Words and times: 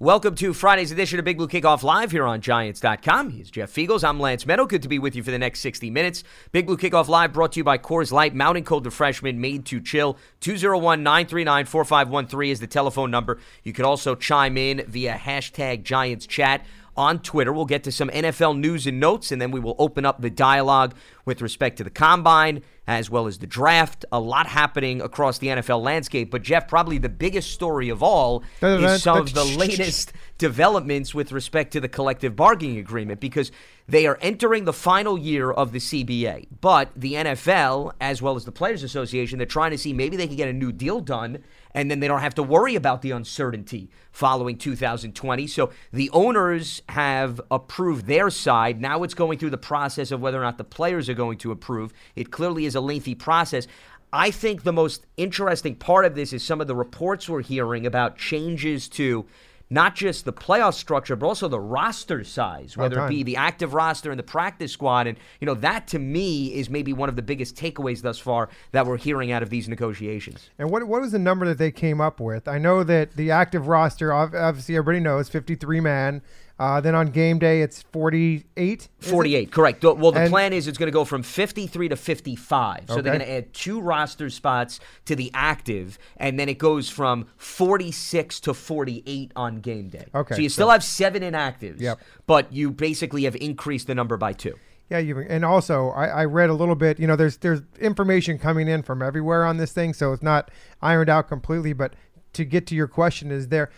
Welcome 0.00 0.34
to 0.36 0.52
Friday's 0.52 0.90
edition 0.90 1.20
of 1.20 1.24
Big 1.24 1.38
Blue 1.38 1.46
Kickoff 1.46 1.84
Live 1.84 2.10
here 2.10 2.24
on 2.24 2.40
Giants.com. 2.40 3.30
He's 3.30 3.48
Jeff 3.48 3.72
Feagles. 3.72 4.02
I'm 4.02 4.18
Lance 4.18 4.44
Meadow. 4.44 4.66
Good 4.66 4.82
to 4.82 4.88
be 4.88 4.98
with 4.98 5.14
you 5.14 5.22
for 5.22 5.30
the 5.30 5.38
next 5.38 5.60
60 5.60 5.88
minutes. 5.88 6.24
Big 6.50 6.66
Blue 6.66 6.76
Kickoff 6.76 7.06
Live 7.06 7.32
brought 7.32 7.52
to 7.52 7.60
you 7.60 7.64
by 7.64 7.78
Coors 7.78 8.10
Light, 8.10 8.34
Mountain 8.34 8.64
Cold 8.64 8.86
Refreshment 8.86 9.38
made 9.38 9.64
to 9.66 9.80
chill. 9.80 10.18
201 10.40 11.04
939 11.04 11.66
4513 11.66 12.50
is 12.50 12.58
the 12.58 12.66
telephone 12.66 13.12
number. 13.12 13.38
You 13.62 13.72
can 13.72 13.84
also 13.84 14.16
chime 14.16 14.58
in 14.58 14.84
via 14.88 15.14
hashtag 15.14 15.84
Giants 15.84 16.26
Chat 16.26 16.66
on 16.96 17.20
Twitter. 17.20 17.52
We'll 17.52 17.64
get 17.64 17.84
to 17.84 17.92
some 17.92 18.08
NFL 18.08 18.58
news 18.58 18.88
and 18.88 18.98
notes, 18.98 19.30
and 19.30 19.40
then 19.40 19.52
we 19.52 19.60
will 19.60 19.76
open 19.78 20.04
up 20.04 20.20
the 20.20 20.30
dialogue 20.30 20.96
with 21.24 21.42
respect 21.42 21.78
to 21.78 21.84
the 21.84 21.90
combine 21.90 22.62
as 22.86 23.08
well 23.08 23.26
as 23.26 23.38
the 23.38 23.46
draft. 23.46 24.04
A 24.12 24.20
lot 24.20 24.46
happening 24.46 25.00
across 25.00 25.38
the 25.38 25.48
NFL 25.48 25.82
landscape. 25.82 26.30
But, 26.30 26.42
Jeff, 26.42 26.68
probably 26.68 26.98
the 26.98 27.08
biggest 27.08 27.50
story 27.52 27.88
of 27.88 28.02
all 28.02 28.42
is 28.62 29.02
some 29.02 29.18
of 29.18 29.32
the 29.32 29.44
latest 29.58 30.12
developments 30.38 31.14
with 31.14 31.32
respect 31.32 31.72
to 31.72 31.80
the 31.80 31.88
collective 31.88 32.36
bargaining 32.36 32.78
agreement 32.78 33.20
because 33.20 33.50
they 33.86 34.06
are 34.06 34.18
entering 34.20 34.64
the 34.64 34.72
final 34.72 35.18
year 35.18 35.50
of 35.50 35.72
the 35.72 35.78
CBA. 35.78 36.46
But 36.60 36.90
the 36.96 37.14
NFL, 37.14 37.92
as 38.00 38.20
well 38.20 38.36
as 38.36 38.44
the 38.44 38.52
Players 38.52 38.82
Association, 38.82 39.38
they're 39.38 39.46
trying 39.46 39.70
to 39.70 39.78
see 39.78 39.92
maybe 39.92 40.16
they 40.16 40.26
can 40.26 40.36
get 40.36 40.48
a 40.48 40.52
new 40.52 40.72
deal 40.72 41.00
done 41.00 41.38
and 41.74 41.90
then 41.90 42.00
they 42.00 42.08
don't 42.08 42.20
have 42.20 42.36
to 42.36 42.42
worry 42.42 42.76
about 42.76 43.02
the 43.02 43.10
uncertainty 43.10 43.90
following 44.12 44.56
2020. 44.56 45.46
So 45.48 45.70
the 45.92 46.08
owners 46.10 46.82
have 46.88 47.40
approved 47.50 48.06
their 48.06 48.30
side. 48.30 48.80
Now 48.80 49.02
it's 49.02 49.14
going 49.14 49.38
through 49.38 49.50
the 49.50 49.58
process 49.58 50.12
of 50.12 50.20
whether 50.20 50.38
or 50.38 50.44
not 50.44 50.56
the 50.56 50.64
players 50.64 51.08
are 51.14 51.16
going 51.16 51.38
to 51.38 51.52
approve. 51.52 51.92
It 52.16 52.30
clearly 52.30 52.66
is 52.66 52.74
a 52.74 52.80
lengthy 52.80 53.14
process. 53.14 53.66
I 54.12 54.30
think 54.30 54.62
the 54.62 54.72
most 54.72 55.06
interesting 55.16 55.74
part 55.76 56.04
of 56.04 56.14
this 56.14 56.32
is 56.32 56.44
some 56.44 56.60
of 56.60 56.66
the 56.66 56.76
reports 56.76 57.28
we're 57.28 57.42
hearing 57.42 57.86
about 57.86 58.16
changes 58.16 58.88
to 58.90 59.26
not 59.70 59.94
just 59.94 60.24
the 60.24 60.32
playoff 60.32 60.74
structure, 60.74 61.16
but 61.16 61.26
also 61.26 61.48
the 61.48 61.58
roster 61.58 62.22
size, 62.22 62.76
whether 62.76 63.04
it 63.04 63.08
be 63.08 63.22
the 63.22 63.36
active 63.36 63.74
roster 63.74 64.10
and 64.10 64.18
the 64.18 64.24
practice 64.24 64.70
squad. 64.70 65.06
And, 65.06 65.18
you 65.40 65.46
know, 65.46 65.54
that 65.54 65.88
to 65.88 65.98
me 65.98 66.54
is 66.54 66.68
maybe 66.68 66.92
one 66.92 67.08
of 67.08 67.16
the 67.16 67.22
biggest 67.22 67.56
takeaways 67.56 68.02
thus 68.02 68.18
far 68.18 68.50
that 68.72 68.86
we're 68.86 68.98
hearing 68.98 69.32
out 69.32 69.42
of 69.42 69.50
these 69.50 69.68
negotiations. 69.68 70.50
And 70.58 70.70
what, 70.70 70.86
what 70.86 71.00
was 71.00 71.12
the 71.12 71.18
number 71.18 71.46
that 71.46 71.58
they 71.58 71.72
came 71.72 72.00
up 72.00 72.20
with? 72.20 72.46
I 72.46 72.58
know 72.58 72.84
that 72.84 73.16
the 73.16 73.30
active 73.30 73.66
roster, 73.66 74.12
obviously, 74.12 74.76
everybody 74.76 75.00
knows 75.00 75.28
53 75.28 75.80
man. 75.80 76.22
Uh, 76.56 76.80
then 76.80 76.94
on 76.94 77.08
game 77.08 77.38
day, 77.40 77.62
it's 77.62 77.82
48. 77.82 78.88
48, 79.00 79.50
correct. 79.50 79.82
Well, 79.82 80.12
the 80.12 80.20
and, 80.20 80.30
plan 80.30 80.52
is 80.52 80.68
it's 80.68 80.78
going 80.78 80.86
to 80.86 80.92
go 80.92 81.04
from 81.04 81.24
53 81.24 81.88
to 81.88 81.96
55. 81.96 82.84
So 82.86 82.92
okay. 82.92 83.02
they're 83.02 83.12
going 83.12 83.26
to 83.26 83.30
add 83.30 83.52
two 83.52 83.80
roster 83.80 84.30
spots 84.30 84.78
to 85.06 85.16
the 85.16 85.32
active, 85.34 85.98
and 86.16 86.38
then 86.38 86.48
it 86.48 86.58
goes 86.58 86.88
from 86.88 87.26
46 87.38 88.38
to 88.40 88.54
48 88.54 89.32
on 89.34 89.60
game 89.60 89.88
day. 89.88 90.06
Okay. 90.14 90.36
So 90.36 90.40
you 90.42 90.48
still 90.48 90.68
so, 90.68 90.72
have 90.72 90.84
seven 90.84 91.22
inactives, 91.22 91.80
yep. 91.80 91.98
but 92.26 92.52
you 92.52 92.70
basically 92.70 93.24
have 93.24 93.34
increased 93.36 93.88
the 93.88 93.94
number 93.94 94.16
by 94.16 94.32
two. 94.32 94.56
Yeah, 94.90 94.98
you 94.98 95.18
and 95.18 95.44
also 95.44 95.88
I, 95.88 96.06
I 96.06 96.24
read 96.26 96.50
a 96.50 96.54
little 96.54 96.74
bit. 96.74 97.00
You 97.00 97.06
know, 97.06 97.16
there's 97.16 97.38
there's 97.38 97.62
information 97.80 98.38
coming 98.38 98.68
in 98.68 98.82
from 98.82 99.02
everywhere 99.02 99.44
on 99.44 99.56
this 99.56 99.72
thing, 99.72 99.94
so 99.94 100.12
it's 100.12 100.22
not 100.22 100.50
ironed 100.82 101.08
out 101.08 101.26
completely. 101.26 101.72
But 101.72 101.94
to 102.34 102.44
get 102.44 102.66
to 102.68 102.76
your 102.76 102.86
question, 102.86 103.30
is 103.30 103.48
there? 103.48 103.70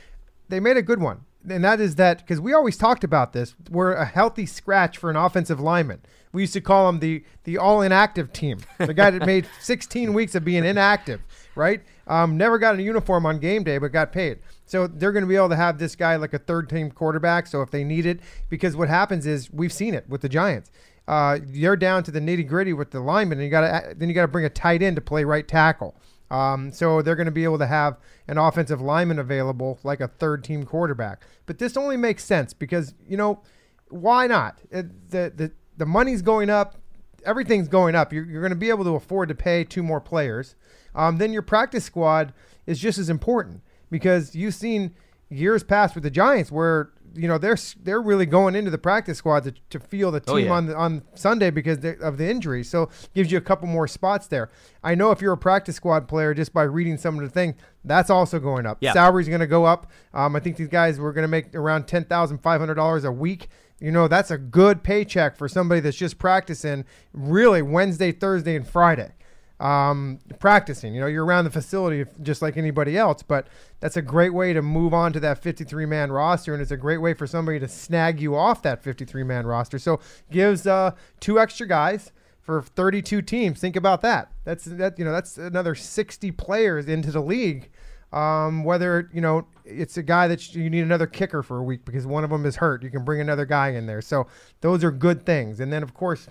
They 0.49 0.61
made 0.61 0.77
a 0.77 0.83
good 0.83 1.01
one 1.01 1.25
and 1.49 1.65
that 1.65 1.81
is 1.81 1.97
that 1.97 2.19
because 2.19 2.41
we 2.41 2.53
always 2.53 2.77
talked 2.77 3.05
about 3.05 3.33
this. 3.33 3.55
We're 3.71 3.93
a 3.93 4.05
healthy 4.05 4.47
scratch 4.47 4.99
for 4.99 5.11
an 5.11 5.17
offensive 5.17 5.61
lineman. 5.61 6.03
We 6.33 6.43
used 6.43 6.53
to 6.55 6.61
call 6.61 6.89
him 6.89 6.99
the 6.99 7.25
the 7.45 7.59
all 7.59 7.83
inactive 7.83 8.33
team, 8.33 8.59
the 8.79 8.95
guy 8.95 9.11
that 9.11 9.25
made 9.25 9.47
16 9.61 10.13
weeks 10.13 10.35
of 10.35 10.45
being 10.45 10.65
inactive, 10.65 11.23
right? 11.55 11.83
Um, 12.07 12.37
never 12.37 12.59
got 12.59 12.79
a 12.79 12.83
uniform 12.83 13.27
on 13.27 13.39
game 13.39 13.65
day, 13.65 13.79
but 13.79 13.93
got 13.93 14.13
paid. 14.13 14.39
So 14.67 14.87
they're 14.87 15.13
going 15.13 15.25
to 15.25 15.29
be 15.29 15.37
able 15.37 15.49
to 15.51 15.57
have 15.57 15.79
this 15.79 15.97
guy 15.97 16.17
like 16.17 16.35
a 16.35 16.39
third 16.39 16.69
team 16.69 16.91
quarterback. 16.91 17.47
So 17.47 17.63
if 17.63 17.71
they 17.71 17.85
need 17.85 18.07
it, 18.07 18.21
because 18.49 18.77
what 18.77 18.89
happens 18.89 19.27
is 19.27 19.51
we've 19.53 19.73
seen 19.73 19.95
it 19.95 20.09
with 20.09 20.21
the 20.21 20.29
Giants. 20.29 20.71
Uh, 21.09 21.39
you're 21.53 21.77
down 21.77 22.03
to 22.03 22.11
the 22.11 22.21
nitty 22.21 22.47
gritty 22.47 22.73
with 22.73 22.91
the 22.91 23.01
lineman, 23.01 23.39
and 23.39 23.45
you 23.45 23.51
got 23.51 23.61
to 23.61 23.95
then 23.95 24.09
you 24.09 24.15
got 24.15 24.23
to 24.23 24.29
bring 24.29 24.45
a 24.45 24.51
tight 24.51 24.83
end 24.83 24.97
to 24.97 25.03
play 25.03 25.25
right 25.25 25.47
tackle. 25.47 25.95
Um, 26.31 26.73
so 26.73 27.03
they're 27.03 27.17
going 27.17 27.27
to 27.27 27.33
be 27.33 27.45
able 27.45 27.59
to 27.59 27.67
have 27.67 27.99
an 28.27 28.39
offensive 28.39 28.81
lineman 28.81 29.19
available 29.19 29.79
like 29.85 30.01
a 30.01 30.09
third 30.09 30.43
team 30.43 30.65
quarterback. 30.65 31.23
But 31.47 31.59
this 31.59 31.77
only 31.77 31.97
makes 31.97 32.25
sense 32.25 32.53
because, 32.53 32.95
you 33.07 33.17
know, 33.17 33.43
why 33.89 34.27
not? 34.27 34.61
It, 34.71 35.11
the, 35.11 35.33
the, 35.35 35.53
the 35.77 35.87
money's 35.87 36.23
going 36.23 36.51
up, 36.51 36.77
everything's 37.25 37.69
going 37.69 37.95
up. 37.95 38.13
You're, 38.13 38.25
you're 38.25 38.43
going 38.43 38.51
to 38.51 38.57
be 38.57 38.71
able 38.71 38.85
to 38.85 38.97
afford 38.97 39.29
to 39.29 39.35
pay 39.35 39.65
two 39.65 39.83
more 39.83 40.01
players. 40.01 40.57
Um, 40.95 41.19
then 41.19 41.33
your 41.33 41.43
practice 41.43 41.85
squad 41.85 42.33
is 42.67 42.79
just 42.79 42.99
as 42.99 43.09
important 43.09 43.63
because 43.91 44.35
you've 44.35 44.55
seen 44.55 44.95
years 45.29 45.63
past 45.63 45.95
with 45.95 46.05
the 46.05 46.11
Giants 46.11 46.51
where 46.51 46.91
you 47.15 47.29
know 47.29 47.39
they're 47.39 47.57
they're 47.83 48.01
really 48.01 48.27
going 48.27 48.55
into 48.55 48.71
the 48.71 48.79
practice 48.79 49.19
squad 49.19 49.45
to, 49.45 49.55
to 49.71 49.81
feel 49.81 50.11
the 50.11 50.23
oh, 50.29 50.37
team 50.37 50.45
oh, 50.45 50.49
yeah. 50.49 50.53
on 50.53 50.67
the, 50.67 50.77
on 50.77 51.03
Sunday 51.15 51.51
because 51.51 51.79
of 52.01 52.19
the 52.19 52.29
injury. 52.29 52.65
So 52.65 52.89
gives 53.15 53.31
you 53.31 53.39
a 53.39 53.43
couple 53.43 53.69
more 53.69 53.87
spots 53.87 54.27
there. 54.27 54.51
I 54.83 54.95
know 54.95 55.11
if 55.11 55.21
you're 55.21 55.33
a 55.33 55.39
practice 55.39 55.77
squad 55.77 56.09
player, 56.09 56.35
just 56.35 56.53
by 56.53 56.63
reading 56.63 56.97
some 56.97 57.19
of 57.19 57.25
the 57.25 57.31
thing, 57.31 57.55
that's 57.85 58.11
also 58.11 58.39
going 58.39 58.67
up. 58.67 58.79
Yeah. 58.81 58.93
Salary's 58.93 59.29
going 59.29 59.41
to 59.41 59.47
go 59.47 59.65
up. 59.65 59.91
Um, 60.15 60.37
I 60.37 60.41
think 60.41 60.57
these 60.57 60.69
guys 60.69 60.99
were 60.99 61.13
going 61.13 61.23
to 61.25 61.29
make 61.29 61.55
around 61.55 61.87
ten 61.87 62.05
thousand 62.05 62.39
five 62.39 62.61
hundred 62.61 62.75
dollars 62.75 63.05
a 63.05 63.13
week. 63.13 63.49
You 63.81 63.93
know 63.93 64.09
that's 64.09 64.31
a 64.31 64.39
good 64.39 64.83
paycheck 64.83 65.37
for 65.37 65.49
somebody 65.49 65.81
that's 65.81 65.97
just 65.97 66.19
practicing 66.19 66.85
really 67.13 67.63
Wednesday, 67.63 68.13
Thursday, 68.13 68.57
and 68.57 68.67
Friday 68.67 69.13
um, 69.61 70.19
practicing. 70.39 70.95
You 70.95 71.01
know, 71.01 71.07
you're 71.07 71.25
around 71.25 71.45
the 71.45 71.51
facility 71.51 72.05
just 72.23 72.43
like 72.43 72.57
anybody 72.57 72.97
else, 72.97 73.23
but 73.23 73.49
that's 73.81 73.97
a 73.97 74.03
great 74.03 74.35
way 74.35 74.53
to 74.53 74.63
move 74.63 74.93
on 74.93 75.13
to 75.15 75.21
that 75.21 75.43
53 75.43 75.87
man 75.87 76.13
roster, 76.13 76.53
and 76.53 76.63
it's 76.63 76.71
a 76.71 76.77
great 76.77 76.99
way 76.99 77.15
for 77.15 77.27
somebody 77.27 77.59
to 77.61 77.69
snag 77.69 78.21
you 78.21 78.37
off 78.37 78.63
that 78.63 78.83
53 78.83 79.23
man 79.23 79.47
roster. 79.47 79.79
So 79.79 80.01
gives 80.31 80.67
uh, 80.67 80.93
two 81.21 81.39
extra 81.39 81.67
guys 81.67 82.13
for 82.43 82.63
32 82.63 83.23
teams. 83.23 83.61
Think 83.61 83.77
about 83.77 84.03
that. 84.03 84.31
That's 84.45 84.65
that 84.65 84.99
you 84.99 85.05
know 85.05 85.13
that's 85.13 85.39
another 85.39 85.75
60 85.75 86.31
players 86.33 86.87
into 86.87 87.11
the 87.11 87.23
league. 87.23 87.71
Um, 88.13 88.63
whether 88.63 89.11
you 89.13 89.21
know 89.21 89.47
it's 89.65 89.97
a 89.97 90.03
guy 90.03 90.29
that 90.29 90.55
you 90.55 90.71
need 90.71 90.83
another 90.83 91.09
kicker 91.09 91.43
for 91.43 91.59
a 91.59 91.63
week 91.63 91.85
because 91.85 92.07
one 92.07 92.25
of 92.25 92.31
them 92.31 92.47
is 92.47 92.57
hurt, 92.57 92.85
you 92.85 92.91
can 92.91 93.05
bring 93.05 93.21
another 93.21 93.45
guy 93.45 93.71
in 93.71 93.87
there. 93.87 94.01
So 94.01 94.29
those 94.61 94.85
are 94.85 94.93
good 94.93 95.27
things. 95.27 95.59
And 95.61 95.73
then 95.73 95.83
of 95.83 95.93
course 95.93 96.29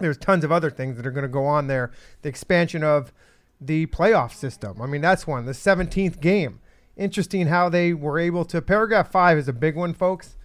there's 0.00 0.18
tons 0.18 0.44
of 0.44 0.52
other 0.52 0.70
things 0.70 0.96
that 0.96 1.06
are 1.06 1.10
going 1.10 1.22
to 1.22 1.28
go 1.28 1.46
on 1.46 1.66
there. 1.66 1.90
The 2.22 2.28
expansion 2.28 2.82
of 2.82 3.12
the 3.60 3.86
playoff 3.86 4.32
system. 4.32 4.80
I 4.80 4.86
mean, 4.86 5.00
that's 5.00 5.26
one. 5.26 5.44
The 5.44 5.52
17th 5.52 6.20
game. 6.20 6.60
Interesting 6.96 7.46
how 7.46 7.68
they 7.68 7.92
were 7.92 8.18
able 8.18 8.44
to. 8.46 8.60
Paragraph 8.60 9.10
five 9.10 9.38
is 9.38 9.48
a 9.48 9.52
big 9.52 9.76
one, 9.76 9.94
folks. 9.94 10.36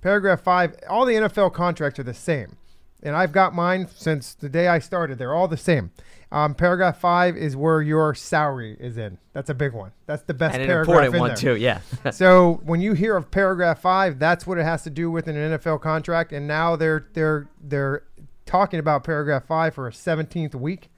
Paragraph 0.00 0.40
five, 0.40 0.76
all 0.88 1.04
the 1.04 1.14
NFL 1.14 1.52
contracts 1.52 1.98
are 1.98 2.04
the 2.04 2.14
same. 2.14 2.56
And 3.02 3.16
I've 3.16 3.32
got 3.32 3.54
mine 3.54 3.88
since 3.94 4.34
the 4.34 4.48
day 4.48 4.68
I 4.68 4.78
started. 4.78 5.18
They're 5.18 5.34
all 5.34 5.48
the 5.48 5.56
same. 5.56 5.90
Um, 6.32 6.54
paragraph 6.54 7.00
five 7.00 7.36
is 7.36 7.56
where 7.56 7.82
your 7.82 8.14
salary 8.14 8.76
is 8.78 8.96
in. 8.96 9.18
That's 9.32 9.50
a 9.50 9.54
big 9.54 9.72
one. 9.72 9.90
That's 10.06 10.22
the 10.22 10.34
best 10.34 10.56
and 10.56 10.66
paragraph 10.66 10.98
an 10.98 11.04
important 11.06 11.20
one 11.20 11.28
there. 11.30 11.36
too. 11.36 11.56
Yeah. 11.56 11.80
so 12.12 12.60
when 12.64 12.80
you 12.80 12.92
hear 12.92 13.16
of 13.16 13.30
paragraph 13.30 13.80
five, 13.80 14.18
that's 14.18 14.46
what 14.46 14.58
it 14.58 14.64
has 14.64 14.84
to 14.84 14.90
do 14.90 15.10
with 15.10 15.26
an 15.26 15.34
NFL 15.34 15.80
contract. 15.80 16.32
And 16.32 16.46
now 16.46 16.76
they're 16.76 17.06
they're 17.14 17.48
they're 17.60 18.04
talking 18.50 18.80
about 18.80 19.04
paragraph 19.04 19.46
five 19.46 19.72
for 19.74 19.86
a 19.86 19.92
17th 19.92 20.56
week 20.56 20.90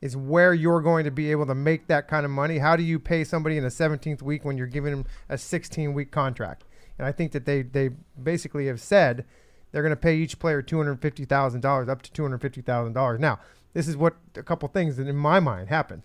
is 0.00 0.16
where 0.16 0.52
you're 0.52 0.80
going 0.80 1.04
to 1.04 1.12
be 1.12 1.30
able 1.30 1.46
to 1.46 1.54
make 1.54 1.86
that 1.86 2.08
kind 2.08 2.24
of 2.24 2.30
money. 2.32 2.58
How 2.58 2.74
do 2.74 2.82
you 2.82 2.98
pay 2.98 3.22
somebody 3.22 3.56
in 3.56 3.64
a 3.64 3.68
17th 3.68 4.20
week 4.20 4.44
when 4.44 4.58
you're 4.58 4.66
giving 4.66 4.90
them 4.90 5.06
a 5.28 5.38
16 5.38 5.94
week 5.94 6.10
contract? 6.10 6.64
And 6.98 7.06
I 7.06 7.12
think 7.12 7.30
that 7.32 7.46
they, 7.46 7.62
they 7.62 7.90
basically 8.20 8.66
have 8.66 8.80
said 8.80 9.24
they're 9.70 9.82
going 9.82 9.90
to 9.90 9.96
pay 9.96 10.16
each 10.16 10.40
player 10.40 10.60
$250,000, 10.60 11.88
up 11.88 12.02
to 12.02 12.22
$250,000. 12.22 13.18
Now, 13.20 13.38
this 13.74 13.86
is 13.86 13.96
what 13.96 14.16
a 14.34 14.42
couple 14.42 14.68
things 14.68 14.96
that 14.96 15.06
in 15.06 15.16
my 15.16 15.38
mind 15.38 15.68
happen. 15.68 16.02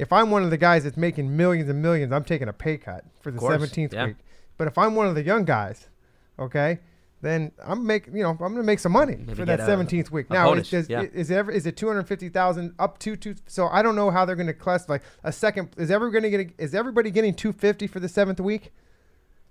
If 0.00 0.12
I'm 0.12 0.32
one 0.32 0.42
of 0.42 0.50
the 0.50 0.56
guys 0.56 0.82
that's 0.82 0.96
making 0.96 1.36
millions 1.36 1.70
and 1.70 1.80
millions, 1.80 2.12
I'm 2.12 2.24
taking 2.24 2.48
a 2.48 2.52
pay 2.52 2.76
cut 2.76 3.04
for 3.20 3.30
the 3.30 3.38
course, 3.38 3.62
17th 3.62 3.92
yeah. 3.92 4.06
week. 4.06 4.16
But 4.58 4.66
if 4.66 4.76
I'm 4.76 4.96
one 4.96 5.06
of 5.06 5.14
the 5.14 5.22
young 5.22 5.44
guys, 5.44 5.86
okay, 6.40 6.80
then 7.22 7.52
I'm 7.64 7.86
making, 7.86 8.16
you 8.16 8.24
know, 8.24 8.30
I'm 8.30 8.36
going 8.36 8.56
to 8.56 8.62
make 8.64 8.80
some 8.80 8.92
money 8.92 9.16
Maybe 9.16 9.34
for 9.34 9.44
that 9.44 9.60
17th 9.60 10.10
week. 10.10 10.28
now, 10.28 10.46
bonus, 10.46 10.72
is, 10.72 10.88
yeah. 10.88 11.02
is, 11.02 11.30
ever, 11.30 11.52
is 11.52 11.66
it 11.66 11.76
250,000 11.76 12.74
up 12.80 12.98
to 12.98 13.16
two? 13.16 13.36
So 13.46 13.68
I 13.68 13.80
don't 13.80 13.94
know 13.94 14.10
how 14.10 14.24
they're 14.24 14.36
going 14.36 14.48
to 14.48 14.52
classify 14.52 14.98
a 15.22 15.32
second. 15.32 15.70
Is 15.76 15.90
ever 15.90 16.10
going 16.10 16.24
to 16.24 16.30
get? 16.30 16.52
Is 16.58 16.74
everybody 16.74 17.12
getting 17.12 17.32
250 17.32 17.86
for 17.86 18.00
the 18.00 18.08
seventh 18.08 18.40
week? 18.40 18.72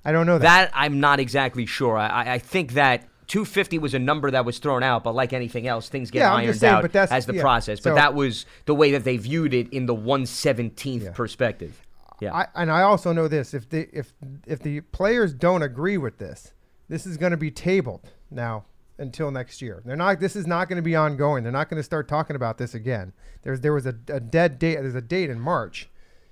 I 0.04 0.12
don't 0.12 0.26
know 0.26 0.38
that. 0.38 0.72
That 0.72 0.72
I'm 0.74 1.00
not 1.00 1.20
exactly 1.22 1.66
sure. 1.66 1.98
I, 1.98 2.34
I 2.34 2.40
think 2.40 2.74
that 2.74 3.08
250 3.28 3.80
was 3.80 3.94
a 3.94 4.00
number 4.00 4.30
that 4.32 4.44
was 4.44 4.60
thrown 4.60 4.84
out, 4.84 5.06
but 5.06 5.16
like 5.16 5.32
anything 5.32 5.66
else, 5.66 5.88
things 5.88 6.12
get 6.12 6.20
yeah, 6.20 6.34
ironed 6.34 6.58
saying, 6.58 6.74
out 6.74 6.96
as 6.96 7.26
the 7.26 7.36
yeah, 7.36 7.42
process. 7.42 7.80
But 7.80 7.92
so, 7.92 7.96
that 7.96 8.14
was 8.14 8.46
the 8.66 8.76
way 8.76 8.92
that 8.92 9.06
they 9.06 9.16
viewed 9.16 9.54
it 9.54 9.72
in 9.72 9.86
the 9.86 9.96
117th 9.96 11.04
yeah. 11.04 11.12
perspective. 11.12 11.82
Yeah, 12.20 12.34
I, 12.34 12.48
and 12.54 12.70
I 12.70 12.82
also 12.82 13.14
know 13.14 13.30
this: 13.30 13.54
if 13.54 13.70
the 13.70 13.88
if 13.98 14.14
if 14.46 14.60
the 14.60 14.82
players 14.82 15.34
don't 15.34 15.64
agree 15.64 15.98
with 15.98 16.18
this, 16.18 16.54
this 16.92 17.08
is 17.08 17.16
going 17.16 17.32
to 17.32 17.38
be 17.38 17.50
tabled 17.50 18.12
now 18.30 18.66
until 18.98 19.32
next 19.32 19.62
year. 19.62 19.82
They're 19.86 19.96
not. 19.96 20.20
This 20.20 20.36
is 20.36 20.46
not 20.46 20.68
going 20.68 20.76
to 20.76 20.82
be 20.82 20.94
ongoing. 20.94 21.42
They're 21.42 21.52
not 21.52 21.70
going 21.70 21.80
to 21.80 21.84
start 21.84 22.10
talking 22.10 22.36
about 22.36 22.58
this 22.58 22.74
again. 22.74 23.14
There's 23.44 23.62
there 23.62 23.72
was 23.72 23.86
a, 23.86 23.96
a 24.10 24.20
dead 24.20 24.60
date. 24.60 24.76
There's 24.76 24.94
a 24.94 25.02
date 25.02 25.30
in 25.30 25.40
March 25.40 25.90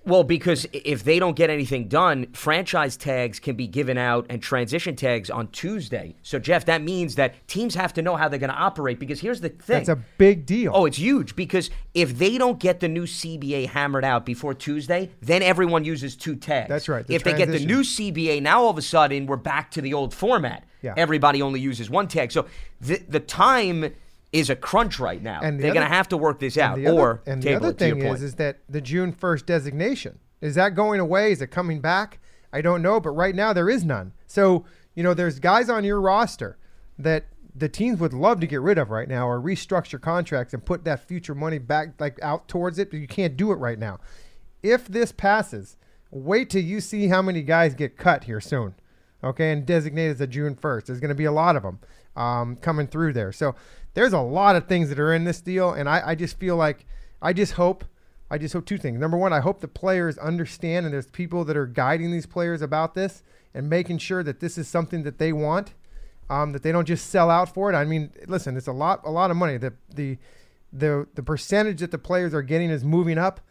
Well, 0.10 0.24
because 0.24 0.66
if 0.74 1.04
they 1.04 1.20
don't 1.20 1.36
get 1.36 1.52
anything 1.52 1.88
done, 1.88 2.28
franchise 2.34 2.98
tags 2.98 3.40
can 3.40 3.56
be 3.56 3.68
given 3.68 3.98
out 3.98 4.26
and 4.30 4.42
transition 4.42 4.96
tags 4.96 5.30
on 5.30 5.50
Tuesday. 5.50 6.16
So, 6.24 6.40
Jeff, 6.40 6.66
that 6.66 6.82
means 6.82 7.16
that 7.16 7.48
teams 7.48 7.76
have 7.76 7.94
to 7.94 8.02
know 8.02 8.16
how 8.16 8.28
they're 8.28 8.40
going 8.40 8.50
to 8.50 8.56
operate. 8.56 9.00
Because 9.00 9.20
here's 9.20 9.40
the 9.40 9.50
thing 9.50 9.78
That's 9.78 9.90
a 9.90 10.04
big 10.18 10.48
deal. 10.48 10.72
Oh, 10.74 10.86
it's 10.86 10.98
huge 10.98 11.36
because 11.36 11.70
if 11.94 12.18
they 12.18 12.38
don't 12.40 12.60
get 12.60 12.80
the 12.80 12.88
new 12.88 13.04
CBA 13.04 13.68
hammered 13.68 14.04
out 14.04 14.26
before 14.26 14.56
Tuesday, 14.56 15.12
then 15.22 15.44
everyone 15.44 15.86
uses 15.86 16.16
two 16.16 16.36
tags. 16.36 16.70
That's 16.70 16.90
right, 16.90 17.06
the 17.06 17.14
if 17.14 17.24
they 17.24 17.34
get 17.34 17.52
the 17.52 17.64
new 17.64 17.82
CBA, 17.82 18.42
now 18.42 18.64
all 18.64 18.72
of 18.72 18.78
a 18.78 18.82
sudden 18.82 19.28
we're 19.28 19.38
back 19.38 19.70
to 19.72 19.82
the 19.82 19.94
old 19.94 20.14
format. 20.14 20.66
Yeah. 20.82 20.94
Everybody 20.98 21.42
only 21.42 21.60
uses 21.60 21.90
one 21.90 22.08
tag. 22.08 22.32
So 22.32 22.48
the 22.82 22.98
the 23.08 23.20
time 23.20 23.94
is 24.32 24.50
a 24.50 24.56
crunch 24.56 25.00
right 25.00 25.22
now. 25.22 25.42
And 25.42 25.58
the 25.58 25.64
They're 25.64 25.74
going 25.74 25.88
to 25.88 25.94
have 25.94 26.10
to 26.10 26.18
work 26.18 26.40
this 26.40 26.58
out 26.58 26.78
the 26.78 26.88
or 26.88 27.22
other, 27.26 27.32
and 27.32 27.42
the 27.42 27.56
other 27.56 27.70
it, 27.70 27.78
to 27.80 27.88
your 27.88 27.96
thing 27.96 28.06
is, 28.06 28.22
is 28.22 28.36
that 28.36 28.60
the 28.70 28.82
June 28.82 29.14
1st 29.14 29.46
designation 29.46 30.20
is 30.42 30.56
that 30.56 30.76
going 30.76 31.00
away? 31.00 31.32
Is 31.32 31.42
it 31.42 31.48
coming 31.48 31.82
back? 31.82 32.20
I 32.52 32.62
don't 32.62 32.82
know, 32.82 33.00
but 33.00 33.12
right 33.12 33.36
now 33.36 33.54
there 33.54 33.70
is 33.70 33.84
none. 33.84 34.14
So 34.26 34.66
you 34.96 35.04
know, 35.04 35.14
there's 35.14 35.40
guys 35.40 35.70
on 35.70 35.84
your 35.84 36.02
roster 36.02 36.58
that 36.98 37.26
the 37.56 37.70
teams 37.70 38.00
would 38.00 38.14
love 38.14 38.40
to 38.40 38.48
get 38.48 38.62
rid 38.62 38.78
of 38.78 38.90
right 38.90 39.08
now, 39.08 39.28
or 39.28 39.42
restructure 39.42 40.00
contracts 40.00 40.54
and 40.54 40.64
put 40.64 40.84
that 40.86 41.00
future 41.00 41.36
money 41.36 41.58
back 41.58 42.00
like 42.00 42.20
out 42.22 42.48
towards 42.48 42.80
it. 42.80 42.92
But 42.92 43.00
you 43.00 43.08
can't 43.08 43.38
do 43.38 43.52
it 43.52 43.56
right 43.56 43.80
now. 43.80 44.00
If 44.62 44.88
this 44.88 45.12
passes, 45.12 45.78
wait 46.12 46.50
till 46.50 46.64
you 46.64 46.82
see 46.82 47.08
how 47.08 47.22
many 47.22 47.44
guys 47.44 47.74
get 47.74 47.98
cut 47.98 48.26
here 48.26 48.42
soon. 48.42 48.76
Okay, 49.22 49.52
and 49.52 49.66
designated 49.66 50.16
as 50.16 50.22
a 50.22 50.28
June 50.28 50.56
1st. 50.56 50.86
There's 50.86 51.00
going 51.02 51.10
to 51.10 51.16
be 51.16 51.26
a 51.26 51.32
lot 51.32 51.58
of 51.58 51.64
them 51.64 51.80
um, 52.16 52.56
coming 52.56 52.88
through 52.88 53.14
there. 53.14 53.34
So 53.34 53.54
there's 53.94 54.14
a 54.14 54.20
lot 54.20 54.56
of 54.56 54.68
things 54.68 54.90
that 54.90 55.00
are 55.00 55.14
in 55.14 55.24
this 55.24 55.42
deal, 55.42 55.72
and 55.72 55.90
I, 55.90 56.10
I 56.10 56.16
just 56.16 56.40
feel 56.40 56.56
like 56.56 56.86
I 57.22 57.34
just 57.34 57.54
hope 57.54 57.86
I 58.32 58.38
just 58.38 58.54
hope 58.54 58.66
two 58.66 58.78
things. 58.78 59.00
Number 59.00 59.18
one, 59.18 59.34
I 59.34 59.40
hope 59.40 59.60
the 59.60 59.68
players 59.68 60.18
understand, 60.20 60.86
and 60.86 60.94
there's 60.94 61.08
people 61.08 61.44
that 61.46 61.58
are 61.58 61.66
guiding 61.66 62.12
these 62.12 62.28
players 62.28 62.62
about 62.62 62.94
this 62.94 63.24
and 63.54 63.70
making 63.70 63.98
sure 63.98 64.22
that 64.24 64.40
this 64.40 64.58
is 64.58 64.68
something 64.68 65.02
that 65.04 65.18
they 65.18 65.34
want, 65.34 65.74
um, 66.30 66.52
that 66.52 66.62
they 66.62 66.72
don't 66.72 66.86
just 66.86 67.10
sell 67.10 67.32
out 67.32 67.52
for 67.54 67.72
it. 67.72 67.76
I 67.76 67.86
mean, 67.86 68.12
listen, 68.28 68.56
it's 68.56 68.68
a 68.68 68.72
lot 68.72 69.02
a 69.04 69.12
lot 69.12 69.32
of 69.32 69.38
money. 69.38 69.58
The 69.58 69.74
the 69.94 70.18
the 70.72 71.08
the 71.16 71.24
percentage 71.24 71.80
that 71.80 71.92
the 71.92 71.98
players 71.98 72.34
are 72.34 72.44
getting 72.44 72.70
is 72.70 72.84
moving 72.84 73.18
up. 73.18 73.42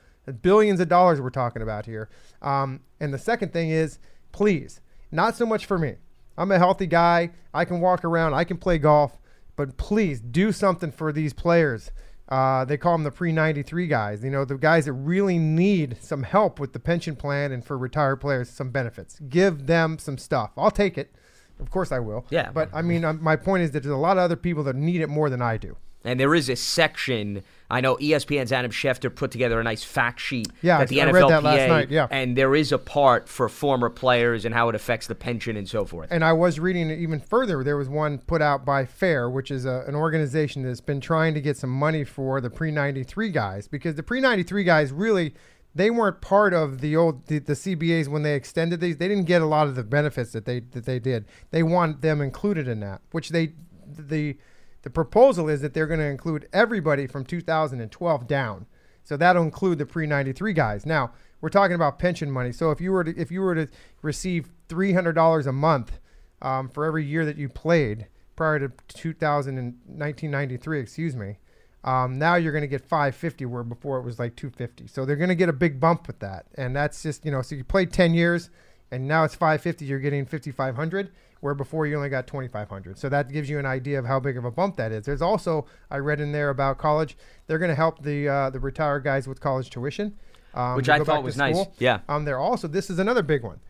Billions 0.42 0.78
of 0.78 0.88
dollars 0.88 1.20
we're 1.20 1.30
talking 1.30 1.62
about 1.62 1.86
here. 1.86 2.08
Um, 2.42 2.80
and 3.00 3.14
the 3.14 3.18
second 3.18 3.52
thing 3.52 3.70
is, 3.70 3.98
please, 4.30 4.80
not 5.10 5.36
so 5.36 5.46
much 5.46 5.64
for 5.64 5.78
me. 5.78 5.94
I'm 6.36 6.52
a 6.52 6.58
healthy 6.58 6.86
guy. 6.86 7.30
I 7.52 7.64
can 7.64 7.80
walk 7.80 8.04
around. 8.04 8.34
I 8.34 8.44
can 8.44 8.58
play 8.58 8.78
golf. 8.78 9.18
But 9.58 9.76
please 9.76 10.20
do 10.20 10.52
something 10.52 10.92
for 10.92 11.10
these 11.10 11.32
players. 11.32 11.90
Uh, 12.28 12.64
they 12.64 12.76
call 12.76 12.92
them 12.92 13.02
the 13.02 13.10
pre 13.10 13.32
93 13.32 13.88
guys. 13.88 14.22
You 14.22 14.30
know, 14.30 14.44
the 14.44 14.56
guys 14.56 14.84
that 14.84 14.92
really 14.92 15.36
need 15.36 15.96
some 16.00 16.22
help 16.22 16.60
with 16.60 16.74
the 16.74 16.78
pension 16.78 17.16
plan 17.16 17.50
and 17.50 17.64
for 17.64 17.76
retired 17.76 18.20
players, 18.20 18.48
some 18.48 18.70
benefits. 18.70 19.18
Give 19.28 19.66
them 19.66 19.98
some 19.98 20.16
stuff. 20.16 20.52
I'll 20.56 20.70
take 20.70 20.96
it. 20.96 21.12
Of 21.58 21.72
course 21.72 21.90
I 21.90 21.98
will. 21.98 22.24
Yeah. 22.30 22.52
But 22.52 22.70
I 22.72 22.82
mean, 22.82 23.04
um, 23.04 23.20
my 23.20 23.34
point 23.34 23.64
is 23.64 23.72
that 23.72 23.82
there's 23.82 23.92
a 23.92 23.96
lot 23.96 24.16
of 24.16 24.22
other 24.22 24.36
people 24.36 24.62
that 24.62 24.76
need 24.76 25.00
it 25.00 25.08
more 25.08 25.28
than 25.28 25.42
I 25.42 25.56
do. 25.56 25.76
And 26.04 26.20
there 26.20 26.36
is 26.36 26.48
a 26.48 26.54
section. 26.54 27.42
I 27.70 27.80
know 27.80 27.96
ESPN's 27.96 28.50
Adam 28.50 28.70
Schefter 28.70 29.14
put 29.14 29.30
together 29.30 29.60
a 29.60 29.64
nice 29.64 29.84
fact 29.84 30.20
sheet 30.20 30.48
Yeah, 30.62 30.78
that 30.78 30.88
the 30.88 31.02
I 31.02 31.10
read 31.10 31.28
that 31.28 31.42
last 31.42 31.68
night, 31.68 31.90
yeah. 31.90 32.08
and 32.10 32.36
there 32.36 32.54
is 32.54 32.72
a 32.72 32.78
part 32.78 33.28
for 33.28 33.48
former 33.48 33.90
players 33.90 34.44
and 34.44 34.54
how 34.54 34.68
it 34.68 34.74
affects 34.74 35.06
the 35.06 35.14
pension 35.14 35.56
and 35.56 35.68
so 35.68 35.84
forth. 35.84 36.08
And 36.10 36.24
I 36.24 36.32
was 36.32 36.58
reading 36.58 36.90
it 36.90 36.98
even 36.98 37.20
further. 37.20 37.62
There 37.62 37.76
was 37.76 37.88
one 37.88 38.18
put 38.18 38.40
out 38.40 38.64
by 38.64 38.86
FAIR, 38.86 39.28
which 39.28 39.50
is 39.50 39.66
a, 39.66 39.84
an 39.86 39.94
organization 39.94 40.62
that's 40.62 40.80
been 40.80 41.00
trying 41.00 41.34
to 41.34 41.40
get 41.40 41.56
some 41.56 41.70
money 41.70 42.04
for 42.04 42.40
the 42.40 42.50
pre 42.50 42.70
93 42.70 43.30
guys 43.30 43.68
because 43.68 43.96
the 43.96 44.02
pre 44.02 44.20
93 44.20 44.64
guys 44.64 44.92
really. 44.92 45.34
They 45.74 45.90
weren't 45.90 46.22
part 46.22 46.54
of 46.54 46.80
the 46.80 46.96
old 46.96 47.26
the, 47.26 47.38
the 47.38 47.52
CBAs 47.52 48.08
when 48.08 48.22
they 48.22 48.34
extended 48.34 48.80
these. 48.80 48.96
They 48.96 49.06
didn't 49.06 49.26
get 49.26 49.42
a 49.42 49.46
lot 49.46 49.68
of 49.68 49.76
the 49.76 49.84
benefits 49.84 50.32
that 50.32 50.44
they 50.44 50.60
that 50.60 50.86
they 50.86 50.98
did. 50.98 51.26
They 51.50 51.62
want 51.62 52.00
them 52.00 52.20
included 52.20 52.66
in 52.66 52.80
that, 52.80 53.00
which 53.12 53.28
they 53.28 53.52
the 53.86 54.38
the 54.82 54.90
proposal 54.90 55.48
is 55.48 55.60
that 55.60 55.74
they're 55.74 55.86
going 55.86 56.00
to 56.00 56.06
include 56.06 56.48
everybody 56.52 57.06
from 57.06 57.24
2012 57.24 58.26
down. 58.26 58.66
So 59.04 59.16
that'll 59.16 59.42
include 59.42 59.78
the 59.78 59.86
pre-93 59.86 60.54
guys. 60.54 60.86
Now, 60.86 61.12
we're 61.40 61.48
talking 61.48 61.74
about 61.74 61.98
pension 61.98 62.30
money. 62.30 62.52
So 62.52 62.70
if 62.70 62.80
you 62.80 62.92
were 62.92 63.04
to 63.04 63.16
if 63.16 63.30
you 63.30 63.40
were 63.40 63.54
to 63.54 63.68
receive 64.02 64.50
$300 64.68 65.46
a 65.46 65.52
month 65.52 65.98
um, 66.42 66.68
for 66.68 66.84
every 66.84 67.04
year 67.04 67.24
that 67.24 67.36
you 67.36 67.48
played 67.48 68.06
prior 68.36 68.58
to 68.58 68.72
2000 68.88 69.58
and 69.58 69.74
1993, 69.86 70.80
excuse 70.80 71.16
me, 71.16 71.38
um, 71.84 72.18
now 72.18 72.34
you're 72.34 72.52
going 72.52 72.62
to 72.62 72.68
get 72.68 72.84
550 72.84 73.46
where 73.46 73.62
before 73.62 73.98
it 73.98 74.04
was 74.04 74.18
like 74.18 74.36
250. 74.36 74.88
So 74.88 75.04
they're 75.04 75.16
going 75.16 75.28
to 75.28 75.34
get 75.34 75.48
a 75.48 75.54
big 75.54 75.80
bump 75.80 76.06
with 76.06 76.18
that. 76.20 76.46
And 76.56 76.74
that's 76.74 77.02
just, 77.02 77.24
you 77.24 77.30
know, 77.30 77.42
so 77.42 77.54
you 77.54 77.64
played 77.64 77.92
10 77.92 78.14
years 78.14 78.50
and 78.90 79.06
now 79.06 79.24
it's 79.24 79.34
550, 79.34 79.84
you're 79.84 79.98
getting 79.98 80.24
5500 80.24 81.10
where 81.40 81.54
before 81.54 81.86
you 81.86 81.96
only 81.96 82.08
got 82.08 82.26
2500 82.26 82.98
so 82.98 83.08
that 83.08 83.30
gives 83.30 83.48
you 83.48 83.58
an 83.58 83.66
idea 83.66 83.98
of 83.98 84.04
how 84.04 84.18
big 84.18 84.36
of 84.36 84.44
a 84.44 84.50
bump 84.50 84.76
that 84.76 84.92
is. 84.92 85.06
There's 85.06 85.22
also 85.22 85.66
i 85.90 85.96
read 85.96 86.20
in 86.20 86.32
there 86.32 86.50
about 86.50 86.78
college 86.78 87.16
they're 87.46 87.58
going 87.58 87.70
to 87.70 87.74
help 87.74 88.02
the 88.02 88.28
uh, 88.28 88.50
the 88.50 88.60
retired 88.60 89.04
guys 89.04 89.26
with 89.28 89.40
college 89.40 89.70
tuition 89.70 90.16
um, 90.54 90.76
Which 90.76 90.88
I 90.88 90.98
thought 91.04 91.22
was 91.22 91.36
nice. 91.36 91.66
Yeah. 91.78 92.00
um, 92.08 92.24
they're 92.24 92.38
also 92.38 92.68
this 92.68 92.90
is 92.90 92.98
another 92.98 93.22
big 93.22 93.42
one. 93.42 93.60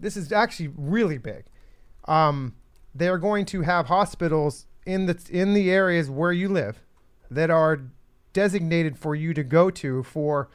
This 0.00 0.16
is 0.16 0.32
actually 0.32 0.72
really 0.76 1.18
big. 1.18 1.44
Um, 2.06 2.56
they're 2.94 3.18
going 3.18 3.44
to 3.46 3.62
have 3.62 3.86
hospitals 3.86 4.66
in 4.84 5.06
the 5.06 5.18
in 5.30 5.54
the 5.54 5.70
areas 5.70 6.10
where 6.10 6.32
you 6.32 6.48
live 6.48 6.80
that 7.30 7.50
are 7.50 7.80
designated 8.32 8.98
for 8.98 9.14
you 9.14 9.32
to 9.34 9.44
go 9.44 9.70
to 9.70 10.02
for 10.02 10.50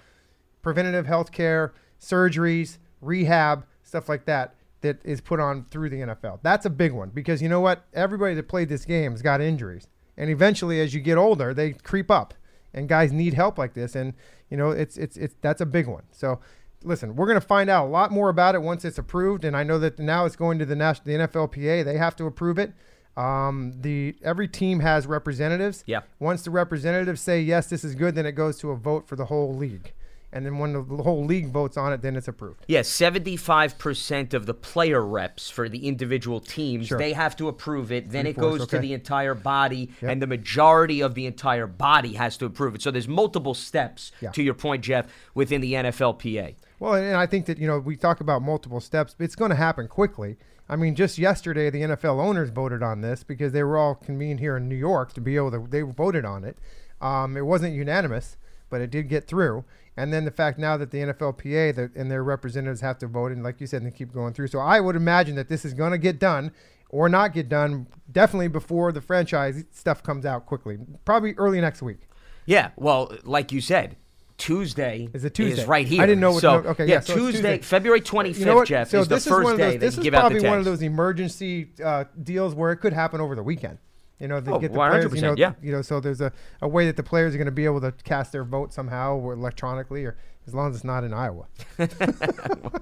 preventative 0.62 1.06
health 1.06 1.32
care, 1.32 1.74
surgeries, 2.02 2.78
rehab, 3.00 3.66
stuff 3.84 4.10
like 4.10 4.26
that 4.26 4.56
that 4.82 5.00
is 5.04 5.22
put 5.22 5.40
on 5.40 5.66
through 5.72 5.90
the 5.90 5.98
NFL. 5.98 6.40
That's 6.44 6.66
a 6.66 6.70
big 6.70 6.92
one 6.92 7.10
because 7.10 7.42
you 7.42 7.50
know 7.50 7.60
what? 7.60 7.86
Everybody 7.94 8.36
that 8.36 8.48
played 8.48 8.70
this 8.70 8.86
game 8.86 9.12
has 9.12 9.22
got 9.22 9.42
injuries. 9.42 9.88
And 10.16 10.30
eventually 10.30 10.80
as 10.82 10.94
you 10.94 11.02
get 11.02 11.18
older, 11.18 11.54
they 11.54 11.74
creep 11.74 12.10
up. 12.12 12.34
And 12.74 12.88
guys 12.88 13.12
need 13.12 13.34
help 13.34 13.58
like 13.58 13.74
this 13.74 13.96
and 13.96 14.14
you 14.50 14.58
know, 14.58 14.72
it's 14.72 14.98
it's 14.98 15.18
it's 15.18 15.36
that's 15.42 15.62
a 15.62 15.66
big 15.66 15.88
one. 15.88 16.04
So 16.12 16.40
listen, 16.84 17.16
we're 17.16 17.26
going 17.26 17.40
to 17.40 17.46
find 17.46 17.70
out 17.70 17.86
a 17.86 17.90
lot 17.90 18.12
more 18.12 18.30
about 18.30 18.56
it 18.56 18.62
once 18.62 18.86
it's 18.86 18.98
approved 18.98 19.44
and 19.44 19.58
I 19.58 19.64
know 19.64 19.80
that 19.80 19.98
now 19.98 20.26
it's 20.26 20.36
going 20.36 20.60
to 20.60 20.66
the 20.66 20.76
national 20.76 21.06
the 21.06 21.28
NFLPA. 21.28 21.84
They 21.84 21.98
have 21.98 22.16
to 22.18 22.26
approve 22.26 22.60
it. 22.60 22.74
Um, 23.16 23.74
the 23.82 24.16
every 24.22 24.48
team 24.48 24.82
has 24.82 25.08
representatives. 25.08 25.84
Yeah. 25.88 26.02
Once 26.20 26.44
the 26.44 26.52
representatives 26.52 27.20
say 27.20 27.42
yes, 27.42 27.68
this 27.68 27.84
is 27.84 27.96
good, 27.96 28.14
then 28.14 28.28
it 28.28 28.34
goes 28.34 28.60
to 28.60 28.70
a 28.70 28.76
vote 28.76 29.08
for 29.08 29.16
the 29.16 29.26
whole 29.26 29.56
league. 29.56 29.94
And 30.34 30.46
then 30.46 30.58
when 30.60 30.74
the, 30.74 30.82
whole 30.82 31.24
league 31.26 31.48
votes 31.52 31.78
on 31.78 31.94
it, 31.94 32.02
then 32.02 32.16
it's 32.18 32.28
approved. 32.28 32.66
Yeah, 32.68 32.82
75% 32.82 34.34
of 34.34 34.46
the 34.46 34.54
player 34.54 35.02
reps 35.06 35.50
for 35.50 35.70
the 35.70 35.88
individual 35.88 36.40
teams, 36.40 36.88
Sure. 36.88 36.98
they 36.98 37.14
have 37.14 37.36
to 37.38 37.48
approve 37.48 37.92
it. 37.92 38.12
Then 38.12 38.28
it 38.28 38.36
Three-fourths, 38.36 38.58
goes 38.60 38.68
to 38.68 38.80
the 38.80 38.94
entire 38.94 39.34
body, 39.34 39.90
Yep. 40.02 40.12
and 40.12 40.22
the 40.22 40.28
majority 40.28 41.02
of 41.02 41.16
the 41.16 41.26
entire 41.26 41.68
body 41.68 42.14
has 42.14 42.36
to 42.38 42.46
approve 42.46 42.76
it. 42.76 42.82
So 42.82 42.92
there's 42.92 43.08
multiple 43.08 43.54
steps, 43.54 44.12
Yeah. 44.22 44.32
to 44.32 44.44
your 44.44 44.54
point, 44.54 44.84
Jeff, 44.84 45.08
within 45.34 45.62
the 45.62 45.74
NFLPA. 45.76 46.56
Well, 46.80 46.94
and 46.96 47.16
I 47.16 47.26
think 47.26 47.46
that 47.48 47.58
you 47.58 47.66
know 47.68 47.80
we 47.80 47.96
talk 47.96 48.20
about 48.22 48.42
multiple 48.42 48.80
steps. 48.80 49.16
But 49.18 49.24
it's 49.24 49.36
going 49.36 49.50
to 49.50 49.56
happen 49.56 49.88
quickly. 49.88 50.38
I 50.70 50.76
mean, 50.76 50.94
just 50.96 51.18
yesterday 51.18 51.70
the 51.70 51.82
NFL 51.82 52.20
owners 52.20 52.50
voted 52.50 52.84
on 52.84 53.02
this 53.02 53.24
because 53.24 53.54
they 53.54 53.64
were 53.64 53.78
all 53.78 53.96
convened 53.96 54.40
here 54.42 54.58
in 54.58 54.68
New 54.68 54.76
York 54.76 55.14
to 55.14 55.22
be 55.22 55.36
able 55.38 55.52
to. 55.52 55.66
They 55.68 55.82
voted 55.82 56.26
on 56.26 56.44
it. 56.44 56.58
Um, 57.02 57.38
it 57.38 57.46
wasn't 57.46 57.74
unanimous, 57.74 58.38
but 58.70 58.82
it 58.82 58.92
did 58.92 59.08
get 59.08 59.26
through. 59.28 59.64
And 59.98 60.14
then 60.14 60.26
the 60.26 60.32
fact 60.32 60.60
now 60.60 60.78
that 60.78 60.92
the 60.92 61.00
NFLPA 61.00 61.76
the, 61.76 61.92
and 61.96 62.10
their 62.10 62.24
representatives 62.24 62.82
have 62.82 62.98
to 63.00 63.08
vote, 63.08 63.32
and 63.32 63.44
like 63.44 63.60
you 63.60 63.68
said, 63.68 63.84
they 63.84 63.92
keep 63.92 64.14
going 64.14 64.34
through. 64.34 64.48
So 64.48 64.60
I 64.60 64.80
would 64.80 64.96
imagine 64.96 65.36
that 65.36 65.50
this 65.50 65.66
is 65.66 65.74
going 65.74 65.92
to 65.92 65.98
get 65.98 66.20
done 66.20 66.52
or 66.90 67.10
not 67.10 67.34
get 67.34 67.50
done 67.50 67.88
definitely 68.12 68.48
before 68.48 68.92
the 68.92 69.02
franchise 69.02 69.66
stuff 69.72 70.04
comes 70.04 70.26
out 70.26 70.46
quickly, 70.46 70.78
probably 71.04 71.34
early 71.34 71.60
next 71.60 71.82
week. 71.82 72.08
Yeah, 72.46 72.70
well, 72.78 73.12
like 73.24 73.52
you 73.52 73.60
said, 73.60 73.98
Tuesday 74.38 75.10
Is 75.14 75.28
Tuesday? 75.34 75.66
right 75.66 75.86
here. 75.88 76.02
I 76.02 76.06
didn't 76.06 76.22
know 76.22 76.32
what- 76.32 76.42
So, 76.42 76.58
okay, 76.58 76.86
yeah, 76.86 76.96
yeah, 76.96 77.00
so 77.02 77.16
Tuesday, 77.16 77.58
Tuesday. 77.58 77.58
February 77.58 78.02
25th, 78.02 78.40
You 78.40 78.46
know? 78.46 78.64
Jeff, 78.66 78.90
so 78.90 79.00
is 79.02 79.08
the 79.08 79.16
this 79.16 79.28
first 79.28 79.40
is 79.40 79.44
one 79.44 79.54
of 79.54 79.58
day 79.60 79.72
those, 79.78 79.96
this 79.96 80.06
is 80.06 80.10
probably 80.12 80.48
one 80.48 80.60
of 80.60 80.66
those 80.66 80.82
emergency 80.84 81.70
uh, 81.84 82.06
deals 82.22 82.54
where 82.54 82.72
it 82.72 82.78
could 82.78 82.94
happen 82.94 83.20
over 83.20 83.36
the 83.36 83.44
weekend. 83.44 83.80
You 84.20 84.28
know, 84.28 84.40
they 84.40 84.52
Oh, 84.52 84.60
get 84.60 84.72
the 84.72 84.78
players. 84.78 85.14
You 85.14 85.22
know, 85.22 85.36
yeah. 85.38 85.54
you 85.62 85.72
know, 85.72 85.82
so 85.82 86.00
there's 86.00 86.22
a, 86.22 86.32
a 86.62 86.68
way 86.68 86.86
that 86.88 86.96
the 86.96 87.04
players 87.04 87.36
are 87.36 87.38
going 87.38 87.46
to 87.46 87.52
be 87.52 87.66
able 87.66 87.82
to 87.82 87.92
cast 88.04 88.32
their 88.32 88.44
vote 88.44 88.74
somehow, 88.74 89.16
or 89.18 89.34
electronically, 89.34 90.06
or 90.06 90.18
as 90.48 90.54
long 90.56 90.70
as 90.70 90.76
it's 90.78 90.84
not 90.84 91.04
in 91.04 91.14
Iowa. 91.14 91.46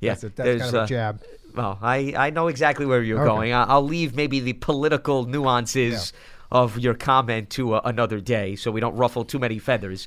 Yeah, 0.00 0.10
that's, 0.10 0.24
a, 0.24 0.28
that's 0.30 0.48
kind 0.62 0.62
of 0.62 0.74
uh, 0.74 0.82
a 0.82 0.86
jab. 0.86 1.22
Well, 1.54 1.78
I, 1.80 2.12
I 2.16 2.30
know 2.30 2.48
exactly 2.48 2.84
where 2.84 3.02
you're 3.02 3.20
Okay. 3.20 3.26
going. 3.28 3.52
I, 3.52 3.62
I'll 3.64 3.82
leave 3.84 4.14
maybe 4.14 4.40
the 4.40 4.52
political 4.54 5.24
nuances 5.24 6.12
of 6.50 6.78
your 6.78 6.92
comment 6.94 7.48
to 7.50 7.74
uh, 7.74 7.80
another 7.84 8.20
day 8.20 8.54
so 8.56 8.70
we 8.70 8.80
don't 8.80 8.96
ruffle 8.96 9.24
too 9.24 9.38
many 9.38 9.58
feathers. 9.58 10.06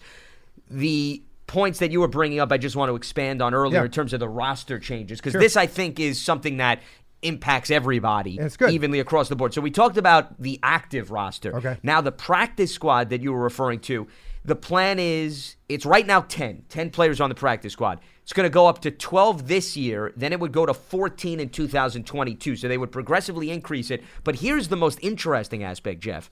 The 0.70 1.24
points 1.48 1.80
that 1.80 1.92
you 1.92 2.02
were 2.02 2.08
bringing 2.10 2.40
up, 2.40 2.52
I 2.52 2.58
just 2.58 2.76
want 2.76 2.90
to 2.92 2.96
expand 2.96 3.42
on 3.42 3.54
earlier 3.56 3.80
Yeah. 3.80 3.86
in 3.86 3.92
terms 3.92 4.14
of 4.14 4.20
the 4.20 4.30
roster 4.30 4.78
changes 4.78 5.20
because 5.20 5.32
Sure. 5.32 5.42
this, 5.42 5.56
I 5.56 5.66
think, 5.66 6.00
is 6.00 6.22
something 6.22 6.58
that 6.58 6.80
impacts 7.22 7.72
everybody 7.72 8.40
evenly 8.70 9.00
across 9.00 9.30
the 9.30 9.36
board. 9.36 9.54
So 9.54 9.62
we 9.62 9.72
talked 9.72 9.98
about 9.98 10.40
the 10.42 10.60
active 10.62 11.12
roster. 11.12 11.56
Okay. 11.56 11.78
Now, 11.84 12.02
the 12.02 12.12
practice 12.12 12.72
squad 12.72 13.10
that 13.10 13.22
you 13.22 13.34
were 13.34 13.42
referring 13.42 13.80
to, 13.82 14.08
the 14.46 14.56
plan 14.56 15.00
is 15.00 15.56
it's 15.68 15.86
right 15.86 16.06
now 16.06 16.22
10, 16.22 16.66
10 16.70 16.90
players 16.92 17.20
on 17.20 17.30
the 17.30 17.36
practice 17.36 17.74
squad. 17.74 18.00
It's 18.24 18.34
going 18.34 18.46
to 18.46 18.54
go 18.54 18.68
up 18.68 18.82
to 18.82 18.92
12 18.92 19.48
this 19.48 19.76
year. 19.76 20.14
Then 20.16 20.32
it 20.32 20.40
would 20.40 20.52
go 20.52 20.66
to 20.66 20.74
14 20.74 21.40
in 21.40 21.50
2022. 21.50 22.56
So 22.56 22.68
they 22.68 22.78
would 22.78 22.92
progressively 22.92 23.52
increase 23.52 23.90
it. 23.90 24.04
But 24.24 24.36
here's 24.36 24.68
the 24.68 24.76
most 24.76 25.00
interesting 25.02 25.64
aspect, 25.64 26.02
Jeff. 26.02 26.30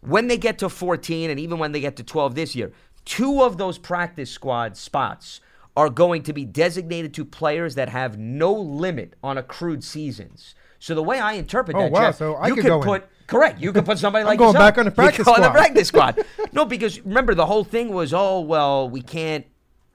When 0.00 0.28
they 0.28 0.38
get 0.38 0.58
to 0.58 0.68
14 0.68 1.28
and 1.28 1.40
even 1.40 1.58
when 1.58 1.72
they 1.72 1.80
get 1.80 1.96
to 1.96 2.04
12 2.04 2.34
this 2.34 2.54
year, 2.54 2.72
two 3.04 3.42
of 3.42 3.58
those 3.58 3.78
practice 3.78 4.30
squad 4.30 4.76
spots 4.76 5.40
are 5.78 5.88
going 5.88 6.24
to 6.24 6.32
be 6.32 6.44
designated 6.44 7.14
to 7.14 7.24
players 7.24 7.76
that 7.76 7.88
have 7.88 8.18
no 8.18 8.52
limit 8.52 9.14
on 9.22 9.38
accrued 9.38 9.84
seasons. 9.84 10.56
So 10.80 10.92
the 10.96 11.04
way 11.04 11.20
I 11.20 11.34
interpret 11.34 11.76
Oh, 11.76 11.82
that, 11.82 11.92
wow, 11.92 12.00
Jeff, 12.00 12.16
so 12.16 12.34
I 12.34 12.48
you 12.48 12.54
could 12.56 12.62
could 12.64 12.68
go 12.68 12.82
in. 12.82 12.84
put 12.88 13.04
correct. 13.28 13.60
You 13.60 13.72
could 13.72 13.84
put 13.86 13.96
somebody 13.96 14.24
like 14.30 14.38
going 14.40 14.54
yourself. 14.54 14.74
back 14.74 14.78
on 14.78 14.86
the 14.86 14.90
practice 15.02 15.24
go 15.24 15.34
on 15.34 15.40
the 15.40 15.46
squad. 15.46 15.56
practice 15.56 15.86
squad. 15.88 16.24
no, 16.52 16.64
because 16.64 17.00
remember 17.02 17.32
the 17.36 17.46
whole 17.46 17.62
thing 17.62 17.92
was, 17.92 18.12
oh 18.12 18.40
well, 18.40 18.90
we 18.90 19.02
can't 19.02 19.46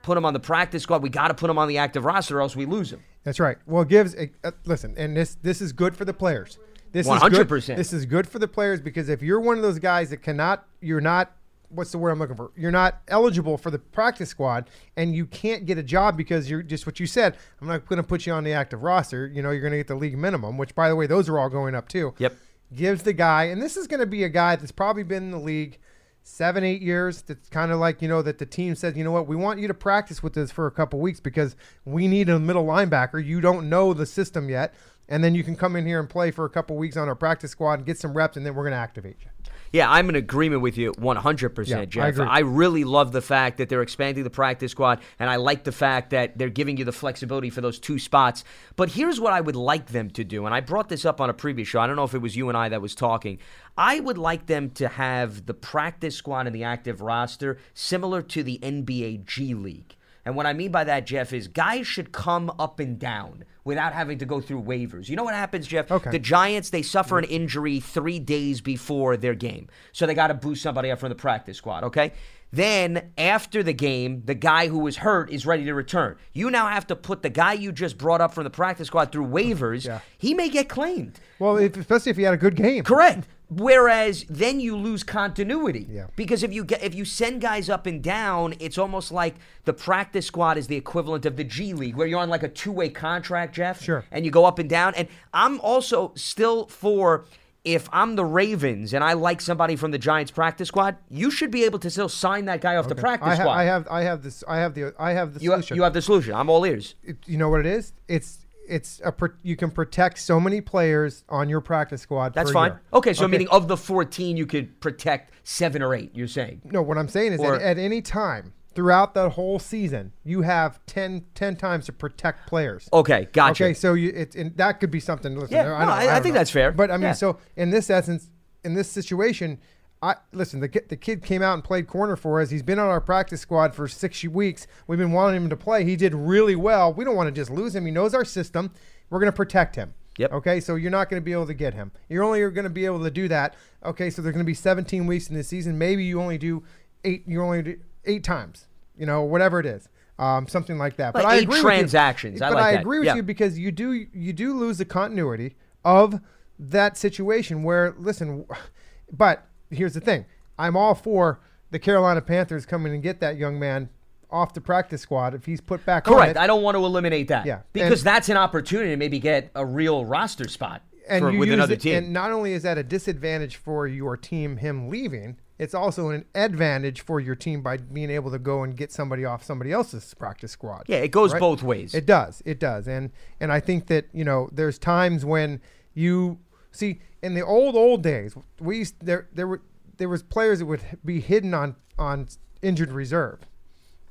put 0.04 0.18
him 0.18 0.24
on 0.24 0.32
the 0.34 0.40
practice 0.40 0.84
squad. 0.84 1.02
We 1.04 1.10
got 1.10 1.28
to 1.28 1.34
put 1.34 1.50
him 1.50 1.58
on 1.58 1.68
the 1.68 1.78
active 1.80 2.06
roster, 2.06 2.38
or 2.38 2.42
else 2.42 2.56
we 2.56 2.66
lose 2.66 2.94
him. 2.94 3.04
That's 3.26 3.42
right. 3.42 3.58
Well, 3.66 3.82
it 3.82 3.90
gives 3.90 4.16
a, 4.16 4.32
uh, 4.46 4.52
listen, 4.64 4.94
and 4.98 5.18
this 5.18 5.36
this 5.42 5.60
is 5.62 5.74
good 5.74 5.98
for 5.98 6.06
the 6.06 6.14
players. 6.14 6.60
This 6.94 7.08
is 7.08 7.20
good. 7.24 7.48
100%. 7.50 7.76
This 7.76 7.92
is 7.92 8.06
good 8.06 8.26
for 8.26 8.40
the 8.40 8.48
players 8.48 8.80
because 8.80 9.10
if 9.10 9.22
you're 9.22 9.42
one 9.42 9.58
of 9.58 9.64
those 9.64 9.80
guys 9.80 10.12
that 10.12 10.22
cannot, 10.22 10.66
you're 10.80 11.02
not. 11.02 11.36
What's 11.74 11.92
the 11.92 11.98
word 11.98 12.12
I'm 12.12 12.20
looking 12.20 12.36
for? 12.36 12.52
You're 12.56 12.72
not 12.72 13.02
eligible 13.08 13.58
for 13.58 13.72
the 13.72 13.80
practice 13.80 14.30
squad, 14.30 14.70
and 14.96 15.16
you 15.16 15.26
can't 15.26 15.66
get 15.66 15.78
a 15.78 15.84
job 15.84 16.18
because 16.18 16.50
you're 16.50 16.64
just 16.64 16.86
what 16.86 17.00
you 17.00 17.08
said. 17.08 17.38
I'm 17.62 17.68
not 17.68 17.86
going 17.88 17.98
to 17.98 18.08
put 18.08 18.26
you 18.26 18.34
on 18.34 18.44
the 18.44 18.54
active 18.54 18.84
roster. 18.84 19.28
You 19.28 19.42
know, 19.42 19.52
you're 19.52 19.62
going 19.62 19.72
to 19.72 19.78
get 19.78 19.88
the 19.88 19.96
league 19.96 20.18
minimum, 20.18 20.58
which, 20.58 20.76
by 20.76 20.90
the 20.90 20.96
way, 20.96 21.08
those 21.08 21.30
are 21.30 21.40
all 21.40 21.50
going 21.50 21.76
up 21.76 21.88
too. 21.88 22.14
Yep. 22.18 22.36
Gives 22.74 23.04
the 23.04 23.14
guy, 23.14 23.46
and 23.46 23.62
this 23.62 23.78
is 23.78 23.88
going 23.88 24.00
to 24.00 24.06
be 24.06 24.24
a 24.24 24.30
guy 24.30 24.56
that's 24.56 24.72
probably 24.72 25.04
been 25.04 25.24
in 25.24 25.32
the 25.32 25.40
league 25.40 25.80
seven, 26.24 26.64
eight 26.64 26.82
years. 26.82 27.22
That's 27.22 27.50
kind 27.50 27.72
of 27.72 27.80
like, 27.80 28.02
you 28.02 28.08
know, 28.08 28.22
that 28.22 28.38
the 28.38 28.46
team 28.46 28.76
says, 28.76 28.96
you 28.96 29.04
know 29.04 29.12
what, 29.12 29.28
we 29.28 29.36
want 29.36 29.60
you 29.60 29.68
to 29.68 29.74
practice 29.74 30.24
with 30.24 30.38
us 30.38 30.52
for 30.52 30.68
a 30.68 30.72
couple 30.72 31.00
weeks 31.00 31.20
because 31.20 31.56
we 31.86 32.08
need 32.08 32.30
a 32.30 32.40
middle 32.40 32.66
linebacker. 32.66 33.24
You 33.24 33.42
don't 33.42 33.70
know 33.70 33.94
the 33.94 34.06
system 34.06 34.50
yet. 34.50 34.74
And 35.10 35.22
then 35.22 35.36
you 35.36 35.44
can 35.44 35.56
come 35.56 35.76
in 35.76 35.86
here 35.86 36.00
and 36.00 36.10
play 36.10 36.32
for 36.32 36.46
a 36.46 36.50
couple 36.50 36.78
weeks 36.78 36.96
on 36.96 37.10
our 37.10 37.16
practice 37.16 37.52
squad 37.52 37.74
and 37.74 37.86
get 37.86 38.00
some 38.00 38.14
reps, 38.14 38.38
and 38.38 38.46
then 38.46 38.56
we're 38.56 38.64
going 38.64 38.72
to 38.72 38.78
activate 38.78 39.18
you. 39.20 39.30
Yeah, 39.74 39.90
I'm 39.90 40.08
in 40.08 40.16
agreement 40.16 40.62
with 40.62 40.78
you 40.78 40.92
100%, 40.94 41.68
Yeah, 41.68 41.80
I 41.80 41.86
Jeff. 41.86 42.20
agree. 42.20 42.44
really 42.44 42.84
love 42.84 43.12
the 43.12 43.24
fact 43.24 43.58
that 43.58 43.70
they're 43.70 43.82
expanding 43.82 44.24
the 44.24 44.30
practice 44.30 44.72
squad, 44.72 45.02
and 45.18 45.32
I 45.32 45.38
like 45.38 45.64
the 45.64 45.72
fact 45.72 46.12
that 46.12 46.38
they're 46.38 46.50
giving 46.50 46.78
you 46.78 46.86
the 46.86 46.92
flexibility 46.92 47.50
for 47.50 47.62
those 47.62 47.80
two 47.80 47.98
spots. 47.98 48.44
But 48.76 48.90
here's 48.90 49.20
what 49.20 49.34
I 49.34 49.42
would 49.42 49.56
like 49.56 49.88
them 49.88 50.12
to 50.12 50.24
do, 50.24 50.46
and 50.46 50.54
I 50.54 50.60
brought 50.62 50.90
this 50.90 51.06
up 51.06 51.20
on 51.20 51.32
a 51.32 51.34
previous 51.34 51.68
show. 51.68 51.80
I 51.80 51.88
don't 51.88 51.96
know 51.96 52.04
if 52.04 52.14
it 52.14 52.22
was 52.22 52.36
you 52.36 52.50
and 52.50 52.58
I 52.58 52.70
that 52.70 52.84
was 52.84 52.94
talking. 52.94 53.40
I 53.76 54.00
would 54.00 54.20
like 54.20 54.46
them 54.46 54.70
to 54.76 54.88
have 54.88 55.48
the 55.48 55.56
practice 55.56 56.16
squad 56.16 56.46
and 56.46 56.56
the 56.56 56.64
active 56.64 57.02
roster 57.02 57.58
similar 57.74 58.22
to 58.22 58.44
the 58.44 58.60
NBA 58.62 59.26
G 59.26 59.56
League. 59.56 59.96
And 60.24 60.36
what 60.36 60.46
I 60.46 60.54
mean 60.54 60.72
by 60.72 60.84
that, 60.84 61.08
Jeff, 61.08 61.34
is 61.34 61.48
guys 61.48 61.88
should 61.88 62.12
come 62.12 62.52
up 62.60 62.80
and 62.80 63.00
down 63.00 63.44
without 63.64 63.94
having 63.94 64.18
to 64.20 64.26
go 64.26 64.42
through 64.42 64.62
waivers. 64.62 65.10
You 65.10 65.16
know 65.16 65.24
what 65.24 65.36
happens, 65.36 65.68
Jeff? 65.68 65.92
Okay. 65.92 66.12
The 66.12 66.20
Giants, 66.20 66.70
they 66.70 66.82
suffer 66.82 67.18
an 67.18 67.26
mm-hmm. 67.26 67.34
injury 67.34 67.80
three 67.80 68.20
days 68.20 68.62
before 68.62 69.18
their 69.18 69.36
game. 69.36 69.68
So 69.92 70.06
they 70.06 70.14
got 70.14 70.28
to 70.28 70.34
boost 70.34 70.62
somebody 70.62 70.92
up 70.92 71.00
from 71.00 71.10
the 71.10 71.16
practice 71.16 71.58
squad, 71.58 71.84
okay? 71.86 72.14
Then 72.54 73.10
after 73.18 73.64
the 73.64 73.74
game, 73.74 74.22
the 74.26 74.36
guy 74.36 74.68
who 74.68 74.78
was 74.78 74.98
hurt 74.98 75.32
is 75.32 75.44
ready 75.44 75.66
to 75.66 75.74
return. 75.74 76.18
You 76.34 76.52
now 76.52 76.68
have 76.68 76.86
to 76.86 76.96
put 76.96 77.24
the 77.24 77.32
guy 77.32 77.54
you 77.54 77.72
just 77.72 77.98
brought 77.98 78.22
up 78.22 78.32
from 78.32 78.44
the 78.44 78.52
practice 78.52 78.86
squad 78.86 79.12
through 79.12 79.26
waivers. 79.26 79.86
Yeah. 79.86 80.02
He 80.20 80.36
may 80.36 80.50
get 80.50 80.70
claimed. 80.70 81.20
Well, 81.40 81.58
if, 81.58 81.76
especially 81.76 82.12
if 82.12 82.18
you 82.20 82.26
had 82.26 82.36
a 82.36 82.38
good 82.38 82.56
game. 82.56 82.84
Correct. 82.84 83.26
Whereas 83.50 84.26
then 84.30 84.60
you 84.60 84.78
lose 84.78 85.02
continuity. 85.02 85.88
Yeah. 85.90 86.08
Because 86.16 86.44
if 86.44 86.54
you 86.54 86.64
get 86.64 86.84
if 86.84 86.94
you 86.94 87.06
send 87.06 87.42
guys 87.42 87.72
up 87.72 87.88
and 87.88 88.04
down, 88.04 88.54
it's 88.60 88.78
almost 88.78 89.12
like 89.12 89.34
the 89.66 89.74
practice 89.74 90.28
squad 90.28 90.60
is 90.60 90.68
the 90.68 90.76
equivalent 90.76 91.26
of 91.26 91.38
the 91.38 91.44
G 91.44 91.74
League, 91.74 91.96
where 91.96 92.06
you're 92.06 92.20
on 92.20 92.30
like 92.30 92.44
a 92.44 92.50
two 92.50 92.72
way 92.72 92.90
contract, 92.90 93.56
Jeff. 93.56 93.82
Sure. 93.82 94.06
And 94.12 94.26
you 94.26 94.32
go 94.32 94.46
up 94.46 94.60
and 94.60 94.70
down. 94.70 94.94
And 94.94 95.08
I'm 95.34 95.60
also 95.62 96.14
still 96.16 96.68
for 96.68 97.26
if 97.64 97.88
I'm 97.94 98.16
the 98.16 98.26
Ravens 98.26 98.94
and 98.94 99.04
I 99.04 99.14
like 99.14 99.40
somebody 99.40 99.76
from 99.76 99.92
the 99.92 99.98
Giants 99.98 100.32
practice 100.32 100.68
squad, 100.68 100.98
you 101.10 101.32
should 101.32 101.50
be 101.52 101.64
able 101.64 101.80
to 101.80 101.90
still 101.90 102.10
sign 102.10 102.46
that 102.46 102.60
guy 102.62 102.76
off 102.76 102.90
the 102.90 102.96
practice 102.96 103.28
I, 103.30 103.36
ha- 103.36 103.42
squad. 103.42 103.54
I 103.54 103.64
have, 103.64 103.88
I 103.90 104.02
have 104.02 104.22
this, 104.24 104.44
I 104.48 104.58
have 104.58 104.74
the, 104.74 104.94
I 105.00 105.14
have 105.14 105.34
the 105.34 105.40
you, 105.40 105.52
have, 105.52 105.60
solution. 105.62 105.78
you 105.78 105.84
have 105.84 105.94
the 105.94 106.02
solution. 106.02 106.34
I'm 106.34 106.50
all 106.50 106.66
ears. 106.66 106.96
it, 107.04 107.18
you 107.26 107.38
know 107.38 107.50
what 107.50 107.62
it 107.62 107.66
is? 107.66 107.94
It's 108.08 108.40
it's 108.68 109.02
a 109.04 109.14
you 109.44 109.56
can 109.56 109.72
protect 109.72 110.20
so 110.20 110.40
many 110.40 110.62
players 110.62 111.24
on 111.30 111.50
your 111.50 111.62
practice 111.62 112.02
squad. 112.02 112.34
That's 112.34 112.52
fine. 112.52 112.72
year. 112.72 112.82
Okay, 112.94 113.14
so 113.14 113.28
meaning 113.28 113.50
of 113.50 113.68
the 113.68 113.76
14, 113.78 114.38
you 114.38 114.46
could 114.46 114.80
protect 114.80 115.34
seven 115.44 115.82
or 115.82 115.94
eight. 115.94 116.12
You're 116.14 116.28
saying. 116.28 116.62
No, 116.66 116.82
what 116.82 116.98
I'm 116.98 117.10
saying 117.10 117.34
is 117.34 117.40
Or- 117.40 117.58
that 117.58 117.62
at 117.62 117.78
any 117.78 118.02
time 118.02 118.54
throughout 118.76 119.14
the 119.14 119.30
whole 119.32 119.60
season, 119.60 120.14
you 120.24 120.42
have 120.42 120.80
10, 120.86 121.26
10 121.36 121.56
times 121.56 121.86
to 121.86 121.94
protect 121.94 122.48
players. 122.48 122.90
Okay, 122.92 123.28
gotcha. 123.34 123.66
Okay, 123.66 123.74
so 123.74 123.94
you 123.94 124.10
it 124.10 124.36
and 124.36 124.56
that 124.58 124.80
could 124.80 124.92
be 124.92 125.00
something. 125.00 125.36
Listen, 125.38 125.56
Yeah, 125.58 125.74
I, 125.74 125.86
no, 125.86 125.92
I- 125.92 125.98
I 125.98 126.06
don't 126.06 126.24
think 126.24 126.34
know. 126.36 126.40
that's 126.40 126.52
fair. 126.52 126.72
But 126.72 126.92
I 126.92 126.98
mean, 126.98 127.04
Yeah. 127.04 127.12
so 127.14 127.38
in 127.56 127.70
this 127.70 127.90
essence, 127.90 128.30
in 128.64 128.74
this 128.74 128.90
situation, 128.90 129.60
I 130.02 130.16
listen. 130.34 130.60
The 130.60 130.68
kid, 130.68 130.90
the 130.90 130.98
kid 130.98 131.24
came 131.24 131.42
out 131.42 131.54
and 131.54 131.64
played 131.64 131.88
corner 131.88 132.16
for 132.18 132.42
us. 132.42 132.50
He's 132.50 132.62
been 132.64 132.78
on 132.80 132.88
our 132.90 133.00
practice 133.00 133.40
squad 133.42 133.74
for 133.74 133.88
six 133.88 134.22
weeks. 134.26 134.68
We've 134.86 135.00
been 135.00 135.14
wanting 135.14 135.44
him 135.44 135.50
to 135.50 135.56
play. 135.56 135.86
He 135.86 135.96
did 135.96 136.14
really 136.14 136.56
well. 136.58 136.94
We 136.94 137.06
don't 137.06 137.16
want 137.16 137.28
to 137.28 137.32
just 137.32 137.50
lose 137.50 137.74
him. 137.76 137.86
He 137.86 137.92
knows 137.92 138.14
our 138.14 138.26
system. 138.26 138.72
We're 139.10 139.20
going 139.20 139.32
to 139.32 139.36
protect 139.36 139.76
him. 139.78 139.94
Yep. 140.18 140.32
Okay, 140.34 140.60
so 140.60 140.76
you're 140.76 140.92
not 140.92 141.10
going 141.10 141.22
to 141.22 141.24
be 141.26 141.32
able 141.32 141.48
to 141.48 141.54
get 141.54 141.74
him. 141.74 141.92
You're 142.10 142.24
only 142.24 142.40
going 142.52 142.66
to 142.66 142.70
be 142.70 142.86
able 142.86 143.02
to 143.04 143.10
do 143.10 143.28
that. 143.30 143.56
Okay, 143.86 144.10
so 144.10 144.22
there's 144.22 144.34
going 144.34 144.46
to 144.46 144.48
be 144.48 144.54
17 144.54 145.08
weeks 145.08 145.28
in 145.30 145.36
the 145.36 145.44
season. 145.44 145.78
Maybe 145.78 146.04
you 146.04 146.22
only 146.22 146.38
do 146.38 146.64
eight. 147.06 147.24
You 147.26 147.42
only 147.42 147.62
do 147.64 147.78
eight 148.06 148.24
times. 148.24 148.68
You 148.98 149.06
know, 149.08 149.24
whatever 149.24 149.60
it 149.60 149.66
is, 149.66 149.90
um, 150.20 150.48
something 150.48 150.78
like 150.78 150.98
that. 150.98 151.16
Like 151.16 151.24
but 151.24 151.26
I 151.26 151.36
agree 151.38 151.48
with 151.48 151.58
you. 151.58 151.64
transactions. 151.64 152.42
I 152.42 152.50
but 152.50 152.56
like 152.56 152.64
I 152.66 152.72
that. 152.74 152.82
agree 152.82 153.00
with 153.00 153.08
Yeah. 153.08 153.16
you 153.16 153.24
because 153.24 153.58
you 153.58 153.72
do 153.72 153.92
you 154.14 154.34
do 154.34 154.54
lose 154.54 154.78
the 154.78 154.86
continuity 154.86 155.56
of 155.84 156.20
that 156.60 156.96
situation 156.98 157.64
where 157.64 157.96
listen, 157.98 158.46
but 159.12 159.46
here's 159.72 159.94
the 159.96 160.00
thing: 160.02 160.26
I'm 160.60 160.78
all 160.78 160.96
for 160.96 161.40
the 161.72 161.80
Carolina 161.80 162.22
Panthers 162.22 162.66
coming 162.66 162.94
and 162.94 163.02
get 163.02 163.20
that 163.22 163.38
young 163.38 163.58
man 163.60 163.90
off 164.30 164.54
the 164.54 164.62
practice 164.62 165.02
squad 165.02 165.34
if 165.36 165.46
he's 165.46 165.62
put 165.62 165.84
back 165.86 166.08
on 166.08 166.14
Correct. 166.16 166.32
it. 166.32 166.38
I 166.38 166.48
don't 166.48 166.64
want 166.64 166.76
to 166.76 166.84
eliminate 166.86 167.28
that. 167.28 167.46
Yeah, 167.46 167.60
Because 167.72 168.02
and- 168.02 168.08
that's 168.08 168.30
an 168.30 168.38
opportunity 168.38 168.90
to 168.90 168.98
maybe 168.98 169.20
get 169.20 169.52
a 169.54 169.64
real 169.66 170.06
roster 170.06 170.48
spot 170.48 170.82
and 171.08 171.24
for, 171.24 171.30
you 171.32 171.38
with 171.40 171.52
another 171.52 171.74
it- 171.76 171.82
team. 171.82 171.96
And 171.96 172.14
not 172.14 172.32
only 172.32 172.54
is 172.54 172.64
that 172.64 172.78
a 172.80 172.84
disadvantage 172.84 173.58
for 173.58 173.86
your 173.88 174.18
team, 174.18 174.58
him 174.58 174.90
leaving, 174.90 175.38
it's 175.60 175.74
also 175.74 176.10
an 176.10 176.26
advantage 176.34 177.02
for 177.02 177.20
your 177.20 177.36
team 177.36 177.62
by 177.62 177.78
being 177.78 178.10
able 178.10 178.32
to 178.32 178.40
go 178.40 178.64
and 178.64 178.76
get 178.76 178.92
somebody 178.92 179.24
off 179.24 179.44
somebody 179.44 179.72
else's 179.72 180.14
practice 180.14 180.52
squad. 180.52 180.84
yeah, 180.88 180.98
it 180.98 181.12
goes 181.12 181.34
right? 181.34 181.40
both 181.40 181.64
ways. 181.64 181.94
It 181.94 182.06
does. 182.06 182.42
It 182.46 182.60
does. 182.60 182.88
And 182.88 183.12
and 183.40 183.52
I 183.52 183.60
think 183.60 183.88
that 183.88 184.08
you 184.14 184.24
know 184.24 184.50
there's 184.52 184.78
times 184.78 185.24
when 185.24 185.62
you 185.94 186.40
see 186.72 187.02
in 187.22 187.34
the 187.36 187.46
old 187.46 187.76
old 187.76 188.02
days 188.02 188.36
we 188.60 188.80
used, 188.80 188.96
there 189.00 189.28
there 189.34 189.48
were 189.48 189.62
there 189.98 190.10
was 190.10 190.24
players 190.24 190.60
that 190.60 190.66
would 190.66 190.82
be 191.06 191.20
hidden 191.20 191.54
on 191.54 191.76
on 191.98 192.28
injured 192.62 192.92
reserve. 192.92 193.40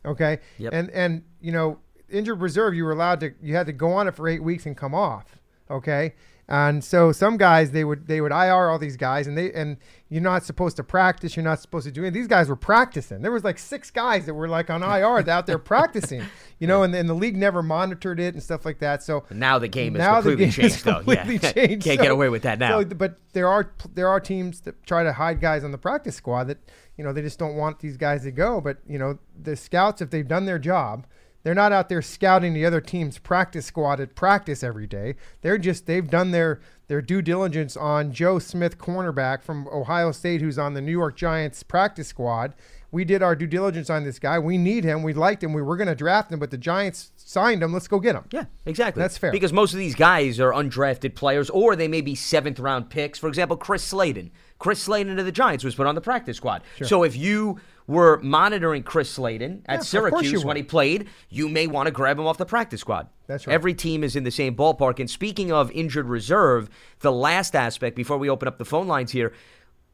Okay. 0.05 0.39
Yep. 0.59 0.73
And 0.73 0.91
and 0.91 1.25
you 1.41 1.53
know 1.53 1.79
injured 2.09 2.41
reserve 2.41 2.75
you 2.75 2.85
were 2.85 2.93
allowed 2.93 3.21
to 3.21 3.33
you 3.43 3.55
had 3.57 3.67
to 3.67 3.73
go 3.73 3.93
on 3.93 4.07
it 4.07 4.15
for 4.15 4.29
eight 4.29 4.43
weeks 4.43 4.67
and 4.67 4.77
come 4.77 4.95
off. 4.95 5.39
Okay. 5.71 6.15
And 6.53 6.85
so 6.85 7.13
some 7.13 7.39
guys 7.39 7.71
they 7.71 7.83
would 7.83 8.07
they 8.09 8.21
would 8.21 8.31
IR 8.31 8.69
all 8.69 8.79
these 8.79 8.99
guys 8.99 9.27
and 9.27 9.39
they 9.39 9.51
and 9.55 9.79
you're 10.11 10.21
not 10.21 10.45
supposed 10.45 10.77
to 10.77 10.85
practice 10.85 11.35
you're 11.35 11.43
not 11.43 11.61
supposed 11.61 11.87
to 11.87 11.91
do 11.91 12.05
it. 12.05 12.11
These 12.11 12.27
guys 12.27 12.51
were 12.51 12.57
practicing. 12.57 13.23
There 13.23 13.33
was 13.33 13.43
like 13.43 13.59
six 13.59 13.91
guys 13.91 14.27
that 14.27 14.35
were 14.35 14.49
like 14.49 14.69
on 14.69 14.83
IR 14.83 15.31
out 15.31 15.47
there 15.47 15.59
practicing. 15.59 16.23
You 16.59 16.67
know, 16.67 16.83
and, 16.83 16.95
and 16.95 17.09
the 17.09 17.15
league 17.15 17.39
never 17.39 17.63
monitored 17.63 18.21
it 18.21 18.35
and 18.35 18.43
stuff 18.43 18.67
like 18.67 18.81
that. 18.81 19.03
So 19.03 19.25
now 19.31 19.59
the 19.59 19.67
game 19.67 19.97
is 19.97 20.05
completely 20.07 20.45
game 20.45 20.49
is 20.49 20.57
changed, 20.57 20.85
though. 20.85 20.95
completely 20.97 21.35
yeah. 21.43 21.53
changed. 21.53 21.85
Can't 21.87 21.99
So- 21.99 22.03
get 22.03 22.13
away 22.13 22.29
with 22.29 22.43
that 22.43 22.59
now. 22.59 22.81
So, 22.81 22.85
but 22.85 23.19
there 23.33 23.49
are 23.49 23.73
there 23.95 24.09
are 24.09 24.21
teams 24.21 24.61
that 24.61 24.85
try 24.85 25.03
to 25.05 25.13
hide 25.15 25.41
guys 25.41 25.65
on 25.65 25.73
the 25.73 25.79
practice 25.79 26.17
squad 26.17 26.45
that 26.49 26.59
you 26.99 27.05
know 27.05 27.15
they 27.15 27.23
just 27.23 27.39
don't 27.39 27.57
want 27.57 27.79
these 27.81 27.97
guys 27.97 28.25
to 28.25 28.31
go. 28.31 28.61
But 28.61 28.77
you 28.87 28.99
know 28.99 29.19
the 29.43 29.57
scouts, 29.57 30.03
if 30.03 30.11
they've 30.11 30.29
done 30.29 30.45
their 30.45 30.59
job, 30.59 31.07
they're 31.43 31.55
not 31.55 31.73
out 31.73 31.89
there 31.89 32.03
scouting 32.03 32.55
the 32.55 32.65
other 32.65 32.81
team's 32.81 33.19
practice 33.19 33.67
squad 33.67 34.01
at 34.01 34.15
practice 34.15 34.63
every 34.63 34.87
day. 34.87 35.17
They're 35.41 35.59
just 35.59 35.87
they've 35.87 36.09
done 36.09 36.31
their 36.31 36.61
their 36.89 37.03
due 37.03 37.23
diligence 37.23 37.77
on 37.77 38.13
Joe 38.13 38.39
Smith, 38.39 38.79
cornerback 38.79 39.43
from 39.43 39.67
Ohio 39.69 40.13
State, 40.13 40.41
who's 40.41 40.59
on 40.59 40.75
the 40.75 40.81
New 40.81 40.93
York 40.93 41.17
Giants 41.17 41.63
practice 41.63 42.09
squad. 42.09 42.55
We 42.91 43.07
did 43.07 43.23
our 43.23 43.35
due 43.35 43.47
diligence 43.47 43.89
on 43.89 44.05
this 44.05 44.19
guy. 44.19 44.39
We 44.39 44.59
need 44.59 44.85
him. 44.85 45.03
We 45.03 45.15
liked 45.15 45.43
him. 45.43 45.55
We 45.55 45.63
were 45.63 45.79
going 45.79 45.89
to 45.89 45.95
draft 45.95 46.31
him, 46.31 46.39
but 46.39 46.51
the 46.51 46.59
Giants 46.59 47.13
signed 47.17 47.63
him. 47.63 47.73
Let's 47.73 47.89
go 47.89 47.99
get 47.99 48.15
him. 48.15 48.25
Yeah, 48.31 48.45
exactly. 48.67 49.01
That's 49.01 49.17
fair. 49.17 49.33
Because 49.33 49.55
most 49.55 49.73
of 49.73 49.79
these 49.79 49.95
guys 49.95 50.39
are 50.39 50.53
undrafted 50.53 51.15
players, 51.15 51.49
or 51.49 51.75
they 51.75 51.89
may 51.89 52.03
be 52.03 52.15
seventh 52.15 52.61
round 52.61 52.91
picks. 52.91 53.19
For 53.19 53.29
example, 53.29 53.57
Chris 53.57 53.83
Slayton. 53.83 54.31
Chris 54.63 54.81
Slayton 54.81 55.19
of 55.19 55.25
the 55.25 55.33
Giants 55.33 55.65
was 55.65 55.75
put 55.75 55.89
on 55.89 55.97
the 55.97 56.01
practice 56.01 56.37
squad. 56.37 56.63
So 56.85 57.03
if 57.03 57.17
you 57.17 57.59
were 57.89 58.21
monitoring 58.23 58.85
Chris 58.85 59.11
Slayton 59.11 59.65
at 59.67 59.81
you 59.81 59.85
Syracuse 59.85 60.45
when 60.45 60.57
he 60.57 60.63
played, 60.63 61.09
you 61.31 61.49
may 61.49 61.67
want 61.67 61.89
to 61.89 61.91
grab 61.91 62.17
him 62.17 62.29
off 62.29 62.39
the 62.39 62.47
practice 62.47 62.81
squad. 62.81 63.09
That's 63.27 63.45
right. 63.49 63.55
Every 63.55 63.75
team 63.75 64.05
is 64.05 64.15
in 64.15 64.23
the 64.23 64.31
same 64.31 64.55
ballpark. 64.55 65.01
And 65.01 65.11
speaking 65.11 65.51
of 65.51 65.73
injured 65.73 66.07
reserve, 66.07 66.71
the 67.01 67.11
last 67.11 67.57
aspect 67.57 67.97
before 67.97 68.19
we 68.19 68.31
open 68.31 68.47
up 68.47 68.59
the 68.59 68.65
phone 68.65 68.87
lines 68.87 69.11
here, 69.11 69.33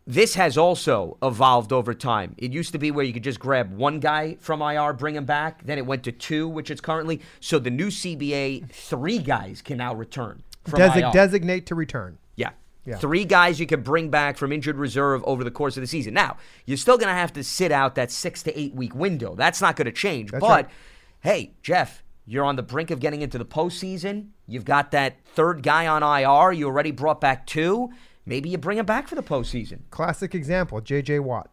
this 0.06 0.34
has 0.34 0.58
also 0.58 1.16
evolved 1.22 1.72
over 1.72 1.94
time. 1.94 2.34
It 2.36 2.52
used 2.52 2.72
to 2.72 2.78
be 2.78 2.90
where 2.90 3.06
you 3.06 3.14
could 3.14 3.24
just 3.24 3.40
grab 3.40 3.72
one 3.72 4.00
guy 4.00 4.36
from 4.38 4.60
IR, 4.60 4.92
bring 4.92 5.14
him 5.14 5.24
back. 5.24 5.64
Then 5.64 5.78
it 5.78 5.86
went 5.86 6.02
to 6.04 6.12
two, 6.12 6.46
which 6.46 6.70
it's 6.70 6.82
currently. 6.82 7.22
So 7.40 7.58
the 7.58 7.70
new 7.70 7.88
CBA, 7.88 8.68
three 8.70 9.18
guys 9.18 9.62
can 9.62 9.78
now 9.78 9.94
return 9.94 10.42
from 10.64 10.80
Desi- 10.80 11.06
IR. 11.06 11.12
designate 11.12 11.64
to 11.66 11.74
return. 11.74 12.18
Yeah. 12.84 12.94
Yeah. 12.94 12.98
Three 12.98 13.24
guys 13.24 13.60
you 13.60 13.66
could 13.66 13.84
bring 13.84 14.08
back 14.08 14.36
from 14.38 14.50
injured 14.52 14.76
reserve 14.76 15.22
over 15.24 15.44
the 15.44 15.50
course 15.50 15.76
of 15.76 15.82
the 15.82 15.86
season. 15.86 16.14
Now, 16.14 16.38
you're 16.64 16.78
still 16.78 16.96
going 16.96 17.08
to 17.08 17.14
have 17.14 17.32
to 17.34 17.44
sit 17.44 17.70
out 17.70 17.96
that 17.96 18.10
six 18.10 18.42
to 18.44 18.58
eight 18.58 18.74
week 18.74 18.94
window. 18.94 19.34
That's 19.34 19.60
not 19.60 19.76
going 19.76 19.86
to 19.86 19.92
change. 19.92 20.30
That's 20.30 20.40
but 20.40 20.48
right. 20.64 20.68
hey, 21.20 21.52
Jeff, 21.62 22.02
you're 22.24 22.44
on 22.44 22.56
the 22.56 22.62
brink 22.62 22.90
of 22.90 22.98
getting 23.00 23.20
into 23.20 23.36
the 23.36 23.44
postseason. 23.44 24.28
You've 24.46 24.64
got 24.64 24.90
that 24.92 25.16
third 25.34 25.62
guy 25.62 25.86
on 25.86 26.02
IR. 26.02 26.52
You 26.52 26.66
already 26.66 26.90
brought 26.90 27.20
back 27.20 27.46
two. 27.46 27.90
Maybe 28.24 28.48
you 28.48 28.56
bring 28.58 28.78
him 28.78 28.86
back 28.86 29.06
for 29.08 29.14
the 29.16 29.22
postseason. 29.22 29.80
Classic 29.90 30.34
example, 30.34 30.80
J.J. 30.80 31.18
Watt. 31.20 31.50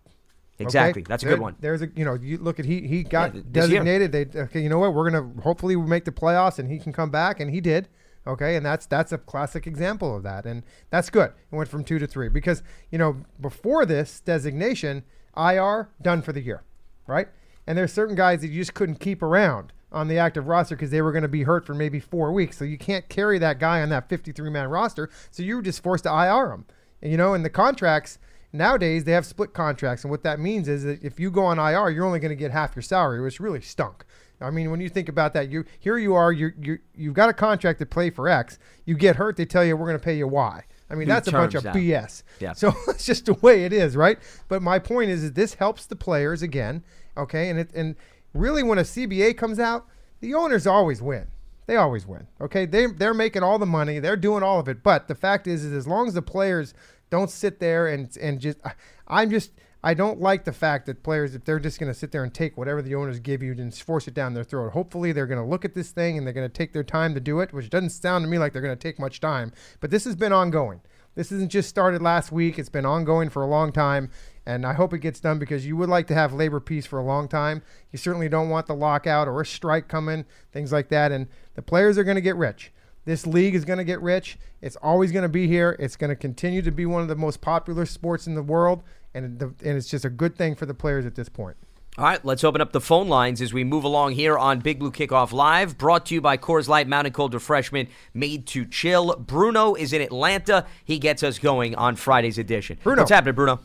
okay? 0.55 0.63
Exactly. 0.63 1.03
That's 1.08 1.24
a 1.24 1.25
There- 1.25 1.36
good 1.36 1.41
one. 1.41 1.55
There's 1.60 1.82
a 1.82 1.89
you 1.96 2.05
know 2.05 2.13
you 2.13 2.38
look 2.38 2.60
at 2.60 2.65
he 2.65 2.88
he 2.88 3.03
got 3.03 3.34
th- 3.34 3.44
this 3.50 3.70
year. 3.70 3.79
designated. 3.84 4.12
They 4.13 4.39
okay. 4.41 4.62
You 4.62 4.70
know 4.70 4.79
what? 4.79 4.94
We're 4.94 5.10
gonna 5.10 5.41
hopefully 5.41 5.75
we 5.75 5.86
make 5.88 6.05
the 6.05 6.12
playoffs 6.12 6.60
and 6.60 6.70
he 6.72 6.79
can 6.79 6.94
come 6.94 7.10
back 7.10 7.39
and 7.41 7.50
he 7.51 7.60
did. 7.62 7.89
Okay, 8.27 8.55
and 8.55 8.65
that's 8.65 8.88
that's 8.88 9.12
a 9.12 9.20
classic 9.20 9.67
example 9.67 10.15
of 10.15 10.24
that, 10.24 10.46
and 10.46 10.63
that's 10.89 11.10
good. 11.10 11.32
It 11.51 11.55
went 11.55 11.70
from 11.70 11.84
two 11.84 12.00
to 12.00 12.08
three 12.08 12.29
because 12.29 12.63
you 12.91 12.98
know 12.98 13.17
before 13.39 13.86
this 13.86 14.20
designation, 14.20 15.03
IR 15.38 15.89
done 16.01 16.22
for 16.22 16.34
the 16.34 16.41
year, 16.41 16.63
right? 17.05 17.27
And 17.67 17.77
there's 17.77 17.94
certain 17.94 18.15
guys 18.15 18.41
that 18.41 18.48
you 18.48 18.62
just 18.62 18.74
couldn't 18.74 19.00
keep 19.00 19.22
around 19.22 19.74
on 19.91 20.08
the 20.08 20.17
active 20.17 20.48
roster 20.48 20.75
because 20.75 20.91
they 20.91 21.01
were 21.01 21.12
going 21.12 21.22
to 21.24 21.27
be 21.27 21.44
hurt 21.44 21.65
for 21.65 21.74
maybe 21.74 22.00
four 22.00 22.32
weeks. 22.32 22.58
So 22.58 22.65
you 22.65 22.77
can't 22.77 23.08
carry 23.10 23.39
that 23.39 23.60
guy 23.60 23.82
on 23.82 23.89
that 23.89 24.10
53 24.10 24.50
man 24.50 24.70
roster. 24.70 25.10
So 25.32 25.41
you 25.41 25.55
were 25.55 25.62
just 25.62 25.82
forced 25.82 26.03
to 26.03 26.10
IR 26.10 26.51
him. 26.51 26.65
And, 27.01 27.12
you 27.12 27.17
know, 27.17 27.34
and 27.34 27.46
the 27.46 27.50
contracts 27.50 28.20
nowadays 28.54 29.04
they 29.04 29.12
have 29.12 29.25
split 29.25 29.54
contracts, 29.54 30.04
and 30.04 30.12
what 30.12 30.24
that 30.24 30.40
means 30.40 30.68
is 30.68 30.84
that 30.84 31.04
if 31.04 31.20
you 31.20 31.32
go 31.32 31.46
on 31.46 31.60
IR, 31.60 31.90
you're 31.90 32.06
only 32.06 32.20
going 32.20 32.30
to 32.30 32.36
get 32.36 32.52
half 32.52 32.75
your 32.75 32.84
salary, 32.84 33.22
which 33.22 33.40
really 33.40 33.62
stunk. 33.62 34.06
I 34.42 34.52
mean, 34.52 34.70
when 34.70 34.82
you 34.82 34.90
think 34.90 35.10
about 35.10 35.34
that, 35.34 35.50
you 35.50 35.66
here 35.80 35.98
you 35.98 36.14
are, 36.14 36.32
you 36.32 36.52
you 36.60 36.80
you've 36.94 37.14
got 37.14 37.30
a 37.30 37.34
contract 37.34 37.80
to 37.80 37.86
play 37.86 38.10
for 38.10 38.28
X. 38.28 38.60
You 38.86 38.96
get 38.96 39.16
hurt, 39.16 39.38
they 39.38 39.46
tell 39.46 39.64
you 39.64 39.78
we're 39.78 39.88
going 39.88 40.00
to 40.00 40.04
pay 40.04 40.18
you 40.18 40.28
Y. 40.28 40.64
I 40.90 40.94
mean, 40.94 41.08
New 41.08 41.14
that's 41.14 41.28
a 41.28 41.32
bunch 41.32 41.56
of. 41.56 41.64
BS. 41.64 42.24
Yeah. 42.40 42.54
So 42.54 42.74
it's 42.88 43.06
just 43.06 43.25
the 43.25 43.34
way 43.36 43.66
it 43.66 43.74
is, 43.74 43.96
right? 43.96 44.20
But 44.48 44.62
my 44.62 44.78
point 44.80 45.10
is 45.10 45.24
that 45.24 45.36
this 45.36 45.56
helps 45.56 45.86
the 45.86 45.96
players 45.96 46.42
again, 46.42 46.84
okay? 47.18 47.50
And 47.50 47.60
it 47.60 47.72
and 47.74 47.96
really 48.34 48.62
when 48.62 48.78
a 48.78 48.84
CBA 48.84 49.38
comes 49.38 49.60
out, 49.60 49.88
the 50.20 50.34
owners 50.34 50.68
always 50.68 51.02
win. 51.02 51.28
They 51.68 51.78
always 51.78 52.06
win. 52.06 52.28
Okay? 52.40 52.66
They 52.66 52.88
they're 52.88 53.14
making 53.14 53.44
all 53.44 53.58
the 53.58 53.66
money, 53.66 54.00
they're 54.00 54.16
doing 54.16 54.44
all 54.44 54.60
of 54.60 54.68
it. 54.68 54.84
But 54.84 55.08
the 55.08 55.16
fact 55.16 55.48
is 55.48 55.64
is 55.64 55.74
as 55.74 55.88
long 55.88 56.08
as 56.08 56.14
the 56.14 56.22
players 56.22 56.74
don't 57.15 57.29
sit 57.29 57.60
there 57.60 57.88
and 57.88 58.15
and 58.17 58.39
just 58.39 58.60
I'm 59.07 59.29
just 59.29 59.51
I 59.86 59.93
don't 59.93 60.19
like 60.19 60.45
the 60.45 60.51
fact 60.51 60.88
that 60.88 61.03
players, 61.03 61.36
if 61.36 61.45
they're 61.45 61.60
just 61.60 61.79
going 61.79 61.93
to 61.93 61.98
sit 61.98 62.12
there 62.12 62.24
and 62.24 62.34
take 62.34 62.57
whatever 62.57 62.81
the 62.81 62.95
owners 62.95 63.19
give 63.19 63.43
you 63.43 63.51
and 63.51 63.72
force 63.72 64.07
it 64.07 64.15
down 64.15 64.34
their 64.34 64.43
throat, 64.43 64.72
hopefully 64.72 65.12
they're 65.12 65.27
going 65.27 65.41
to 65.41 65.48
look 65.48 65.63
at 65.63 65.75
this 65.75 65.91
thing 65.91 66.17
and 66.17 66.25
they're 66.25 66.34
going 66.34 66.50
to 66.50 66.53
take 66.53 66.74
their 66.74 66.84
time 66.84 67.13
to 67.13 67.19
do 67.19 67.39
it, 67.39 67.53
which 67.53 67.69
doesn't 67.69 67.91
sound 67.91 68.24
to 68.24 68.27
me 68.27 68.39
like 68.39 68.51
they're 68.51 68.63
going 68.63 68.75
to 68.75 68.81
take 68.81 69.00
much 69.00 69.19
time. 69.19 69.53
But 69.79 69.91
this 69.91 70.03
has 70.05 70.15
been 70.15 70.34
ongoing. 70.34 70.81
This 71.13 71.31
isn't 71.31 71.51
just 71.51 71.69
started 71.69 72.01
last 72.01 72.31
week. 72.31 72.57
It's 72.57 72.67
been 72.67 72.86
ongoing 72.86 73.29
for 73.29 73.43
a 73.43 73.48
long 73.48 73.72
time. 73.72 74.10
And 74.43 74.65
I 74.65 74.74
hope 74.74 74.91
it 74.91 75.00
gets 75.00 75.19
done 75.19 75.38
because 75.38 75.67
you 75.67 75.77
would 75.77 75.89
like 75.89 76.07
to 76.07 76.15
have 76.15 76.34
labor 76.34 76.60
peace 76.60 76.88
for 76.88 76.98
a 76.98 77.03
long 77.03 77.27
time. 77.27 77.62
You 77.91 77.98
certainly 77.98 78.27
don't 78.27 78.50
want 78.50 78.65
the 78.65 78.75
lockout 78.75 79.27
or 79.27 79.39
a 79.39 79.45
strike 79.45 79.88
coming, 79.88 80.25
things 80.51 80.72
like 80.72 80.89
that. 80.89 81.12
And 81.12 81.27
the 81.53 81.62
players 81.62 82.00
are 82.00 82.03
going 82.03 82.15
to 82.15 82.22
get 82.22 82.36
rich. 82.36 82.72
This 83.05 83.25
league 83.27 83.55
is 83.55 83.65
going 83.65 83.77
to 83.77 83.83
get 83.83 84.01
rich. 84.01 84.38
It's 84.62 84.75
always 84.77 85.12
going 85.12 85.24
to 85.24 85.29
be 85.29 85.47
here. 85.47 85.75
It's 85.79 85.95
going 85.95 86.09
to 86.09 86.15
continue 86.15 86.62
to 86.63 86.71
be 86.71 86.85
one 86.85 87.01
of 87.01 87.07
the 87.07 87.15
most 87.15 87.39
popular 87.39 87.85
sports 87.85 88.27
in 88.27 88.35
the 88.35 88.43
world. 88.43 88.83
And, 89.13 89.39
the, 89.39 89.45
and 89.45 89.77
it's 89.77 89.88
just 89.88 90.03
a 90.03 90.09
good 90.09 90.35
thing 90.35 90.55
for 90.55 90.65
the 90.65 90.74
players 90.74 91.05
at 91.05 91.15
this 91.15 91.29
point. 91.29 91.55
All 91.97 92.03
right, 92.03 92.25
let's 92.25 92.43
open 92.43 92.59
up 92.59 92.74
the 92.74 92.81
phone 92.81 93.07
lines 93.07 93.41
as 93.41 93.53
we 93.53 93.63
move 93.63 93.85
along 93.85 94.13
here 94.13 94.38
on 94.38 94.59
Big 94.59 94.79
Blue 94.79 94.91
Kickoff 94.91 95.31
Live, 95.31 95.77
brought 95.77 96.07
to 96.07 96.15
you 96.15 96.19
by 96.19 96.35
Coors 96.35 96.67
Light 96.67 96.89
Mountain 96.89 97.13
Cold 97.13 97.33
Refreshment, 97.33 97.88
made 98.13 98.47
to 98.47 98.65
chill. 98.65 99.15
Bruno 99.15 99.75
is 99.75 99.93
in 99.93 100.01
Atlanta. 100.01 100.65
He 100.83 101.00
gets 101.00 101.24
us 101.24 101.39
going 101.39 101.74
on 101.75 101.95
Friday's 101.95 102.38
edition. 102.38 102.79
Bruno. 102.83 103.03
What's 103.03 103.12
happening, 103.12 103.35
Bruno? 103.35 103.61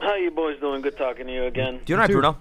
How 0.00 0.14
you 0.14 0.30
boys 0.30 0.60
doing? 0.60 0.80
Good 0.80 0.96
talking 0.96 1.26
to 1.26 1.32
you 1.32 1.46
again. 1.46 1.80
Doing 1.84 1.98
all 1.98 2.02
right, 2.02 2.06
too. 2.06 2.12
Bruno? 2.12 2.38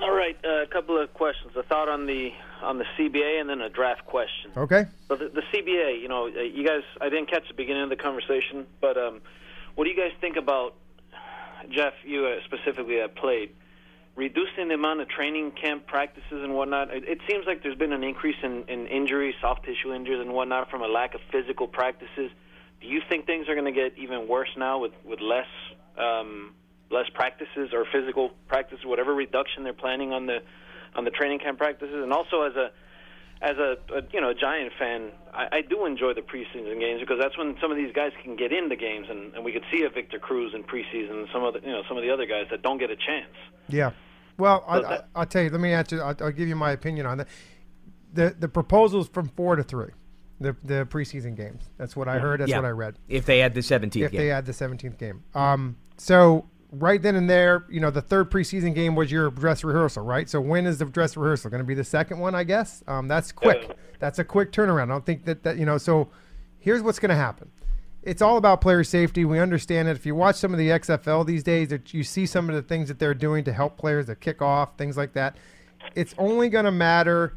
All 0.00 0.14
right, 0.14 0.36
uh, 0.44 0.62
a 0.62 0.66
couple 0.66 1.00
of 1.00 1.12
questions. 1.12 1.52
A 1.56 1.62
thought 1.64 1.88
on 1.88 2.06
the 2.06 2.30
on 2.62 2.78
the 2.78 2.84
CBA, 2.96 3.40
and 3.40 3.50
then 3.50 3.60
a 3.60 3.68
draft 3.68 4.06
question. 4.06 4.52
Okay? 4.56 4.86
So 5.08 5.16
the, 5.16 5.28
the 5.28 5.42
CBA, 5.52 6.00
you 6.00 6.08
know, 6.08 6.26
uh, 6.26 6.40
you 6.40 6.64
guys, 6.66 6.82
I 7.00 7.08
didn't 7.08 7.30
catch 7.30 7.46
the 7.48 7.54
beginning 7.54 7.82
of 7.82 7.88
the 7.88 7.96
conversation, 7.96 8.66
but 8.80 8.96
um, 8.96 9.20
what 9.74 9.84
do 9.84 9.90
you 9.90 9.96
guys 9.96 10.12
think 10.20 10.36
about 10.36 10.74
Jeff? 11.70 11.94
You 12.04 12.26
uh, 12.26 12.36
specifically 12.44 12.96
have 12.96 13.14
played 13.16 13.50
reducing 14.18 14.66
the 14.68 14.74
amount 14.74 15.00
of 15.00 15.08
training 15.08 15.52
camp 15.52 15.86
practices 15.86 16.42
and 16.42 16.52
whatnot. 16.52 16.92
It, 16.92 17.04
it 17.08 17.18
seems 17.28 17.46
like 17.46 17.62
there's 17.62 17.78
been 17.78 17.92
an 17.92 18.02
increase 18.02 18.36
in, 18.42 18.64
in 18.68 18.88
injuries, 18.88 19.36
soft 19.40 19.64
tissue 19.64 19.94
injuries, 19.94 20.20
and 20.20 20.32
whatnot 20.32 20.70
from 20.70 20.82
a 20.82 20.88
lack 20.88 21.14
of 21.14 21.20
physical 21.30 21.68
practices. 21.68 22.30
Do 22.80 22.86
you 22.86 23.00
think 23.08 23.26
things 23.26 23.48
are 23.48 23.54
going 23.54 23.72
to 23.72 23.80
get 23.80 23.96
even 23.96 24.28
worse 24.28 24.50
now 24.56 24.78
with 24.78 24.92
with 25.04 25.20
less 25.20 25.46
um, 25.96 26.54
less 26.90 27.06
practices 27.14 27.70
or 27.72 27.84
physical 27.92 28.30
practices, 28.48 28.84
whatever 28.86 29.14
reduction 29.14 29.64
they're 29.64 29.72
planning 29.72 30.12
on 30.12 30.26
the 30.26 30.38
on 30.94 31.04
the 31.04 31.10
training 31.10 31.38
camp 31.38 31.58
practices, 31.58 31.94
and 32.02 32.12
also 32.12 32.42
as 32.42 32.54
a 32.56 32.70
as 33.40 33.56
a, 33.56 33.76
a 33.94 34.02
you 34.12 34.20
know 34.20 34.30
a 34.30 34.34
Giant 34.34 34.72
fan, 34.78 35.10
I, 35.32 35.58
I 35.58 35.60
do 35.62 35.86
enjoy 35.86 36.14
the 36.14 36.22
preseason 36.22 36.80
games 36.80 37.00
because 37.00 37.18
that's 37.20 37.36
when 37.38 37.56
some 37.60 37.70
of 37.70 37.76
these 37.76 37.92
guys 37.94 38.12
can 38.24 38.34
get 38.36 38.52
in 38.52 38.68
the 38.68 38.76
games, 38.76 39.06
and, 39.10 39.32
and 39.34 39.44
we 39.44 39.52
could 39.52 39.64
see 39.70 39.84
a 39.84 39.90
Victor 39.90 40.18
Cruz 40.18 40.52
in 40.54 40.64
preseason, 40.64 41.10
and 41.10 41.28
some 41.32 41.44
of 41.44 41.54
the 41.54 41.60
you 41.60 41.70
know 41.72 41.82
some 41.88 41.96
of 41.96 42.02
the 42.02 42.10
other 42.10 42.26
guys 42.26 42.46
that 42.50 42.62
don't 42.62 42.78
get 42.78 42.90
a 42.90 42.96
chance. 42.96 43.32
Yeah. 43.68 43.90
Well, 44.38 44.64
I, 44.66 44.80
So 44.80 44.86
I, 44.86 44.90
that- 44.90 45.08
I'll 45.14 45.26
tell 45.26 45.42
you. 45.42 45.50
Let 45.50 45.60
me 45.60 45.72
answer. 45.72 46.02
I'll, 46.02 46.16
I'll 46.20 46.32
give 46.32 46.48
you 46.48 46.56
my 46.56 46.70
opinion 46.72 47.06
on 47.06 47.18
that. 47.18 47.28
The 48.14 48.34
the 48.38 48.48
proposals 48.48 49.08
from 49.08 49.28
four 49.28 49.54
to 49.56 49.62
three, 49.62 49.90
the 50.40 50.56
the 50.64 50.86
preseason 50.86 51.36
games. 51.36 51.62
That's 51.76 51.94
what 51.94 52.08
I 52.08 52.18
heard. 52.18 52.40
That's 52.40 52.50
Yeah. 52.50 52.56
what 52.58 52.64
I 52.64 52.70
read. 52.70 52.96
If 53.08 53.26
they 53.26 53.38
had 53.40 53.54
the 53.54 53.60
17th 53.60 53.96
If 53.96 54.10
game. 54.12 54.20
they 54.20 54.30
add 54.30 54.46
the 54.46 54.52
17th 54.52 54.96
game. 54.98 55.22
Um. 55.34 55.76
So 55.98 56.46
right 56.70 57.00
then 57.00 57.16
and 57.16 57.28
there, 57.28 57.64
you 57.68 57.80
know, 57.80 57.90
the 57.90 58.02
third 58.02 58.30
preseason 58.30 58.74
game 58.74 58.94
was 58.94 59.10
your 59.10 59.30
dress 59.30 59.64
rehearsal, 59.64 60.04
right? 60.04 60.28
So 60.28 60.40
when 60.40 60.66
is 60.66 60.78
the 60.78 60.84
dress 60.84 61.16
rehearsal 61.16 61.50
going 61.50 61.62
to 61.62 61.66
be? 61.66 61.74
The 61.74 61.84
second 61.84 62.18
one, 62.18 62.34
I 62.34 62.44
guess. 62.44 62.82
Um. 62.86 63.08
That's 63.08 63.32
quick. 63.32 63.76
That's 63.98 64.18
a 64.18 64.24
quick 64.24 64.52
turnaround. 64.52 64.84
I 64.84 64.86
don't 64.86 65.06
think 65.06 65.24
that 65.24 65.42
that 65.44 65.58
you 65.58 65.66
know. 65.66 65.78
So 65.78 66.08
here's 66.58 66.82
what's 66.82 66.98
going 66.98 67.10
to 67.10 67.16
happen. 67.16 67.50
It's 68.02 68.22
all 68.22 68.36
about 68.36 68.60
player 68.60 68.84
safety. 68.84 69.24
We 69.24 69.38
understand 69.38 69.88
it. 69.88 69.96
If 69.96 70.06
you 70.06 70.14
watch 70.14 70.36
some 70.36 70.52
of 70.52 70.58
the 70.58 70.68
XFL 70.68 71.26
these 71.26 71.42
days, 71.42 71.68
that 71.68 71.92
you 71.92 72.02
see 72.04 72.26
some 72.26 72.48
of 72.48 72.54
the 72.54 72.62
things 72.62 72.88
that 72.88 72.98
they're 72.98 73.12
doing 73.12 73.44
to 73.44 73.52
help 73.52 73.76
players 73.76 74.06
that 74.06 74.20
kick 74.20 74.40
off, 74.40 74.76
things 74.78 74.96
like 74.96 75.12
that. 75.14 75.36
It's 75.94 76.14
only 76.16 76.48
going 76.48 76.64
to 76.64 76.70
matter. 76.70 77.34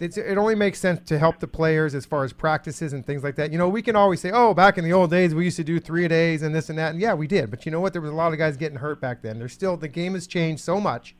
It's, 0.00 0.16
it 0.16 0.36
only 0.36 0.56
makes 0.56 0.80
sense 0.80 1.06
to 1.08 1.18
help 1.18 1.38
the 1.38 1.46
players 1.46 1.94
as 1.94 2.04
far 2.04 2.24
as 2.24 2.32
practices 2.32 2.92
and 2.92 3.06
things 3.06 3.22
like 3.22 3.36
that. 3.36 3.52
You 3.52 3.58
know, 3.58 3.68
we 3.68 3.80
can 3.80 3.94
always 3.94 4.20
say, 4.20 4.30
"Oh, 4.32 4.52
back 4.52 4.76
in 4.76 4.84
the 4.84 4.92
old 4.92 5.10
days, 5.10 5.34
we 5.34 5.44
used 5.44 5.56
to 5.56 5.64
do 5.64 5.78
three 5.78 6.08
days 6.08 6.42
and 6.42 6.54
this 6.54 6.68
and 6.68 6.78
that." 6.78 6.90
And 6.90 7.00
yeah, 7.00 7.14
we 7.14 7.26
did. 7.26 7.50
But 7.50 7.64
you 7.64 7.72
know 7.72 7.80
what? 7.80 7.92
There 7.92 8.02
was 8.02 8.10
a 8.10 8.14
lot 8.14 8.32
of 8.32 8.38
guys 8.38 8.56
getting 8.56 8.78
hurt 8.78 9.00
back 9.00 9.22
then. 9.22 9.38
There's 9.38 9.52
still 9.52 9.76
the 9.76 9.88
game 9.88 10.14
has 10.14 10.26
changed 10.26 10.62
so 10.62 10.80
much 10.80 11.14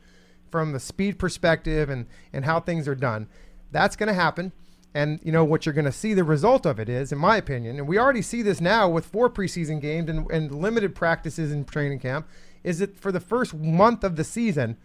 from 0.51 0.73
the 0.73 0.81
speed 0.81 1.19
perspective 1.19 1.89
and 1.89 2.07
and 2.33 2.45
how 2.45 2.59
things 2.59 2.89
are 2.89 2.97
done. 2.97 3.29
That's 3.71 3.97
going 3.97 4.09
to 4.09 4.15
happen. 4.15 4.53
And 4.97 5.19
you 5.25 5.33
know 5.33 5.45
what 5.45 5.67
you're 5.67 5.73
going 5.73 5.85
to 5.87 5.93
see 5.93 6.15
the 6.15 6.23
result 6.23 6.65
of 6.67 6.79
it 6.79 6.89
is, 6.89 7.11
in 7.11 7.19
my 7.19 7.37
opinion, 7.37 7.79
and 7.79 7.89
we 7.89 7.99
already 7.99 8.23
see 8.23 8.43
this 8.43 8.61
now 8.61 8.89
with 8.89 9.07
four 9.07 9.29
preseason 9.29 9.81
games 9.81 10.09
and, 10.09 10.31
and 10.31 10.55
limited 10.55 10.95
practices 10.95 11.51
in 11.51 11.65
training 11.65 11.99
camp, 11.99 12.29
is 12.63 12.79
that 12.79 12.97
for 12.97 13.11
the 13.11 13.19
first 13.19 13.55
month 13.55 14.05
of 14.05 14.15
the 14.15 14.23
season, 14.23 14.77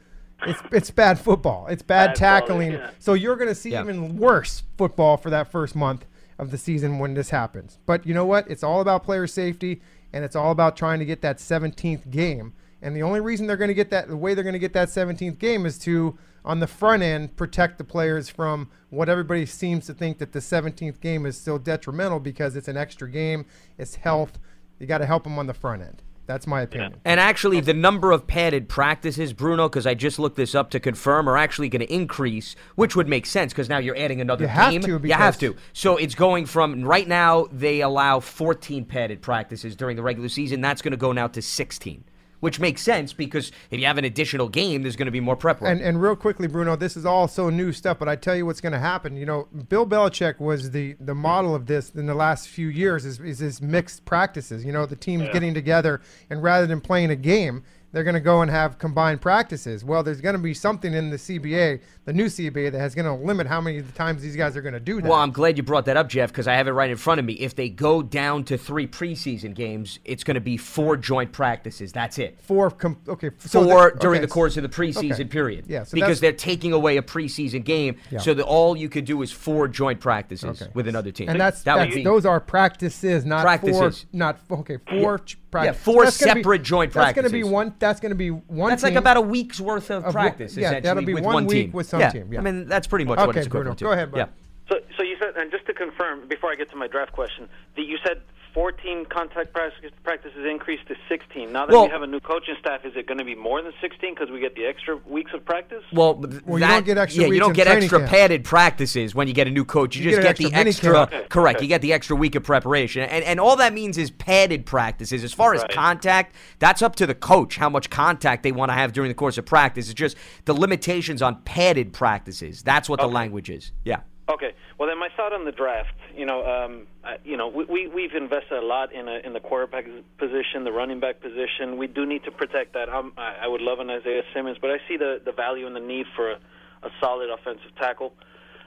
it's 0.46 0.60
it's 0.72 0.92
bad 0.92 1.20
football. 1.20 1.68
It's 1.68 1.82
bad, 1.82 2.08
Bad 2.08 2.16
tackling. 2.16 2.70
quality, 2.72 2.92
yeah. 2.94 3.00
So 3.00 3.14
you're 3.14 3.36
going 3.36 3.50
to 3.50 3.56
see 3.56 3.72
Yeah. 3.72 3.82
even 3.84 4.18
worse 4.18 4.64
football 4.78 5.18
for 5.18 5.30
that 5.30 5.52
first 5.52 5.76
month 5.76 6.06
of 6.38 6.52
the 6.52 6.58
season 6.58 7.00
when 7.00 7.14
this 7.14 7.30
happens. 7.32 7.80
But 7.86 8.06
you 8.08 8.14
know 8.14 8.26
what? 8.26 8.50
It's 8.50 8.64
all 8.64 8.80
about 8.82 9.04
player 9.04 9.28
safety 9.28 9.82
and 10.14 10.24
it's 10.24 10.36
all 10.36 10.52
about 10.52 10.76
trying 10.78 11.00
to 11.00 11.06
get 11.06 11.22
that 11.22 11.38
17th 11.38 12.10
game. 12.10 12.54
And 12.82 12.96
the 12.96 13.04
only 13.04 13.20
reason 13.20 13.46
they're 13.46 13.58
going 13.58 13.68
to 13.68 13.74
get 13.74 13.90
that, 13.90 14.08
the 14.08 14.16
way 14.16 14.34
they're 14.34 14.44
going 14.44 14.54
to 14.54 14.60
get 14.60 14.72
that 14.74 14.88
17th 14.88 15.38
game 15.38 15.66
is 15.66 15.78
to, 15.80 16.18
on 16.46 16.62
the 16.62 16.68
front 16.68 17.04
end, 17.04 17.36
protect 17.36 17.78
the 17.78 17.84
players 17.84 18.30
from 18.30 18.70
what 18.90 19.10
everybody 19.10 19.46
seems 19.46 19.86
to 19.88 19.94
think 19.94 20.18
that 20.20 20.32
the 20.32 20.40
17th 20.40 21.02
game 21.02 21.26
is 21.26 21.38
still 21.38 21.60
detrimental 21.60 22.22
because 22.22 22.56
it's 22.56 22.70
an 22.70 22.78
extra 22.78 23.10
game, 23.12 23.46
it's 23.78 23.96
health. 23.96 24.40
You 24.80 24.88
got 24.88 25.00
to 25.00 25.06
help 25.06 25.26
them 25.26 25.38
on 25.38 25.46
the 25.48 25.54
front 25.54 25.82
end. 25.82 26.02
That's 26.30 26.46
my 26.46 26.62
opinion. 26.62 27.02
And 27.06 27.20
actually, 27.20 27.60
the 27.60 27.74
number 27.74 28.12
of 28.12 28.28
padded 28.28 28.70
practices, 28.70 29.34
Bruno, 29.34 29.68
because 29.68 29.88
I 29.88 29.96
just 29.96 30.20
looked 30.20 30.36
this 30.36 30.54
up 30.54 30.70
to 30.70 30.80
confirm, 30.80 31.28
are 31.28 31.36
actually 31.36 31.70
going 31.70 31.80
to 31.80 31.92
increase, 31.92 32.56
which 32.76 32.96
would 32.96 33.08
make 33.08 33.26
sense 33.26 33.52
because 33.52 33.68
now 33.68 33.80
you're 33.80 33.98
adding 33.98 34.22
another 34.22 34.44
You 34.44 34.50
have 34.50 34.72
game. 34.72 34.82
to 34.84 35.00
you 35.08 35.14
have 35.14 35.40
to. 35.40 35.56
So 35.74 35.98
it's 35.98 36.14
going 36.14 36.46
from 36.46 36.84
right 36.84 37.08
now 37.08 37.48
they 37.52 37.82
allow 37.82 38.20
14 38.20 38.86
padded 38.86 39.24
practices 39.24 39.76
during 39.76 39.96
the 39.96 40.04
regular 40.04 40.30
season. 40.30 40.62
That's 40.62 40.84
going 40.84 40.92
to 40.92 40.98
go 40.98 41.14
now 41.14 41.26
to 41.30 41.42
16. 41.42 42.04
Which 42.40 42.60
makes 42.60 42.82
sense 42.82 43.14
because 43.14 43.52
if 43.72 43.80
you 43.80 43.86
have 43.86 43.98
an 43.98 44.06
additional 44.06 44.48
game, 44.50 44.82
there's 44.82 44.96
going 44.96 45.06
to 45.08 45.12
be 45.12 45.20
more 45.20 45.36
prep 45.36 45.62
work. 45.62 45.70
And 45.72 45.82
and 45.82 46.02
real 46.02 46.16
quickly, 46.16 46.48
Bruno, 46.48 46.76
this 46.76 46.96
is 46.98 47.06
all 47.06 47.28
so 47.28 47.50
new 47.50 47.72
stuff, 47.72 48.00
but 48.00 48.08
I 48.08 48.16
tell 48.16 48.36
you 48.36 48.46
what's 48.46 48.62
going 48.62 48.74
to 48.74 48.80
happen. 48.80 49.16
You 49.16 49.26
know, 49.26 49.48
Bill 49.70 49.86
Belichick 49.86 50.40
was 50.40 50.72
the 50.72 50.96
the 51.00 51.16
model 51.16 51.54
of 51.56 51.66
this 51.66 51.92
in 51.92 52.06
the 52.06 52.16
last 52.16 52.48
few 52.48 52.68
years. 52.68 53.06
Is 53.06 53.20
is 53.20 53.40
his 53.40 53.62
mixed 53.62 54.06
practices? 54.06 54.64
You 54.66 54.72
know, 54.74 54.86
the 54.86 54.96
teams 54.96 55.24
Yeah. 55.24 55.34
getting 55.34 55.54
together 55.54 56.02
and 56.30 56.42
rather 56.44 56.66
than 56.68 56.82
playing 56.82 57.12
a 57.12 57.16
game. 57.16 57.64
They're 57.92 58.04
going 58.04 58.14
to 58.14 58.20
go 58.20 58.42
and 58.44 58.52
have 58.52 58.78
combined 58.78 59.20
practices. 59.20 59.84
Well, 59.84 60.04
there's 60.04 60.22
going 60.22 60.34
to 60.36 60.40
be 60.42 60.54
something 60.54 60.94
in 60.94 61.10
the 61.10 61.18
CBA, 61.18 61.82
the 62.06 62.14
new 62.14 62.26
CBA, 62.26 62.72
that 62.74 62.86
is 62.86 62.94
going 62.94 63.06
to 63.06 63.14
limit 63.26 63.48
how 63.48 63.60
many 63.60 63.82
times 63.82 64.22
these 64.22 64.36
guys 64.36 64.56
are 64.56 64.62
going 64.62 64.74
to 64.76 64.80
do 64.80 65.02
that. 65.02 65.10
Well, 65.10 65.18
I'm 65.20 65.32
glad 65.32 65.58
you 65.58 65.64
brought 65.64 65.86
that 65.86 65.98
up, 65.98 66.08
Jeff, 66.08 66.30
because 66.32 66.48
I 66.48 66.54
have 66.54 66.68
it 66.68 66.72
right 66.72 66.92
in 66.92 66.98
front 66.98 67.20
of 67.20 67.26
me. 67.26 67.34
If 67.34 67.56
they 67.56 67.68
go 67.70 68.04
down 68.04 68.44
to 68.46 68.58
three 68.60 68.86
preseason 68.86 69.56
games, 69.56 69.98
it's 70.06 70.24
going 70.24 70.36
to 70.36 70.42
be 70.42 70.56
four 70.56 70.98
joint 70.98 71.32
practices. 71.32 71.92
That's 71.92 72.20
it. 72.20 72.40
four, 72.42 72.70
com- 72.70 73.00
okay, 73.08 73.32
so 73.40 73.64
Four 73.64 73.92
during 73.92 74.20
okay, 74.20 74.26
the 74.26 74.32
course 74.32 74.56
of 74.58 74.64
the 74.64 74.70
preseason 74.70 75.14
okay. 75.14 75.26
period. 75.26 75.66
Yeah, 75.68 75.84
so 75.84 75.96
because 75.96 76.20
they're 76.20 76.32
taking 76.32 76.74
away 76.74 76.98
a 76.98 77.02
preseason 77.02 77.64
game, 77.64 77.96
Yeah. 78.12 78.20
so 78.20 78.34
that 78.36 78.44
all 78.44 78.78
you 78.78 78.90
could 78.90 79.06
do 79.06 79.22
is 79.24 79.32
four 79.32 79.68
joint 79.68 80.00
practices 80.00 80.62
Okay. 80.62 80.72
with 80.76 80.88
another 80.88 81.12
team. 81.12 81.30
And 81.30 81.40
that's, 81.42 81.64
that 81.64 81.76
that's 81.78 81.90
would 81.90 81.96
be 81.96 82.04
those 82.04 82.26
are 82.26 82.40
practices, 82.40 83.26
not 83.26 83.42
Practices. 83.42 84.02
four, 84.04 84.10
not 84.14 84.40
okay, 84.52 84.78
four 84.90 85.20
ch- 85.50 85.52
practices. 85.52 85.84
four 85.84 86.04
That's 86.06 86.18
gonna 86.20 86.36
be- 86.36 86.40
separate 86.42 86.64
joint 86.64 86.94
That's 86.94 87.14
going 87.14 87.26
to 87.26 87.32
be 87.32 87.44
one. 87.44 87.74
That's 87.80 88.00
going 88.00 88.12
to 88.12 88.16
be 88.16 88.30
one. 88.32 88.70
That's 88.70 88.84
like 88.84 88.96
about 88.96 89.18
a 89.18 89.22
week's 89.22 89.60
worth 89.60 89.90
of 89.92 90.06
Of 90.06 90.14
practice. 90.14 90.56
yeah, 90.56 90.80
that'll 90.80 91.04
be 91.04 91.14
with 91.14 91.24
one 91.24 91.34
one 91.34 91.46
week 91.48 91.66
team. 91.68 91.72
with 91.72 91.88
some 91.88 92.00
yeah. 92.00 92.10
team, 92.12 92.32
yeah. 92.32 92.40
I 92.40 92.42
mean, 92.44 92.68
that's 92.68 92.88
pretty 92.88 93.06
much 93.06 93.18
what 93.18 93.30
Okay, 93.30 93.40
it's 93.40 93.48
Bruno, 93.48 93.72
equivalent 93.72 93.80
to. 93.80 93.86
go 93.86 93.92
ahead, 93.92 94.12
bud. 94.12 94.18
Yeah. 94.18 94.26
So, 94.70 94.76
so 94.98 95.04
you 95.04 95.16
said, 95.20 95.36
and 95.36 95.50
just 95.52 95.66
to 95.66 95.74
confirm, 95.74 96.28
before 96.28 96.52
I 96.52 96.56
get 96.56 96.70
to 96.72 96.76
my 96.76 96.88
draft 96.88 97.12
question, 97.12 97.50
that 97.76 97.82
you 97.84 97.98
said 98.06 98.22
14 98.54 99.06
contact 99.06 99.54
practices 99.54 100.46
increased 100.50 100.88
to 100.88 100.96
16. 101.08 101.52
Now 101.52 101.66
that 101.66 101.74
Well- 101.74 101.86
we 101.86 101.92
have 101.92 102.02
a 102.02 102.08
new 102.08 102.20
coaching 102.20 102.56
staff, 102.60 102.84
is 102.84 102.94
it 102.96 103.06
going 103.08 103.18
to 103.20 103.24
be 103.24 103.36
more 103.36 103.62
than 103.62 103.74
16 103.80 104.14
because 104.16 104.32
we 104.32 104.40
get 104.40 104.56
the 104.56 104.66
extra 104.66 104.98
weeks 105.06 105.32
of 105.34 105.46
practice? 105.46 105.84
Well, 105.94 106.16
th- 106.16 106.42
Well, 106.46 106.60
you 106.60 106.66
that- 106.66 106.74
don't 106.74 106.86
get 106.86 106.98
extra 106.98 107.24
yeah, 107.24 107.30
you 107.30 107.40
don't 107.40 107.54
get 107.54 107.68
extra 107.68 108.00
camp. 108.00 108.10
padded 108.12 108.44
practices 108.44 109.14
when 109.14 109.28
you 109.28 109.34
get 109.34 109.48
a 109.48 109.52
new 109.52 109.66
coach. 109.66 109.96
You, 109.96 110.04
You 110.04 110.10
just 110.12 110.22
get 110.22 110.38
get, 110.38 110.46
an 110.48 110.52
the 110.52 110.58
extra 110.70 110.90
mini 110.92 111.00
extra. 111.02 111.18
camp. 111.20 111.30
Correct. 111.30 111.58
Okay. 111.58 111.66
You 111.66 111.70
get 111.70 111.82
the 111.82 111.94
extra 111.94 112.16
week 112.16 112.36
of 112.36 112.44
preparation, 112.44 113.04
and 113.04 113.24
and 113.24 113.40
all 113.40 113.56
that 113.58 113.74
means 113.74 113.98
is 113.98 114.10
padded 114.12 114.66
practices. 114.66 115.24
As 115.24 115.34
far 115.34 115.54
as 115.54 115.64
contact, 115.72 116.36
that's 116.60 116.82
up 116.82 116.96
to 116.98 117.06
the 117.06 117.16
coach 117.16 117.58
how 117.58 117.70
much 117.70 117.90
contact 117.90 118.44
they 118.44 118.52
want 118.52 118.70
to 118.70 118.74
have 118.74 118.94
during 118.94 119.10
the 119.10 119.16
course 119.16 119.38
of 119.38 119.46
practice. 119.46 119.86
It's 119.86 119.94
just 119.94 120.18
the 120.46 120.54
limitations 120.54 121.22
on 121.22 121.42
padded 121.44 121.94
practices. 121.94 122.64
That's 122.64 122.90
what 122.90 123.00
the 123.00 123.08
language 123.08 123.50
is. 123.50 123.72
Yeah. 123.86 123.98
Okay. 124.30 124.52
Well, 124.78 124.88
then 124.88 125.00
my 125.00 125.10
thought 125.18 125.34
on 125.34 125.46
the 125.46 125.52
draft. 125.52 125.96
You 126.16 126.26
know, 126.26 126.46
um, 126.46 126.88
you 127.24 127.36
know, 127.36 127.48
we, 127.48 127.66
we 127.66 127.88
we've 127.88 128.14
invested 128.14 128.60
a 128.60 128.66
lot 128.66 128.94
in 128.94 129.08
a, 129.08 129.20
in 129.26 129.34
the 129.34 129.40
quarterback 129.40 129.86
position, 130.18 130.64
the 130.64 130.72
running 130.72 131.00
back 131.00 131.20
position. 131.20 131.78
We 131.78 131.88
do 131.88 132.06
need 132.06 132.24
to 132.26 132.32
protect 132.32 132.74
that. 132.74 132.90
I'm, 132.90 133.12
I, 133.18 133.38
I 133.44 133.48
would 133.48 133.62
love 133.62 133.80
an 133.80 133.90
Isaiah 133.90 134.22
Simmons, 134.34 134.58
but 134.62 134.70
I 134.70 134.78
see 134.88 134.98
the 134.98 135.20
the 135.24 135.32
value 135.32 135.66
and 135.66 135.76
the 135.76 135.80
need 135.80 136.06
for 136.16 136.32
a, 136.32 136.36
a 136.84 136.90
solid 137.02 137.30
offensive 137.30 137.76
tackle. 137.78 138.14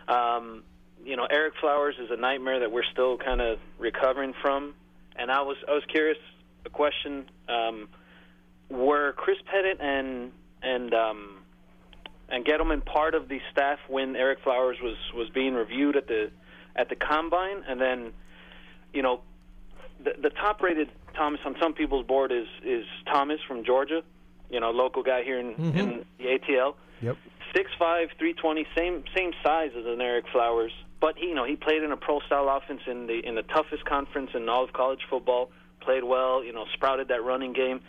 Um, 0.09 0.65
you 1.05 1.17
know, 1.17 1.27
Ereck 1.33 1.53
Flowers 1.61 1.95
is 2.01 2.11
a 2.11 2.17
nightmare 2.17 2.61
that 2.61 2.73
we're 2.73 2.85
still 2.93 3.17
kind 3.17 3.41
of 3.41 3.59
recovering 3.79 4.35
from. 4.43 4.75
And 5.17 5.31
I 5.31 5.43
was 5.43 5.57
I 5.69 5.73
was 5.73 5.85
curious. 5.89 6.19
A 6.65 6.71
question: 6.71 7.25
um, 7.49 7.89
Were 8.69 9.13
Chris 9.13 9.39
Pettit 9.47 9.81
and 9.81 10.33
and 10.63 10.95
um, 10.95 11.42
and 12.33 12.47
Gettleman 12.47 12.85
part 12.85 13.15
of 13.15 13.29
the 13.29 13.41
staff 13.53 13.79
when 13.89 14.15
Ereck 14.15 14.41
Flowers 14.43 14.79
was 14.83 14.97
was 15.15 15.29
being 15.29 15.55
reviewed 15.55 15.97
at 15.97 16.09
the 16.09 16.31
at 16.75 16.89
the 16.89 16.97
combine, 16.97 17.63
and 17.69 17.81
then 17.81 18.13
you 18.93 19.03
know 19.03 19.21
the 20.03 20.15
the 20.21 20.31
top 20.31 20.63
rated 20.63 20.89
Thomas 21.15 21.41
on 21.45 21.55
some 21.61 21.75
people's 21.75 22.07
board 22.07 22.33
is 22.33 22.47
is 22.65 22.87
Thomas 23.07 23.39
from 23.47 23.65
Georgia, 23.65 24.03
you 24.51 24.61
know, 24.61 24.71
local 24.71 25.03
guy 25.03 25.23
here 25.23 25.39
in, 25.39 25.55
mm-hmm. 25.55 25.79
in 25.79 26.05
the 26.19 26.25
ATL. 26.25 26.75
Yep. 27.03 27.19
Six 27.55 27.71
five, 27.79 28.09
three 28.19 28.33
twenty, 28.33 28.67
same 28.75 29.05
same 29.15 29.33
size 29.45 29.71
as 29.79 29.85
an 29.85 29.99
Ereck 29.99 30.25
Flowers, 30.33 30.73
but 31.01 31.19
he 31.19 31.27
you 31.27 31.35
know 31.35 31.45
he 31.45 31.57
played 31.57 31.83
in 31.83 31.93
a 31.93 31.99
pro 31.99 32.21
style 32.21 32.49
offense 32.49 32.81
in 32.87 33.07
the 33.07 33.21
in 33.27 33.35
the 33.35 33.43
toughest 33.43 33.85
conference 33.85 34.31
in 34.35 34.49
all 34.49 34.65
of 34.65 34.73
college 34.73 35.01
football. 35.11 35.51
Played 35.81 36.05
well, 36.05 36.43
you 36.43 36.53
know, 36.53 36.65
sprouted 36.73 37.09
that 37.09 37.23
running 37.25 37.53
game. 37.53 37.81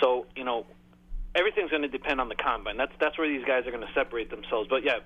So 0.00 0.26
you 0.36 0.44
know, 0.44 0.66
everything's 1.34 1.70
going 1.70 1.82
to 1.82 1.88
depend 1.88 2.20
on 2.20 2.28
the 2.28 2.34
combine. 2.34 2.76
That's 2.76 2.92
that's 3.00 3.18
where 3.18 3.28
these 3.28 3.44
guys 3.44 3.66
are 3.66 3.70
going 3.70 3.86
to 3.86 3.92
separate 3.94 4.30
themselves. 4.30 4.68
But 4.68 4.84
yeah, 4.84 4.98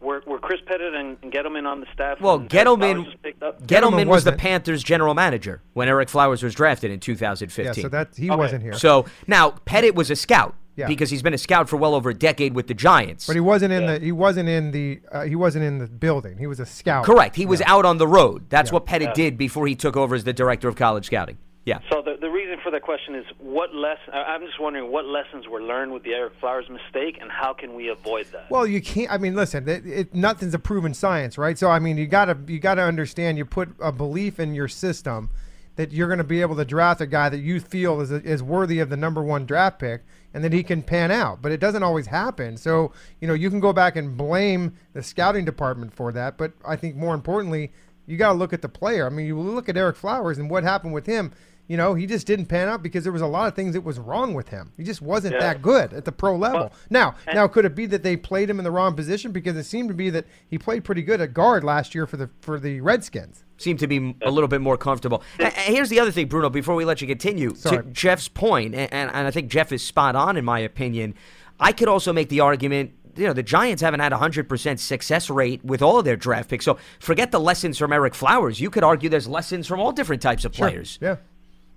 were 0.00 0.22
were 0.26 0.38
Chris 0.38 0.60
Pettit 0.66 0.94
and, 0.94 1.16
and 1.22 1.32
Gettleman 1.32 1.66
on 1.66 1.80
the 1.80 1.86
staff? 1.92 2.20
Well, 2.20 2.38
when 2.38 2.42
Eric 2.42 2.66
Gettleman 2.66 3.04
was? 3.06 3.14
Gettleman 3.24 3.66
Gettleman 3.66 4.06
was 4.06 4.24
the. 4.24 4.32
Panthers' 4.32 4.82
general 4.82 5.14
manager 5.14 5.62
when 5.74 5.88
Ereck 5.88 6.08
Flowers 6.08 6.42
was 6.42 6.54
drafted 6.54 6.90
in 6.90 7.00
2015. 7.00 7.64
Yeah, 7.64 7.82
so 7.82 7.88
that 7.88 8.14
he 8.16 8.30
Okay. 8.30 8.36
wasn't 8.36 8.62
here, 8.62 8.74
So 8.74 9.06
now 9.26 9.50
Pettit 9.64 9.94
was 9.94 10.10
a 10.10 10.16
scout 10.16 10.54
Yeah. 10.76 10.86
because 10.88 11.08
he's 11.10 11.22
been 11.22 11.32
a 11.34 11.38
scout 11.38 11.68
for 11.70 11.76
well 11.78 11.94
over 11.94 12.10
a 12.10 12.14
decade 12.14 12.54
with 12.54 12.66
the 12.66 12.74
Giants. 12.74 13.26
but 13.26 13.34
he 13.34 13.40
wasn't 13.40 13.72
in 13.72 13.82
Yeah. 13.84 13.98
the 13.98 14.04
he 14.04 14.12
wasn't 14.12 14.48
in 14.48 14.70
the 14.72 15.00
uh, 15.10 15.22
he 15.24 15.34
wasn't 15.36 15.64
in 15.64 15.78
the 15.78 15.86
building. 15.86 16.36
He 16.38 16.46
was 16.46 16.60
a 16.60 16.66
scout. 16.66 17.04
Correct. 17.04 17.36
He 17.36 17.46
was 17.46 17.62
out 17.62 17.84
on 17.86 17.96
the 17.98 18.06
road. 18.06 18.46
That's 18.50 18.70
Yeah. 18.70 18.74
what 18.74 18.86
Pettit 18.86 19.08
Yeah. 19.08 19.14
did 19.14 19.38
before 19.38 19.66
he 19.66 19.74
took 19.74 19.96
over 19.96 20.14
as 20.14 20.24
the 20.24 20.32
director 20.34 20.68
of 20.68 20.76
college 20.76 21.06
scouting. 21.06 21.38
Yeah. 21.66 21.80
So 21.90 22.00
the 22.00 22.16
the 22.18 22.30
reason 22.30 22.58
for 22.62 22.70
that 22.70 22.82
question 22.82 23.16
is 23.16 23.24
what 23.38 23.74
less? 23.74 23.98
I'm 24.12 24.40
just 24.40 24.60
wondering 24.60 24.90
what 24.92 25.04
lessons 25.04 25.48
were 25.48 25.60
learned 25.60 25.92
with 25.92 26.04
the 26.04 26.10
Ereck 26.10 26.38
Flowers 26.38 26.66
mistake, 26.70 27.18
and 27.20 27.28
how 27.28 27.52
can 27.52 27.74
we 27.74 27.88
avoid 27.88 28.26
that? 28.30 28.48
Well, 28.48 28.68
you 28.68 28.80
can't. 28.80 29.10
I 29.10 29.18
mean, 29.18 29.34
listen, 29.34 29.68
it, 29.68 29.84
it, 29.84 30.14
nothing's 30.14 30.54
a 30.54 30.60
proven 30.60 30.94
science, 30.94 31.36
right? 31.36 31.58
So, 31.58 31.68
I 31.68 31.80
mean, 31.80 31.98
you 31.98 32.06
gotta 32.06 32.38
you 32.46 32.60
gotta 32.60 32.82
understand. 32.82 33.36
You 33.36 33.44
put 33.44 33.70
a 33.80 33.90
belief 33.90 34.38
in 34.38 34.54
your 34.54 34.68
system 34.68 35.28
that 35.74 35.90
you're 35.90 36.06
going 36.06 36.18
to 36.18 36.24
be 36.24 36.40
able 36.40 36.56
to 36.56 36.64
draft 36.64 37.00
a 37.00 37.06
guy 37.06 37.28
that 37.28 37.40
you 37.40 37.58
feel 37.58 38.00
is 38.00 38.12
is 38.12 38.44
worthy 38.44 38.78
of 38.78 38.88
the 38.88 38.96
number 38.96 39.22
one 39.22 39.44
draft 39.44 39.80
pick, 39.80 40.04
and 40.32 40.44
that 40.44 40.52
he 40.52 40.62
can 40.62 40.84
pan 40.84 41.10
out. 41.10 41.42
But 41.42 41.50
it 41.50 41.58
doesn't 41.58 41.82
always 41.82 42.06
happen. 42.06 42.56
So, 42.56 42.92
you 43.20 43.26
know, 43.26 43.34
you 43.34 43.50
can 43.50 43.58
go 43.58 43.72
back 43.72 43.96
and 43.96 44.16
blame 44.16 44.76
the 44.92 45.02
scouting 45.02 45.44
department 45.44 45.92
for 45.92 46.12
that. 46.12 46.38
But 46.38 46.52
I 46.64 46.76
think 46.76 46.94
more 46.94 47.14
importantly, 47.14 47.72
you 48.06 48.16
got 48.16 48.32
to 48.32 48.38
look 48.38 48.52
at 48.52 48.62
the 48.62 48.68
player. 48.68 49.04
I 49.04 49.10
mean, 49.10 49.26
you 49.26 49.38
look 49.38 49.68
at 49.68 49.74
Ereck 49.74 49.96
Flowers 49.96 50.38
and 50.38 50.48
what 50.48 50.62
happened 50.62 50.94
with 50.94 51.06
him. 51.06 51.32
You 51.68 51.76
know, 51.76 51.94
he 51.94 52.06
just 52.06 52.26
didn't 52.26 52.46
pan 52.46 52.68
out 52.68 52.82
because 52.82 53.02
there 53.02 53.12
was 53.12 53.22
a 53.22 53.26
lot 53.26 53.48
of 53.48 53.54
things 53.54 53.72
that 53.74 53.80
was 53.80 53.98
wrong 53.98 54.34
with 54.34 54.48
him. 54.50 54.72
He 54.76 54.84
just 54.84 55.02
wasn't 55.02 55.34
Yeah. 55.34 55.40
that 55.40 55.62
good 55.62 55.92
at 55.92 56.04
the 56.04 56.12
pro 56.12 56.36
level. 56.36 56.60
Well, 56.60 56.72
now, 56.90 57.14
and- 57.26 57.34
now 57.34 57.48
could 57.48 57.64
it 57.64 57.74
be 57.74 57.86
that 57.86 58.02
they 58.04 58.16
played 58.16 58.48
him 58.48 58.58
in 58.58 58.64
the 58.64 58.70
wrong 58.70 58.94
position 58.94 59.32
because 59.32 59.56
it 59.56 59.64
seemed 59.64 59.88
to 59.88 59.94
be 59.94 60.08
that 60.10 60.26
he 60.48 60.58
played 60.58 60.84
pretty 60.84 61.02
good 61.02 61.20
at 61.20 61.34
guard 61.34 61.64
last 61.64 61.94
year 61.94 62.06
for 62.06 62.16
the 62.16 62.30
for 62.40 62.60
the 62.60 62.80
Redskins. 62.80 63.44
Seemed 63.58 63.78
to 63.80 63.86
be 63.86 64.14
a 64.22 64.30
little 64.30 64.48
bit 64.48 64.60
more 64.60 64.76
comfortable. 64.76 65.22
And 65.38 65.46
and 65.56 65.74
here's 65.74 65.88
the 65.88 65.98
other 65.98 66.10
thing, 66.12 66.28
Bruno, 66.28 66.50
before 66.50 66.74
we 66.74 66.84
let 66.84 67.00
you 67.00 67.06
continue. 67.06 67.54
Sorry. 67.54 67.78
To 67.78 67.82
Jeff's 67.90 68.28
point, 68.28 68.74
and, 68.74 68.92
and, 68.92 69.10
and 69.12 69.26
I 69.26 69.30
think 69.30 69.50
Jeff 69.50 69.72
is 69.72 69.82
spot 69.82 70.14
on 70.14 70.36
in 70.36 70.44
my 70.44 70.60
opinion, 70.60 71.14
I 71.58 71.72
could 71.72 71.88
also 71.88 72.12
make 72.12 72.28
the 72.28 72.40
argument 72.40 72.92
you 73.16 73.26
know, 73.26 73.32
the 73.32 73.42
Giants 73.42 73.80
haven't 73.80 74.00
had 74.00 74.12
a 74.12 74.16
100% 74.18 74.78
success 74.78 75.30
rate 75.30 75.64
with 75.64 75.80
all 75.80 75.98
of 75.98 76.04
their 76.04 76.16
draft 76.16 76.50
picks. 76.50 76.66
So 76.66 76.76
forget 77.00 77.32
the 77.32 77.40
lessons 77.40 77.78
from 77.78 77.90
Ereck 77.90 78.12
Flowers. 78.14 78.60
You 78.60 78.68
could 78.68 78.84
argue 78.84 79.08
there's 79.08 79.26
lessons 79.26 79.66
from 79.66 79.80
all 79.80 79.90
different 79.90 80.20
types 80.20 80.44
of 80.44 80.52
players. 80.52 80.98
Yeah, 81.00 81.16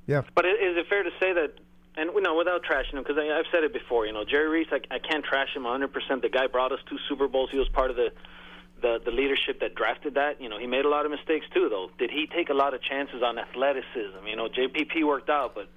yeah. 0.09 0.21
But 0.33 0.45
is 0.45 0.73
it 0.75 0.87
fair 0.89 1.03
to 1.03 1.11
say 1.19 1.33
that, 1.33 1.53
and 1.95 2.09
you 2.15 2.21
know, 2.21 2.35
without 2.35 2.63
trashing 2.63 2.97
him, 2.97 3.03
because 3.03 3.17
I've 3.19 3.45
said 3.51 3.63
it 3.63 3.73
before, 3.73 4.07
you 4.07 4.13
know, 4.13 4.25
Jerry 4.25 4.49
Reese, 4.49 4.67
I, 4.71 4.81
I 4.89 4.97
can't 4.97 5.23
trash 5.23 5.55
him 5.55 5.63
100%. 5.63 6.21
The 6.23 6.29
guy 6.29 6.47
brought 6.47 6.71
us 6.71 6.79
two 6.89 6.97
Super 7.07 7.27
Bowls. 7.27 7.49
He 7.51 7.59
was 7.59 7.69
part 7.69 7.91
of 7.91 7.95
the, 7.95 8.09
the 8.81 8.99
the 9.05 9.11
leadership 9.11 9.59
that 9.61 9.75
drafted 9.75 10.15
that. 10.15 10.41
You 10.41 10.49
know, 10.49 10.57
he 10.57 10.65
made 10.65 10.85
a 10.85 10.89
lot 10.89 11.05
of 11.05 11.11
mistakes 11.11 11.45
too, 11.53 11.69
though. 11.69 11.91
Did 11.99 12.09
he 12.09 12.25
take 12.25 12.49
a 12.49 12.55
lot 12.55 12.73
of 12.73 12.81
chances 12.81 13.21
on 13.21 13.37
athleticism? 13.37 14.25
You 14.25 14.35
know, 14.35 14.49
JPP 14.49 15.05
worked 15.05 15.29
out, 15.29 15.53
but 15.53 15.69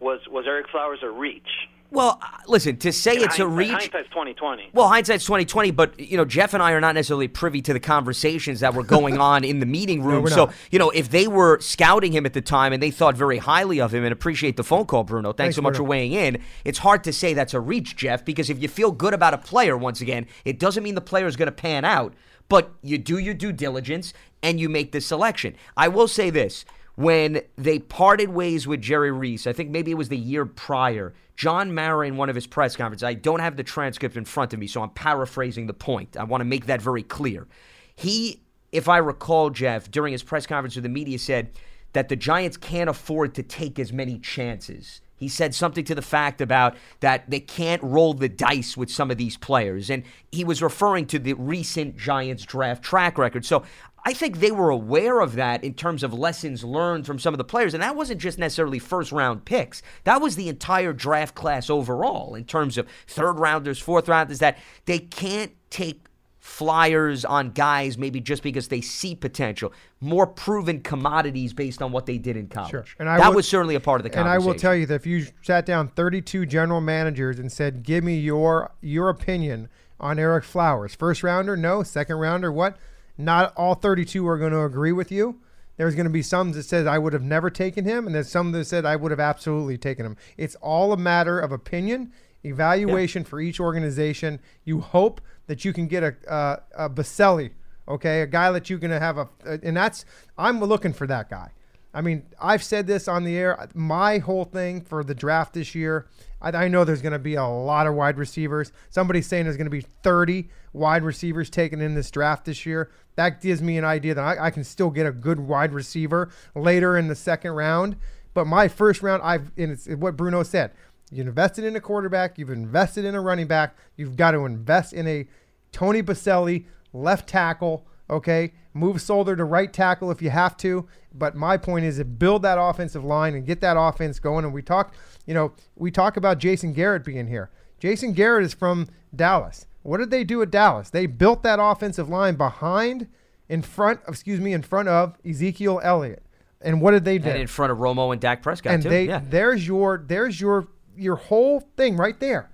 was 0.00 0.20
was 0.30 0.46
Ereck 0.46 0.70
Flowers 0.70 1.00
a 1.02 1.10
reach? 1.10 1.68
Well, 1.94 2.18
uh, 2.20 2.26
listen, 2.48 2.76
to 2.78 2.92
say 2.92 3.14
it's 3.14 3.38
a 3.38 3.46
reach. 3.46 3.70
Hindsight's 3.70 4.08
2020. 4.08 4.70
Well, 4.72 4.88
hindsight's 4.88 5.24
twenty 5.24 5.44
twenty, 5.44 5.70
but 5.70 5.98
you 5.98 6.16
know, 6.16 6.24
Jeff 6.24 6.52
and 6.52 6.62
I 6.62 6.72
are 6.72 6.80
not 6.80 6.94
necessarily 6.94 7.28
privy 7.28 7.62
to 7.62 7.72
the 7.72 7.80
conversations 7.80 8.60
that 8.60 8.74
were 8.74 8.82
going 8.82 9.18
on 9.32 9.44
in 9.44 9.60
the 9.60 9.66
meeting 9.66 10.02
room. 10.02 10.24
we're 10.24 10.30
so, 10.30 10.50
you 10.70 10.78
know, 10.78 10.90
if 10.90 11.10
they 11.10 11.28
were 11.28 11.60
scouting 11.60 12.12
him 12.12 12.26
at 12.26 12.32
the 12.32 12.40
time 12.40 12.72
and 12.72 12.82
they 12.82 12.90
thought 12.90 13.16
very 13.16 13.38
highly 13.38 13.80
of 13.80 13.94
him, 13.94 14.04
and 14.04 14.12
appreciate 14.12 14.56
the 14.56 14.64
phone 14.64 14.86
call, 14.86 15.04
Bruno. 15.04 15.28
Thanks, 15.28 15.38
Thanks, 15.38 15.56
so 15.56 15.62
much 15.62 15.74
Bruno. 15.74 15.84
for 15.86 15.90
weighing 15.90 16.12
in. 16.12 16.38
It's 16.64 16.78
hard 16.78 17.04
to 17.04 17.12
say 17.12 17.32
that's 17.32 17.54
a 17.54 17.60
reach, 17.60 17.96
Jeff, 17.96 18.24
because 18.24 18.50
if 18.50 18.60
you 18.60 18.68
feel 18.68 18.90
good 18.90 19.14
about 19.14 19.32
a 19.34 19.38
player, 19.38 19.76
once 19.76 20.00
again, 20.00 20.26
it 20.44 20.58
doesn't 20.58 20.82
mean 20.82 20.94
the 20.96 21.00
player 21.00 21.26
is 21.26 21.36
going 21.36 21.46
to 21.46 21.52
pan 21.52 21.84
out. 21.84 22.14
But 22.48 22.72
you 22.82 22.98
do 22.98 23.18
your 23.18 23.34
due 23.34 23.52
diligence 23.52 24.12
and 24.42 24.60
you 24.60 24.68
make 24.68 24.92
the 24.92 25.00
selection. 25.00 25.56
I 25.76 25.88
will 25.88 26.08
say 26.08 26.28
this. 26.30 26.64
When 26.96 27.42
they 27.56 27.80
parted 27.80 28.28
ways 28.28 28.66
with 28.66 28.80
Jerry 28.80 29.10
Reese, 29.10 29.46
I 29.46 29.52
think 29.52 29.70
maybe 29.70 29.90
it 29.90 29.96
was 29.96 30.08
the 30.08 30.16
year 30.16 30.46
prior, 30.46 31.12
John 31.36 31.74
Mara 31.74 32.06
in 32.06 32.16
one 32.16 32.28
of 32.28 32.34
his 32.34 32.46
press 32.46 32.76
conferences, 32.76 33.02
I 33.02 33.14
don't 33.14 33.40
have 33.40 33.56
the 33.56 33.64
transcript 33.64 34.16
in 34.16 34.24
front 34.24 34.52
of 34.52 34.60
me, 34.60 34.66
so 34.66 34.82
I'm 34.82 34.90
paraphrasing 34.90 35.66
the 35.66 35.74
point. 35.74 36.16
I 36.16 36.24
want 36.24 36.40
to 36.40 36.44
make 36.44 36.66
that 36.66 36.80
very 36.80 37.02
clear. 37.02 37.48
He, 37.96 38.42
if 38.70 38.88
I 38.88 38.98
recall, 38.98 39.50
Jeff, 39.50 39.90
during 39.90 40.12
his 40.12 40.22
press 40.22 40.46
conference 40.46 40.76
with 40.76 40.84
the 40.84 40.88
media, 40.88 41.18
said 41.18 41.50
that 41.92 42.08
the 42.08 42.16
Giants 42.16 42.56
can't 42.56 42.90
afford 42.90 43.34
to 43.34 43.42
take 43.42 43.78
as 43.78 43.92
many 43.92 44.18
chances. 44.18 45.00
He 45.16 45.28
said 45.28 45.54
something 45.54 45.84
to 45.84 45.94
the 45.94 46.02
fact 46.02 46.40
about 46.40 46.76
that 47.00 47.30
they 47.30 47.40
can't 47.40 47.82
roll 47.82 48.14
the 48.14 48.28
dice 48.28 48.76
with 48.76 48.90
some 48.90 49.10
of 49.10 49.16
these 49.16 49.36
players. 49.36 49.88
And 49.90 50.02
he 50.30 50.44
was 50.44 50.60
referring 50.60 51.06
to 51.06 51.18
the 51.18 51.34
recent 51.34 51.96
Giants 51.96 52.44
draft 52.44 52.82
track 52.82 53.16
record. 53.16 53.44
So 53.44 53.62
I 54.04 54.12
think 54.12 54.40
they 54.40 54.50
were 54.50 54.68
aware 54.68 55.20
of 55.20 55.34
that 55.36 55.64
in 55.64 55.74
terms 55.74 56.02
of 56.02 56.12
lessons 56.12 56.62
learned 56.62 57.06
from 57.06 57.18
some 57.18 57.32
of 57.32 57.38
the 57.38 57.44
players. 57.44 57.72
And 57.72 57.82
that 57.82 57.96
wasn't 57.96 58.20
just 58.20 58.38
necessarily 58.38 58.78
first 58.78 59.12
round 59.12 59.44
picks, 59.44 59.82
that 60.04 60.20
was 60.20 60.36
the 60.36 60.48
entire 60.48 60.92
draft 60.92 61.34
class 61.34 61.70
overall 61.70 62.34
in 62.34 62.44
terms 62.44 62.76
of 62.76 62.86
third 63.06 63.38
rounders, 63.38 63.78
fourth 63.78 64.08
rounders, 64.08 64.40
that 64.40 64.58
they 64.84 64.98
can't 64.98 65.52
take 65.70 66.06
flyers 66.38 67.24
on 67.24 67.48
guys 67.50 67.96
maybe 67.96 68.20
just 68.20 68.42
because 68.42 68.68
they 68.68 68.82
see 68.82 69.14
potential, 69.14 69.72
more 70.02 70.26
proven 70.26 70.82
commodities 70.82 71.54
based 71.54 71.80
on 71.80 71.90
what 71.90 72.04
they 72.04 72.18
did 72.18 72.36
in 72.36 72.46
college. 72.48 72.70
Sure. 72.70 72.84
And 72.98 73.08
that 73.08 73.34
was 73.34 73.48
certainly 73.48 73.74
a 73.74 73.80
part 73.80 73.98
of 73.98 74.02
the 74.02 74.18
And. 74.18 74.28
I 74.28 74.36
will 74.36 74.54
tell 74.54 74.76
you 74.76 74.84
that 74.86 74.96
if 74.96 75.06
you 75.06 75.26
sat 75.40 75.64
down 75.64 75.88
32 75.88 76.44
general 76.44 76.82
managers 76.82 77.38
and 77.38 77.50
said, 77.50 77.82
"Give 77.82 78.04
me 78.04 78.18
your 78.18 78.72
your 78.82 79.08
opinion 79.08 79.70
on 79.98 80.18
Ereck 80.18 80.44
Flowers, 80.44 80.94
first 80.94 81.22
rounder, 81.22 81.56
no, 81.56 81.82
second 81.82 82.16
rounder, 82.16 82.52
what?" 82.52 82.76
Not 83.16 83.52
all 83.56 83.74
32 83.74 84.26
are 84.26 84.38
going 84.38 84.52
to 84.52 84.62
agree 84.62 84.92
with 84.92 85.12
you. 85.12 85.40
There's 85.76 85.94
going 85.94 86.06
to 86.06 86.10
be 86.10 86.22
some 86.22 86.52
that 86.52 86.62
says 86.62 86.86
I 86.86 86.98
would 86.98 87.12
have 87.12 87.22
never 87.22 87.50
taken 87.50 87.84
him, 87.84 88.06
and 88.06 88.14
there's 88.14 88.30
some 88.30 88.52
that 88.52 88.64
said 88.64 88.84
I 88.84 88.96
would 88.96 89.10
have 89.10 89.20
absolutely 89.20 89.76
taken 89.76 90.06
him. 90.06 90.16
It's 90.36 90.54
all 90.56 90.92
a 90.92 90.96
matter 90.96 91.40
of 91.40 91.50
opinion, 91.50 92.12
evaluation 92.44 93.24
for 93.24 93.40
each 93.40 93.58
organization. 93.58 94.40
You 94.64 94.80
hope 94.80 95.20
that 95.46 95.64
you 95.64 95.72
can 95.72 95.88
get 95.88 96.02
a, 96.04 96.14
a, 96.28 96.84
a 96.86 96.90
Boselli, 96.90 97.50
okay, 97.88 98.22
a 98.22 98.26
guy 98.26 98.52
that 98.52 98.70
you 98.70 98.78
can 98.78 98.92
have 98.92 99.18
a, 99.18 99.28
and 99.44 99.76
that's 99.76 100.04
I'm 100.38 100.60
looking 100.60 100.92
for 100.92 101.06
that 101.08 101.28
guy. 101.28 101.50
I 101.94 102.00
mean, 102.00 102.24
I've 102.40 102.62
said 102.62 102.88
this 102.88 103.06
on 103.06 103.22
the 103.22 103.36
air. 103.36 103.68
My 103.72 104.18
whole 104.18 104.44
thing 104.44 104.80
for 104.80 105.04
the 105.04 105.14
draft 105.14 105.54
this 105.54 105.74
year, 105.74 106.06
I, 106.42 106.50
I 106.64 106.68
know 106.68 106.84
there's 106.84 107.02
going 107.02 107.12
to 107.12 107.18
be 107.20 107.36
a 107.36 107.44
lot 107.44 107.86
of 107.86 107.94
wide 107.94 108.18
receivers. 108.18 108.72
Somebody's 108.90 109.28
saying 109.28 109.44
there's 109.44 109.56
going 109.56 109.66
to 109.66 109.70
be 109.70 109.86
30 110.02 110.48
wide 110.72 111.04
receivers 111.04 111.48
taken 111.48 111.80
in 111.80 111.94
this 111.94 112.10
draft 112.10 112.44
this 112.46 112.66
year. 112.66 112.90
That 113.14 113.40
gives 113.40 113.62
me 113.62 113.78
an 113.78 113.84
idea 113.84 114.14
that 114.14 114.24
I, 114.24 114.46
I 114.46 114.50
can 114.50 114.64
still 114.64 114.90
get 114.90 115.06
a 115.06 115.12
good 115.12 115.38
wide 115.38 115.72
receiver 115.72 116.30
later 116.56 116.98
in 116.98 117.06
the 117.06 117.14
second 117.14 117.52
round. 117.52 117.96
But 118.34 118.46
my 118.46 118.66
first 118.66 119.00
round, 119.00 119.22
I've 119.22 119.52
and 119.56 119.70
it's 119.70 119.86
what 119.86 120.16
Bruno 120.16 120.42
said. 120.42 120.72
You 121.12 121.22
invested 121.22 121.64
in 121.64 121.76
a 121.76 121.80
quarterback. 121.80 122.38
You've 122.38 122.50
invested 122.50 123.04
in 123.04 123.14
a 123.14 123.20
running 123.20 123.46
back. 123.46 123.76
You've 123.96 124.16
got 124.16 124.32
to 124.32 124.44
invest 124.44 124.92
in 124.92 125.06
a 125.06 125.28
Tony 125.70 126.02
Boselli 126.02 126.64
left 126.92 127.28
tackle. 127.28 127.86
Okay, 128.10 128.52
move 128.74 129.00
Solder 129.00 129.34
to 129.36 129.44
right 129.44 129.72
tackle 129.72 130.10
if 130.10 130.20
you 130.20 130.30
have 130.30 130.56
to. 130.58 130.86
But 131.14 131.34
my 131.34 131.56
point 131.56 131.84
is 131.84 131.98
to 131.98 132.04
build 132.04 132.42
that 132.42 132.58
offensive 132.60 133.04
line 133.04 133.34
and 133.34 133.46
get 133.46 133.60
that 133.60 133.76
offense 133.78 134.18
going. 134.18 134.44
And 134.44 134.52
we 134.52 134.62
talk, 134.62 134.94
you 135.26 135.34
know, 135.34 135.52
we 135.76 135.90
talk 135.90 136.16
about 136.16 136.38
Jason 136.38 136.72
Garrett 136.72 137.04
being 137.04 137.26
here. 137.26 137.50
Jason 137.78 138.12
Garrett 138.12 138.44
is 138.44 138.52
from 138.54 138.88
Dallas. 139.14 139.66
What 139.82 139.98
did 139.98 140.10
they 140.10 140.24
do 140.24 140.42
at 140.42 140.50
Dallas? 140.50 140.90
They 140.90 141.06
built 141.06 141.42
that 141.42 141.58
offensive 141.60 142.08
line 142.08 142.36
behind, 142.36 143.06
in 143.48 143.62
front, 143.62 144.00
excuse 144.08 144.40
me, 144.40 144.52
in 144.52 144.62
front 144.62 144.88
of 144.88 145.16
Ezekiel 145.24 145.80
Elliott. 145.82 146.22
And 146.60 146.80
what 146.80 146.92
did 146.92 147.04
they 147.04 147.18
do? 147.18 147.28
and 147.28 147.38
in 147.38 147.46
front 147.46 147.70
of 147.70 147.78
Romo 147.78 148.10
and 148.12 148.20
Dak 148.20 148.42
Prescott 148.42 148.72
and 148.72 148.82
too. 148.82 148.88
they 148.88 149.06
yeah. 149.06 149.20
there's 149.28 149.66
your 149.66 150.02
there's 150.06 150.40
your 150.40 150.68
your 150.96 151.16
whole 151.16 151.60
thing 151.76 151.96
right 151.96 152.18
there. 152.20 152.50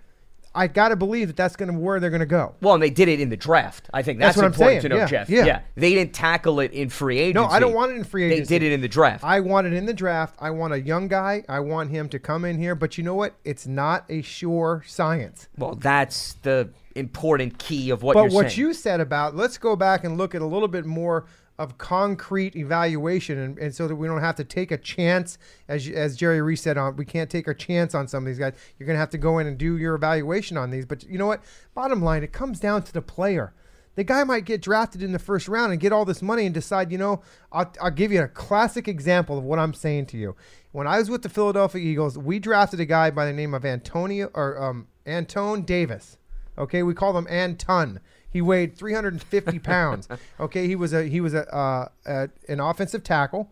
I 0.55 0.67
got 0.67 0.89
to 0.89 0.97
believe 0.97 1.29
that 1.29 1.37
that's 1.37 1.55
going 1.55 1.73
to 1.73 1.79
where 1.79 2.01
they're 2.01 2.11
going 2.11 2.21
to 2.21 2.27
go. 2.27 2.57
Well, 2.61 2.75
and 2.75 2.83
they 2.83 2.91
did 2.91 3.09
it 3.09 3.21
in 3.21 3.29
the 3.29 3.37
draft. 3.37 3.89
I 3.95 4.03
think 4.03 4.19
that's, 4.19 4.35
That's 4.35 4.37
what 4.39 4.45
I'm 4.47 4.53
important 4.53 4.83
saying. 4.83 4.91
to 4.91 4.97
know, 4.97 4.97
Yeah, 4.97 5.07
Jeff. 5.07 5.31
yeah. 5.31 5.61
They 5.77 5.95
didn't 5.95 6.13
tackle 6.13 6.59
it 6.61 6.73
in 6.73 6.89
free 6.89 7.19
agency. 7.19 7.35
No, 7.35 7.47
I 7.47 7.61
don't 7.61 7.73
want 7.73 7.93
it 7.93 7.97
in 7.97 8.05
free 8.05 8.25
agency. 8.25 8.43
They 8.55 8.59
did 8.59 8.67
it 8.67 8.75
in 8.75 8.81
the 8.81 8.89
draft. 8.89 9.23
I 9.23 9.39
want 9.41 9.69
it 9.69 9.73
in 9.73 9.87
the 9.87 9.95
draft. 9.95 10.35
I 10.41 10.51
want 10.51 10.73
a 10.73 10.81
young 10.81 11.07
guy. 11.07 11.45
I 11.49 11.61
want 11.61 11.91
him 11.91 12.09
to 12.09 12.19
come 12.19 12.45
in 12.45 12.59
here. 12.59 12.75
But 12.75 12.99
you 12.99 13.05
know 13.05 13.15
what? 13.15 13.35
It's 13.45 13.67
not 13.67 14.05
a 14.09 14.23
sure 14.23 14.83
science. 14.87 15.49
well, 15.57 15.77
that's 15.77 16.35
the 16.43 16.71
important 16.97 17.57
key 17.59 17.91
of 17.91 18.03
what 18.03 18.15
but 18.15 18.33
what 18.33 18.51
saying. 18.51 18.59
you 18.59 18.75
said 18.75 19.01
about 19.01 19.37
let's 19.37 19.57
go 19.57 19.77
back 19.77 20.03
and 20.03 20.19
look 20.19 20.35
at 20.35 20.43
a 20.43 20.47
little 20.47 20.67
bit 20.67 20.85
more 20.85 21.25
of 21.61 21.77
concrete 21.77 22.57
evaluation, 22.57 23.39
and, 23.39 23.59
and 23.59 23.75
so 23.75 23.87
that 23.87 23.95
we 23.95 24.07
don't 24.07 24.23
have 24.23 24.35
to 24.37 24.45
take 24.45 24.71
a 24.73 24.79
chance, 24.79 25.37
as 25.69 25.87
as 25.91 26.17
Jerry 26.17 26.41
Reese 26.41 26.63
said, 26.63 26.79
on 26.79 26.97
we 26.97 27.05
can't 27.05 27.29
take 27.29 27.47
a 27.47 27.53
chance 27.53 27.95
on 27.95 28.09
some 28.09 28.23
of 28.23 28.27
these 28.27 28.39
guys. 28.39 28.55
You're 28.79 28.87
going 28.87 28.95
to 28.95 29.01
have 29.01 29.11
to 29.11 29.19
go 29.19 29.39
in 29.39 29.47
and 29.47 29.59
do 29.59 29.77
your 29.77 29.95
evaluation 29.95 30.57
on 30.57 30.71
these. 30.71 30.87
But 30.87 31.05
you 31.05 31.19
know 31.19 31.27
what? 31.27 31.45
Bottom 31.75 32.03
line, 32.03 32.25
it 32.25 32.33
comes 32.33 32.61
down 32.61 32.83
to 32.85 32.93
the 32.95 33.03
player. 33.03 33.53
The 33.95 34.05
guy 34.05 34.25
might 34.25 34.47
get 34.47 34.63
drafted 34.63 35.03
in 35.03 35.13
the 35.13 35.19
first 35.19 35.49
round 35.49 35.73
and 35.73 35.81
get 35.81 35.93
all 35.93 36.07
this 36.07 36.23
money 36.23 36.47
and 36.47 36.55
decide, 36.55 36.91
you 36.91 36.97
know, 36.97 37.21
I'll, 37.53 37.71
I'll 37.79 37.91
give 37.91 38.11
you 38.11 38.23
a 38.23 38.29
classic 38.29 38.89
example 38.89 39.37
of 39.37 39.45
what 39.45 39.59
I'm 39.59 39.75
saying 39.75 40.07
to 40.07 40.17
you. 40.17 40.37
When 40.73 40.87
I 40.87 40.99
was 40.99 41.11
with 41.11 41.21
the 41.21 41.29
Philadelphia 41.29 41.83
Eagles, 41.83 42.17
we 42.17 42.39
drafted 42.39 42.81
a 42.81 42.87
guy 42.87 43.11
by 43.11 43.27
the 43.27 43.35
name 43.35 43.53
of 43.53 43.67
Antonio 43.67 44.31
or 44.33 44.63
um, 44.63 44.87
Antone 45.05 45.67
Davis. 45.67 46.17
Okay, 46.57 46.83
we 46.83 46.95
call 46.95 47.19
him 47.19 47.27
Anton. 47.29 48.01
He 48.31 48.41
weighed 48.41 48.77
350 48.77 49.59
pounds. 49.61 50.09
Okay, 50.39 50.67
he 50.67 50.77
was 50.77 50.93
a 50.93 51.05
he 51.05 51.21
was 51.21 51.35
a, 51.35 51.53
uh, 51.55 51.89
a 52.07 52.29
an 52.49 52.61
offensive 52.61 53.03
tackle. 53.03 53.51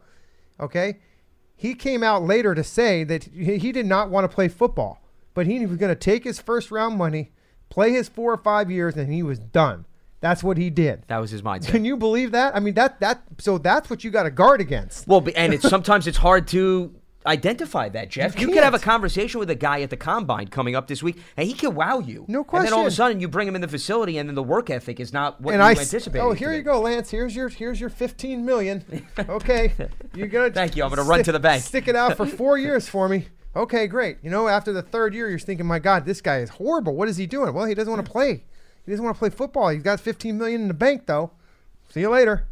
Okay, 0.61 0.99
he 1.59 1.75
came 1.75 2.03
out 2.03 2.23
later 2.23 2.55
to 2.55 2.63
say 2.63 3.03
that 3.05 3.25
he, 3.25 3.73
did 3.73 3.85
not 3.85 4.11
want 4.11 4.25
to 4.25 4.35
play 4.35 4.47
football, 4.47 5.03
but 5.35 5.47
he 5.47 5.67
was 5.67 5.77
going 5.77 5.91
to 5.91 5.99
take 5.99 6.23
his 6.23 6.41
first 6.41 6.71
round 6.71 6.97
money, 6.97 7.33
play 7.69 7.91
his 7.91 8.09
four 8.09 8.33
or 8.33 8.37
five 8.37 8.71
years, 8.71 8.97
and 8.97 9.13
he 9.13 9.25
was 9.25 9.41
done. 9.41 9.85
That's 10.21 10.43
what 10.43 10.57
he 10.57 10.71
did. 10.71 11.05
that 11.09 11.19
was 11.19 11.31
his 11.31 11.43
mindset. 11.43 11.69
Can 11.69 11.85
you 11.85 11.97
believe 11.97 12.31
that? 12.33 12.55
I 12.57 12.61
mean 12.61 12.75
that 12.75 13.01
that 13.01 13.23
so 13.39 13.59
that's 13.59 13.91
what 13.91 14.05
you 14.05 14.11
got 14.11 14.25
to 14.25 14.31
guard 14.31 14.61
against. 14.61 15.07
Well, 15.07 15.27
and 15.37 15.53
it's 15.53 15.69
sometimes 15.69 16.07
it's 16.07 16.19
hard 16.19 16.49
to 16.49 16.95
identify 17.27 17.89
that, 17.91 18.11
Jeff. 18.11 18.39
You 18.39 18.49
You, 18.49 18.55
could 18.55 18.65
have 18.65 18.75
a 18.75 18.79
conversation 18.79 19.39
with 19.41 19.51
a 19.51 19.55
guy 19.55 19.83
at 19.83 19.91
the 19.91 19.97
combine 19.97 20.49
coming 20.49 20.75
up 20.75 20.87
this 20.87 21.03
week, 21.03 21.19
and 21.37 21.47
he 21.47 21.55
can 21.55 21.75
wow 21.75 21.99
you. 21.99 22.25
No 22.29 22.45
question. 22.45 22.67
And 22.67 22.73
then 22.73 22.79
all 22.79 22.87
of 22.87 22.93
a 22.93 22.95
sudden, 22.95 23.21
you 23.21 23.29
bring 23.29 23.47
him 23.49 23.55
in 23.55 23.61
the 23.61 23.69
facility, 23.69 24.19
and 24.19 24.29
then 24.29 24.35
the 24.35 24.43
work 24.43 24.71
ethic 24.71 25.01
is 25.01 25.13
not 25.13 25.41
what 25.41 25.55
and 25.55 25.61
you 25.61 25.67
I 25.67 25.71
anticipated. 25.73 26.25
oh 26.25 26.33
here 26.33 26.53
you 26.53 26.63
go, 26.63 26.81
Lance. 26.81 27.11
Here's 27.11 27.35
your 27.37 27.49
here's 27.49 27.81
your 27.81 27.91
15 27.91 28.45
million. 28.45 28.85
Okay, 29.29 29.73
you're 30.15 30.29
gonna 30.29 30.51
Thank 30.59 30.77
you. 30.77 30.85
I'm 30.85 30.91
gonna 30.91 31.03
run 31.03 31.23
to 31.25 31.33
the 31.33 31.41
bank. 31.41 31.63
Stick 31.63 31.89
it 31.89 31.97
out 31.97 32.17
for 32.17 32.27
four 32.41 32.57
years 32.57 32.89
for 32.89 33.09
me. 33.09 33.27
Okay, 33.57 33.87
great. 33.87 34.19
You 34.23 34.31
know, 34.31 34.47
after 34.49 34.73
the 34.73 34.83
third 34.83 35.15
year, 35.15 35.29
you're 35.29 35.39
thinking, 35.39 35.67
my 35.67 35.79
God, 35.79 36.05
this 36.05 36.21
guy 36.21 36.39
is 36.39 36.51
horrible. 36.51 36.95
What 36.95 37.09
is 37.09 37.17
he 37.17 37.27
doing? 37.27 37.53
Well, 37.53 37.65
he 37.65 37.75
doesn't 37.75 37.93
want 37.93 38.05
to 38.05 38.11
play. 38.11 38.45
He 38.85 38.93
doesn't 38.93 39.05
want 39.05 39.17
to 39.17 39.19
play 39.19 39.31
football. 39.31 39.69
He's 39.71 39.83
got 39.83 40.01
15 40.01 40.39
million 40.39 40.63
in 40.63 40.69
the 40.69 40.75
bank, 40.75 41.07
though. 41.07 41.33
See 41.91 42.01
you 42.01 42.11
later. 42.11 42.47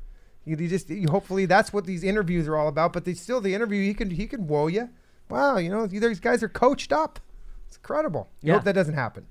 You, 0.47 0.57
you 0.57 0.69
just 0.69 0.89
you, 0.89 1.09
hopefully 1.11 1.45
that's 1.45 1.73
what 1.73 1.85
these 1.85 2.03
interviews 2.03 2.49
are 2.49 2.57
all 2.57 2.69
about. 2.69 2.93
But 2.95 3.05
they 3.05 3.13
still 3.15 3.41
the 3.43 3.55
interview 3.55 3.83
he 3.83 3.93
can 3.93 4.11
he 4.11 4.27
can 4.27 4.47
whoa 4.47 4.69
you. 4.69 4.89
Wow, 5.29 5.59
you 5.59 5.69
know 5.69 5.87
these 5.87 6.21
guys 6.21 6.43
are 6.43 6.49
coached 6.49 6.93
up. 6.93 7.19
It's 7.69 7.77
incredible. 7.77 8.31
You 8.41 8.49
Yeah. 8.49 8.55
hope 8.55 8.65
that 8.65 8.75
doesn't 8.75 8.95
happen. 8.95 9.27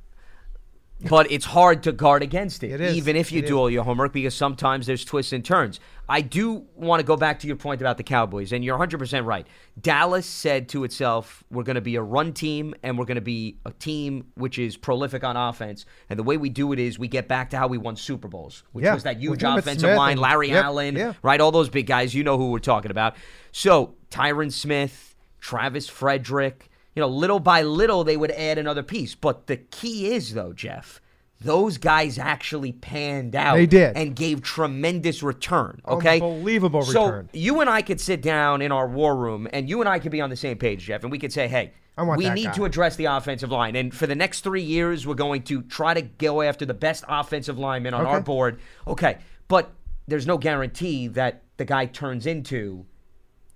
But 1.09 1.29
it's 1.31 1.45
hard 1.45 1.83
to 1.83 1.91
guard 1.91 2.23
against 2.23 2.63
it, 2.63 2.71
It 2.71 2.81
is. 2.81 2.95
even 2.97 3.15
if 3.15 3.31
you 3.31 3.39
It 3.39 3.47
do 3.47 3.55
is. 3.55 3.59
all 3.59 3.69
your 3.69 3.83
homework, 3.83 4.13
because 4.13 4.33
sometimes 4.33 4.85
there's 4.87 5.03
twists 5.03 5.33
and 5.33 5.43
turns. 5.43 5.79
I 6.07 6.21
do 6.21 6.65
want 6.75 6.99
to 7.01 7.05
go 7.05 7.17
back 7.17 7.39
to 7.39 7.47
your 7.47 7.55
point 7.57 7.81
about 7.81 7.97
the 7.97 8.03
Cowboys, 8.03 8.53
and 8.53 8.63
you're 8.63 8.77
100% 8.77 9.25
right. 9.25 9.45
Dallas 9.81 10.25
said 10.25 10.69
to 10.69 10.83
itself, 10.83 11.43
we're 11.51 11.63
going 11.63 11.75
to 11.75 11.81
be 11.81 11.95
a 11.95 12.01
run 12.01 12.31
team, 12.31 12.73
and 12.83 12.97
we're 12.97 13.05
going 13.05 13.15
to 13.15 13.21
be 13.21 13.57
a 13.65 13.71
team 13.73 14.27
which 14.35 14.57
is 14.57 14.77
prolific 14.77 15.23
on 15.23 15.35
offense. 15.35 15.85
And 16.09 16.17
the 16.17 16.23
way 16.23 16.37
we 16.37 16.49
do 16.49 16.71
it 16.71 16.79
is 16.79 16.97
we 16.97 17.07
get 17.07 17.27
back 17.27 17.49
to 17.49 17.57
how 17.57 17.67
we 17.67 17.77
won 17.77 17.95
Super 17.97 18.27
Bowls, 18.27 18.63
which 18.71 18.85
Yeah, 18.85 18.93
was 18.93 19.03
that 19.03 19.17
huge 19.17 19.43
offensive 19.43 19.79
Smith 19.81 19.97
line, 19.97 20.11
and- 20.13 20.21
Larry 20.21 20.49
yep, 20.49 20.63
Allen, 20.63 20.95
yeah. 20.95 21.13
right? 21.23 21.41
All 21.41 21.51
those 21.51 21.69
big 21.69 21.87
guys. 21.87 22.13
You 22.13 22.23
know 22.23 22.37
who 22.37 22.51
we're 22.51 22.59
talking 22.59 22.91
about. 22.91 23.15
So 23.51 23.95
Tyron 24.11 24.51
Smith, 24.51 25.15
Travis 25.41 25.89
Frederick, 25.89 26.69
you 26.95 27.01
know, 27.01 27.07
little 27.07 27.39
by 27.39 27.61
little 27.61 28.03
they 28.03 28.17
would 28.17 28.31
add 28.31 28.57
another 28.57 28.83
piece. 28.83 29.15
But 29.15 29.47
the 29.47 29.57
key 29.57 30.13
is 30.13 30.33
though, 30.33 30.53
Jeff, 30.53 31.01
those 31.41 31.77
guys 31.77 32.17
actually 32.17 32.71
panned 32.71 33.35
out. 33.35 33.55
They 33.55 33.65
did. 33.65 33.95
and 33.97 34.15
gave 34.15 34.41
tremendous 34.41 35.21
return. 35.21 35.81
Okay, 35.87 36.15
Unbelievable 36.15 36.81
return. 36.81 37.29
so 37.31 37.37
you 37.37 37.59
and 37.61 37.69
I 37.69 37.81
could 37.81 37.99
sit 37.99 38.21
down 38.21 38.61
in 38.61 38.71
our 38.71 38.87
war 38.87 39.15
room, 39.15 39.47
and 39.51 39.69
you 39.69 39.81
and 39.81 39.89
I 39.89 39.99
could 39.99 40.11
be 40.11 40.21
on 40.21 40.29
the 40.29 40.37
same 40.37 40.57
page, 40.57 40.85
Jeff, 40.85 41.03
and 41.03 41.11
we 41.11 41.19
could 41.19 41.33
say, 41.33 41.47
hey. 41.47 41.73
We 41.97 42.29
need 42.29 42.47
guy. 42.47 42.51
to 42.51 42.65
address 42.65 42.97
the 42.97 43.05
offensive 43.05 43.51
line. 43.51 43.77
And 43.77 43.95
for 43.95 44.05
the 44.05 44.15
next 44.15 44.41
three 44.41 44.63
years, 44.63 45.07
we're 45.07 45.13
going 45.13 45.43
to 45.43 45.61
try 45.61 45.93
to 45.93 46.01
go 46.01 46.41
after 46.41 46.65
the 46.65 46.73
best 46.73 47.05
offensive 47.07 47.57
lineman 47.57 47.93
on 47.93 48.05
our 48.05 48.19
board. 48.19 48.59
Okay. 48.85 49.19
But 49.47 49.71
there's 50.05 50.27
no 50.27 50.37
guarantee 50.37 51.07
that 51.07 51.43
the 51.55 51.63
guy 51.63 51.85
turns 51.85 52.25
into 52.25 52.85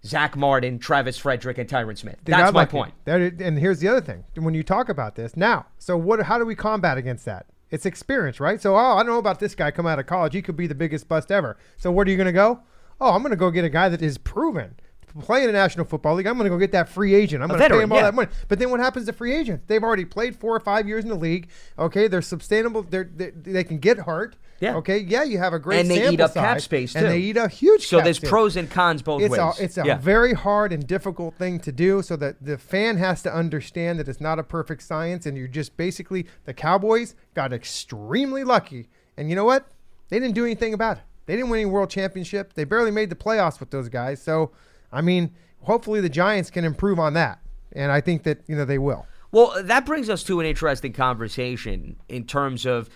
Zack 0.06 0.38
Martin, 0.38 0.80
Travis 0.80 1.18
Frederick, 1.18 1.58
and 1.58 1.70
Tyron 1.70 1.98
Smith. 1.98 2.18
That's 2.24 2.54
my 2.54 2.62
lucky. 2.62 2.72
point. 2.72 2.94
That 3.06 3.22
and 3.42 3.60
here's 3.60 3.80
the 3.80 3.88
other 3.88 4.02
thing. 4.02 4.24
When 4.36 4.54
you 4.54 4.64
talk 4.64 4.90
about 4.90 5.16
this 5.16 5.36
now, 5.36 5.66
so 5.78 5.98
what? 5.98 6.22
How 6.24 6.38
do 6.38 6.46
we 6.46 6.56
combat 6.56 6.98
against 6.98 7.26
that? 7.26 7.48
It's 7.72 7.86
experience, 7.86 8.40
right? 8.40 8.62
So, 8.62 8.76
oh, 8.76 8.80
I 8.80 8.98
don't 8.98 9.08
know 9.08 9.20
about 9.20 9.40
this 9.40 9.54
guy 9.54 9.72
coming 9.72 9.92
out 9.92 10.00
of 10.00 10.08
college. 10.08 10.34
He 10.34 10.42
could 10.42 10.58
be 10.58 10.68
the 10.68 10.76
biggest 10.76 11.08
bust 11.08 11.32
ever. 11.32 11.58
So, 11.78 11.92
where 11.92 12.06
are 12.06 12.10
you 12.10 12.18
going 12.18 12.28
to 12.28 12.32
go? 12.32 12.62
Oh, 13.00 13.12
I'm 13.12 13.22
going 13.22 13.32
to 13.32 13.38
go 13.38 13.52
get 13.52 13.64
a 13.64 13.70
guy 13.70 13.90
that 13.90 14.02
is 14.02 14.18
proven. 14.18 14.76
to 15.08 15.14
Play 15.20 15.42
in 15.42 15.48
the 15.48 15.54
National 15.54 15.86
Football 15.86 16.16
League. 16.16 16.26
I'm 16.26 16.38
going 16.38 16.46
to 16.46 16.50
go 16.50 16.58
get 16.58 16.72
that 16.72 16.90
free 16.90 17.14
agent. 17.14 17.44
I'm 17.44 17.50
going 17.50 17.60
to 17.60 17.70
pay 17.70 17.82
him 17.82 17.92
all 17.92 18.00
yeah. 18.00 18.06
that 18.06 18.16
money. 18.16 18.32
But 18.48 18.60
then 18.60 18.72
what 18.72 18.80
happens 18.80 19.06
to 19.06 19.14
free 19.14 19.36
agents? 19.36 19.66
They've 19.68 19.84
already 19.84 20.06
played 20.06 20.36
four 20.36 20.56
or 20.56 20.60
five 20.60 20.88
years 20.88 21.04
in 21.04 21.10
the 21.10 21.16
league. 21.16 21.50
Okay, 21.78 22.08
they're 22.08 22.22
sustainable. 22.22 22.84
They're, 22.84 23.10
they 23.16 23.30
they 23.32 23.64
can 23.64 23.78
get 23.78 24.00
hurt. 24.00 24.36
Yeah. 24.60 24.76
Okay. 24.76 24.98
Yeah, 25.00 25.24
you 25.24 25.38
have 25.38 25.54
a 25.54 25.60
great 25.60 25.80
And 25.82 25.90
they 25.90 26.10
eat 26.10 26.20
up 26.20 26.34
cap 26.34 26.60
space, 26.62 26.96
and 26.96 27.06
too. 27.06 27.10
they 27.10 27.20
eat 27.20 27.38
a 27.38 27.48
huge. 27.48 27.88
So 27.88 28.02
there's 28.02 28.18
space 28.18 28.30
pros 28.30 28.56
and 28.58 28.70
cons 28.70 29.02
both 29.02 29.22
it's 29.22 29.32
ways. 29.32 29.40
a 29.60 29.64
it's 29.64 29.78
a 29.78 29.86
Yeah. 29.86 29.98
very 29.98 30.34
hard 30.34 30.74
and 30.74 30.86
difficult 30.86 31.36
thing 31.36 31.60
to 31.62 31.72
do 31.72 32.02
so 32.02 32.16
that 32.18 32.44
the 32.44 32.58
fan 32.58 32.98
has 32.98 33.22
to 33.24 33.34
understand 33.34 34.00
that 34.00 34.08
it's 34.10 34.20
not 34.22 34.38
a 34.40 34.44
perfect 34.44 34.84
science 34.84 35.26
and 35.26 35.38
you're 35.38 35.48
just 35.48 35.78
basically 35.78 36.26
the 36.46 36.54
cowboys 36.54 37.16
got 37.34 37.54
extremely 37.54 38.44
lucky 38.44 38.90
and 39.18 39.30
you 39.30 39.36
know 39.36 39.46
what 39.46 39.68
they 40.10 40.20
didn't 40.20 40.36
do 40.36 40.44
anything 40.46 40.74
about 40.74 40.98
it 40.98 41.04
They 41.26 41.36
didn't 41.36 41.50
win 41.52 41.60
any 41.62 41.70
world 41.70 41.90
championship. 41.90 42.54
They 42.54 42.64
barely 42.64 42.92
made 42.92 43.10
the 43.10 43.16
playoffs 43.16 43.60
with 43.60 43.70
those 43.72 43.88
guys. 43.88 44.22
So, 44.22 44.52
I 44.92 45.02
mean, 45.02 45.32
hopefully 45.62 46.02
the 46.02 46.10
Giants 46.10 46.50
can 46.50 46.66
improve 46.66 46.98
on 47.00 47.14
that, 47.14 47.40
and 47.72 47.92
I 47.92 48.02
think 48.02 48.24
that 48.24 48.42
you 48.48 48.56
know 48.56 48.66
they 48.66 48.80
will. 48.80 49.06
Well, 49.32 49.54
that 49.64 49.86
brings 49.86 50.10
us 50.10 50.24
to 50.24 50.40
an 50.40 50.48
interesting 50.48 50.92
conversation 50.92 51.98
in 52.10 52.26
terms 52.26 52.66
of 52.66 52.90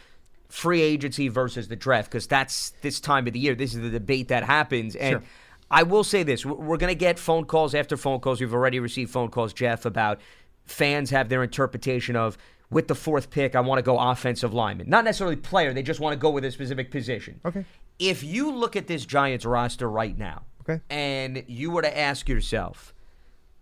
free 0.54 0.82
agency 0.84 1.30
versus 1.30 1.68
the 1.68 1.76
draft, 1.76 2.12
because 2.12 2.28
that's 2.28 2.70
this 2.82 3.00
time 3.00 3.26
of 3.26 3.34
the 3.34 3.39
year. 3.39 3.56
This 3.56 3.74
is 3.74 3.82
the 3.82 3.89
debate 3.89 4.28
that 4.28 4.44
happens. 4.44 4.96
And 4.96 5.13
Sure. 5.13 5.24
I 5.72 5.82
will 5.82 6.04
say 6.04 6.22
this 6.22 6.46
we're 6.46 6.78
going 6.78 6.92
to 6.92 6.96
get 6.96 7.18
phone 7.18 7.46
calls 7.46 7.74
after 7.74 7.98
phone 7.98 8.20
calls. 8.20 8.39
We've 8.39 8.54
already 8.54 8.80
received 8.80 9.10
phone 9.12 9.30
calls, 9.30 9.52
Jeff, 9.52 9.84
about 9.86 10.20
fans 10.66 11.10
have 11.10 11.28
their 11.30 11.42
interpretation 11.44 12.16
of 12.16 12.38
with 12.70 12.88
the 12.88 12.94
fourth 12.96 13.32
pick, 13.32 13.56
I 13.56 13.62
want 13.62 13.80
to 13.80 13.84
go 13.84 13.98
offensive 14.00 14.54
lineman. 14.54 14.89
Not 14.89 15.06
necessarily 15.06 15.36
player, 15.36 15.74
they 15.74 15.82
just 15.84 16.00
want 16.00 16.13
to 16.13 16.20
go 16.20 16.30
with 16.30 16.46
a 16.46 16.52
specific 16.52 16.92
position. 16.92 17.39
Okay. 17.46 17.66
If 18.00 18.24
you 18.24 18.52
look 18.52 18.76
at 18.76 18.86
this 18.88 19.06
Giants 19.06 19.46
roster 19.46 19.89
right 19.89 20.18
now, 20.18 20.44
Okay. 20.62 20.82
and 20.89 21.44
you 21.48 21.72
were 21.72 21.82
to 21.82 21.98
ask 21.98 22.30
yourself, 22.30 22.94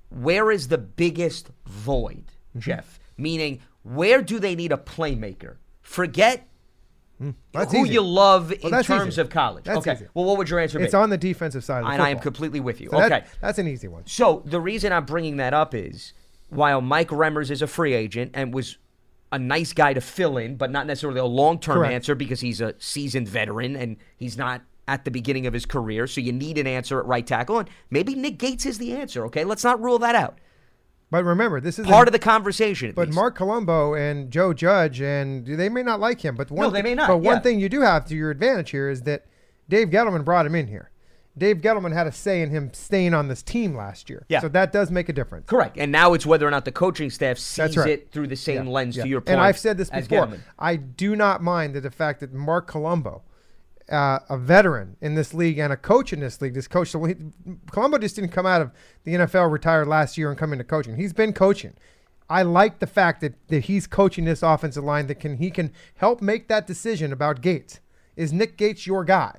where 0.10 0.52
is 0.52 0.68
the 0.68 0.78
biggest 0.78 1.52
void, 1.66 2.26
Mm-hmm. 2.52 2.60
Jeff? 2.60 3.00
Meaning, 3.18 3.60
where 3.84 4.22
do 4.22 4.40
they 4.40 4.56
need 4.56 4.72
a 4.74 4.78
playmaker? 4.78 5.56
Forget 5.82 6.48
Hmm, 7.22 7.32
that's 7.52 7.72
who 7.72 7.86
easy. 7.86 7.94
you 7.94 8.02
love 8.02 8.52
in 8.52 8.72
terms 8.82 9.14
easy. 9.14 9.22
of 9.22 9.30
college. 9.30 9.66
That's 9.66 9.78
okay. 9.78 9.94
easy. 9.94 10.08
Well, 10.16 10.26
what 10.26 10.40
would 10.40 10.50
your 10.50 10.60
answer 10.60 10.80
be? 10.80 10.86
It's 10.86 10.96
on 10.96 11.12
the 11.12 11.20
defensive 11.20 11.64
side 11.64 11.82
of 11.82 11.86
the 11.86 11.92
and 11.92 12.02
I 12.02 12.10
am 12.10 12.18
completely 12.18 12.60
with 12.60 12.82
you. 12.82 12.90
So 12.90 12.98
that- 12.98 13.12
okay. 13.12 13.26
that's 13.40 13.60
an 13.60 13.68
easy 13.68 13.88
one. 13.88 14.08
So 14.08 14.42
the 14.44 14.60
reason 14.60 14.92
I'm 14.92 15.06
bringing 15.06 15.38
that 15.38 15.54
up 15.54 15.76
is 15.76 16.14
while 16.50 16.82
Mike 16.82 17.10
Remmers 17.10 17.52
is 17.52 17.62
a 17.62 17.68
free 17.68 17.94
agent 17.94 18.32
and 18.34 18.52
was 18.52 18.80
a 19.32 19.38
nice 19.38 19.72
guy 19.72 19.94
to 19.94 20.02
fill 20.02 20.38
in, 20.38 20.56
but 20.56 20.72
not 20.72 20.88
necessarily 20.88 21.20
a 21.20 21.26
long 21.26 21.60
term 21.60 21.86
answer 21.86 22.16
because 22.16 22.40
he's 22.42 22.60
a 22.60 22.74
seasoned 22.80 23.28
veteran 23.28 23.76
and 23.76 23.98
he's 24.18 24.36
not 24.36 24.64
at 24.88 25.06
the 25.06 25.12
beginning 25.12 25.46
of 25.46 25.54
his 25.54 25.68
career. 25.68 26.08
So 26.08 26.22
you 26.22 26.32
need 26.32 26.58
an 26.58 26.66
answer 26.66 27.00
at 27.00 27.06
right 27.06 27.26
tackle. 27.26 27.60
And 27.60 27.70
maybe 27.92 28.16
Nick 28.16 28.40
Gates 28.40 28.66
is 28.66 28.80
the 28.80 28.94
answer. 28.94 29.26
Okay. 29.26 29.44
Let's 29.44 29.64
not 29.64 29.80
rule 29.80 30.00
that 30.00 30.16
out. 30.16 30.40
But 31.12 31.26
remember, 31.26 31.60
this 31.60 31.78
is 31.78 31.86
Part 31.86 32.08
a, 32.08 32.10
of 32.10 32.14
the 32.14 32.20
conversation. 32.20 32.90
at 32.90 32.96
But 32.96 33.10
least. 33.10 33.16
Marc 33.16 33.36
Colombo 33.36 33.94
and 33.94 34.32
Joe 34.32 34.54
Judge, 34.54 35.02
and 35.02 35.46
they 35.46 35.68
may 35.68 35.84
not 35.84 36.00
like 36.00 36.22
him. 36.22 36.36
But 36.36 36.50
one 36.50 36.68
No, 36.68 36.70
they 36.72 36.82
may 36.82 36.96
not, 36.96 37.10
But 37.10 37.18
one 37.18 37.42
thing 37.42 37.60
you 37.60 37.68
do 37.68 37.82
have 37.82 38.06
to 38.06 38.16
your 38.16 38.32
advantage 38.32 38.72
here 38.72 38.90
is 38.90 39.02
that 39.02 39.26
Dave 39.68 39.90
Gettleman 39.90 40.24
brought 40.24 40.46
him 40.46 40.56
in 40.56 40.68
here. 40.68 40.90
Dave 41.38 41.58
Gettleman 41.58 41.94
had 41.94 42.08
a 42.08 42.12
say 42.12 42.42
in 42.42 42.50
him 42.50 42.74
staying 42.74 43.14
on 43.14 43.28
this 43.28 43.42
team 43.42 43.76
last 43.76 44.10
year. 44.10 44.26
Yeah. 44.28 44.40
So 44.40 44.50
that 44.50 44.72
does 44.74 44.92
make 44.92 45.08
a 45.10 45.14
difference. 45.14 45.48
Correct. 45.48 45.78
And 45.78 45.92
now 45.92 46.14
it's 46.14 46.26
whether 46.26 46.46
or 46.48 46.52
not 46.52 46.66
the 46.66 46.72
coaching 46.74 47.10
staff 47.10 47.38
sees 47.38 47.78
right. 47.78 47.90
it 47.90 48.12
through 48.12 48.28
the 48.28 48.36
same 48.36 48.66
Yeah, 48.66 48.72
lens 48.72 48.98
yeah. 48.98 49.04
to 49.04 49.10
your 49.10 49.22
point. 49.22 49.30
And 49.30 49.42
I've 49.42 49.58
said 49.58 49.78
this 49.78 49.90
before. 49.90 50.30
I 50.60 50.76
do 50.76 51.16
not 51.16 51.42
mind 51.42 51.74
that 51.76 51.82
the 51.82 51.92
fact 51.92 52.20
that 52.20 52.34
Marc 52.34 52.68
Colombo, 52.68 53.24
uh, 53.92 54.20
a 54.30 54.38
veteran 54.38 54.96
in 55.02 55.16
this 55.16 55.34
league 55.34 55.58
and 55.58 55.74
a 55.74 55.78
coach 55.78 56.14
in 56.14 56.20
this 56.20 56.42
league, 56.42 56.54
this 56.54 56.68
coach, 56.68 56.90
so 56.90 57.14
Colombo 57.72 57.98
just 57.98 58.16
didn't 58.16 58.32
come 58.32 58.46
out 58.46 58.62
of 58.62 58.72
the 59.04 59.14
NFL, 59.14 59.52
retired 59.52 59.88
last 59.88 60.18
year, 60.18 60.30
and 60.30 60.38
come 60.38 60.54
into 60.54 60.64
coaching. 60.64 60.96
He's 60.96 61.14
been 61.14 61.34
coaching. 61.34 61.74
I 62.30 62.44
like 62.44 62.80
the 62.80 62.88
fact 62.88 63.20
that, 63.22 63.34
that 63.50 63.66
he's 63.66 63.88
coaching 63.88 64.24
this 64.24 64.42
offensive 64.42 64.86
line 64.86 65.08
that 65.08 65.16
can 65.16 65.38
he 65.38 65.52
can 65.52 65.74
help 65.96 66.22
make 66.22 66.48
that 66.48 66.66
decision 66.66 67.12
about 67.12 67.42
Gates. 67.42 67.82
Is 68.16 68.32
Nick 68.32 68.56
Gates 68.58 68.88
your 68.88 69.04
guy? 69.04 69.36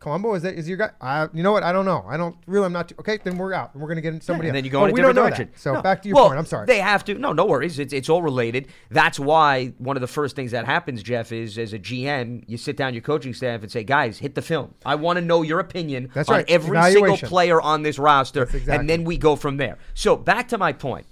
Colombo 0.00 0.34
is 0.34 0.42
that 0.42 0.54
is 0.54 0.68
your 0.68 0.76
guy? 0.78 0.90
Uh, 1.00 1.26
you 1.32 1.42
know 1.42 1.50
what? 1.50 1.64
I 1.64 1.72
don't 1.72 1.84
know. 1.84 2.04
I 2.08 2.16
don't 2.16 2.36
really. 2.46 2.66
I'm 2.66 2.72
not. 2.72 2.88
Too, 2.88 2.94
okay, 3.00 3.18
then 3.24 3.36
we're 3.36 3.52
out. 3.52 3.74
We're 3.74 3.88
gonna 3.88 4.00
get 4.00 4.22
somebody 4.22 4.48
and 4.48 4.56
else. 4.56 4.58
then 4.58 4.64
you 4.64 4.70
go 4.70 4.84
in 4.84 4.90
a 4.92 4.94
different 4.94 5.16
direction. 5.16 5.50
So 5.56 5.74
No. 5.74 5.82
back 5.82 6.02
to 6.02 6.08
your 6.08 6.14
Well, 6.14 6.28
point. 6.28 6.38
I'm 6.38 6.46
sorry. 6.46 6.66
They 6.66 6.78
have 6.78 7.04
to. 7.06 7.14
No, 7.14 7.32
no 7.32 7.44
worries. 7.46 7.80
It's 7.80 7.92
it's 7.92 8.08
all 8.08 8.22
related. 8.22 8.68
That's 8.90 9.18
why 9.18 9.72
one 9.78 9.96
of 9.96 10.00
the 10.00 10.06
first 10.06 10.36
things 10.36 10.52
that 10.52 10.66
happens, 10.66 11.02
Jeff, 11.02 11.32
is 11.32 11.58
as 11.58 11.72
a 11.72 11.78
GM, 11.80 12.44
you 12.46 12.56
sit 12.56 12.76
down 12.76 12.94
your 12.94 13.02
coaching 13.02 13.34
staff 13.34 13.62
and 13.62 13.72
say, 13.72 13.82
guys, 13.82 14.18
hit 14.18 14.36
the 14.36 14.42
film. 14.42 14.74
I 14.86 14.94
want 14.94 15.18
to 15.18 15.24
know 15.24 15.42
your 15.42 15.58
opinion 15.58 16.10
That's 16.14 16.28
on 16.28 16.36
right. 16.36 16.44
every 16.48 16.80
single 16.92 17.16
player 17.16 17.60
on 17.60 17.82
this 17.82 17.98
roster, 17.98 18.44
exactly. 18.44 18.74
and 18.76 18.88
then 18.88 19.02
we 19.02 19.18
go 19.18 19.34
from 19.34 19.56
there. 19.56 19.78
So 19.94 20.16
back 20.16 20.46
to 20.48 20.58
my 20.58 20.72
point. 20.72 21.06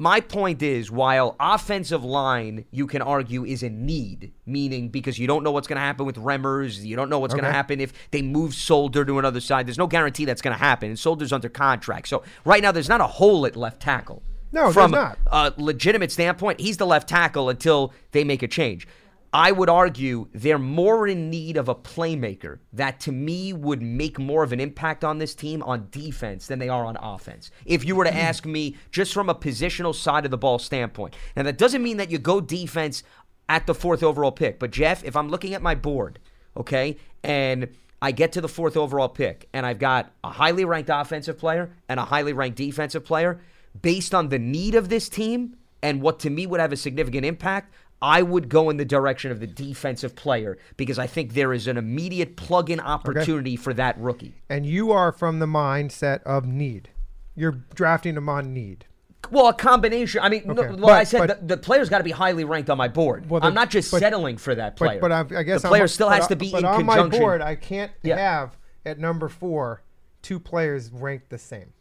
My 0.00 0.20
point 0.20 0.62
is, 0.62 0.92
while 0.92 1.34
offensive 1.40 2.04
line, 2.04 2.66
you 2.70 2.86
can 2.86 3.02
argue, 3.02 3.44
is 3.44 3.64
a 3.64 3.68
need, 3.68 4.32
meaning 4.46 4.90
because 4.90 5.18
you 5.18 5.26
don't 5.26 5.42
know 5.42 5.50
what's 5.50 5.66
going 5.66 5.76
to 5.76 5.80
happen 5.80 6.06
with 6.06 6.14
Remmers, 6.14 6.84
you 6.84 6.94
don't 6.94 7.10
know 7.10 7.18
what's 7.18 7.34
going 7.34 7.42
to 7.42 7.50
happen 7.50 7.80
if 7.80 7.92
they 8.12 8.22
move 8.22 8.54
Solder 8.54 9.04
to 9.04 9.18
another 9.18 9.40
side. 9.40 9.66
There's 9.66 9.76
no 9.76 9.88
guarantee 9.88 10.24
that's 10.24 10.40
going 10.40 10.54
to 10.54 10.58
happen, 10.58 10.90
and 10.90 10.96
Solder's 10.96 11.32
under 11.32 11.48
contract. 11.48 12.06
So 12.06 12.22
right 12.44 12.62
now, 12.62 12.70
there's 12.70 12.88
not 12.88 13.00
a 13.00 13.08
hole 13.08 13.44
at 13.44 13.56
left 13.56 13.82
tackle. 13.82 14.22
No, 14.52 14.62
there's 14.62 14.74
from 14.74 14.92
not. 14.92 15.18
a 15.26 15.52
legitimate 15.56 16.12
standpoint, 16.12 16.60
he's 16.60 16.76
the 16.76 16.86
left 16.86 17.08
tackle 17.08 17.48
until 17.48 17.92
they 18.12 18.22
make 18.22 18.44
a 18.44 18.48
change. 18.48 18.86
I 19.32 19.52
would 19.52 19.68
argue 19.68 20.28
they're 20.32 20.58
more 20.58 21.06
in 21.06 21.28
need 21.28 21.58
of 21.58 21.68
a 21.68 21.74
playmaker 21.74 22.60
that 22.72 22.98
to 23.00 23.12
me 23.12 23.52
would 23.52 23.82
make 23.82 24.18
more 24.18 24.42
of 24.42 24.52
an 24.52 24.60
impact 24.60 25.04
on 25.04 25.18
this 25.18 25.34
team 25.34 25.62
on 25.62 25.88
defense 25.90 26.46
than 26.46 26.58
they 26.58 26.70
are 26.70 26.86
on 26.86 26.96
offense. 26.96 27.50
If 27.66 27.84
you 27.84 27.94
were 27.94 28.04
to 28.04 28.14
ask 28.14 28.46
me 28.46 28.76
just 28.90 29.12
from 29.12 29.28
a 29.28 29.34
positional 29.34 29.94
side 29.94 30.24
of 30.24 30.30
the 30.30 30.38
ball 30.38 30.58
standpoint. 30.58 31.14
Now 31.36 31.42
that 31.42 31.58
doesn't 31.58 31.82
mean 31.82 31.98
that 31.98 32.10
you 32.10 32.18
go 32.18 32.40
defense 32.40 33.02
at 33.50 33.66
the 33.66 33.74
fourth 33.74 34.02
overall 34.02 34.32
pick, 34.32 34.58
but 34.58 34.70
Jeff, 34.70 35.04
if 35.04 35.14
I'm 35.14 35.28
looking 35.28 35.52
at 35.52 35.62
my 35.62 35.74
board, 35.74 36.18
okay, 36.56 36.96
and 37.22 37.68
I 38.00 38.12
get 38.12 38.32
to 38.32 38.40
the 38.40 38.48
fourth 38.48 38.76
overall 38.76 39.08
pick 39.08 39.48
and 39.52 39.66
I've 39.66 39.78
got 39.78 40.12
a 40.24 40.30
highly 40.30 40.64
ranked 40.64 40.90
offensive 40.92 41.38
player 41.38 41.70
and 41.88 42.00
a 42.00 42.04
highly 42.04 42.32
ranked 42.32 42.56
defensive 42.56 43.04
player, 43.04 43.40
based 43.82 44.14
on 44.14 44.30
the 44.30 44.38
need 44.38 44.74
of 44.74 44.88
this 44.88 45.10
team 45.10 45.56
and 45.82 46.00
what 46.00 46.18
to 46.20 46.30
me 46.30 46.46
would 46.46 46.60
have 46.60 46.72
a 46.72 46.76
significant 46.76 47.24
impact, 47.24 47.72
I 48.00 48.22
would 48.22 48.48
go 48.48 48.70
in 48.70 48.76
the 48.76 48.84
direction 48.84 49.30
of 49.32 49.40
the 49.40 49.46
defensive 49.46 50.14
player 50.14 50.56
because 50.76 50.98
I 50.98 51.06
think 51.08 51.34
there 51.34 51.52
is 51.52 51.66
an 51.66 51.76
immediate 51.76 52.36
plug 52.36 52.70
in 52.70 52.78
opportunity 52.80 53.56
for 53.56 53.74
that 53.74 53.98
rookie. 53.98 54.34
and 54.48 54.64
you 54.64 54.92
are 54.92 55.10
from 55.12 55.38
the 55.40 55.46
mindset 55.46 56.22
of 56.22 56.46
need. 56.46 56.90
You're 57.34 57.58
drafting 57.74 58.14
them 58.14 58.28
on 58.28 58.52
need. 58.54 58.84
Well, 59.32 59.48
a 59.48 59.52
combination. 59.54 60.20
I 60.22 60.28
mean, 60.28 60.42
no, 60.46 60.52
Okay, 60.52 60.68
well, 60.68 60.76
but- 60.78 60.92
I 60.92 61.04
said 61.04 61.26
but- 61.26 61.40
the, 61.48 61.56
the 61.56 61.60
player's 61.62 61.88
got 61.88 61.98
to 61.98 62.04
be 62.04 62.12
highly 62.12 62.44
ranked 62.44 62.70
on 62.70 62.78
my 62.78 62.86
board. 62.88 63.28
Well, 63.28 63.40
the- 63.40 63.46
I'm 63.48 63.54
not 63.54 63.68
just 63.68 63.90
but- 63.90 63.98
settling 63.98 64.36
for 64.36 64.54
that 64.54 64.76
player. 64.76 65.00
But, 65.00 65.10
I, 65.12 65.20
I 65.20 65.42
guess 65.42 65.62
the 65.62 65.68
I'm- 65.68 65.72
player 65.72 65.88
still 65.88 66.08
has 66.08 66.28
to 66.28 66.36
be 66.36 66.52
but 66.52 66.58
in 66.60 66.64
on 66.66 66.76
conjunction. 66.84 67.10
my 67.20 67.24
board, 67.26 67.42
I 67.42 67.56
can't 67.56 67.90
Yeah. 68.02 68.16
have 68.16 68.56
at 68.86 68.98
number 69.00 69.28
four 69.28 69.82
two 70.22 70.38
players 70.38 70.90
ranked 70.92 71.30
the 71.30 71.38
same. 71.38 71.72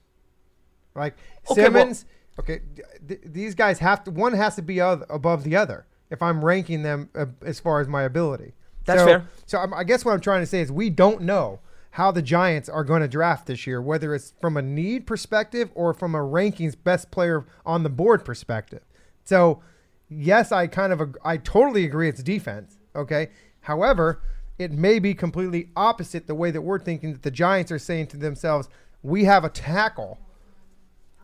Like 0.96 1.14
Okay, 1.52 1.62
well- 1.62 1.72
Simmons. 1.72 2.06
okay, 2.40 2.62
th- 3.08 3.22
these 3.24 3.54
guys 3.56 3.80
have 3.80 4.04
to. 4.06 4.12
One 4.12 4.34
has 4.34 4.56
to 4.56 4.62
be 4.64 4.82
oth- 4.82 5.04
above 5.10 5.44
the 5.44 5.56
other. 5.56 5.86
If 6.10 6.22
I'm 6.22 6.44
ranking 6.44 6.84
them 6.84 7.10
uh, 7.16 7.26
as 7.46 7.60
far 7.60 7.82
as 7.82 7.88
my 7.88 8.04
ability. 8.04 8.54
That's 8.86 9.02
so, 9.02 9.06
fair. 9.06 9.30
So 9.46 9.60
I'm, 9.60 9.74
I 9.74 9.84
guess 9.84 10.06
what 10.06 10.14
I'm 10.14 10.22
trying 10.22 10.42
to 10.42 10.46
say 10.46 10.62
is 10.62 10.72
we 10.72 10.90
don't 10.90 11.22
know 11.22 11.60
how 11.92 12.12
the 12.12 12.22
Giants 12.22 12.70
are 12.70 12.84
going 12.84 13.02
to 13.02 13.08
draft 13.08 13.48
this 13.48 13.66
year, 13.66 13.82
whether 13.82 14.14
it's 14.14 14.34
from 14.40 14.56
a 14.56 14.62
need 14.62 15.08
perspective 15.08 15.72
or 15.74 15.94
from 15.94 16.16
a 16.16 16.20
rankings 16.20 16.76
best 16.82 17.12
player 17.12 17.46
on 17.66 17.84
the 17.84 17.90
board 17.90 18.24
perspective. 18.24 18.84
So, 19.24 19.62
yes, 20.08 20.52
I 20.52 20.68
kind 20.68 20.94
of 20.94 21.16
I 21.24 21.38
totally 21.38 21.86
agree 21.86 22.08
it's 22.08 22.24
defense. 22.24 22.78
Okay, 22.96 23.30
however, 23.62 24.22
it 24.58 24.72
may 24.72 25.00
be 25.00 25.14
completely 25.14 25.70
opposite 25.76 26.28
the 26.28 26.36
way 26.36 26.52
that 26.52 26.62
we're 26.62 26.80
thinking. 26.80 27.14
That 27.14 27.24
the 27.24 27.32
Giants 27.32 27.72
are 27.72 27.80
saying 27.80 28.08
to 28.08 28.18
themselves, 28.18 28.70
we 29.04 29.26
have 29.26 29.44
a 29.44 29.50
tackle, 29.50 30.20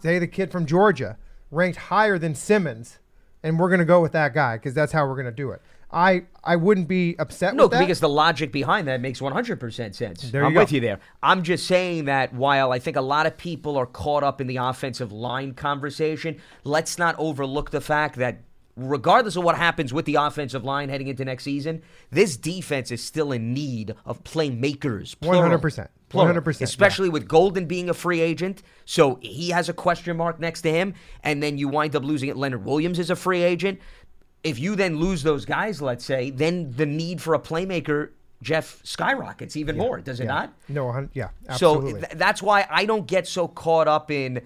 say 0.02 0.20
the 0.20 0.28
kid 0.28 0.52
from 0.52 0.66
Georgia, 0.66 1.18
ranked 1.52 1.78
higher 1.78 2.18
than 2.18 2.36
Simmons, 2.36 3.00
and 3.44 3.60
we're 3.60 3.70
going 3.70 3.80
to 3.80 3.86
go 3.86 4.02
with 4.02 4.14
that 4.14 4.34
guy 4.34 4.56
because 4.58 4.74
that's 4.74 4.92
how 4.92 5.06
we're 5.06 5.16
going 5.16 5.26
to 5.26 5.32
do 5.32 5.52
it. 5.52 5.62
I 5.92 6.24
I 6.44 6.56
wouldn't 6.56 6.88
be 6.88 7.16
upset 7.20 7.54
No, 7.56 7.66
with 7.66 7.74
that. 7.74 7.80
because 7.80 8.00
the 8.00 8.10
logic 8.10 8.52
behind 8.52 8.88
that 8.88 9.00
makes 9.00 9.20
100% 9.20 9.94
sense. 9.94 10.32
There 10.32 10.44
I'm 10.44 10.54
go. 10.54 10.62
with 10.62 10.72
you 10.72 10.80
there. 10.80 11.00
I'm 11.22 11.44
just 11.44 11.68
saying 11.68 12.06
that 12.06 12.34
while 12.34 12.72
I 12.72 12.80
think 12.80 12.98
a 12.98 13.02
lot 13.02 13.28
of 13.28 13.38
people 13.38 13.78
are 13.78 13.86
caught 13.86 14.24
up 14.24 14.42
in 14.42 14.48
the 14.48 14.58
offensive 14.58 15.12
line 15.12 15.54
conversation, 15.54 16.42
let's 16.64 16.98
not 16.98 17.14
overlook 17.20 17.70
the 17.70 17.82
fact 17.82 18.16
that 18.16 18.40
regardless 18.76 19.36
of 19.36 19.44
what 19.44 19.58
happens 19.58 19.94
with 19.94 20.06
the 20.06 20.16
offensive 20.16 20.64
line 20.64 20.90
heading 20.90 21.08
into 21.08 21.24
next 21.24 21.44
season, 21.44 21.82
this 22.10 22.38
defense 22.38 22.92
is 22.92 23.04
still 23.04 23.32
in 23.32 23.54
need 23.54 23.96
of 24.06 24.24
playmakers. 24.24 25.16
100%. 25.18 25.88
100%, 26.10 26.60
yeah. 26.60 26.64
Especially 26.64 27.10
with 27.10 27.28
Golden 27.28 27.66
being 27.66 27.90
a 27.90 27.94
free 27.94 28.22
agent. 28.22 28.62
So 28.86 29.20
he 29.22 29.50
has 29.50 29.70
a 29.70 29.74
question 29.74 30.16
mark 30.18 30.40
next 30.40 30.62
to 30.62 30.72
him. 30.72 30.94
And 31.24 31.42
then 31.42 31.58
you 31.58 31.68
wind 31.68 31.96
up 31.96 32.04
losing 32.04 32.30
it. 32.30 32.38
Leonard 32.38 32.66
Williams 32.66 33.00
is 33.00 33.10
a 33.10 33.16
free 33.16 33.44
agent. 33.44 33.80
If 34.44 34.60
you 34.60 34.76
then 34.76 34.98
lose 34.98 35.24
those 35.24 35.46
guys, 35.46 35.82
let's 35.82 36.06
say, 36.06 36.30
then 36.30 36.72
the 36.76 36.86
need 36.86 37.22
for 37.22 37.34
a 37.34 37.40
playmaker, 37.40 38.10
Jeff, 38.42 38.82
skyrockets 38.84 39.56
even 39.56 39.78
more, 39.78 40.02
does 40.02 40.20
it 40.20 40.26
yeah. 40.26 40.34
not? 40.34 40.54
No, 40.68 41.08
yeah, 41.14 41.30
So 41.56 41.82
th- 41.82 42.06
that's 42.16 42.42
why 42.42 42.68
I 42.70 42.86
don't 42.86 43.08
get 43.08 43.26
so 43.26 43.48
caught 43.48 43.88
up 43.88 44.12
in, 44.12 44.42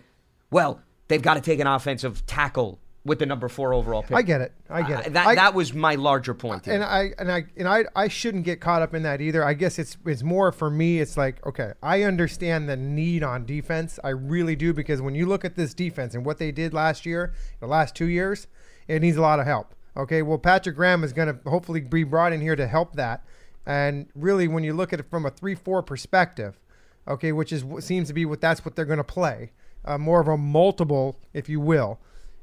well, 0.52 0.82
they've 1.08 1.22
got 1.22 1.34
to 1.34 1.42
take 1.42 1.60
an 1.60 1.68
offensive 1.68 2.26
tackle 2.28 2.80
with 3.08 3.18
the 3.20 3.26
number 3.26 3.48
four 3.48 3.74
overall 3.74 4.04
pick. 4.04 4.16
I 4.16 4.22
get 4.22 4.42
it. 4.42 4.52
I 4.70 4.82
get 4.84 4.98
Uh, 5.00 5.02
it. 5.08 5.14
that 5.14 5.28
I- 5.28 5.36
that 5.36 5.54
was 5.56 5.74
my 5.74 5.96
larger 5.96 6.34
point. 6.36 6.66
Here. 6.66 6.76
and 6.76 6.84
I 6.84 7.14
and 7.18 7.32
I 7.32 7.46
and 7.58 7.68
I 7.68 7.86
I 7.96 8.08
shouldn't 8.08 8.44
get 8.44 8.62
caught 8.62 8.82
up 8.84 8.94
in 8.94 9.02
that 9.04 9.22
either. 9.22 9.44
I 9.44 9.54
guess 9.56 9.80
it's 9.80 9.98
it's 10.06 10.22
more 10.24 10.52
for 10.52 10.70
me. 10.70 11.00
It's 11.00 11.18
like 11.18 11.44
okay, 11.46 11.72
I 11.82 12.04
understand 12.04 12.70
the 12.70 12.78
need 12.78 13.24
on 13.24 13.46
defense. 13.46 14.00
I 14.04 14.10
really 14.10 14.56
do 14.56 14.74
because 14.74 15.02
when 15.02 15.16
you 15.16 15.26
look 15.26 15.44
at 15.44 15.56
this 15.56 15.74
defense 15.74 16.14
and 16.14 16.24
what 16.26 16.38
they 16.38 16.52
did 16.52 16.74
last 16.74 17.06
year, 17.06 17.34
the 17.60 17.68
last 17.68 17.96
two 17.96 18.06
years, 18.08 18.48
it 18.88 19.02
needs 19.02 19.18
a 19.18 19.22
lot 19.22 19.40
of 19.40 19.46
help. 19.48 19.74
Okay, 19.96 20.22
well 20.22 20.38
Patrick 20.38 20.76
Graham 20.76 21.04
is 21.04 21.12
going 21.14 21.28
to 21.28 21.50
hopefully 21.50 21.80
be 21.82 22.04
brought 22.04 22.32
in 22.34 22.42
here 22.42 22.56
to 22.56 22.68
help 22.68 22.96
that. 22.98 23.24
And 23.66 24.08
really, 24.16 24.48
when 24.48 24.64
you 24.64 24.74
look 24.74 24.94
at 24.94 25.00
it 25.00 25.10
from 25.10 25.26
a 25.26 25.30
three-four 25.30 25.84
perspective, 25.84 26.60
okay, 27.08 27.32
which 27.32 27.52
is 27.52 27.64
what 27.66 27.84
seems 27.84 28.08
to 28.08 28.14
be 28.14 28.26
what 28.26 28.40
that's 28.42 28.64
what 28.64 28.76
they're 28.76 28.86
going 28.86 28.98
to 28.98 29.04
play, 29.04 29.52
uh, 29.86 29.98
more 29.98 30.20
of 30.22 30.28
a 30.28 30.38
multiple, 30.38 31.20
if 31.34 31.50
you 31.50 31.60
will. 31.60 32.00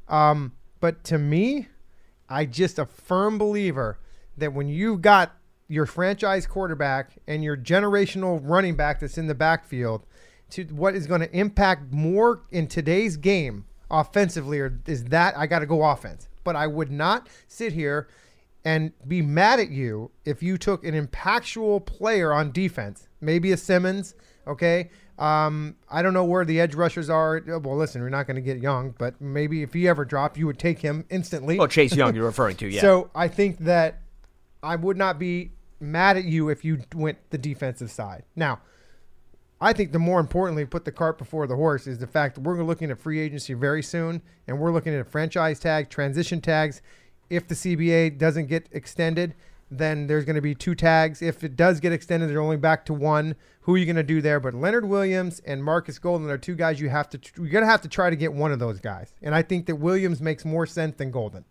Um, 0.09 0.53
but 0.81 1.05
to 1.05 1.19
me, 1.19 1.69
I 2.29 2.45
just 2.47 2.79
a 2.79 2.87
firm 2.87 3.39
believer 3.39 3.99
that 4.37 4.53
when 4.53 4.69
you've 4.69 5.03
got 5.03 5.33
your 5.69 5.87
franchise 5.87 6.47
quarterback 6.47 7.13
and 7.27 7.43
your 7.43 7.57
generational 7.57 8.41
running 8.43 8.77
back 8.77 9.01
that's 9.01 9.19
in 9.19 9.27
the 9.27 9.35
backfield, 9.35 10.07
to 10.51 10.65
what 10.65 10.95
is 10.95 11.07
going 11.07 11.21
to 11.21 11.37
impact 11.37 11.93
more 11.93 12.43
in 12.51 12.67
today's 12.67 13.17
game 13.17 13.65
offensively, 13.91 14.61
or 14.61 14.79
is 14.87 15.05
that 15.05 15.37
I 15.37 15.47
got 15.47 15.61
to 15.61 15.67
go 15.67 15.85
offense. 15.85 16.29
But 16.45 16.57
I 16.57 16.67
would 16.67 16.91
not 16.91 17.29
sit 17.49 17.73
here 17.73 18.09
and 18.65 18.93
be 19.07 19.23
mad 19.23 19.61
at 19.61 19.71
you 19.71 20.11
if 20.25 20.43
you 20.43 20.57
took 20.57 20.85
an 20.85 20.95
impactful 20.95 21.87
player 21.87 22.33
on 22.33 22.53
defense, 22.53 23.09
maybe 23.21 23.53
a 23.53 23.57
Simmons, 23.57 24.15
okay? 24.47 24.91
Um, 25.19 25.77
I 25.89 26.03
don't 26.03 26.13
know 26.13 26.25
where 26.25 26.45
the 26.45 26.61
edge 26.61 26.75
rushers 26.75 27.09
are. 27.09 27.41
Well, 27.47 27.77
listen, 27.77 28.03
we're 28.03 28.09
not 28.09 28.27
going 28.27 28.37
to 28.37 28.43
get 28.43 28.59
Young, 28.59 28.95
but 28.99 29.21
maybe 29.21 29.63
if 29.63 29.73
he 29.73 29.87
ever 29.87 30.05
dropped, 30.05 30.37
you 30.37 30.47
would 30.47 30.59
take 30.59 30.81
him 30.81 31.05
instantly. 31.09 31.59
Oh, 31.59 31.67
Chase 31.67 31.95
Young, 31.95 32.15
you're 32.17 32.25
referring 32.25 32.57
to, 32.57 32.69
yeah. 32.69 32.81
So 32.81 33.11
I 33.15 33.29
think 33.29 33.59
that 33.59 34.01
I 34.63 34.77
would 34.77 34.97
not 34.97 35.19
be 35.19 35.53
mad 35.79 36.17
at 36.17 36.25
you 36.25 36.49
if 36.49 36.65
you 36.65 36.81
went 36.95 37.19
the 37.31 37.39
defensive 37.39 37.91
side. 37.91 38.25
Now, 38.35 38.61
I 39.61 39.73
think 39.73 39.93
the 39.93 39.99
more 39.99 40.21
importantly, 40.21 40.65
put 40.65 40.85
the 40.85 40.93
cart 40.93 41.17
before 41.17 41.47
the 41.47 41.57
horse 41.57 41.87
is 41.87 41.99
the 41.99 42.07
fact 42.07 42.35
that 42.35 42.41
we're 42.41 42.63
looking 42.63 42.91
at 42.91 42.99
free 42.99 43.21
agency 43.21 43.55
very 43.55 43.83
soon, 43.83 44.21
and 44.47 44.59
we're 44.59 44.73
looking 44.73 44.95
at 44.95 45.07
franchise 45.07 45.61
tag, 45.61 45.91
transition 45.91 46.41
tags. 46.41 46.83
If 47.31 47.49
the 47.49 47.55
CBA 47.55 48.19
doesn't 48.19 48.47
get 48.47 48.69
extended, 48.73 49.35
then 49.79 50.07
there's 50.07 50.25
going 50.25 50.37
to 50.37 50.43
be 50.43 50.55
two 50.55 50.75
tags. 50.75 51.23
If 51.23 51.45
it 51.45 51.57
does 51.57 51.81
get 51.81 51.93
extended, 51.93 52.31
they're 52.31 52.41
only 52.41 52.57
back 52.57 52.85
to 52.87 52.95
one. 52.95 53.37
Who 53.63 53.75
are 53.75 53.79
you 53.79 53.87
going 53.87 53.97
to 53.97 54.03
do 54.03 54.21
there? 54.21 54.41
But 54.41 54.55
Leonard 54.55 54.85
Williams 54.85 55.41
and 55.41 55.65
Marcus 55.65 55.99
Golden 55.99 56.29
are 56.31 56.39
two 56.39 56.55
guys 56.55 56.81
you 56.81 56.89
have 56.91 57.09
to. 57.11 57.21
You're 57.37 57.49
going 57.49 57.65
to 57.65 57.71
have 57.71 57.83
to 57.83 57.89
try 57.89 58.11
to 58.11 58.17
get 58.17 58.33
one 58.33 58.53
of 58.53 58.59
those 58.59 58.81
guys, 58.81 59.15
and 59.23 59.35
I 59.35 59.43
think 59.43 59.67
that 59.67 59.77
Williams 59.77 60.21
makes 60.21 60.45
more 60.45 60.67
sense 60.67 60.97
than 60.97 61.11
Golden 61.11 61.45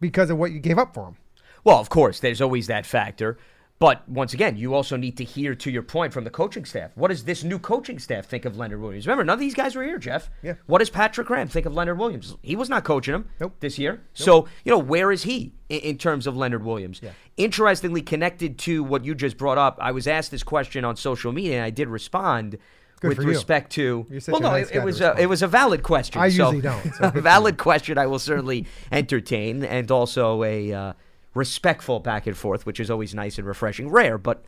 because 0.00 0.30
of 0.30 0.38
what 0.38 0.52
you 0.52 0.60
gave 0.60 0.78
up 0.78 0.94
for 0.94 1.08
him. 1.08 1.16
Well, 1.64 1.78
of 1.78 1.88
course, 1.88 2.20
there's 2.20 2.40
always 2.42 2.66
that 2.66 2.84
factor. 2.84 3.38
But 3.80 4.08
once 4.08 4.32
again, 4.32 4.56
you 4.56 4.72
also 4.72 4.96
need 4.96 5.16
to 5.16 5.24
hear 5.24 5.54
to 5.56 5.70
your 5.70 5.82
point 5.82 6.12
from 6.12 6.24
the 6.24 6.30
coaching 6.30 6.64
staff. 6.64 6.92
What 6.94 7.08
does 7.08 7.24
this 7.24 7.42
new 7.42 7.58
coaching 7.58 7.98
staff 7.98 8.24
think 8.24 8.44
of 8.44 8.56
Leonard 8.56 8.80
Williams? 8.80 9.06
Remember, 9.06 9.24
none 9.24 9.34
of 9.34 9.40
these 9.40 9.54
guys 9.54 9.74
were 9.74 9.82
here, 9.82 9.98
Jeff. 9.98 10.30
Yeah. 10.42 10.54
What 10.66 10.78
does 10.78 10.90
Patrick 10.90 11.26
Graham 11.26 11.48
think 11.48 11.66
of 11.66 11.74
Leonard 11.74 11.98
Williams? 11.98 12.36
He 12.40 12.54
was 12.54 12.68
not 12.68 12.84
coaching 12.84 13.14
him 13.14 13.28
Nope. 13.40 13.56
this 13.58 13.78
year. 13.78 14.02
So, 14.12 14.46
you 14.64 14.70
know, 14.70 14.78
where 14.78 15.10
is 15.10 15.24
he 15.24 15.54
in, 15.68 15.80
in 15.80 15.98
terms 15.98 16.28
of 16.28 16.36
Leonard 16.36 16.64
Williams? 16.64 17.00
Yeah. 17.02 17.10
Interestingly, 17.36 18.00
connected 18.00 18.58
to 18.60 18.84
what 18.84 19.04
you 19.04 19.14
just 19.14 19.36
brought 19.36 19.58
up, 19.58 19.76
I 19.80 19.90
was 19.90 20.06
asked 20.06 20.30
this 20.30 20.44
question 20.44 20.84
on 20.84 20.96
social 20.96 21.32
media, 21.32 21.56
and 21.56 21.64
I 21.64 21.70
did 21.70 21.88
respond 21.88 22.58
Good 23.00 23.08
with 23.18 23.26
respect 23.26 23.72
to. 23.72 24.06
Well, 24.28 24.40
no, 24.40 24.50
nice 24.52 24.70
it, 24.70 24.76
it 24.76 24.84
was 24.84 25.00
a, 25.00 25.16
it 25.18 25.26
was 25.26 25.42
a 25.42 25.48
valid 25.48 25.82
question. 25.82 26.22
I 26.22 26.28
so- 26.28 26.52
usually 26.52 26.62
don't, 26.62 26.94
so 26.94 27.04
a 27.14 27.20
valid 27.20 27.58
question. 27.58 27.98
I 27.98 28.06
will 28.06 28.20
certainly 28.20 28.66
entertain, 28.92 29.64
and 29.64 29.90
also 29.90 30.44
a 30.44 30.72
uh, 30.72 30.92
respectful 31.34 32.00
back 32.00 32.26
and 32.26 32.36
forth, 32.36 32.64
which 32.66 32.80
is 32.80 32.90
always 32.90 33.14
nice 33.14 33.38
and 33.38 33.46
refreshing. 33.46 33.88
Rare, 33.88 34.18
but 34.18 34.44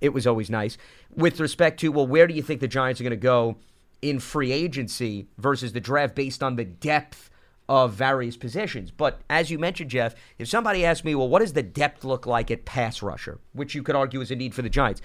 it 0.00 0.10
was 0.10 0.26
always 0.26 0.48
nice. 0.50 0.78
With 1.14 1.40
respect 1.40 1.80
to, 1.80 1.90
well, 1.90 2.06
where 2.06 2.26
do 2.26 2.34
you 2.34 2.42
think 2.42 2.60
the 2.60 2.68
Giants 2.68 3.00
are 3.00 3.04
going 3.04 3.10
to 3.10 3.16
go 3.16 3.56
in 4.00 4.20
free 4.20 4.52
agency 4.52 5.26
versus 5.38 5.72
the 5.72 5.80
draft 5.80 6.14
based 6.14 6.42
on 6.42 6.56
the 6.56 6.64
depth 6.64 7.30
of 7.68 7.92
various 7.94 8.36
positions? 8.36 8.90
But 8.92 9.20
as 9.28 9.50
you 9.50 9.58
mentioned, 9.58 9.90
Jeff, 9.90 10.14
if 10.38 10.48
somebody 10.48 10.84
asked 10.84 11.04
me, 11.04 11.14
well, 11.14 11.28
what 11.28 11.40
does 11.40 11.52
the 11.54 11.62
depth 11.64 12.04
look 12.04 12.26
like 12.26 12.50
at 12.50 12.64
pass 12.64 13.02
rusher, 13.02 13.38
which 13.52 13.74
you 13.74 13.82
could 13.82 13.96
argue 13.96 14.20
is 14.20 14.30
a 14.30 14.36
need 14.36 14.54
for 14.54 14.62
the 14.62 14.70
Giants? 14.70 15.00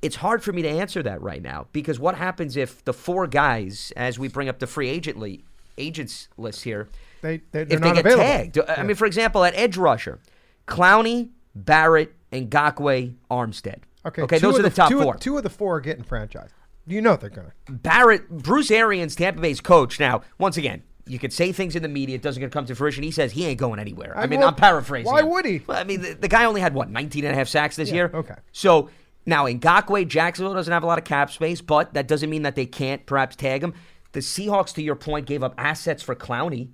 It's 0.00 0.16
hard 0.16 0.42
for 0.42 0.52
me 0.52 0.62
to 0.62 0.68
answer 0.68 1.00
that 1.04 1.22
right 1.22 1.40
now 1.42 1.66
because 1.72 2.00
what 2.00 2.16
happens 2.16 2.56
if 2.56 2.84
the 2.84 2.92
four 2.92 3.28
guys, 3.28 3.92
as 3.96 4.18
we 4.18 4.26
bring 4.28 4.48
up 4.48 4.58
the 4.58 4.66
free 4.66 4.88
agently 4.98 5.42
agents 5.78 6.26
list 6.36 6.64
here, 6.64 6.88
They 7.20 7.40
they 7.52 7.62
if 7.62 7.68
they're 7.68 7.78
not 7.78 7.94
get 7.94 8.06
available. 8.06 8.24
tagged. 8.24 8.58
I 8.68 8.82
mean, 8.82 8.96
for 8.96 9.06
example, 9.06 9.44
at 9.44 9.54
edge 9.54 9.76
rusher, 9.76 10.18
Clowney, 10.66 11.30
Barrett, 11.54 12.14
and 12.30 12.50
Ngakoue, 12.50 13.14
Armstead. 13.30 13.80
Okay, 14.04 14.22
okay, 14.22 14.38
those 14.38 14.58
are 14.58 14.62
the, 14.62 14.70
top 14.70 14.90
two, 14.90 15.00
four. 15.02 15.14
Two 15.16 15.36
of 15.36 15.42
the 15.42 15.50
four 15.50 15.76
are 15.76 15.80
getting 15.80 16.04
franchised. 16.04 16.50
You 16.86 17.00
know 17.00 17.14
they're 17.16 17.30
gonna. 17.30 17.52
Barrett, 17.68 18.28
Bruce 18.28 18.70
Arians, 18.70 19.14
Tampa 19.14 19.40
Bay's 19.40 19.60
coach. 19.60 20.00
Now, 20.00 20.22
once 20.38 20.56
again, 20.56 20.82
you 21.06 21.18
could 21.18 21.32
say 21.32 21.52
things 21.52 21.76
in 21.76 21.82
the 21.82 21.88
media, 21.88 22.16
it 22.16 22.22
doesn't 22.22 22.50
come 22.50 22.64
to 22.66 22.74
fruition. 22.74 23.04
He 23.04 23.10
says 23.12 23.32
he 23.32 23.46
ain't 23.46 23.58
going 23.60 23.78
anywhere. 23.78 24.16
I, 24.16 24.22
I 24.22 24.26
mean, 24.26 24.42
I'm 24.42 24.54
paraphrasing. 24.54 25.10
why 25.10 25.20
him. 25.20 25.30
would 25.30 25.44
he? 25.44 25.62
Well, 25.66 25.78
I 25.78 25.84
mean, 25.84 26.00
the, 26.00 26.14
the 26.14 26.28
guy 26.28 26.44
only 26.44 26.60
had, 26.60 26.74
what, 26.74 26.90
19 26.90 27.24
and 27.24 27.32
a 27.32 27.36
half 27.36 27.48
sacks 27.48 27.76
this 27.76 27.88
Yeah, 27.90 27.94
year? 27.94 28.10
okay. 28.14 28.34
So 28.52 28.90
now 29.26 29.46
in 29.46 29.60
Ngakoue, 29.60 30.08
Jacksonville 30.08 30.54
doesn't 30.54 30.72
have 30.72 30.82
a 30.82 30.86
lot 30.86 30.98
of 30.98 31.04
cap 31.04 31.30
space, 31.30 31.60
but 31.60 31.94
that 31.94 32.08
doesn't 32.08 32.30
mean 32.30 32.42
that 32.42 32.56
they 32.56 32.66
can't 32.66 33.04
perhaps 33.06 33.36
tag 33.36 33.62
him. 33.62 33.74
The 34.12 34.20
Seahawks, 34.20 34.74
to 34.74 34.82
your 34.82 34.96
point, 34.96 35.26
gave 35.26 35.42
up 35.42 35.54
assets 35.58 36.02
for 36.02 36.14
Clowney. 36.14 36.68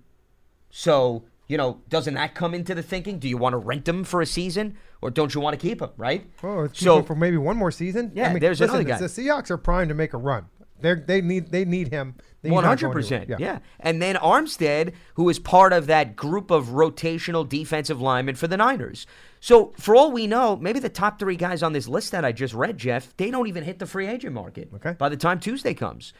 So, 0.71 1.25
you 1.49 1.57
know, 1.57 1.81
doesn't 1.89 2.15
that 2.15 2.35
come 2.35 2.55
into 2.55 2.75
the 2.75 2.83
thinking? 2.83 3.19
Do 3.19 3.29
you 3.29 3.37
want 3.37 3.55
to 3.55 3.59
rent 3.59 3.89
him 3.89 4.05
for 4.05 4.21
a 4.21 4.27
season 4.27 4.77
or 5.01 5.11
don't 5.11 5.35
you 5.35 5.41
want 5.41 5.59
to 5.59 5.67
keep 5.67 5.81
him, 5.81 5.91
right? 5.97 6.31
Oh, 6.43 6.69
so, 6.73 7.03
for 7.03 7.15
maybe 7.15 7.37
one 7.37 7.57
more 7.57 7.71
season. 7.71 8.13
Yeah, 8.15 8.29
I 8.29 8.33
mean, 8.33 8.41
there's 8.41 8.61
listen, 8.61 8.77
another 8.77 8.89
guy. 8.89 8.99
The 8.99 9.07
Seahawks 9.07 9.51
are 9.51 9.57
primed 9.59 9.89
to 9.89 9.95
make 9.95 10.13
a 10.13 10.19
run. 10.19 10.47
They 10.81 10.95
they 10.95 11.21
need 11.21 11.51
they 11.51 11.65
need 11.65 11.89
him. 11.89 12.15
One 12.43 12.63
hundred 12.63 12.93
percent, 12.93 13.29
yeah. 13.39 13.59
And 13.81 14.01
then 14.01 14.15
Armstead, 14.15 14.93
who 15.15 15.29
is 15.29 15.41
part 15.41 15.73
of 15.73 15.87
that 15.89 16.15
group 16.15 16.53
of 16.53 16.69
rotational 16.69 17.49
defensive 17.49 18.01
linemen 18.01 18.37
for 18.37 18.47
the 18.47 18.57
Niners. 18.57 19.07
So 19.41 19.73
for 19.77 19.97
all 19.97 20.13
we 20.13 20.29
know, 20.29 20.57
maybe 20.57 20.79
the 20.79 20.89
top 20.89 21.19
three 21.19 21.35
guys 21.35 21.65
on 21.65 21.73
this 21.73 21.89
list 21.89 22.13
that 22.13 22.25
I 22.25 22.31
just 22.31 22.55
read, 22.55 22.79
Jeff, 22.79 23.17
they 23.17 23.33
don't 23.33 23.49
even 23.49 23.65
hit 23.65 23.81
the 23.81 23.87
free 23.87 24.07
agent 24.07 24.35
market. 24.35 24.71
Okay. 24.73 24.93
By 24.93 25.09
the 25.09 25.17
time 25.17 25.41
Tuesday 25.41 25.75
comes, 25.75 26.13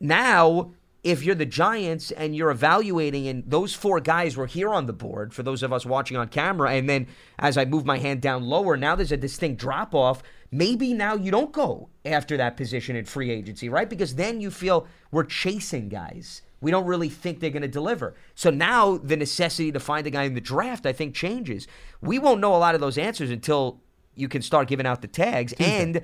now 0.00 0.72
if 1.02 1.22
you're 1.22 1.34
the 1.34 1.46
Giants 1.46 2.10
and 2.10 2.36
you're 2.36 2.50
evaluating, 2.50 3.26
and 3.26 3.42
those 3.46 3.74
four 3.74 4.00
guys 4.00 4.36
were 4.36 4.46
here 4.46 4.70
on 4.70 4.86
the 4.86 4.92
board 4.92 5.32
for 5.32 5.42
those 5.42 5.62
of 5.62 5.72
us 5.72 5.86
watching 5.86 6.16
on 6.16 6.28
camera, 6.28 6.72
and 6.72 6.88
then 6.88 7.06
as 7.38 7.56
I 7.56 7.64
move 7.64 7.86
my 7.86 7.98
hand 7.98 8.20
down 8.20 8.44
lower, 8.44 8.76
now 8.76 8.94
there's 8.94 9.12
a 9.12 9.16
distinct 9.16 9.60
drop 9.60 9.94
off. 9.94 10.22
Maybe 10.50 10.92
now 10.92 11.14
you 11.14 11.30
don't 11.30 11.52
go 11.52 11.88
after 12.04 12.36
that 12.36 12.56
position 12.56 12.96
in 12.96 13.04
free 13.04 13.30
agency, 13.30 13.68
right? 13.68 13.88
Because 13.88 14.16
then 14.16 14.40
you 14.40 14.50
feel 14.50 14.86
we're 15.10 15.24
chasing 15.24 15.88
guys. 15.88 16.42
We 16.60 16.70
don't 16.70 16.86
really 16.86 17.08
think 17.08 17.40
they're 17.40 17.50
going 17.50 17.62
to 17.62 17.68
deliver. 17.68 18.14
So 18.34 18.50
now 18.50 18.98
the 18.98 19.16
necessity 19.16 19.72
to 19.72 19.80
find 19.80 20.06
a 20.06 20.10
guy 20.10 20.24
in 20.24 20.34
the 20.34 20.40
draft, 20.40 20.84
I 20.84 20.92
think, 20.92 21.14
changes. 21.14 21.66
We 22.02 22.18
won't 22.18 22.40
know 22.40 22.54
a 22.54 22.58
lot 22.58 22.74
of 22.74 22.80
those 22.80 22.98
answers 22.98 23.30
until 23.30 23.80
you 24.14 24.28
can 24.28 24.42
start 24.42 24.68
giving 24.68 24.86
out 24.86 25.00
the 25.00 25.08
tags 25.08 25.54
and 25.58 26.02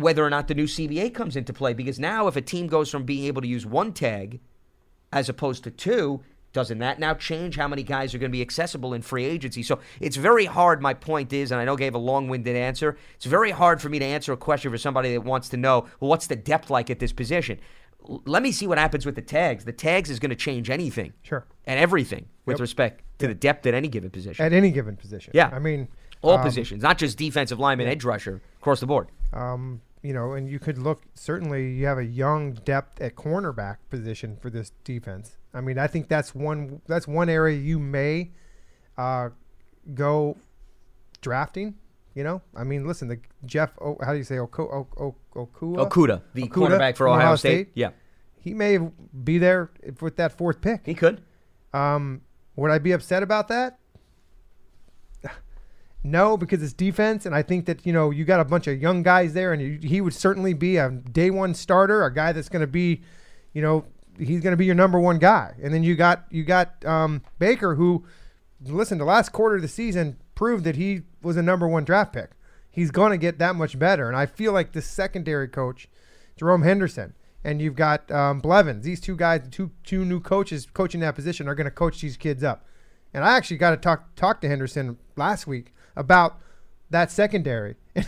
whether 0.00 0.24
or 0.24 0.30
not 0.30 0.48
the 0.48 0.54
new 0.54 0.64
CBA 0.66 1.12
comes 1.14 1.36
into 1.36 1.52
play. 1.52 1.72
Because 1.74 1.98
now, 1.98 2.26
if 2.28 2.36
a 2.36 2.40
team 2.40 2.66
goes 2.66 2.90
from 2.90 3.04
being 3.04 3.24
able 3.24 3.42
to 3.42 3.48
use 3.48 3.66
one 3.66 3.92
tag 3.92 4.40
as 5.12 5.28
opposed 5.28 5.64
to 5.64 5.70
two, 5.70 6.20
doesn't 6.52 6.78
that 6.78 6.98
now 6.98 7.14
change 7.14 7.56
how 7.56 7.68
many 7.68 7.82
guys 7.82 8.14
are 8.14 8.18
going 8.18 8.30
to 8.30 8.36
be 8.36 8.42
accessible 8.42 8.94
in 8.94 9.02
free 9.02 9.24
agency? 9.24 9.62
So 9.62 9.80
it's 10.00 10.16
very 10.16 10.46
hard. 10.46 10.80
My 10.80 10.94
point 10.94 11.32
is, 11.32 11.50
and 11.52 11.60
I 11.60 11.64
know 11.64 11.74
I 11.74 11.76
gave 11.76 11.94
a 11.94 11.98
long 11.98 12.28
winded 12.28 12.56
answer, 12.56 12.96
it's 13.16 13.26
very 13.26 13.50
hard 13.50 13.80
for 13.82 13.88
me 13.88 13.98
to 13.98 14.04
answer 14.04 14.32
a 14.32 14.36
question 14.36 14.70
for 14.70 14.78
somebody 14.78 15.12
that 15.12 15.22
wants 15.24 15.48
to 15.50 15.56
know, 15.56 15.82
well, 16.00 16.08
what's 16.08 16.26
the 16.26 16.36
depth 16.36 16.70
like 16.70 16.90
at 16.90 16.98
this 17.00 17.12
position? 17.12 17.60
L- 18.08 18.22
Let 18.24 18.42
me 18.42 18.50
see 18.52 18.66
what 18.66 18.78
happens 18.78 19.04
with 19.04 19.14
the 19.14 19.22
tags. 19.22 19.64
The 19.66 19.72
tags 19.72 20.08
is 20.10 20.18
going 20.18 20.30
to 20.30 20.36
change 20.36 20.70
anything 20.70 21.12
Sure. 21.22 21.44
and 21.66 21.78
everything 21.78 22.26
with 22.46 22.54
Yep. 22.54 22.60
respect 22.60 23.02
to 23.18 23.26
the 23.26 23.34
depth 23.34 23.66
at 23.66 23.74
any 23.74 23.88
given 23.88 24.08
position. 24.10 24.44
At 24.44 24.52
any 24.54 24.70
given 24.70 24.96
position. 24.96 25.32
Yeah. 25.34 25.50
I 25.52 25.58
mean, 25.58 25.88
All 26.22 26.32
um, 26.38 26.42
positions, 26.42 26.82
not 26.82 26.96
just 26.98 27.18
defensive 27.18 27.58
lineman, 27.60 27.86
edge 27.88 28.04
rusher, 28.04 28.40
across 28.60 28.80
the 28.80 28.86
board. 28.86 29.08
Um, 29.34 29.82
you 30.02 30.12
know, 30.12 30.32
and 30.32 30.48
you 30.48 30.58
could 30.58 30.78
look. 30.78 31.02
Certainly, 31.14 31.72
you 31.72 31.86
have 31.86 31.98
a 31.98 32.04
young 32.04 32.52
depth 32.52 33.00
at 33.00 33.14
cornerback 33.16 33.76
position 33.90 34.36
for 34.40 34.50
this 34.50 34.70
defense. 34.84 35.36
I 35.52 35.60
mean, 35.60 35.78
I 35.78 35.86
think 35.86 36.08
that's 36.08 36.34
one. 36.34 36.80
That's 36.86 37.08
one 37.08 37.28
area 37.28 37.56
you 37.58 37.78
may 37.78 38.30
uh, 38.96 39.30
go 39.94 40.36
drafting. 41.20 41.74
You 42.14 42.24
know, 42.24 42.42
I 42.56 42.64
mean, 42.64 42.86
listen, 42.86 43.08
the 43.08 43.20
Jeff. 43.44 43.70
O, 43.80 43.96
how 44.04 44.12
do 44.12 44.18
you 44.18 44.24
say 44.24 44.38
Oko, 44.38 44.64
o, 44.98 45.14
o, 45.36 45.44
Okua? 45.44 45.88
Okudah, 45.88 46.22
the 46.34 46.42
Okudah 46.42 46.52
quarterback 46.52 46.96
for 46.96 47.08
Ohio, 47.08 47.20
Ohio 47.20 47.36
State. 47.36 47.66
State. 47.68 47.72
Yeah, 47.74 47.90
He 48.40 48.54
may 48.54 48.78
be 49.24 49.38
there 49.38 49.70
with 50.00 50.16
that 50.16 50.32
fourth 50.36 50.60
pick. 50.60 50.82
he 50.84 50.94
could. 50.94 51.22
Um, 51.72 52.22
would 52.56 52.70
I 52.72 52.78
be 52.78 52.92
upset 52.92 53.22
about 53.22 53.48
that? 53.48 53.78
No, 56.04 56.36
because 56.36 56.62
it's 56.62 56.72
defense, 56.72 57.26
and 57.26 57.34
I 57.34 57.42
think 57.42 57.66
that 57.66 57.84
you 57.84 57.92
know 57.92 58.10
you 58.10 58.24
got 58.24 58.38
a 58.38 58.44
bunch 58.44 58.68
of 58.68 58.80
young 58.80 59.02
guys 59.02 59.32
there, 59.34 59.52
and 59.52 59.82
he 59.82 60.00
would 60.00 60.14
certainly 60.14 60.54
be 60.54 60.76
a 60.76 60.90
day 60.90 61.30
one 61.30 61.54
starter, 61.54 62.04
a 62.04 62.14
guy 62.14 62.32
that's 62.32 62.48
going 62.48 62.60
to 62.60 62.68
be, 62.68 63.02
you 63.52 63.60
know, 63.60 63.84
he's 64.16 64.40
going 64.40 64.52
to 64.52 64.56
be 64.56 64.64
your 64.64 64.76
number 64.76 65.00
one 65.00 65.18
guy. 65.18 65.54
And 65.60 65.74
then 65.74 65.82
you 65.82 65.96
got 65.96 66.24
you 66.30 66.44
got 66.44 66.84
um, 66.84 67.22
Baker, 67.40 67.74
who, 67.74 68.04
listen, 68.64 68.98
the 68.98 69.04
last 69.04 69.32
quarter 69.32 69.56
of 69.56 69.62
the 69.62 69.68
season 69.68 70.18
proved 70.36 70.62
that 70.64 70.76
he 70.76 71.02
was 71.20 71.36
a 71.36 71.42
number 71.42 71.66
one 71.66 71.84
draft 71.84 72.12
pick. 72.12 72.30
He's 72.70 72.92
going 72.92 73.10
to 73.10 73.18
get 73.18 73.40
that 73.40 73.56
much 73.56 73.76
better, 73.76 74.06
and 74.06 74.16
I 74.16 74.26
feel 74.26 74.52
like 74.52 74.72
the 74.72 74.82
secondary 74.82 75.48
coach, 75.48 75.88
Jerome 76.36 76.62
Henderson, 76.62 77.14
and 77.42 77.60
you've 77.60 77.74
got 77.74 78.08
um, 78.12 78.38
Blevins. 78.38 78.84
These 78.84 79.00
two 79.00 79.16
guys, 79.16 79.42
two 79.50 79.72
two 79.82 80.04
new 80.04 80.20
coaches 80.20 80.64
coaching 80.72 81.00
that 81.00 81.16
position, 81.16 81.48
are 81.48 81.56
going 81.56 81.64
to 81.64 81.72
coach 81.72 82.00
these 82.00 82.16
kids 82.16 82.44
up. 82.44 82.64
And 83.12 83.24
I 83.24 83.36
actually 83.36 83.56
got 83.56 83.70
to 83.70 83.76
talk 83.78 84.14
talk 84.14 84.40
to 84.42 84.48
Henderson 84.48 84.96
last 85.16 85.48
week 85.48 85.72
about 85.98 86.38
that 86.90 87.10
secondary. 87.10 87.74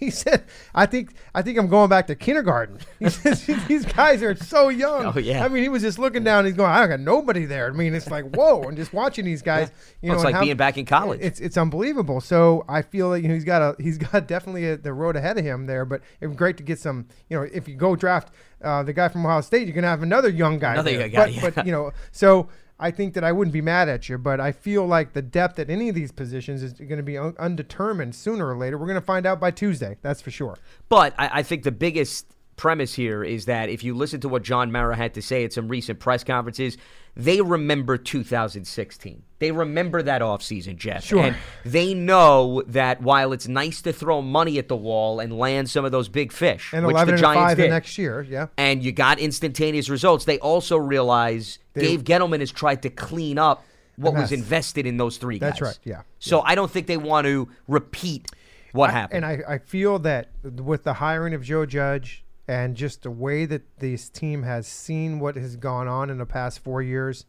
And 0.00 0.06
he 0.06 0.10
said, 0.12 0.44
"I 0.76 0.86
think 0.86 1.12
I 1.34 1.42
think 1.42 1.58
I'm 1.58 1.66
going 1.66 1.88
back 1.90 2.06
to 2.06 2.14
kindergarten." 2.14 2.78
He 3.00 3.10
says, 3.10 3.44
"These 3.66 3.84
guys 3.84 4.22
are 4.22 4.36
so 4.36 4.68
young." 4.84 5.06
Oh, 5.06 5.18
yeah. 5.18 5.44
I 5.44 5.48
mean, 5.48 5.64
he 5.64 5.68
was 5.68 5.82
just 5.82 5.98
looking 5.98 6.22
down. 6.22 6.44
He's 6.44 6.54
going, 6.54 6.70
"I 6.70 6.86
got 6.86 7.00
nobody 7.00 7.46
there." 7.46 7.66
I 7.66 7.72
mean, 7.72 7.96
it's 7.96 8.08
like 8.08 8.24
whoa, 8.36 8.62
and 8.62 8.76
just 8.76 8.92
watching 8.92 9.24
these 9.24 9.42
guys. 9.42 9.72
You 10.00 10.10
Well, 10.10 10.12
know, 10.12 10.14
it's 10.20 10.24
like 10.26 10.34
how- 10.36 10.42
being 10.44 10.56
back 10.56 10.78
in 10.78 10.86
college. 10.86 11.18
It's 11.20 11.40
it's 11.40 11.56
unbelievable. 11.56 12.20
So 12.20 12.64
I 12.68 12.82
feel 12.82 13.10
that 13.10 13.22
you 13.22 13.28
know 13.28 13.34
he's 13.34 13.42
got 13.44 13.60
a 13.60 13.82
he's 13.82 13.98
got 13.98 14.28
definitely 14.28 14.68
a, 14.68 14.76
the 14.76 14.92
road 14.92 15.16
ahead 15.16 15.36
of 15.36 15.44
him 15.44 15.66
there. 15.66 15.84
But 15.84 16.02
it's 16.20 16.36
great 16.36 16.56
to 16.58 16.62
get 16.62 16.78
some. 16.78 17.08
You 17.28 17.38
know, 17.38 17.48
if 17.52 17.66
you 17.66 17.74
go 17.74 17.96
draft 17.96 18.32
uh, 18.62 18.84
the 18.84 18.92
guy 18.92 19.08
from 19.08 19.26
Ohio 19.26 19.40
State, 19.40 19.66
you're 19.66 19.74
gonna 19.74 19.88
have 19.88 20.04
another 20.04 20.28
young 20.28 20.60
guy. 20.60 20.74
Another 20.74 20.92
young 20.92 21.10
guy, 21.10 21.24
But, 21.24 21.32
yeah. 21.34 21.50
but 21.50 21.66
you 21.66 21.72
know, 21.72 21.90
so. 22.12 22.48
I 22.80 22.90
think 22.92 23.14
that 23.14 23.24
I 23.24 23.32
wouldn't 23.32 23.52
be 23.52 23.60
mad 23.60 23.88
at 23.88 24.08
you, 24.08 24.18
but 24.18 24.40
I 24.40 24.52
feel 24.52 24.86
like 24.86 25.12
the 25.12 25.22
depth 25.22 25.58
at 25.58 25.68
any 25.68 25.88
of 25.88 25.94
these 25.96 26.12
positions 26.12 26.62
is 26.62 26.74
going 26.74 26.96
to 26.96 27.02
be 27.02 27.18
un- 27.18 27.34
undetermined 27.38 28.14
sooner 28.14 28.48
or 28.48 28.56
later. 28.56 28.78
We're 28.78 28.86
going 28.86 29.00
to 29.00 29.00
find 29.00 29.26
out 29.26 29.40
by 29.40 29.50
Tuesday. 29.50 29.96
That's 30.02 30.20
for 30.20 30.30
sure. 30.30 30.56
But 30.88 31.12
I, 31.18 31.30
I 31.38 31.42
think 31.42 31.64
the 31.64 31.72
biggest 31.72 32.26
premise 32.58 32.92
here 32.92 33.24
is 33.24 33.46
that 33.46 33.70
if 33.70 33.82
you 33.82 33.94
listen 33.94 34.20
to 34.20 34.28
what 34.28 34.42
John 34.42 34.70
Mara 34.70 34.94
had 34.96 35.14
to 35.14 35.22
say 35.22 35.44
at 35.44 35.52
some 35.54 35.68
recent 35.68 35.98
press 36.00 36.22
conferences, 36.24 36.76
they 37.16 37.40
remember 37.40 37.96
2016. 37.96 39.22
They 39.38 39.50
remember 39.52 40.02
that 40.02 40.20
offseason, 40.22 40.76
Jeff. 40.76 41.04
Sure. 41.04 41.20
And 41.24 41.36
they 41.64 41.94
know 41.94 42.62
that 42.66 43.00
while 43.00 43.32
it's 43.32 43.48
nice 43.48 43.82
to 43.82 43.92
throw 43.92 44.20
money 44.22 44.58
at 44.58 44.68
the 44.68 44.76
wall 44.76 45.20
and 45.20 45.36
land 45.38 45.70
some 45.70 45.84
of 45.84 45.92
those 45.92 46.08
big 46.08 46.32
fish, 46.32 46.72
And 46.74 46.86
which 46.86 46.94
11 46.94 47.06
the 47.06 47.12
and 47.14 47.20
Giants 47.20 47.50
5 47.52 47.56
the 47.56 47.62
did, 47.64 47.70
next 47.70 47.98
year. 47.98 48.22
Yeah. 48.28 48.46
and 48.56 48.82
you 48.82 48.92
got 48.92 49.18
instantaneous 49.18 49.88
results, 49.88 50.24
they 50.26 50.38
also 50.40 50.76
realize 50.76 51.58
They- 51.74 51.82
Dave 51.82 52.04
Gettleman 52.04 52.40
has 52.40 52.50
tried 52.52 52.82
to 52.82 52.90
clean 52.90 53.38
up 53.38 53.64
what 53.96 54.14
was 54.14 54.30
invested 54.30 54.86
in 54.86 54.96
those 54.96 55.16
three 55.16 55.38
guys. 55.40 55.50
That's 55.50 55.60
right, 55.62 55.78
yeah. 55.84 56.02
So 56.20 56.40
I 56.42 56.54
don't 56.54 56.70
think 56.70 56.86
they 56.86 56.96
want 56.96 57.26
to 57.26 57.48
repeat 57.66 58.30
what 58.72 58.90
I- 58.90 58.92
happened. 58.92 59.24
And 59.24 59.42
I, 59.44 59.54
I 59.54 59.58
feel 59.58 59.98
that 60.00 60.28
with 60.44 60.84
the 60.84 60.94
hiring 60.94 61.34
of 61.34 61.42
Joe 61.42 61.66
Judge 61.66 62.24
and 62.48 62.74
just 62.74 63.02
the 63.02 63.10
way 63.10 63.44
that 63.44 63.78
this 63.78 64.08
team 64.08 64.42
has 64.42 64.66
seen 64.66 65.20
what 65.20 65.36
has 65.36 65.54
gone 65.54 65.86
on 65.86 66.08
in 66.08 66.16
the 66.16 66.26
past 66.26 66.60
four 66.60 66.80
years, 66.80 67.26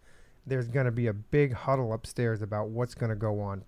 there's 0.48 0.70
going 0.70 0.86
to 0.86 0.92
be 0.92 1.08
a 1.08 1.14
big 1.14 1.54
huddle 1.54 1.92
upstairs 1.92 2.42
about 2.42 2.70
what's 2.70 2.96
going 2.96 3.10
to 3.10 3.18
go 3.18 3.42
on. 3.42 3.66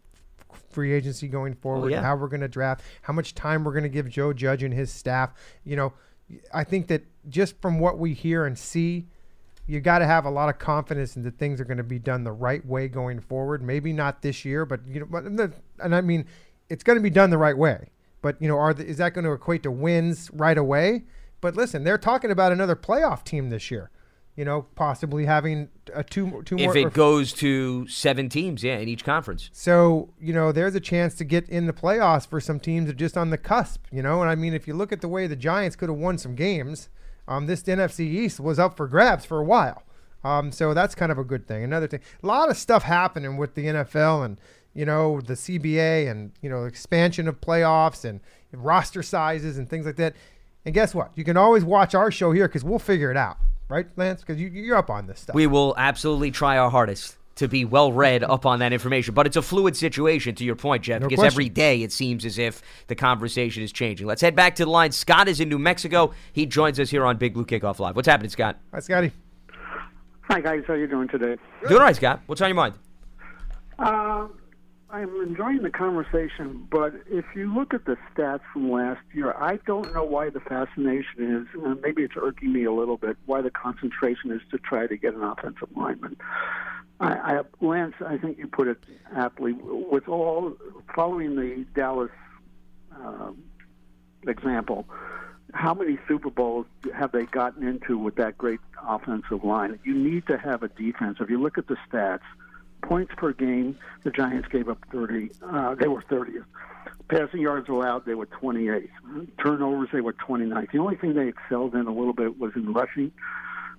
Free 0.70 0.94
agency 0.94 1.28
going 1.28 1.54
oh, 1.54 1.62
forward, 1.62 1.92
yeah. 1.92 2.02
how 2.02 2.16
we're 2.16 2.30
going 2.30 2.42
to 2.42 2.48
draft, 2.48 2.84
how 3.02 3.12
much 3.12 3.36
time 3.36 3.66
we're 3.66 3.74
going 3.74 3.84
to 3.84 3.90
give 3.90 4.10
Joe 4.10 4.32
Judge 4.32 4.64
and 4.64 4.74
his 4.74 4.92
staff. 4.92 5.34
You 5.66 5.76
know, 5.76 5.94
I 6.54 6.64
think 6.64 6.88
that 6.88 7.04
just 7.30 7.62
from 7.62 7.80
what 7.80 8.00
we 8.00 8.14
hear 8.14 8.46
and 8.46 8.58
see, 8.58 9.08
you 9.68 9.82
got 9.82 10.00
to 10.00 10.06
have 10.06 10.24
a 10.24 10.30
lot 10.30 10.48
of 10.48 10.58
confidence 10.58 11.18
in 11.18 11.24
that 11.24 11.38
things 11.38 11.60
are 11.60 11.66
going 11.66 11.78
to 11.78 11.84
be 11.84 12.00
done 12.00 12.24
the 12.24 12.32
right 12.32 12.66
way 12.66 12.88
going 12.88 13.20
forward. 13.20 13.62
Maybe 13.62 13.92
not 13.92 14.22
this 14.22 14.46
year, 14.46 14.66
but 14.66 14.80
you 14.88 15.02
know, 15.02 15.52
and 15.80 15.96
I 15.96 16.00
mean, 16.00 16.26
it's 16.70 16.84
going 16.84 16.98
to 16.98 17.04
be 17.04 17.10
done 17.10 17.30
the 17.30 17.38
right 17.38 17.58
way. 17.58 17.90
But 18.22 18.42
you 18.42 18.48
know, 18.48 18.58
are 18.58 18.74
the, 18.74 18.86
is 18.86 18.98
that 18.98 19.14
going 19.14 19.26
to 19.26 19.34
equate 19.34 19.64
to 19.64 19.72
wins 19.72 20.30
right 20.32 20.58
away? 20.58 21.04
But 21.42 21.56
listen, 21.56 21.84
they're 21.84 21.98
talking 21.98 22.32
about 22.32 22.52
another 22.52 22.76
playoff 22.76 23.24
team 23.24 23.50
this 23.50 23.70
year. 23.72 23.90
You 24.38 24.46
know, 24.46 24.62
possibly 24.76 25.26
having 25.26 25.68
a 25.94 26.06
two 26.06 26.42
two 26.46 26.56
more. 26.56 26.70
if 26.70 26.76
it 26.76 26.94
goes 26.94 27.34
to 27.34 27.86
seven 27.88 28.30
teams, 28.30 28.64
yeah, 28.64 28.78
in 28.78 28.88
each 28.88 29.04
conference. 29.04 29.50
so, 29.52 30.14
you 30.22 30.32
know, 30.32 30.54
there's 30.54 30.74
a 30.74 30.80
chance 30.80 31.16
to 31.16 31.26
get 31.26 31.50
in 31.50 31.66
the 31.66 31.74
playoffs 31.74 32.26
for 32.26 32.40
some 32.40 32.58
teams 32.58 32.88
that 32.88 32.94
are 32.94 32.98
just 32.98 33.18
on 33.18 33.30
the 33.30 33.38
cusp, 33.38 33.84
you 33.92 34.02
know? 34.02 34.22
And 34.22 34.30
I 34.30 34.36
mean, 34.36 34.54
if 34.54 34.68
you 34.70 34.74
look 34.74 34.94
at 34.94 35.02
the 35.02 35.10
way 35.10 35.28
the 35.28 35.36
Giants 35.36 35.76
could 35.76 35.90
have 35.90 35.98
won 35.98 36.18
some 36.18 36.34
games, 36.36 36.88
um, 37.28 37.46
this 37.46 37.64
NFC 37.64 38.02
East 38.02 38.40
was 38.40 38.58
up 38.58 38.78
for 38.78 38.88
grabs 38.88 39.26
for 39.26 39.38
a 39.38 39.44
while. 39.44 39.84
Um, 40.24 40.52
so 40.54 40.74
that's 40.74 40.96
kind 40.96 41.12
of 41.12 41.18
a 41.18 41.24
good 41.26 41.46
thing. 41.46 41.64
Another 41.64 41.88
thing, 41.88 42.00
a 42.24 42.26
lot 42.26 42.50
of 42.50 42.56
stuff 42.56 42.84
happening 42.84 43.36
with 43.36 43.56
the 43.56 43.66
NFL 43.66 44.24
and, 44.24 44.40
you 44.74 44.86
know, 44.86 45.20
the 45.20 45.34
CBA 45.34 46.10
and, 46.10 46.32
you 46.42 46.50
know, 46.50 46.64
expansion 46.64 47.28
of 47.28 47.42
playoffs 47.42 48.06
and 48.06 48.22
roster 48.54 49.04
sizes 49.04 49.58
and 49.58 49.70
things 49.70 49.86
like 49.86 49.98
that. 49.98 50.16
And 50.66 50.74
guess 50.74 50.94
what? 50.94 51.12
You 51.16 51.24
can 51.24 51.38
always 51.38 51.64
watch 51.64 51.96
our 51.96 52.12
show 52.12 52.32
here 52.32 52.48
because 52.48 52.64
we'll 52.64 52.80
figure 52.80 53.10
it 53.12 53.18
out, 53.18 53.38
right, 53.68 53.88
Lance? 53.96 54.22
Because 54.22 54.40
you, 54.40 54.48
you're 54.50 54.78
up 54.78 54.90
on 54.90 55.08
this 55.08 55.22
stuff. 55.22 55.36
We 55.36 55.48
will 55.48 55.74
absolutely 55.78 56.32
try 56.32 56.58
our 56.58 56.70
hardest 56.70 57.18
to 57.36 57.48
be 57.48 57.66
well 57.66 57.92
read 57.92 58.24
up 58.24 58.46
on 58.46 58.60
that 58.60 58.72
information. 58.72 59.16
But 59.16 59.26
it's 59.26 59.38
a 59.38 59.42
fluid 59.42 59.76
situation, 59.76 60.36
to 60.36 60.44
your 60.44 60.56
point, 60.56 60.84
Jeff, 60.84 61.02
No 61.02 61.08
because 61.08 61.22
question. 61.22 61.34
every 61.34 61.50
day 61.50 61.82
it 61.82 61.92
seems 61.92 62.26
as 62.26 62.38
if 62.38 62.62
the 62.88 62.96
conversation 62.96 63.64
is 63.64 63.72
changing. 63.72 64.06
Let's 64.06 64.22
head 64.22 64.36
back 64.36 64.54
to 64.56 64.66
the 64.66 64.70
line. 64.70 64.92
Scott 64.92 65.28
is 65.28 65.40
in 65.40 65.50
New 65.50 65.58
Mexico. 65.58 66.14
He 66.34 66.46
joins 66.46 66.80
us 66.80 66.90
here 66.92 67.06
on 67.06 67.18
Big 67.18 67.34
Blue 67.34 67.46
Kickoff 67.46 67.80
Live. 67.80 67.96
What's 67.96 68.08
happening, 68.08 68.30
Scott? 68.30 68.60
Hi, 68.74 68.80
Scotty. 68.82 69.12
Hi 70.30 70.40
guys, 70.40 70.64
how 70.66 70.76
you 70.76 70.88
doing 70.88 71.10
today? 71.10 71.36
Doing 71.68 71.74
all 71.82 71.86
right, 71.88 71.96
Scott. 71.96 72.22
What's 72.28 72.40
on 72.42 72.48
your 72.48 72.56
mind? 72.56 72.76
Uh, 73.78 74.28
I'm 74.92 75.22
enjoying 75.22 75.62
the 75.62 75.70
conversation, 75.70 76.68
but 76.70 76.94
if 77.10 77.24
you 77.34 77.54
look 77.54 77.74
at 77.74 77.86
the 77.86 77.98
stats 78.14 78.42
from 78.52 78.70
last 78.70 79.00
year, 79.14 79.34
I 79.38 79.58
don't 79.66 79.94
know 79.94 80.04
why 80.04 80.30
the 80.30 80.42
fascination 80.42 81.48
is. 81.56 81.64
Uh, 81.64 81.76
maybe 81.82 82.04
it's 82.04 82.16
irking 82.22 82.52
me 82.52 82.66
a 82.66 82.74
little 82.74 82.98
bit. 82.98 83.16
Why 83.26 83.42
the 83.42 83.52
concentration 83.52 84.32
is 84.32 84.42
to 84.52 84.58
try 84.58 84.88
to 84.88 84.98
get 84.98 85.14
an 85.14 85.24
offensive 85.24 85.70
lineman. 85.78 86.18
I, 87.00 87.38
I, 87.38 87.42
Lance, 87.62 87.96
I 88.06 88.18
think 88.18 88.38
you 88.38 88.48
put 88.48 88.68
it 88.68 88.80
aptly. 89.16 89.54
With 89.54 90.10
all 90.10 90.58
following 90.94 91.36
the 91.36 91.66
Dallas 91.74 92.12
um 92.94 93.42
example, 94.28 94.86
how 95.54 95.74
many 95.74 95.98
Super 96.08 96.30
Bowls 96.30 96.66
have 96.94 97.14
they 97.14 97.26
gotten 97.26 97.66
into 97.66 97.98
with 97.98 98.16
that 98.16 98.38
great 98.38 98.60
offensive 98.86 99.44
line? 99.44 99.80
You 99.84 99.94
need 99.94 100.28
to 100.28 100.38
have 100.38 100.64
a 100.64 100.68
defense. 100.68 101.18
If 101.22 101.30
you 101.30 101.42
look 101.42 101.58
at 101.58 101.68
the 101.68 101.78
stats, 101.90 102.20
points 102.82 103.14
per 103.16 103.34
game, 103.34 103.78
the 104.04 104.12
Giants 104.12 104.48
gave 104.50 104.70
up 104.70 104.80
30. 104.92 105.32
Uh, 105.42 105.76
they 105.76 105.88
were 105.88 106.02
30th. 106.04 106.46
Passing 107.08 107.42
yards 107.42 107.68
allowed, 107.70 108.06
they 108.06 108.16
were 108.16 108.26
28th. 108.26 108.90
Turnovers, 109.44 109.90
they 109.92 110.02
were 110.02 110.14
29th. 110.14 110.72
The 110.72 110.80
only 110.80 110.96
thing 110.96 111.14
they 111.14 111.28
excelled 111.28 111.76
in 111.76 111.86
a 111.88 111.94
little 111.94 112.14
bit 112.14 112.40
was 112.40 112.52
in 112.56 112.74
rushing 112.74 113.12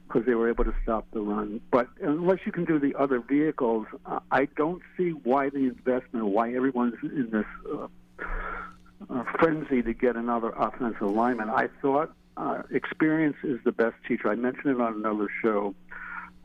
because 0.07 0.27
they 0.27 0.35
were 0.35 0.49
able 0.49 0.65
to 0.65 0.75
stop 0.83 1.07
the 1.13 1.21
run. 1.21 1.61
But 1.71 1.89
unless 2.03 2.41
you 2.45 2.53
can 2.53 2.65
do 2.65 2.79
the 2.79 2.95
other 2.95 3.21
vehicles, 3.21 3.87
uh, 4.05 4.21
I 4.31 4.47
don't 4.57 4.83
see 4.97 5.11
why 5.11 5.49
the 5.49 5.59
investment, 5.59 6.27
why 6.27 6.53
everyone's 6.53 6.95
in 7.03 7.31
this 7.31 7.47
uh, 7.73 7.87
uh, 9.09 9.25
frenzy 9.39 9.83
to 9.83 9.95
get 9.95 10.17
another 10.17 10.51
offensive 10.51 11.11
lineman. 11.11 11.49
I 11.49 11.69
thought 11.81 12.15
uh, 12.37 12.63
experience 12.71 13.37
is 13.43 13.59
the 13.65 13.73
best 13.73 13.95
teacher. 14.07 14.29
I 14.29 14.37
mentioned 14.37 14.75
it 14.75 14.81
on 14.81 14.95
another 14.95 15.29
show. 15.43 15.75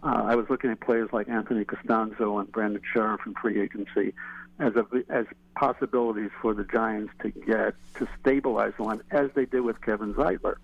Uh, 0.03 0.23
I 0.25 0.35
was 0.35 0.45
looking 0.49 0.69
at 0.71 0.79
players 0.79 1.09
like 1.11 1.27
Anthony 1.27 1.65
Castonzo 1.65 2.39
and 2.39 2.51
Brandon 2.51 2.81
Scherff 2.93 3.25
in 3.25 3.33
free 3.35 3.59
agency 3.61 4.13
as 4.59 4.73
a, 4.75 4.85
as 5.09 5.25
possibilities 5.55 6.29
for 6.41 6.53
the 6.53 6.63
Giants 6.63 7.13
to 7.21 7.29
get 7.29 7.75
to 7.95 8.07
stabilize 8.19 8.73
the 8.77 8.83
line, 8.83 9.01
as 9.11 9.29
they 9.35 9.45
did 9.45 9.61
with 9.61 9.81
Kevin 9.81 10.13
Zeitler. 10.13 10.55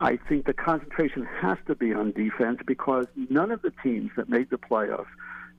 I 0.00 0.16
think 0.16 0.46
the 0.46 0.52
concentration 0.52 1.24
has 1.40 1.58
to 1.66 1.74
be 1.74 1.92
on 1.94 2.12
defense 2.12 2.60
because 2.66 3.06
none 3.30 3.50
of 3.50 3.62
the 3.62 3.72
teams 3.82 4.10
that 4.16 4.28
made 4.28 4.50
the 4.50 4.58
playoffs 4.58 5.06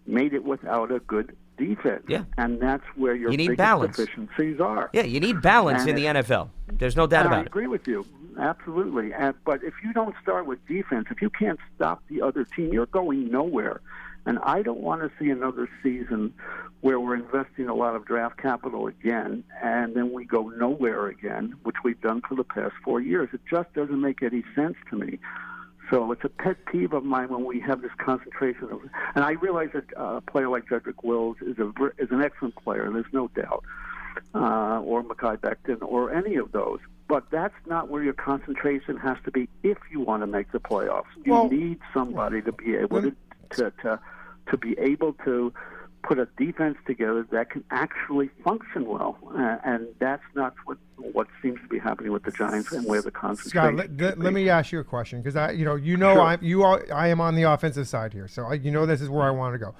made 0.05 0.33
it 0.33 0.43
without 0.43 0.91
a 0.91 0.99
good 0.99 1.35
defense. 1.57 2.03
Yeah. 2.07 2.23
And 2.37 2.61
that's 2.61 2.83
where 2.95 3.15
your 3.15 3.31
You 3.31 3.37
need 3.37 3.57
balance. 3.57 3.97
deficiencies 3.97 4.59
are. 4.61 4.89
Yeah, 4.93 5.03
you 5.03 5.19
need 5.19 5.41
balance 5.41 5.81
And 5.81 5.89
in 5.89 5.95
the 5.95 6.05
NFL. 6.05 6.49
There's 6.71 6.95
no 6.95 7.07
doubt 7.07 7.25
And 7.25 7.33
I 7.33 7.37
about 7.39 7.45
it. 7.45 7.49
I 7.49 7.51
agree 7.51 7.67
with 7.67 7.87
you. 7.87 8.05
Absolutely. 8.37 9.13
And, 9.13 9.35
but 9.45 9.63
if 9.63 9.73
you 9.83 9.93
don't 9.93 10.15
start 10.21 10.45
with 10.45 10.65
defense, 10.67 11.07
if 11.09 11.21
you 11.21 11.29
can't 11.29 11.59
stop 11.75 12.03
the 12.09 12.21
other 12.21 12.43
team, 12.43 12.71
you're 12.71 12.85
going 12.85 13.31
nowhere. 13.31 13.81
And 14.25 14.39
I 14.43 14.61
don't 14.61 14.81
want 14.81 15.01
to 15.01 15.11
see 15.19 15.29
another 15.29 15.69
season 15.81 16.33
where 16.81 16.99
we're 16.99 17.15
investing 17.15 17.69
a 17.69 17.73
lot 17.73 17.95
of 17.95 18.05
draft 18.05 18.37
capital 18.37 18.87
again 18.87 19.43
and 19.63 19.95
then 19.95 20.11
we 20.11 20.25
go 20.25 20.49
nowhere 20.49 21.07
again, 21.07 21.55
which 21.63 21.77
we've 21.83 21.99
done 22.01 22.21
for 22.27 22.35
the 22.35 22.43
past 22.43 22.73
four 22.83 22.99
years. 22.99 23.29
It 23.33 23.41
just 23.49 23.73
doesn't 23.73 23.99
make 23.99 24.21
any 24.21 24.43
sense 24.53 24.75
to 24.89 24.97
me. 24.97 25.19
So 25.89 26.11
it's 26.11 26.23
a 26.25 26.29
pet 26.29 26.57
peeve 26.65 26.93
of 26.93 27.05
mine 27.05 27.29
when 27.29 27.45
we 27.45 27.61
have 27.61 27.81
this 27.81 27.91
concentration 27.97 28.65
of, 28.65 28.81
and 29.15 29.23
I 29.23 29.31
realize 29.31 29.69
that 29.73 29.85
uh, 29.97 30.17
a 30.17 30.21
player 30.21 30.49
like 30.49 30.65
Jedrick 30.65 31.01
Wills 31.03 31.37
is 31.41 31.57
a 31.59 31.71
is 31.97 32.11
an 32.11 32.21
excellent 32.21 32.55
player. 32.57 32.89
There's 32.91 33.05
no 33.13 33.29
doubt, 33.29 33.63
uh, 34.35 34.81
or 34.81 35.01
Mekhi 35.01 35.37
Becton, 35.37 35.81
or 35.81 36.13
any 36.13 36.35
of 36.35 36.51
those. 36.51 36.79
But 37.07 37.29
that's 37.31 37.53
not 37.65 37.89
where 37.89 38.03
your 38.03 38.13
concentration 38.13 38.97
has 38.97 39.17
to 39.25 39.31
be 39.31 39.47
if 39.63 39.77
you 39.91 40.01
want 40.01 40.23
to 40.23 40.27
make 40.27 40.51
the 40.51 40.59
playoffs. 40.59 41.05
You 41.23 41.33
Well- 41.33 41.49
need 41.49 41.79
somebody 41.93 42.41
to 42.41 42.51
be 42.51 42.75
able 42.75 43.01
to, 43.01 43.15
to 43.51 43.71
to 43.83 43.99
to 44.49 44.57
be 44.57 44.77
able 44.79 45.13
to 45.25 45.53
put 46.03 46.19
a 46.19 46.25
defense 46.37 46.77
together 46.85 47.25
that 47.31 47.49
can 47.49 47.63
actually 47.69 48.29
function 48.43 48.85
well, 48.85 49.17
uh, 49.37 49.57
and 49.65 49.87
that's 49.99 50.23
not 50.35 50.53
what 50.65 50.77
what 50.97 51.27
seems 51.41 51.59
to 51.61 51.67
be 51.67 51.79
happening 51.79 52.11
with 52.11 52.23
the 52.23 52.31
Giants 52.31 52.71
and 52.71 52.85
where 52.85 53.01
the 53.01 53.09
Scott, 53.09 53.21
concentration. 53.21 53.75
let, 53.77 53.97
let, 53.97 54.19
let 54.19 54.33
me 54.33 54.49
ask 54.49 54.71
you 54.71 54.79
a 54.79 54.83
question 54.83 55.21
because 55.21 55.35
I, 55.35 55.51
you 55.51 55.63
know, 55.65 55.75
you 55.75 55.95
know, 55.97 56.13
Sure. 56.15 56.21
I, 56.21 56.37
you 56.41 56.63
are, 56.63 56.83
I 56.93 57.07
am 57.09 57.21
on 57.21 57.35
the 57.35 57.43
offensive 57.43 57.87
side 57.87 58.13
here, 58.13 58.27
so 58.27 58.45
I, 58.45 58.53
you 58.55 58.71
know, 58.71 58.85
this 58.85 59.01
is 59.01 59.09
where 59.09 59.23
I 59.23 59.31
want 59.31 59.53
to 59.53 59.59
go. 59.59 59.75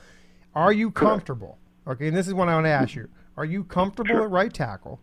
Are 0.56 0.72
you 0.72 0.92
comfortable? 0.92 1.58
Okay, 1.88 2.08
and 2.08 2.16
this 2.16 2.28
is 2.28 2.34
what 2.34 2.48
I 2.50 2.54
want 2.56 2.66
to 2.66 2.72
ask 2.72 2.96
you: 2.96 3.10
Are 3.38 3.46
you 3.46 3.64
comfortable 3.64 4.10
Sure. 4.10 4.24
at 4.26 4.30
right 4.32 4.54
tackle? 4.54 5.00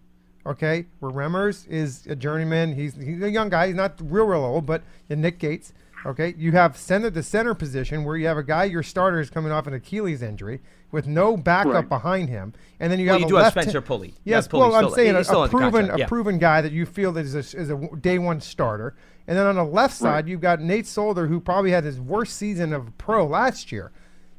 Okay, 0.47 0.87
where 1.01 1.11
Remmers 1.11 1.67
is 1.69 2.07
a 2.07 2.15
journeyman. 2.15 2.75
He's 2.75 2.95
he's 2.97 3.23
a 3.23 3.31
young 3.31 3.49
guy. 3.49 3.69
He's 3.69 3.77
not 3.77 3.95
real 4.03 4.27
real 4.27 4.45
old, 4.45 4.67
but 4.67 4.83
and 5.09 5.23
Nick 5.23 5.39
Gates. 5.39 5.73
Okay, 6.07 6.35
you 6.37 6.53
have 6.53 6.77
center 6.77 7.09
the 7.09 7.23
center 7.23 7.55
position 7.55 8.05
where 8.05 8.15
you 8.15 8.27
have 8.27 8.37
a 8.37 8.43
guy 8.43 8.65
your 8.65 8.83
starter 8.83 9.21
is 9.21 9.31
coming 9.31 9.51
off 9.51 9.67
an 9.67 9.73
Achilles 9.73 10.21
injury 10.21 10.61
with 10.93 11.07
no 11.07 11.35
backup 11.35 11.73
Right. 11.73 11.89
behind 11.89 12.29
him, 12.29 12.53
and 12.79 12.93
then 12.93 13.01
you 13.01 13.07
Well, 13.07 13.15
have 13.15 13.21
you 13.23 13.27
a 13.27 13.29
do 13.31 13.35
have 13.37 13.45
left 13.57 13.63
Spencer 13.63 13.81
Pulley. 13.81 14.13
Yes, 14.23 14.47
Pulley 14.47 14.61
well, 14.69 14.75
I'm 14.75 14.85
still- 14.85 14.95
saying 14.97 15.15
a, 15.17 15.21
a 15.21 15.49
proven 15.49 15.87
contract, 15.87 16.01
a 16.03 16.07
proven 16.07 16.39
guy 16.39 16.61
that 16.61 16.73
you 16.73 16.85
feel 16.85 17.11
that 17.13 17.25
is 17.25 17.35
a, 17.35 17.59
is 17.59 17.71
a 17.71 17.77
day 18.03 18.19
one 18.19 18.43
starter, 18.43 18.95
and 19.27 19.39
then 19.39 19.47
on 19.47 19.55
the 19.57 19.65
left 19.65 19.95
side 19.95 20.29
you've 20.29 20.43
got 20.43 20.61
Nate 20.61 20.87
Solder 20.87 21.27
who 21.27 21.41
probably 21.41 21.71
had 21.71 21.85
his 21.85 21.99
worst 21.99 22.37
season 22.37 22.75
of 22.75 22.97
pro 22.99 23.27
last 23.27 23.73
year. 23.73 23.91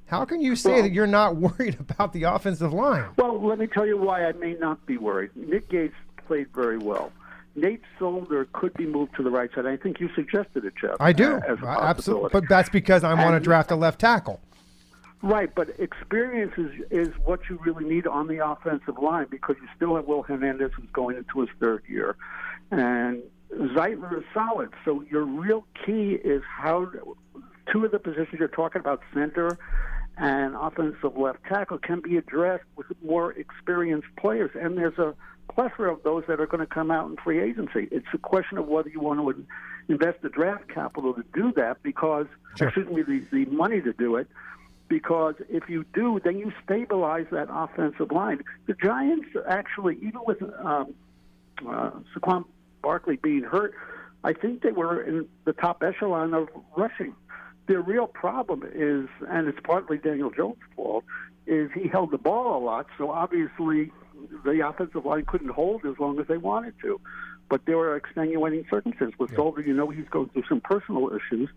How 0.07 0.23
can 0.25 0.41
you 0.41 0.55
say 0.55 0.73
Well- 0.73 0.81
that 0.83 0.91
you're 0.91 1.07
not 1.07 1.35
worried 1.37 1.77
about 1.79 2.13
the 2.13 2.23
offensive 2.23 2.73
line? 2.73 3.05
Well, 3.17 3.41
let 3.45 3.59
me 3.59 3.67
tell 3.67 3.85
you 3.85 3.97
why 3.97 4.25
I 4.25 4.31
may 4.33 4.53
not 4.53 4.85
be 4.85 4.97
worried. 4.97 5.31
Nick 5.35 5.69
Gates 5.69 5.95
played 6.27 6.47
very 6.53 6.77
well. 6.77 7.11
Nate 7.57 7.81
Solder 7.97 8.45
could 8.51 8.73
be 8.73 8.85
moved 8.85 9.15
to 9.15 9.23
the 9.23 9.31
right 9.31 9.49
side. 9.55 9.65
I 9.65 9.77
think 9.77 10.01
you 10.01 10.09
suggested 10.13 10.65
it, 10.65 10.73
Jeff. 10.79 10.97
I 10.99 11.13
do, 11.13 11.35
uh, 11.35 11.41
as 11.47 11.59
a 11.61 11.65
I- 11.65 11.89
absolutely, 11.89 12.29
but 12.33 12.43
that's 12.49 12.67
because 12.69 13.03
I 13.05 13.13
want 13.13 13.35
to 13.35 13.39
draft 13.39 13.71
a 13.71 13.75
left 13.77 13.99
tackle. 13.99 14.41
Right, 15.21 15.49
but 15.55 15.69
experience 15.79 16.51
is, 16.57 16.71
is 16.91 17.07
what 17.23 17.39
you 17.49 17.57
really 17.63 17.85
need 17.85 18.05
on 18.07 18.27
the 18.27 18.45
offensive 18.45 18.97
line 19.01 19.27
because 19.31 19.55
you 19.61 19.67
still 19.75 19.95
have 19.95 20.05
Will 20.05 20.21
Hernandez 20.23 20.71
who's 20.75 20.89
going 20.91 21.15
into 21.17 21.39
his 21.39 21.49
third 21.59 21.83
year, 21.87 22.17
and 22.71 23.23
Zeitler 23.53 24.17
is 24.19 24.25
solid. 24.33 24.69
So 24.83 25.03
your 25.09 25.23
real 25.23 25.65
key 25.85 26.11
is 26.11 26.43
how 26.57 26.91
two 27.71 27.85
of 27.85 27.91
the 27.91 27.99
positions 27.99 28.37
you're 28.37 28.49
talking 28.49 28.81
about, 28.81 29.01
center 29.13 29.57
and 30.17 30.55
offensive 30.55 31.17
left 31.17 31.43
tackle, 31.45 31.77
can 31.77 31.99
be 32.01 32.17
addressed 32.17 32.63
with 32.75 32.87
more 33.03 33.33
experienced 33.33 34.07
players, 34.17 34.51
and 34.55 34.77
there's 34.77 34.97
a 34.97 35.13
plethora 35.53 35.93
of 35.93 36.03
those 36.03 36.23
that 36.27 36.39
are 36.39 36.47
going 36.47 36.65
to 36.65 36.73
come 36.73 36.89
out 36.89 37.09
in 37.09 37.17
free 37.17 37.41
agency. 37.41 37.87
It's 37.91 38.07
a 38.13 38.17
question 38.17 38.57
of 38.57 38.67
whether 38.67 38.89
you 38.89 38.99
want 38.99 39.19
to 39.19 39.45
invest 39.87 40.21
the 40.21 40.29
draft 40.29 40.67
capital 40.69 41.13
to 41.13 41.23
do 41.33 41.51
that 41.53 41.83
because, 41.83 42.27
Sure. 42.57 42.69
excuse 42.69 42.87
me, 42.89 43.01
the, 43.03 43.25
the 43.31 43.45
money 43.51 43.81
to 43.81 43.93
do 43.93 44.15
it 44.15 44.27
because 44.87 45.35
if 45.49 45.67
you 45.69 45.85
do, 45.93 46.19
then 46.23 46.37
you 46.37 46.51
stabilize 46.63 47.25
that 47.31 47.47
offensive 47.49 48.11
line. 48.11 48.41
The 48.67 48.73
Giants 48.73 49.27
actually, 49.47 49.95
even 49.97 50.21
with 50.25 50.41
um, 50.41 50.93
uh, 51.67 51.91
Saquon 52.15 52.45
Barkley 52.81 53.15
being 53.17 53.43
hurt, 53.43 53.73
I 54.23 54.33
think 54.33 54.61
they 54.61 54.71
were 54.71 55.01
in 55.01 55.27
the 55.45 55.53
top 55.53 55.83
echelon 55.83 56.33
of 56.33 56.49
rushing. 56.75 57.15
Their 57.67 57.81
real 57.81 58.07
problem 58.07 58.63
is, 58.63 59.07
and 59.27 59.47
it's 59.47 59.59
partly 59.63 59.97
Daniel 59.97 60.29
Jones' 60.29 60.57
fault, 60.75 61.03
is 61.47 61.71
he 61.73 61.87
held 61.87 62.11
the 62.11 62.17
ball 62.17 62.57
a 62.57 62.63
lot. 62.63 62.87
So 62.97 63.11
obviously, 63.11 63.91
the 64.43 64.67
offensive 64.67 65.05
line 65.05 65.25
couldn't 65.25 65.49
hold 65.49 65.85
as 65.85 65.97
long 65.99 66.19
as 66.19 66.27
they 66.27 66.37
wanted 66.37 66.75
to. 66.81 66.99
But 67.47 67.65
there 67.65 67.77
were 67.77 67.95
extenuating 67.95 68.65
circumstances. 68.69 69.19
With 69.19 69.35
Solder, 69.35 69.61
you 69.61 69.73
know, 69.73 69.89
he's 69.89 70.07
going 70.09 70.29
through 70.29 70.45
some 70.49 70.61
personal 70.61 71.11
issues, 71.15 71.49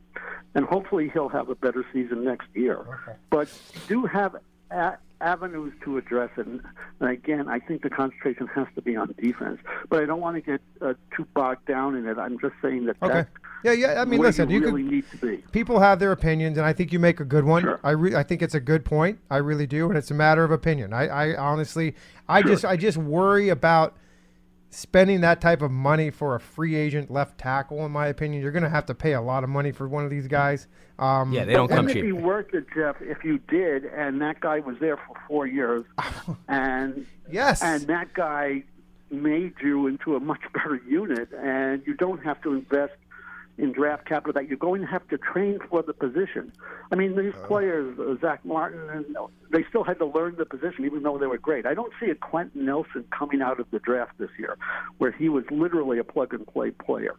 and 0.55 0.67
hopefully 0.67 1.11
he'll 1.13 1.31
have 1.31 1.49
a 1.49 1.55
better 1.55 1.85
season 1.95 2.25
next 2.25 2.49
year. 2.55 2.85
But 3.31 3.49
do 3.87 4.05
have 4.05 4.37
a- 4.71 4.99
avenues 5.21 5.73
to 5.85 5.97
address 5.97 6.31
it. 6.37 6.47
And 6.47 6.61
and 7.01 7.09
again, 7.11 7.49
I 7.49 7.59
think 7.59 7.83
the 7.83 7.91
concentration 7.91 8.49
has 8.49 8.67
to 8.75 8.83
be 8.83 8.97
on 8.97 9.15
defense. 9.21 9.61
But 9.89 10.03
I 10.03 10.07
don't 10.07 10.21
want 10.21 10.37
to 10.37 10.43
get 10.43 10.61
uh, 10.83 10.93
too 11.17 11.27
bogged 11.33 11.67
down 11.67 11.95
in 11.97 12.07
it. 12.07 12.19
I'm 12.19 12.39
just 12.39 12.55
saying 12.61 12.85
that 12.85 12.97
Okay. 13.03 13.15
that's 13.15 13.31
Yeah, 13.65 13.73
yeah. 13.73 14.01
I 14.01 14.05
mean, 14.05 14.21
listen, 14.21 14.49
you 14.51 14.61
you 14.61 14.67
really 14.67 14.83
could 14.83 14.93
need 14.93 15.05
to 15.11 15.17
be. 15.19 15.37
people 15.53 15.81
have 15.81 15.99
their 15.99 16.13
opinions, 16.13 16.59
and 16.59 16.67
I 16.67 16.73
think 16.73 16.93
you 16.93 16.99
make 16.99 17.21
a 17.21 17.25
good 17.25 17.45
one. 17.45 17.63
Sure. 17.63 17.81
I 17.83 17.91
re- 17.91 18.15
I 18.15 18.23
think 18.23 18.43
it's 18.43 18.55
a 18.55 18.61
good 18.61 18.85
point. 18.85 19.19
I 19.31 19.39
really 19.39 19.67
do, 19.67 19.89
and 19.89 19.97
it's 19.99 20.11
a 20.11 20.15
matter 20.15 20.45
of 20.45 20.51
opinion. 20.51 20.93
I, 20.93 21.07
I 21.09 21.37
honestly, 21.37 21.95
I 22.29 22.43
just 22.43 22.65
I 22.65 22.77
just 22.77 22.97
worry 22.99 23.49
about 23.49 23.97
spending 24.71 25.23
that 25.23 25.41
type 25.41 25.63
of 25.63 25.71
money 25.71 26.11
for 26.11 26.35
a 26.35 26.41
free 26.41 26.75
agent 26.77 27.11
left 27.11 27.39
tackle. 27.39 27.85
In 27.87 27.91
my 27.93 28.07
opinion, 28.09 28.43
you're 28.43 28.53
going 28.53 28.63
to 28.65 28.69
have 28.69 28.85
to 28.87 28.95
pay 28.95 29.15
a 29.15 29.21
lot 29.21 29.43
of 29.43 29.49
money 29.49 29.73
for 29.73 29.89
one 29.89 30.05
of 30.05 30.11
these 30.11 30.29
guys. 30.29 30.67
Um, 30.99 31.33
Yeah, 31.33 31.47
they 31.47 31.55
don't 31.55 31.69
come 31.69 31.87
Wouldn't 31.87 31.95
cheap. 31.95 32.05
It'd 32.05 32.17
be 32.17 32.23
worth 32.23 32.53
it, 32.53 32.67
Jeff, 32.75 32.97
if 33.01 33.25
you 33.25 33.39
did, 33.49 33.87
and 33.87 34.21
that 34.21 34.41
guy 34.41 34.61
was 34.61 34.77
there 34.79 34.99
for 34.99 35.17
four 35.27 35.47
years, 35.47 35.85
and 36.49 37.07
Yes. 37.31 37.63
and 37.63 37.87
that 37.87 38.13
guy 38.15 38.63
made 39.11 39.55
you 39.63 39.87
into 39.87 40.17
a 40.17 40.21
much 40.21 40.41
better 40.53 40.79
unit, 40.87 41.31
and 41.33 41.83
you 41.87 41.95
don't 41.95 42.23
have 42.23 42.41
to 42.43 42.53
invest 42.53 42.93
in 43.59 43.73
draft 43.73 44.07
capital 44.07 44.33
that 44.33 44.49
you're 44.49 44.57
going 44.57 44.81
to 44.81 44.87
have 44.87 45.07
to 45.09 45.19
train 45.19 45.59
for 45.69 45.83
the 45.83 45.93
position. 45.93 46.53
I 46.93 46.95
mean, 46.95 47.17
these 47.17 47.35
players, 47.47 47.99
uh, 47.99 48.15
Zack 48.21 48.45
Martin, 48.45 48.89
and 48.89 49.05
they 49.51 49.65
still 49.69 49.83
had 49.83 49.99
to 49.99 50.07
learn 50.07 50.37
the 50.37 50.47
position, 50.47 50.85
even 50.85 51.03
though 51.03 51.19
they 51.19 51.27
were 51.27 51.39
great. 51.39 51.67
I 51.67 51.75
don't 51.75 51.93
see 52.01 52.09
a 52.11 52.15
Quenton 52.15 52.65
Nelson 52.65 53.05
coming 53.11 53.43
out 53.43 53.59
of 53.59 53.67
the 53.71 53.81
draft 53.81 54.13
this 54.19 54.31
year, 54.39 54.57
where 54.99 55.11
he 55.11 55.29
was 55.29 55.45
literally 55.51 55.99
a 55.99 56.05
plug 56.05 56.33
and 56.33 56.47
play 56.47 56.71
player. 56.71 57.17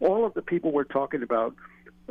All 0.00 0.24
of 0.24 0.34
the 0.34 0.42
people 0.42 0.72
we're 0.72 0.84
talking 0.84 1.22
about 1.22 1.54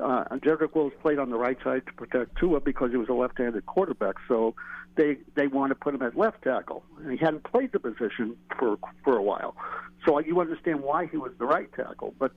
uh, 0.01 0.25
Jedrick 0.35 0.75
Wills 0.75 0.93
played 1.01 1.19
on 1.19 1.29
the 1.29 1.37
right 1.37 1.57
side 1.63 1.85
to 1.87 1.93
protect 1.93 2.37
Tua 2.37 2.59
because 2.59 2.91
he 2.91 2.97
was 2.97 3.09
a 3.09 3.13
left-handed 3.13 3.65
quarterback. 3.65 4.15
So 4.27 4.55
they 4.95 5.17
they 5.35 5.47
want 5.47 5.71
to 5.71 5.75
put 5.75 5.93
him 5.93 6.01
at 6.01 6.17
left 6.17 6.43
tackle, 6.43 6.83
and 6.99 7.11
he 7.11 7.17
hadn't 7.17 7.43
played 7.43 7.71
the 7.71 7.79
position 7.79 8.35
for 8.57 8.77
for 9.03 9.17
a 9.17 9.23
while. 9.23 9.55
So 10.05 10.19
you 10.19 10.39
understand 10.39 10.81
why 10.81 11.07
he 11.07 11.17
was 11.17 11.31
the 11.37 11.45
right 11.45 11.71
tackle, 11.73 12.13
but 12.17 12.31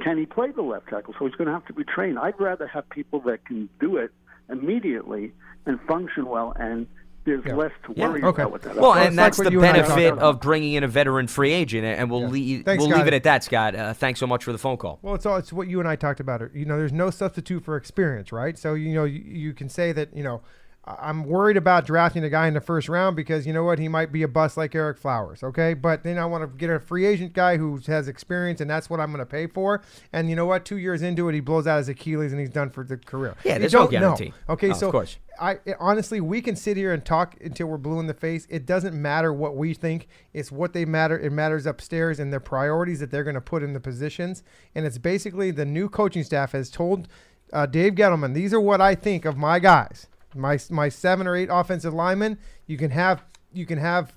can 0.00 0.18
he 0.18 0.26
play 0.26 0.50
the 0.50 0.62
left 0.62 0.88
tackle? 0.88 1.14
So 1.18 1.26
he's 1.26 1.34
going 1.34 1.46
to 1.46 1.52
have 1.52 1.66
to 1.66 1.72
be 1.72 1.84
trained. 1.84 2.18
I'd 2.18 2.38
rather 2.40 2.66
have 2.66 2.88
people 2.90 3.20
that 3.20 3.44
can 3.44 3.68
do 3.80 3.96
it 3.96 4.10
immediately 4.48 5.32
and 5.66 5.80
function 5.82 6.26
well, 6.26 6.52
and 6.58 6.86
there's 7.24 7.44
Yeah. 7.44 7.54
less 7.56 7.72
to 7.84 7.92
Yeah, 7.96 8.08
worry 8.08 8.22
okay. 8.22 8.42
about 8.42 8.52
with 8.52 8.62
that. 8.62 8.74
Well, 8.76 8.90
Well, 8.92 8.94
and 9.06 9.18
that's 9.18 9.36
what 9.38 9.44
the 9.44 9.50
you 9.52 9.58
and 9.62 9.76
I 9.76 9.80
talked 9.82 9.88
benefit 9.96 10.18
of 10.18 10.40
bringing 10.40 10.74
in 10.74 10.84
a 10.84 10.88
veteran 10.88 11.26
free 11.26 11.52
agent, 11.52 11.84
and 11.84 12.10
we'll 12.10 12.26
leave 12.28 12.64
Thanks, 12.64 12.82
we'll 12.86 12.96
leave 12.96 13.06
it 13.06 13.12
at 13.14 13.22
that, 13.24 13.44
Scott. 13.44 13.74
Uh, 13.74 13.92
thanks 13.92 14.18
so 14.20 14.26
much 14.26 14.44
for 14.44 14.52
the 14.52 14.58
phone 14.58 14.76
call. 14.78 14.98
Well, 15.02 15.14
it's 15.14 15.26
all 15.26 15.36
it's 15.36 15.52
what 15.52 15.68
you 15.68 15.78
and 15.80 15.88
I 15.88 15.96
talked 15.96 16.20
about. 16.20 16.42
You 16.54 16.64
know, 16.64 16.78
there's 16.78 16.92
no 16.92 17.10
substitute 17.10 17.64
for 17.64 17.76
experience, 17.76 18.32
right? 18.32 18.56
So 18.56 18.74
you 18.74 18.94
know, 18.94 19.04
you, 19.04 19.20
you 19.24 19.52
can 19.54 19.68
say 19.68 19.92
that 19.92 20.16
you 20.16 20.22
know, 20.22 20.36
I- 20.36 20.40
I'm 20.84 21.24
worried 21.24 21.58
about 21.58 21.84
drafting 21.84 22.24
a 22.24 22.30
guy 22.30 22.48
in 22.48 22.54
the 22.54 22.62
first 22.62 22.88
round 22.88 23.14
because 23.14 23.46
you 23.46 23.52
know 23.52 23.62
what, 23.62 23.78
he 23.78 23.88
might 23.88 24.10
be 24.10 24.22
a 24.22 24.28
bust 24.28 24.56
like 24.56 24.72
Ereck 24.72 24.96
Flowers, 24.98 25.42
okay? 25.42 25.74
But 25.74 26.02
then 26.02 26.16
I 26.16 26.24
want 26.24 26.44
to 26.50 26.56
get 26.56 26.70
a 26.70 26.80
free 26.80 27.04
agent 27.04 27.34
guy 27.34 27.58
who 27.58 27.78
has 27.88 28.08
experience, 28.08 28.62
and 28.62 28.70
that's 28.70 28.88
what 28.88 28.98
I'm 28.98 29.08
going 29.12 29.18
to 29.18 29.26
pay 29.26 29.48
for. 29.48 29.82
And 30.14 30.30
you 30.30 30.36
know 30.36 30.46
what, 30.46 30.64
two 30.64 30.78
years 30.78 31.02
into 31.02 31.28
it, 31.28 31.34
he 31.34 31.40
blows 31.40 31.66
out 31.66 31.76
his 31.76 31.90
Achilles 31.90 32.32
and 32.32 32.40
he's 32.40 32.48
done 32.48 32.70
for 32.70 32.84
the 32.84 32.96
career. 32.96 33.34
Yeah, 33.44 33.58
there's 33.58 33.74
no 33.74 33.80
know. 33.84 33.88
guarantee. 33.88 34.32
Okay, 34.48 34.70
of 34.70 34.76
so 34.78 34.90
course. 34.90 35.18
I 35.38 35.58
it- 35.66 35.76
honestly, 35.78 36.22
we 36.22 36.40
can 36.40 36.56
sit 36.56 36.78
here 36.78 36.94
and 36.94 37.04
talk 37.04 37.36
until 37.42 37.66
we're 37.66 37.76
blue 37.76 38.00
in 38.00 38.06
the 38.06 38.14
face. 38.14 38.46
It 38.48 38.64
doesn't 38.64 38.94
matter 39.00 39.30
what 39.30 39.56
we 39.56 39.74
think; 39.74 40.08
it's 40.32 40.50
what 40.50 40.72
they 40.72 40.86
matter. 40.86 41.18
It 41.18 41.32
matters 41.32 41.66
upstairs 41.66 42.18
and 42.18 42.32
their 42.32 42.40
priorities 42.40 43.00
that 43.00 43.10
they're 43.10 43.24
going 43.24 43.34
to 43.34 43.40
put 43.42 43.62
in 43.62 43.74
the 43.74 43.80
positions. 43.80 44.42
And 44.74 44.86
it's 44.86 44.96
basically 44.98 45.50
the 45.50 45.66
new 45.66 45.90
coaching 45.90 46.24
staff 46.24 46.52
has 46.52 46.70
told 46.70 47.08
uh, 47.52 47.66
Dave 47.66 47.94
Gettleman, 47.94 48.32
"These 48.32 48.54
are 48.54 48.60
what 48.60 48.80
I 48.80 48.94
think 48.94 49.24
of 49.26 49.36
my 49.36 49.58
guys, 49.58 50.06
my 50.38 50.58
my 50.70 50.88
seven 50.88 51.26
or 51.26 51.36
eight 51.36 51.48
offensive 51.50 51.92
linemen. 51.92 52.38
You 52.66 52.78
can 52.78 52.90
have 52.90 53.22
you 53.52 53.66
can 53.66 53.78
have 53.78 54.12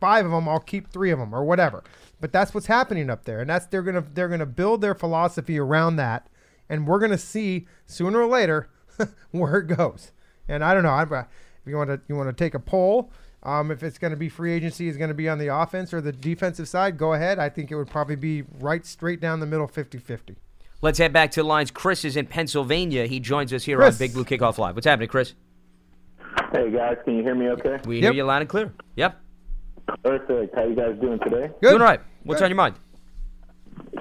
five 0.00 0.24
of 0.24 0.32
them. 0.32 0.48
I'll 0.48 0.60
keep 0.60 0.90
three 0.90 1.10
of 1.10 1.18
them 1.18 1.34
or 1.34 1.44
whatever." 1.44 1.84
But 2.20 2.32
that's 2.32 2.54
what's 2.54 2.66
happening 2.66 3.10
up 3.10 3.24
there, 3.24 3.40
and 3.40 3.50
that's 3.50 3.66
they're 3.66 3.82
gonna 3.82 4.04
they're 4.14 4.28
gonna 4.28 4.46
build 4.46 4.80
their 4.80 4.94
philosophy 4.94 5.58
around 5.58 5.96
that, 5.96 6.28
and 6.68 6.86
we're 6.86 6.98
gonna 6.98 7.18
see 7.18 7.66
sooner 7.86 8.20
or 8.20 8.26
later 8.26 8.68
where 9.30 9.58
it 9.58 9.66
goes. 9.66 10.12
And 10.48 10.64
I 10.64 10.74
don't 10.74 10.82
know. 10.82 10.90
I, 10.90 11.26
if 11.64 11.70
you 11.70 11.76
want 11.76 11.90
to, 11.90 12.00
you 12.08 12.16
want 12.16 12.28
to 12.28 12.44
take 12.44 12.54
a 12.54 12.58
poll. 12.58 13.10
Um, 13.44 13.70
if 13.70 13.82
it's 13.82 13.98
going 13.98 14.12
to 14.12 14.16
be 14.16 14.28
free 14.28 14.52
agency, 14.52 14.88
is 14.88 14.96
going 14.96 15.08
to 15.08 15.14
be 15.14 15.28
on 15.28 15.38
the 15.38 15.48
offense 15.48 15.92
or 15.92 16.00
the 16.00 16.12
defensive 16.12 16.68
side. 16.68 16.96
Go 16.96 17.12
ahead. 17.12 17.38
I 17.38 17.48
think 17.48 17.70
it 17.70 17.76
would 17.76 17.88
probably 17.90 18.16
be 18.16 18.42
right 18.60 18.84
straight 18.86 19.20
down 19.20 19.40
the 19.40 19.46
middle, 19.46 19.66
50-50. 19.66 20.36
Let's 20.82 20.98
head 20.98 21.12
back 21.12 21.30
to 21.32 21.42
the 21.42 21.46
lines. 21.46 21.70
Chris 21.70 22.04
is 22.04 22.16
in 22.16 22.26
Pennsylvania. 22.26 23.06
He 23.06 23.20
joins 23.20 23.52
us 23.52 23.62
here 23.62 23.78
Chris. 23.78 23.94
on 23.94 23.98
Big 23.98 24.12
Blue 24.14 24.24
Kickoff 24.24 24.58
Live. 24.58 24.74
What's 24.74 24.86
happening, 24.86 25.08
Chris? 25.08 25.34
Hey 26.52 26.70
guys, 26.72 26.96
can 27.04 27.16
you 27.16 27.22
hear 27.22 27.36
me 27.36 27.48
okay? 27.50 27.78
We 27.86 27.96
Yep. 27.96 28.02
hear 28.02 28.12
you 28.12 28.24
loud 28.24 28.42
and 28.42 28.48
clear. 28.50 28.72
Yep. 28.96 29.16
Perfect. 30.02 30.54
How 30.56 30.64
you 30.64 30.74
guys 30.74 30.96
doing 31.00 31.20
today? 31.20 31.50
Good. 31.60 31.70
Doing 31.70 31.80
all 31.82 31.86
right. 31.86 32.00
What's 32.24 32.40
Good. 32.40 32.46
on 32.46 32.50
your 32.50 32.56
mind? 32.56 32.74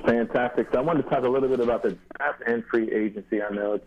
Fantastic. 0.05 0.67
So 0.73 0.79
I 0.79 0.81
wanted 0.81 1.03
to 1.03 1.09
talk 1.09 1.23
a 1.23 1.29
little 1.29 1.47
bit 1.49 1.59
about 1.59 1.83
the 1.83 1.95
draft 2.17 2.41
and 2.47 2.63
free 2.65 2.91
agency. 2.91 3.41
I 3.43 3.53
know 3.53 3.79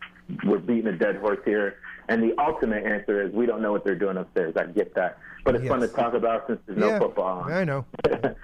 we're 0.44 0.58
beating 0.58 0.86
a 0.86 0.96
dead 0.96 1.16
horse 1.16 1.40
here, 1.44 1.76
and 2.08 2.22
the 2.22 2.32
ultimate 2.40 2.84
answer 2.84 3.22
is 3.22 3.32
we 3.32 3.44
don't 3.44 3.60
know 3.60 3.72
what 3.72 3.84
they're 3.84 3.94
doing 3.98 4.16
upstairs. 4.16 4.54
I 4.56 4.66
get 4.66 4.94
that, 4.94 5.18
but 5.44 5.56
it's 5.56 5.66
fun 5.66 5.80
to 5.80 5.88
talk 5.88 6.14
about 6.14 6.46
since 6.46 6.60
there's 6.66 6.78
no 6.78 6.88
yeah, 6.90 6.98
football 7.00 7.40
on. 7.40 7.52
I 7.52 7.64
know. 7.64 7.84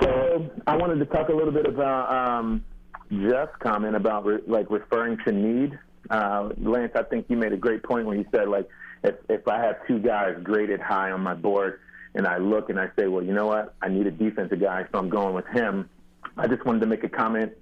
So 0.00 0.50
I 0.66 0.74
wanted 0.76 0.98
to 1.00 1.04
talk 1.04 1.28
a 1.28 1.32
little 1.34 1.52
bit 1.52 1.66
about 1.66 2.10
um, 2.10 2.64
Jeff's 3.20 3.56
comment 3.60 3.96
about 3.96 4.24
re- 4.24 4.42
like 4.46 4.70
referring 4.70 5.18
to 5.26 5.32
need. 5.32 5.78
Uh, 6.10 6.50
Lance, 6.60 6.92
I 6.94 7.02
think 7.02 7.26
you 7.28 7.36
made 7.36 7.52
a 7.52 7.56
great 7.56 7.82
point 7.82 8.06
when 8.06 8.18
you 8.18 8.24
said 8.32 8.48
like 8.48 8.68
if 9.04 9.16
if 9.28 9.46
I 9.46 9.58
have 9.58 9.86
two 9.86 9.98
guys 9.98 10.36
graded 10.42 10.80
high 10.80 11.10
on 11.10 11.20
my 11.20 11.34
board 11.34 11.80
and 12.14 12.26
I 12.26 12.38
look 12.38 12.70
and 12.70 12.78
I 12.78 12.88
say, 12.98 13.08
well, 13.08 13.22
you 13.22 13.32
know 13.32 13.46
what, 13.46 13.74
I 13.80 13.88
need 13.88 14.06
a 14.06 14.10
defensive 14.10 14.60
guy, 14.60 14.84
so 14.92 14.98
I'm 14.98 15.08
going 15.08 15.34
with 15.34 15.46
him. 15.46 15.88
I 16.36 16.46
just 16.46 16.64
wanted 16.64 16.80
to 16.80 16.86
make 16.86 17.04
a 17.04 17.08
comment 17.08 17.52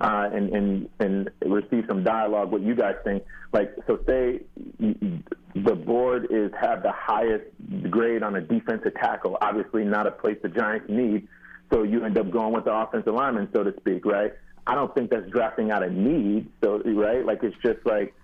uh, 0.00 0.28
and 0.32 0.50
and 0.50 0.88
and 0.98 1.30
receive 1.44 1.84
some 1.88 2.04
dialogue. 2.04 2.50
What 2.52 2.62
you 2.62 2.74
guys 2.74 2.96
think? 3.04 3.24
Like, 3.52 3.74
so 3.86 3.98
say 4.06 4.40
the 4.78 5.74
board 5.74 6.28
is 6.30 6.52
have 6.60 6.82
the 6.82 6.92
highest 6.92 7.44
grade 7.90 8.22
on 8.22 8.36
a 8.36 8.40
defensive 8.40 8.94
tackle. 8.94 9.36
Obviously, 9.40 9.84
not 9.84 10.06
a 10.06 10.10
place 10.10 10.38
the 10.42 10.48
Giants 10.48 10.86
need. 10.88 11.26
So 11.72 11.84
you 11.84 12.04
end 12.04 12.18
up 12.18 12.30
going 12.30 12.52
with 12.52 12.64
the 12.64 12.74
offensive 12.74 13.14
lineman, 13.14 13.48
so 13.52 13.62
to 13.62 13.72
speak, 13.78 14.04
right? 14.04 14.32
I 14.66 14.74
don't 14.74 14.94
think 14.94 15.10
that's 15.10 15.28
drafting 15.30 15.70
out 15.70 15.82
of 15.82 15.92
need. 15.92 16.48
So 16.62 16.82
right, 16.84 17.24
like 17.24 17.42
it's 17.42 17.56
just 17.62 17.84
like 17.84 18.14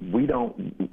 we 0.00 0.26
don't. 0.26 0.90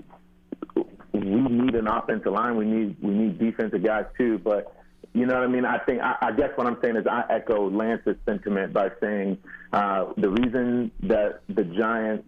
We 1.14 1.22
need 1.22 1.76
an 1.76 1.88
offensive 1.88 2.34
line. 2.34 2.58
We 2.58 2.66
need 2.66 2.98
we 3.02 3.12
need 3.12 3.40
defensive 3.40 3.84
guys 3.84 4.06
too. 4.18 4.38
But 4.40 4.76
you 5.14 5.26
know 5.26 5.36
what 5.36 5.44
I 5.44 5.48
mean? 5.48 5.66
I 5.66 5.80
think 5.80 6.02
I, 6.02 6.16
I 6.22 6.32
guess 6.32 6.50
what 6.56 6.68
I'm 6.68 6.78
saying 6.82 6.98
is 6.98 7.08
I 7.08 7.24
echo 7.30 7.70
Lance's 7.70 8.18
sentiment 8.26 8.74
by 8.74 8.90
saying 9.00 9.38
uh, 9.72 10.14
the 10.18 10.30
reason 10.30 10.92
that 11.04 11.42
the 11.48 11.64
Giants 11.64 12.26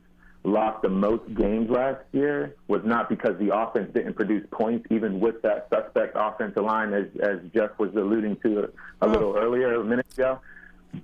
lost 0.48 0.82
the 0.82 0.90
most 0.90 1.34
games 1.36 1.70
last 1.70 2.00
year 2.14 2.56
was 2.68 2.82
not 2.86 3.10
because 3.10 3.38
the 3.38 3.56
offense 3.56 3.92
didn't 3.94 4.14
produce 4.14 4.46
points, 4.52 4.88
even 4.90 5.20
with 5.20 5.42
that 5.42 5.68
suspect 5.70 6.14
offensive 6.16 6.64
line, 6.64 6.94
as, 6.94 7.06
as 7.22 7.40
Jeff 7.54 7.72
was 7.78 7.94
alluding 7.96 8.38
to 8.38 8.70
a, 9.02 9.06
a 9.06 9.08
little 9.08 9.36
earlier, 9.36 9.76
a 9.76 9.84
minute 9.84 10.06
ago, 10.14 10.40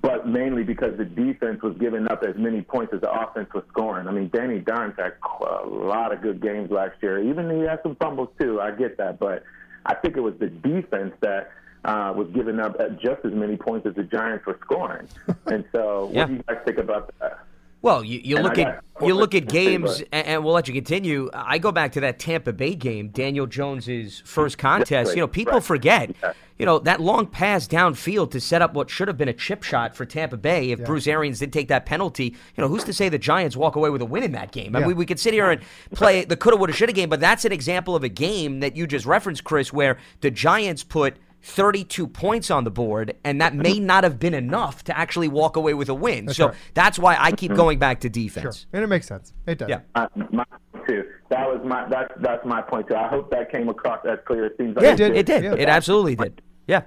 but 0.02 0.28
mainly 0.28 0.64
because 0.64 0.98
the 0.98 1.06
defense 1.06 1.62
was 1.62 1.76
giving 1.78 2.08
up 2.08 2.24
as 2.24 2.36
many 2.38 2.62
points 2.62 2.94
as 2.94 3.02
the 3.02 3.12
offense 3.12 3.50
was 3.54 3.64
scoring. 3.70 4.08
I 4.08 4.12
mean, 4.12 4.30
Danny 4.34 4.60
Dimes 4.60 4.96
had 4.98 5.14
a 5.42 5.68
lot 5.68 6.14
of 6.14 6.22
good 6.22 6.42
games 6.42 6.72
last 6.72 6.96
year. 7.02 7.22
Even 7.24 7.50
he 7.50 7.62
had 7.62 7.80
some 7.84 7.96
fumbles 7.96 8.30
too. 8.40 8.60
I 8.62 8.72
get 8.72 8.98
that, 8.98 9.20
but 9.20 9.44
I 9.86 9.96
think 9.96 10.18
it 10.18 10.22
was 10.22 10.36
the 10.40 10.48
defense 10.48 11.14
that 11.22 11.52
uh, 11.86 12.14
was 12.16 12.28
giving 12.34 12.60
up 12.60 12.78
just 13.02 13.26
as 13.26 13.34
many 13.34 13.58
points 13.58 13.86
as 13.86 13.96
the 13.96 14.04
Giants 14.04 14.46
were 14.46 14.60
scoring. 14.64 15.08
And 15.46 15.66
so, 15.74 16.06
what 16.06 16.28
do 16.28 16.34
you 16.36 16.44
guys 16.48 16.58
think 16.66 16.78
about 16.78 17.14
that? 17.20 17.40
Well, 17.84 18.04
you, 18.04 18.20
you 18.24 18.38
look 18.40 18.58
at 18.58 18.82
you 19.02 19.14
look 19.14 19.36
at 19.36 19.42
corporate 19.46 19.50
to 19.50 19.54
say, 19.56 19.66
games, 19.66 20.04
and, 20.14 20.26
and 20.28 20.44
we'll 20.44 20.54
let 20.54 20.70
you 20.70 20.74
continue. 20.74 21.30
I 21.34 21.58
go 21.58 21.72
back 21.72 21.92
to 21.92 22.00
that 22.00 22.18
Tampa 22.18 22.54
Bay 22.54 22.76
game, 22.76 23.10
Daniel 23.10 23.46
Jones's 23.46 24.22
first 24.26 24.58
contest. 24.58 25.10
right, 25.10 25.16
You 25.18 25.22
know, 25.22 25.28
people 25.28 25.56
right. 25.56 25.64
forget. 25.64 26.16
Yeah. 26.24 26.34
You 26.58 26.66
know 26.66 26.80
that 26.80 27.02
long 27.02 27.28
pass 27.28 27.68
downfield 27.68 28.32
to 28.32 28.40
set 28.40 28.62
up 28.62 28.74
what 28.74 28.90
should 28.90 29.10
have 29.10 29.18
been 29.18 29.28
a 29.28 29.34
chip 29.34 29.64
shot 29.64 29.96
for 29.98 30.06
Tampa 30.06 30.38
Bay. 30.38 30.72
If 30.72 30.86
Bruce 30.86 31.08
Arians 31.08 31.40
did 31.40 31.52
take 31.52 31.68
that 31.68 31.86
penalty, 31.86 32.26
you 32.26 32.62
know, 32.62 32.70
who's 32.70 32.86
to 32.86 32.94
say 32.94 33.10
the 33.10 33.18
Giants 33.18 33.58
walk 33.58 33.76
away 33.76 33.90
with 33.90 34.02
a 34.02 34.06
win 34.06 34.24
in 34.24 34.32
that 34.32 34.52
game? 34.54 34.76
I 34.76 34.80
Yeah. 34.80 34.88
mean, 34.88 34.96
we 34.96 35.06
could 35.06 35.20
sit 35.20 35.34
here 35.34 35.52
and 35.52 35.62
play 35.94 36.24
the 36.24 36.38
coulda, 36.38 36.56
woulda, 36.56 36.72
shoulda 36.72 36.94
game, 36.94 37.10
but 37.10 37.20
that's 37.20 37.44
an 37.44 37.52
example 37.52 37.96
of 37.98 38.04
a 38.04 38.10
game 38.10 38.62
that 38.62 38.78
you 38.78 38.88
just 38.88 39.06
referenced, 39.06 39.44
Chris, 39.44 39.74
where 39.74 39.98
the 40.22 40.32
Giants 40.32 40.84
put. 40.84 41.18
32 41.44 42.08
points 42.08 42.50
on 42.50 42.64
the 42.64 42.72
board, 42.72 43.16
and 43.24 43.42
that 43.42 43.54
may 43.54 43.80
not 43.80 44.04
have 44.04 44.18
been 44.18 44.34
enough 44.34 44.84
to 44.86 44.98
actually 44.98 45.28
walk 45.28 45.58
away 45.58 45.74
with 45.74 45.90
a 45.90 45.94
win. 45.94 46.30
so 46.34 46.48
right. 46.48 46.56
that's 46.74 46.98
why 46.98 47.18
I 47.20 47.32
keep 47.32 47.54
going 47.54 47.80
back 47.80 48.00
to 48.02 48.10
defense. 48.10 48.44
Sure, 48.44 48.52
defense. 48.52 48.68
and 48.74 48.84
it 48.84 48.88
makes 48.88 49.08
sense. 49.08 49.34
It 49.46 49.58
does. 49.58 49.70
Yeah. 49.70 49.82
Uh, 49.94 50.08
my 50.32 50.46
too. 50.88 51.04
That 51.30 51.48
was 51.48 51.62
my 51.66 51.88
that's 51.90 52.14
that's 52.22 52.46
my 52.46 52.62
point 52.62 52.88
too. 52.88 52.96
I 52.96 53.08
hope 53.08 53.30
that 53.32 53.52
came 53.52 53.70
across 53.70 54.06
as 54.06 54.20
clear. 54.26 54.46
It 54.46 54.56
seems 54.58 54.76
like 54.76 54.84
Yeah, 54.84 54.94
It 54.94 54.98
did. 54.98 55.16
It 55.16 55.26
did. 55.26 55.44
Yeah. 55.44 55.54
It 55.56 55.70
absolutely 55.70 56.16
did. 56.16 56.42
Yeah. 56.68 56.84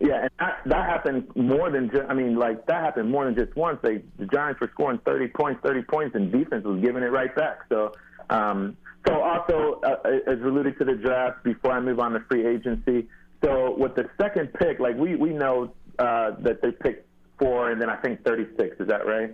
Yeah, 0.00 0.22
and 0.22 0.30
that, 0.40 0.60
that 0.66 0.84
happened 0.90 1.28
more 1.36 1.70
than 1.70 1.90
just. 1.90 2.02
I 2.08 2.14
mean, 2.14 2.36
like 2.36 2.66
that 2.66 2.84
happened 2.84 3.10
more 3.10 3.24
than 3.24 3.34
just 3.34 3.56
once. 3.56 3.78
They 3.82 4.02
the 4.18 4.26
Giants 4.26 4.60
were 4.60 4.70
scoring 4.74 5.00
thirty 5.06 5.28
points, 5.28 5.60
thirty 5.64 5.82
points, 5.82 6.14
and 6.14 6.30
defense 6.30 6.64
was 6.64 6.80
giving 6.80 7.02
it 7.02 7.10
right 7.10 7.34
back. 7.34 7.60
So, 7.68 7.92
um, 8.28 8.76
so 9.06 9.22
also 9.22 9.80
uh, 9.82 9.96
as 10.26 10.40
alluded 10.40 10.78
to 10.78 10.84
the 10.84 10.96
draft 10.96 11.44
before 11.44 11.72
I 11.72 11.80
move 11.80 11.98
on 11.98 12.12
to 12.12 12.20
free 12.28 12.46
agency. 12.46 13.08
So 13.44 13.74
with 13.76 13.94
the 13.94 14.08
second 14.20 14.52
pick, 14.54 14.80
like 14.80 14.96
we 14.96 15.16
we 15.16 15.30
know 15.30 15.72
uh, 15.98 16.32
that 16.40 16.62
they 16.62 16.72
picked 16.72 17.06
four, 17.38 17.70
and 17.70 17.80
then 17.80 17.90
I 17.90 17.96
think 17.96 18.24
thirty 18.24 18.46
six. 18.58 18.78
Is 18.80 18.88
that 18.88 19.06
right? 19.06 19.32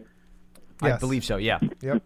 I 0.83 0.97
believe 0.97 1.25
so. 1.25 1.37
Yeah. 1.37 1.61
Yep. 1.81 2.03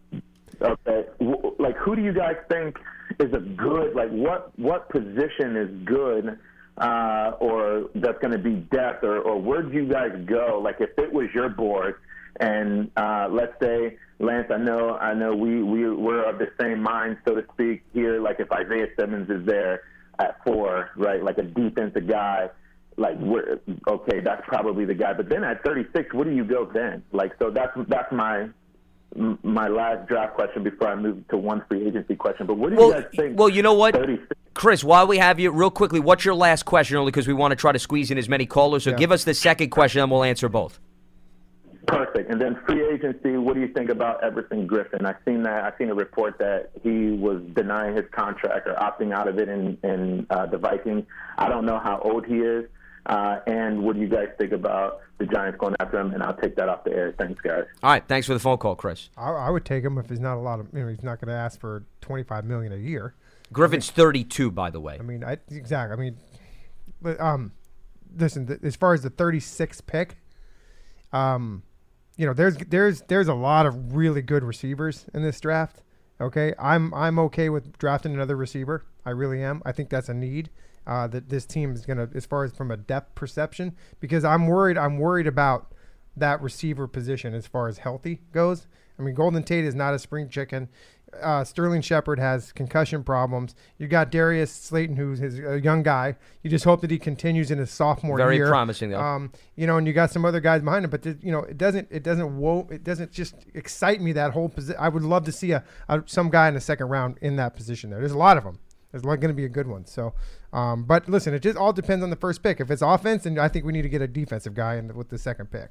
Okay. 0.60 1.04
W- 1.20 1.54
Like, 1.58 1.76
who 1.78 1.96
do 1.96 2.02
you 2.02 2.12
guys 2.12 2.36
think 2.50 2.76
is 3.18 3.32
a 3.32 3.38
good? 3.40 3.94
Like, 3.94 4.10
what 4.10 4.56
what 4.58 4.88
position 4.90 5.56
is 5.56 5.70
good, 5.84 6.38
uh, 6.78 7.32
or 7.40 7.88
that's 7.94 8.18
going 8.20 8.32
to 8.32 8.38
be 8.38 8.54
depth, 8.56 9.02
or 9.04 9.18
or 9.20 9.40
where'd 9.40 9.72
you 9.72 9.86
guys 9.88 10.12
go? 10.26 10.60
Like, 10.62 10.76
if 10.80 10.90
it 10.98 11.10
was 11.12 11.28
your 11.34 11.48
board, 11.48 11.94
and 12.40 12.90
uh, 12.98 13.28
let's 13.30 13.54
say 13.62 13.96
Lance, 14.18 14.48
I 14.50 14.58
know 14.58 14.96
I 14.96 15.14
know 15.14 15.34
we 15.34 15.62
we 15.62 15.88
we're 15.90 16.24
of 16.28 16.38
the 16.38 16.50
same 16.60 16.82
mind, 16.82 17.16
so 17.26 17.34
to 17.34 17.44
speak. 17.54 17.82
Here, 17.94 18.20
like 18.20 18.40
if 18.40 18.52
Isaiah 18.52 18.88
Simmons 18.98 19.30
is 19.30 19.46
there 19.46 19.82
at 20.18 20.42
four, 20.44 20.90
right? 20.96 21.22
Like 21.22 21.38
a 21.38 21.42
defensive 21.42 22.06
guy. 22.08 22.48
Like 22.98 23.18
we're 23.18 23.60
okay, 23.88 24.20
that's 24.20 24.42
probably 24.46 24.86
the 24.86 24.94
guy. 24.94 25.12
But 25.12 25.28
then 25.28 25.44
at 25.44 25.62
36, 25.64 26.14
where 26.14 26.24
do 26.24 26.30
you 26.32 26.44
go 26.44 26.64
then? 26.64 27.02
Like 27.12 27.32
so, 27.38 27.50
that's 27.50 27.72
that's 27.88 28.10
my 28.10 28.48
my 29.42 29.68
last 29.68 30.08
draft 30.08 30.34
question 30.34 30.62
before 30.62 30.88
I 30.88 30.94
move 30.94 31.26
to 31.28 31.36
one 31.36 31.62
free 31.68 31.86
agency 31.86 32.16
question. 32.16 32.46
But 32.46 32.54
what 32.56 32.70
do 32.70 32.76
you 32.76 32.80
Well, 32.80 32.92
guys 33.00 33.04
think? 33.14 33.38
well, 33.38 33.48
you 33.48 33.62
know 33.62 33.74
what? 33.74 33.94
36 33.94 34.26
Chris, 34.54 34.82
while 34.82 35.06
we 35.06 35.18
have 35.18 35.38
you, 35.38 35.50
real 35.50 35.70
quickly, 35.70 36.00
what's 36.00 36.24
your 36.24 36.34
last 36.34 36.64
question? 36.64 36.96
Only 36.96 37.12
because 37.12 37.28
we 37.28 37.34
want 37.34 37.52
to 37.52 37.56
try 37.56 37.72
to 37.72 37.78
squeeze 37.78 38.10
in 38.10 38.16
as 38.16 38.28
many 38.28 38.46
callers. 38.46 38.84
So 38.84 38.90
Yeah. 38.90 38.96
give 38.96 39.12
us 39.12 39.24
the 39.24 39.34
second 39.34 39.68
question, 39.68 40.00
and 40.00 40.10
we'll 40.10 40.24
answer 40.24 40.48
both. 40.48 40.80
Perfect. 41.86 42.30
And 42.30 42.40
then 42.40 42.58
free 42.66 42.84
agency. 42.88 43.36
What 43.36 43.54
do 43.54 43.60
you 43.60 43.68
think 43.68 43.90
about 43.90 44.22
Everson 44.24 44.68
Griffen? 44.68 45.04
I've 45.04 45.16
seen 45.24 45.42
that. 45.44 45.64
I've 45.64 45.74
seen 45.78 45.90
a 45.90 45.94
report 45.94 46.38
that 46.38 46.70
he 46.82 47.10
was 47.10 47.40
denying 47.54 47.96
his 47.96 48.04
contract 48.12 48.66
or 48.66 48.74
opting 48.74 49.14
out 49.14 49.28
of 49.28 49.38
it 49.38 49.48
in 49.48 49.78
in 49.84 50.26
uh, 50.30 50.46
the 50.46 50.58
Vikings. 50.58 51.04
I 51.38 51.48
don't 51.48 51.64
know 51.64 51.78
how 51.78 52.00
old 52.04 52.26
he 52.26 52.36
is. 52.36 52.64
Uh, 53.06 53.38
and 53.46 53.82
what 53.82 53.94
do 53.94 54.00
you 54.00 54.08
guys 54.08 54.26
think 54.36 54.50
about 54.50 55.00
the 55.18 55.26
Giants 55.26 55.56
going 55.60 55.76
after 55.78 56.00
him? 56.00 56.12
And 56.12 56.24
I'll 56.24 56.34
take 56.34 56.56
that 56.56 56.68
off 56.68 56.82
the 56.82 56.90
air. 56.90 57.14
Thanks, 57.16 57.40
guys. 57.40 57.62
All 57.82 57.90
right. 57.90 58.02
Thanks 58.08 58.26
for 58.26 58.32
the 58.34 58.40
phone 58.40 58.58
call, 58.58 58.74
Chris. 58.74 59.10
I, 59.16 59.30
I 59.30 59.50
would 59.50 59.64
take 59.64 59.84
him 59.84 59.96
if 59.96 60.08
he's 60.08 60.18
not 60.18 60.36
a 60.36 60.40
lot 60.40 60.58
of. 60.58 60.66
You 60.72 60.80
know, 60.80 60.88
he's 60.88 61.04
not 61.04 61.20
going 61.20 61.28
to 61.28 61.40
ask 61.40 61.60
for 61.60 61.84
twenty 62.00 62.24
five 62.24 62.44
million 62.44 62.72
a 62.72 62.76
year. 62.76 63.14
Griffen's 63.52 63.90
32, 63.90 64.50
by 64.50 64.70
the 64.70 64.80
way. 64.80 64.96
I 64.98 65.02
mean, 65.02 65.22
I 65.22 65.38
exactly. 65.52 65.96
I 65.96 66.00
mean, 66.00 66.16
but, 67.00 67.20
um, 67.20 67.52
listen. 68.16 68.48
Th- 68.48 68.58
as 68.64 68.74
far 68.74 68.92
as 68.92 69.02
the 69.02 69.10
thirty 69.10 69.38
six 69.38 69.80
pick, 69.80 70.16
um, 71.12 71.62
you 72.16 72.26
know, 72.26 72.32
there's 72.32 72.56
there's 72.68 73.02
there's 73.02 73.28
a 73.28 73.34
lot 73.34 73.66
of 73.66 73.94
really 73.94 74.22
good 74.22 74.42
receivers 74.42 75.06
in 75.14 75.22
this 75.22 75.40
draft. 75.40 75.82
Okay, 76.20 76.54
I'm 76.58 76.92
I'm 76.94 77.18
okay 77.20 77.48
with 77.50 77.76
drafting 77.78 78.14
another 78.14 78.36
receiver. 78.36 78.84
I 79.04 79.10
really 79.10 79.42
am. 79.42 79.62
I 79.64 79.72
think 79.72 79.90
that's 79.90 80.08
a 80.08 80.14
need 80.14 80.50
uh, 80.86 81.06
that 81.08 81.28
this 81.28 81.44
team 81.44 81.72
is 81.72 81.84
gonna, 81.84 82.08
as 82.14 82.24
far 82.24 82.44
as 82.44 82.52
from 82.52 82.70
a 82.70 82.76
depth 82.76 83.14
perception, 83.14 83.76
because 84.00 84.24
I'm 84.24 84.46
worried. 84.46 84.78
I'm 84.78 84.98
worried 84.98 85.26
about 85.26 85.72
that 86.16 86.40
receiver 86.40 86.86
position 86.86 87.34
as 87.34 87.46
far 87.46 87.68
as 87.68 87.78
healthy 87.78 88.22
goes. 88.32 88.66
I 88.98 89.02
mean, 89.02 89.14
Golden 89.14 89.42
Tate 89.42 89.64
is 89.64 89.74
not 89.74 89.92
a 89.92 89.98
spring 89.98 90.30
chicken. 90.30 90.68
Uh, 91.22 91.44
Sterling 91.44 91.82
Shepard 91.82 92.18
has 92.18 92.52
concussion 92.52 93.02
problems. 93.04 93.54
You 93.78 93.86
got 93.86 94.10
Darius 94.10 94.52
Slayton, 94.52 94.96
who's 94.96 95.18
his, 95.18 95.38
a 95.38 95.60
young 95.60 95.82
guy. 95.82 96.16
You 96.42 96.50
just 96.50 96.64
hope 96.64 96.80
that 96.82 96.90
he 96.90 96.98
continues 96.98 97.50
in 97.50 97.58
his 97.58 97.70
sophomore 97.70 98.16
Very 98.16 98.36
year. 98.36 98.46
Very 98.46 98.50
promising, 98.50 98.90
though. 98.90 99.00
Um, 99.00 99.32
you 99.54 99.66
know, 99.66 99.76
and 99.76 99.86
you 99.86 99.92
got 99.92 100.10
some 100.10 100.24
other 100.24 100.40
guys 100.40 100.62
behind 100.62 100.84
him, 100.84 100.90
but 100.90 101.02
th- 101.02 101.18
you 101.22 101.32
know, 101.32 101.40
it 101.40 101.56
doesn't, 101.56 101.88
it 101.90 102.02
doesn't, 102.02 102.36
wo- 102.36 102.68
it 102.70 102.84
doesn't 102.84 103.12
just 103.12 103.34
excite 103.54 104.00
me 104.00 104.12
that 104.12 104.32
whole 104.32 104.48
position. 104.48 104.78
I 104.80 104.88
would 104.88 105.04
love 105.04 105.24
to 105.24 105.32
see 105.32 105.52
a, 105.52 105.64
a 105.88 106.02
some 106.06 106.28
guy 106.28 106.48
in 106.48 106.54
the 106.54 106.60
second 106.60 106.88
round 106.88 107.18
in 107.22 107.36
that 107.36 107.54
position. 107.54 107.90
There, 107.90 108.00
there's 108.00 108.12
a 108.12 108.18
lot 108.18 108.36
of 108.36 108.44
them. 108.44 108.58
There's 108.90 109.02
going 109.02 109.20
to 109.20 109.34
be 109.34 109.44
a 109.44 109.48
good 109.48 109.66
one. 109.66 109.84
So, 109.84 110.14
um, 110.52 110.84
but 110.84 111.08
listen, 111.08 111.34
it 111.34 111.40
just 111.40 111.56
all 111.56 111.72
depends 111.72 112.02
on 112.02 112.10
the 112.10 112.16
first 112.16 112.42
pick. 112.42 112.60
If 112.60 112.70
it's 112.70 112.82
offense, 112.82 113.24
then 113.24 113.38
I 113.38 113.48
think 113.48 113.64
we 113.64 113.72
need 113.72 113.82
to 113.82 113.88
get 113.88 114.00
a 114.00 114.08
defensive 114.08 114.54
guy 114.54 114.76
in 114.76 114.88
the, 114.88 114.94
with 114.94 115.10
the 115.10 115.18
second 115.18 115.50
pick. 115.50 115.70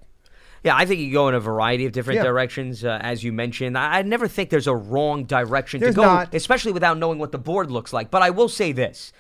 Yeah, 0.66 0.76
I 0.76 0.86
think 0.86 1.00
you 1.00 1.14
go 1.14 1.30
in 1.30 1.36
a 1.36 1.40
variety 1.40 1.86
of 1.86 1.92
different 1.92 2.18
Yeah. 2.18 2.24
directions, 2.24 2.84
uh, 2.84 2.98
as 3.02 3.24
you 3.24 3.32
mentioned. 3.32 3.78
I, 3.78 4.00
I 4.00 4.02
never 4.02 4.28
think 4.28 4.50
there's 4.50 4.66
a 4.68 4.76
wrong 4.76 5.24
direction 5.26 5.80
There's 5.80 5.94
to 5.94 6.02
go, 6.02 6.06
not. 6.06 6.34
especially 6.34 6.72
without 6.72 6.98
knowing 6.98 7.20
what 7.20 7.32
the 7.32 7.38
board 7.38 7.70
looks 7.70 7.94
like. 7.94 8.10
But 8.10 8.24
I 8.24 8.32
will 8.32 8.50
say 8.50 8.72
this. 8.72 9.14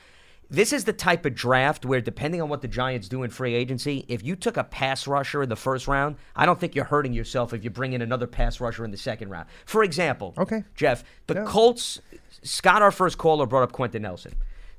This 0.50 0.74
is 0.74 0.86
the 0.86 0.93
type 0.93 1.26
of 1.26 1.34
draft 1.36 1.86
where, 1.86 2.02
depending 2.02 2.41
on 2.41 2.50
what 2.50 2.62
the 2.62 2.68
Giants 2.68 3.08
do 3.08 3.24
in 3.24 3.30
free 3.30 3.54
agency, 3.56 4.06
if 4.08 4.24
you 4.24 4.36
took 4.36 4.58
a 4.58 4.64
pass 4.64 5.08
rusher 5.08 5.41
in 5.43 5.50
the 5.50 5.56
first 5.56 5.88
round, 5.88 6.16
I 6.36 6.46
don't 6.48 6.60
think 6.60 6.76
you're 6.76 6.86
hurting 6.86 7.14
yourself 7.14 7.54
if 7.54 7.64
you 7.64 7.70
bring 7.70 7.93
in 7.93 8.02
another 8.02 8.28
pass 8.28 8.60
rusher 8.60 8.84
in 8.86 8.91
the 8.91 8.98
second 8.98 9.30
round. 9.30 9.48
For 9.66 9.84
example, 9.84 10.34
Okay. 10.38 10.64
Jeff, 10.76 11.04
the 11.28 11.36
Yeah. 11.36 11.46
Colts, 11.46 12.00
Scott, 12.43 12.82
our 12.82 12.91
first 12.91 13.18
caller, 13.20 13.46
brought 13.46 13.64
up 13.64 13.72
Quenton 13.72 14.02
Nelson. 14.04 14.34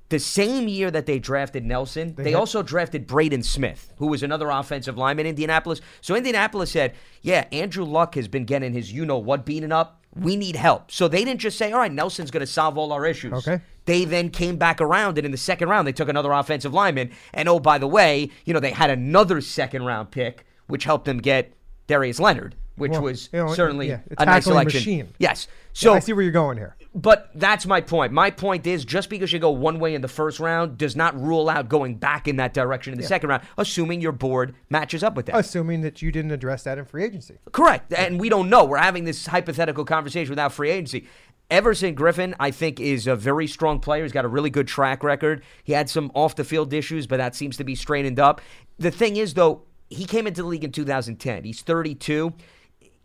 The 0.09 0.19
same 0.21 0.69
year 0.69 0.91
that 0.93 1.07
they 1.07 1.19
drafted 1.19 1.65
Nelson, 1.65 2.15
they, 2.17 2.31
had- 2.31 2.39
also 2.39 2.63
drafted 2.63 3.07
Braden 3.07 3.43
Smith, 3.43 3.93
who 3.99 4.07
was 4.07 4.23
another 4.23 4.51
offensive 4.51 4.97
lineman 4.97 5.27
in 5.27 5.31
Indianapolis. 5.31 5.81
So 6.01 6.15
Indianapolis 6.15 6.71
said, 6.71 6.95
Yeah, 7.23 7.47
Andrew 7.51 7.85
Luck 7.85 8.15
has 8.15 8.29
been 8.29 8.45
getting 8.45 8.73
his 8.73 8.93
you 8.93 9.05
know 9.05 9.19
what 9.19 9.45
beaten 9.45 9.73
up. 9.73 10.03
We 10.15 10.37
need 10.37 10.57
help. 10.57 10.91
So 10.91 11.09
they 11.09 11.25
didn't 11.25 11.41
just 11.41 11.59
say, 11.59 11.73
All 11.73 11.81
right, 11.81 11.93
Nelson's 11.93 12.31
going 12.31 12.41
to 12.41 12.47
solve 12.47 12.79
all 12.79 12.93
our 12.93 13.05
issues. 13.05 13.33
Okay. 13.33 13.61
They 13.87 14.05
then 14.05 14.31
came 14.31 14.57
back 14.57 14.81
around, 14.81 15.17
and 15.19 15.25
in 15.25 15.31
the 15.31 15.37
second 15.39 15.69
round, 15.69 15.87
they 15.87 15.93
took 15.93 16.09
another 16.09 16.33
offensive 16.33 16.75
lineman. 16.75 17.11
And 17.33 17.49
oh, 17.49 17.61
by 17.61 17.79
the 17.79 17.87
way, 17.87 18.31
you 18.45 18.53
know, 18.53 18.61
they 18.61 18.73
had 18.73 18.91
another 18.91 19.41
second 19.41 19.85
round 19.85 20.11
pick, 20.11 20.45
which 20.67 20.85
helped 20.85 21.05
them 21.05 21.19
get 21.19 21.53
Darius 21.87 22.19
Leonard, 22.19 22.57
which 22.77 22.93
Well, 22.93 23.03
was 23.03 23.29
you 23.33 23.39
know, 23.41 23.53
certainly 23.55 23.89
yeah, 23.89 24.01
a 24.19 24.23
a 24.23 24.27
nice 24.27 24.45
selection. 24.45 24.79
machine. 24.79 25.09
Yes. 25.19 25.49
So 25.73 25.93
I 25.95 25.99
see 25.99 26.13
where 26.15 26.23
you're 26.23 26.33
going 26.33 26.57
here. 26.57 26.75
but 26.95 27.31
that's 27.35 27.67
my 27.67 27.83
point. 27.83 28.11
My 28.13 28.31
point 28.31 28.67
is 28.67 28.85
just 28.85 29.11
because 29.11 29.31
you 29.33 29.39
go 29.39 29.51
one 29.51 29.79
way 29.79 29.95
in 29.95 30.01
the 30.01 30.09
first 30.09 30.41
round 30.41 30.79
does 30.79 30.97
not 30.97 31.21
rule 31.21 31.51
out 31.51 31.69
going 31.69 31.97
back 31.97 32.27
in 32.29 32.37
that 32.37 32.55
direction 32.55 32.95
in 32.95 32.99
the 33.01 33.07
second 33.07 33.29
round, 33.29 33.43
assuming 33.59 34.01
your 34.01 34.13
board 34.13 34.55
matches 34.71 35.03
up 35.05 35.15
with 35.17 35.27
that. 35.27 35.37
Assuming 35.37 35.83
that 35.83 36.01
you 36.01 36.11
didn't 36.11 36.31
address 36.31 36.63
that 36.63 36.79
in 36.79 36.87
free 36.87 37.05
agency. 37.05 37.37
Correct. 37.53 37.93
And 37.93 38.19
we 38.19 38.31
don't 38.31 38.49
know. 38.49 38.65
We're 38.65 38.79
having 38.79 39.05
this 39.05 39.27
hypothetical 39.27 39.85
conversation 39.85 40.31
without 40.31 40.53
free 40.55 40.71
agency. 40.71 41.07
Everson 41.51 41.95
Griffen, 41.95 42.35
I 42.41 42.51
think, 42.51 42.81
is 42.81 43.07
a 43.07 43.15
very 43.15 43.47
strong 43.47 43.79
player. 43.79 44.03
He's 44.03 44.13
got 44.13 44.25
a 44.25 44.29
really 44.29 44.51
good 44.51 44.67
track 44.67 45.05
record. 45.05 45.45
He 45.63 45.75
had 45.75 45.89
some 45.91 46.11
off 46.15 46.35
the 46.37 46.43
field 46.45 46.73
issues, 46.73 47.07
but 47.07 47.19
that 47.19 47.35
seems 47.37 47.57
to 47.59 47.65
be 47.65 47.75
straightened 47.75 48.19
up. 48.19 48.41
The 48.79 48.91
thing 48.91 49.17
is, 49.17 49.35
though, 49.35 49.63
he 49.89 50.07
came 50.07 50.27
into 50.27 50.43
the 50.43 50.49
league 50.49 50.65
in 50.65 50.73
2010. 50.73 51.45
He's 51.45 51.61
32. 51.63 52.33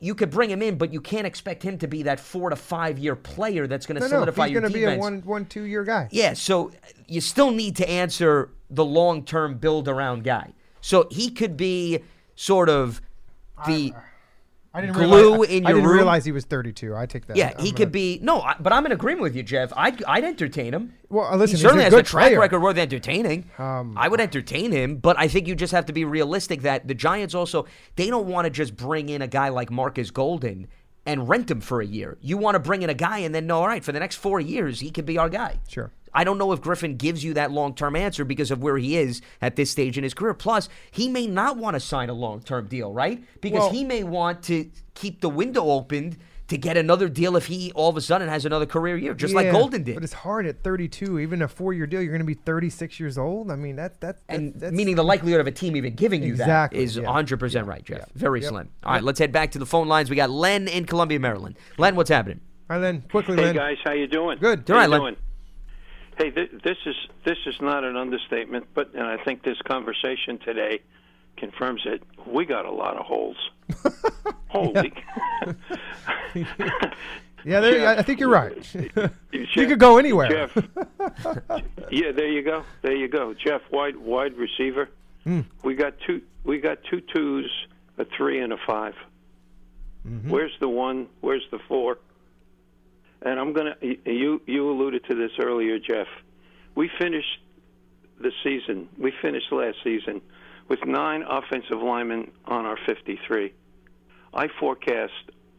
You 0.02 0.16
could 0.16 0.32
bring 0.32 0.50
him 0.50 0.64
in, 0.64 0.78
but 0.78 0.92
you 0.92 1.00
can't 1.00 1.28
expect 1.28 1.62
him 1.62 1.78
to 1.78 1.88
be 1.88 2.04
that 2.04 2.20
four 2.20 2.50
to 2.50 2.56
five 2.56 2.98
year 2.98 3.16
player 3.16 3.68
that's 3.68 3.86
going 3.86 3.96
to 3.96 4.02
No, 4.02 4.08
no, 4.08 4.12
solidify 4.16 4.48
he's 4.48 4.54
your 4.54 4.62
going 4.62 4.74
to 4.74 4.78
be 4.78 4.84
a 4.86 4.98
one, 4.98 5.22
one, 5.22 5.46
two 5.46 5.64
year 5.64 5.84
guy. 5.84 6.10
Yeah, 6.12 6.34
so 6.34 6.72
you 7.08 7.22
still 7.22 7.52
need 7.52 7.76
to 7.78 7.88
answer 7.88 8.50
the 8.72 8.84
long 8.84 9.24
term 9.24 9.60
build 9.60 9.88
around 9.88 10.24
guy. 10.24 10.54
So 10.82 11.08
he 11.12 11.30
could 11.30 11.56
be 11.56 12.00
sort 12.36 12.68
of 12.68 13.00
the 13.68 13.94
I 13.96 14.00
didn't 14.80 14.94
glue 14.94 15.32
realize, 15.34 15.50
in 15.50 15.66
I 15.66 15.70
your 15.72 15.80
didn't 15.80 15.90
room. 15.90 15.98
realize 15.98 16.24
he 16.24 16.32
was 16.32 16.46
32. 16.46 16.96
I 16.96 17.06
take 17.06 17.26
that. 17.28 17.36
yeah. 17.36 17.54
I'm 17.58 17.66
He 17.66 17.72
gonna- 17.72 17.78
could 17.78 17.92
be 17.92 18.20
no, 18.24 18.40
I, 18.40 18.56
but 18.58 18.72
I'm 18.72 18.86
in 18.86 18.94
agreement 18.94 19.24
with 19.24 19.36
you, 19.36 19.44
Jeff. 19.44 19.74
I'd 19.76 20.02
I'd 20.06 20.24
entertain 20.24 20.74
him. 20.74 20.94
Well, 21.10 21.26
uh, 21.26 21.36
listen, 21.36 21.58
he 21.58 21.62
certainly 21.64 21.82
a 21.84 21.86
has 21.88 21.94
good 21.94 22.06
a 22.06 22.08
track 22.08 22.28
player. 22.28 22.40
record 22.40 22.62
worth 22.62 22.78
entertaining. 22.78 23.50
Um, 23.58 23.98
I 23.98 24.08
would 24.08 24.22
entertain 24.22 24.72
him, 24.72 24.96
but 24.96 25.20
I 25.20 25.28
think 25.28 25.46
you 25.48 25.56
just 25.56 25.74
have 25.74 25.88
to 25.88 25.94
be 25.94 26.06
realistic 26.06 26.62
that 26.62 26.88
the 26.88 26.94
Giants 26.94 27.36
also 27.36 27.66
they 27.98 28.08
don't 28.08 28.28
want 28.28 28.46
to 28.46 28.50
just 28.50 28.78
bring 28.78 29.10
in 29.10 29.22
a 29.22 29.28
guy 29.28 29.50
like 29.50 29.70
Marcus 29.72 30.10
Golden 30.10 30.68
and 31.06 31.28
rent 31.28 31.52
him 31.52 31.60
for 31.60 31.82
a 31.82 31.86
year. 31.86 32.18
You 32.22 32.38
want 32.38 32.56
to 32.56 32.60
bring 32.60 32.84
in 32.84 32.90
a 32.90 32.94
guy 32.94 33.18
and 33.20 33.34
then 33.36 33.48
know, 33.48 33.58
all 33.58 33.68
right, 33.68 33.84
for 33.84 33.92
the 33.92 34.00
next 34.00 34.18
four 34.18 34.40
years 34.40 34.80
he 34.80 34.90
could 34.92 35.06
be 35.06 35.18
our 35.18 35.28
guy. 35.30 35.60
Sure. 35.68 35.92
I 36.14 36.24
don't 36.24 36.38
know 36.38 36.52
if 36.52 36.62
Griffen 36.62 36.98
gives 36.98 37.24
you 37.24 37.34
that 37.36 37.52
long 37.52 37.74
term 37.74 37.96
answer 37.96 38.26
because 38.26 38.52
of 38.52 38.62
where 38.62 38.78
he 38.78 38.98
is 38.98 39.22
at 39.42 39.56
this 39.56 39.72
stage 39.72 39.98
in 39.98 40.04
his 40.04 40.14
career. 40.14 40.34
Plus, 40.34 40.70
he 40.92 41.08
may 41.08 41.28
not 41.28 41.58
want 41.58 41.76
to 41.76 41.80
sign 41.80 42.10
a 42.10 42.14
long 42.14 42.42
term 42.42 42.68
deal, 42.68 42.92
right? 42.94 43.24
Because 43.42 43.60
Well- 43.62 43.70
he 43.72 43.84
may 43.84 44.04
want 44.04 44.44
to 44.44 44.70
keep 44.94 45.22
the 45.22 45.30
window 45.30 45.64
opened 45.66 46.18
to 46.48 46.58
get 46.58 46.76
another 46.76 47.08
deal 47.08 47.38
if 47.38 47.46
he 47.46 47.72
all 47.76 47.90
of 47.90 47.96
a 47.96 48.02
sudden 48.02 48.28
has 48.28 48.44
another 48.46 48.66
career 48.66 48.98
year, 48.98 49.14
just 49.14 49.34
like 49.34 49.50
Golden 49.54 49.84
did. 49.84 49.94
But 49.96 50.04
it's 50.04 50.12
hard 50.12 50.46
at 50.46 50.62
32, 50.64 51.18
even 51.20 51.42
a 51.42 51.48
four 51.48 51.72
year 51.72 51.88
deal. 51.88 52.02
You're 52.02 52.12
going 52.12 52.20
to 52.20 52.26
be 52.26 52.34
36 52.34 53.00
years 53.00 53.18
old. 53.18 53.50
I 53.50 53.56
mean, 53.56 53.78
that, 53.78 54.02
that, 54.02 54.18
that 54.28 54.36
and 54.36 54.54
that's, 54.56 54.74
meaning 54.74 54.96
the 54.98 55.04
likelihood 55.04 55.40
of 55.40 55.48
a 55.48 55.52
team 55.52 55.78
even 55.78 55.94
giving 55.96 56.22
you 56.22 56.32
Exactly, 56.34 56.80
that 56.80 56.84
is 56.84 56.98
yeah. 56.98 57.04
100% 57.04 57.66
right, 57.68 57.82
Jeff. 57.86 58.00
yeah. 58.00 58.06
Very 58.16 58.42
Yep. 58.42 58.50
slim. 58.50 58.70
All 58.84 58.92
right, 58.92 59.02
let's 59.04 59.18
head 59.18 59.32
back 59.32 59.52
to 59.52 59.60
the 59.60 59.66
phone 59.66 59.88
lines. 59.88 60.10
We 60.10 60.18
got 60.18 60.30
Len 60.30 60.68
in 60.68 60.84
Columbia, 60.84 61.22
Maryland. 61.22 61.56
Len, 61.78 61.96
what's 61.96 62.10
happening? 62.10 62.42
All 62.70 62.76
right, 62.76 62.82
then 62.82 63.04
quickly, 63.10 63.38
Len. 63.38 63.54
Hey 63.54 63.54
guys, 63.54 63.78
how 63.86 63.94
you 63.94 64.08
doing? 64.08 64.38
Good. 64.40 64.70
All 64.70 64.76
How 64.76 64.82
right, 64.82 64.86
you 64.88 64.92
Len. 64.92 65.02
doing? 65.02 65.16
Hey, 66.18 66.30
th- 66.32 66.52
this 66.64 66.78
is 66.86 66.96
this 67.26 67.38
is 67.46 67.56
not 67.62 67.84
an 67.84 67.96
understatement, 67.96 68.68
but 68.74 68.94
and 68.94 69.04
I 69.04 69.18
think 69.24 69.44
this 69.44 69.58
conversation 69.64 70.38
today 70.40 70.82
confirms 71.38 71.82
it. 71.86 72.04
We 72.28 72.46
got 72.46 72.66
a 72.66 72.72
lot 72.72 72.98
of 72.98 73.06
holes. 73.06 73.38
Holy. 74.50 74.94
Yeah, 75.46 75.54
there, 77.62 77.80
Jeff. 77.80 78.00
I 78.00 78.02
think 78.04 78.20
you're 78.20 78.30
right. 78.30 78.76
you 79.32 79.68
could 79.68 79.80
go 79.80 79.98
anywhere. 79.98 80.30
Jeff. 80.30 80.56
yeah, 81.90 82.12
there 82.12 82.28
you 82.28 82.44
go. 82.44 82.64
There 82.82 82.96
you 82.96 83.08
go. 83.08 83.34
Jeff, 83.34 83.62
wide 83.72 83.96
wide 83.98 84.36
receiver. 84.38 84.90
Hmm. 85.24 85.42
We 85.64 85.76
got 85.76 85.94
two. 86.06 86.22
We 86.44 86.60
got 86.60 86.80
two 86.90 87.02
twos, 87.14 87.50
a 87.98 88.06
three, 88.06 88.40
and 88.40 88.54
a 88.54 88.58
5 88.66 88.96
Mm-hmm. 90.08 90.32
Where's 90.32 90.54
the 90.60 90.68
one? 90.68 91.08
Where's 91.22 91.46
the 91.52 91.60
four? 91.68 92.00
And 93.22 93.40
I'm 93.40 93.54
gonna. 93.54 93.76
You 93.82 94.42
you 94.46 94.70
alluded 94.70 95.06
to 95.06 95.16
this 95.16 95.32
earlier, 95.40 95.78
Jeff. 95.80 96.08
We 96.76 96.90
finished 97.00 97.40
the 98.20 98.32
season. 98.44 98.90
We 98.98 99.14
finished 99.22 99.52
last 99.52 99.78
season 99.84 100.22
with 100.68 100.86
nine 100.86 101.24
offensive 101.24 101.82
linemen 101.82 102.32
on 102.46 102.66
our 102.66 102.78
53. 102.86 103.54
I 104.34 104.48
forecast 104.60 105.12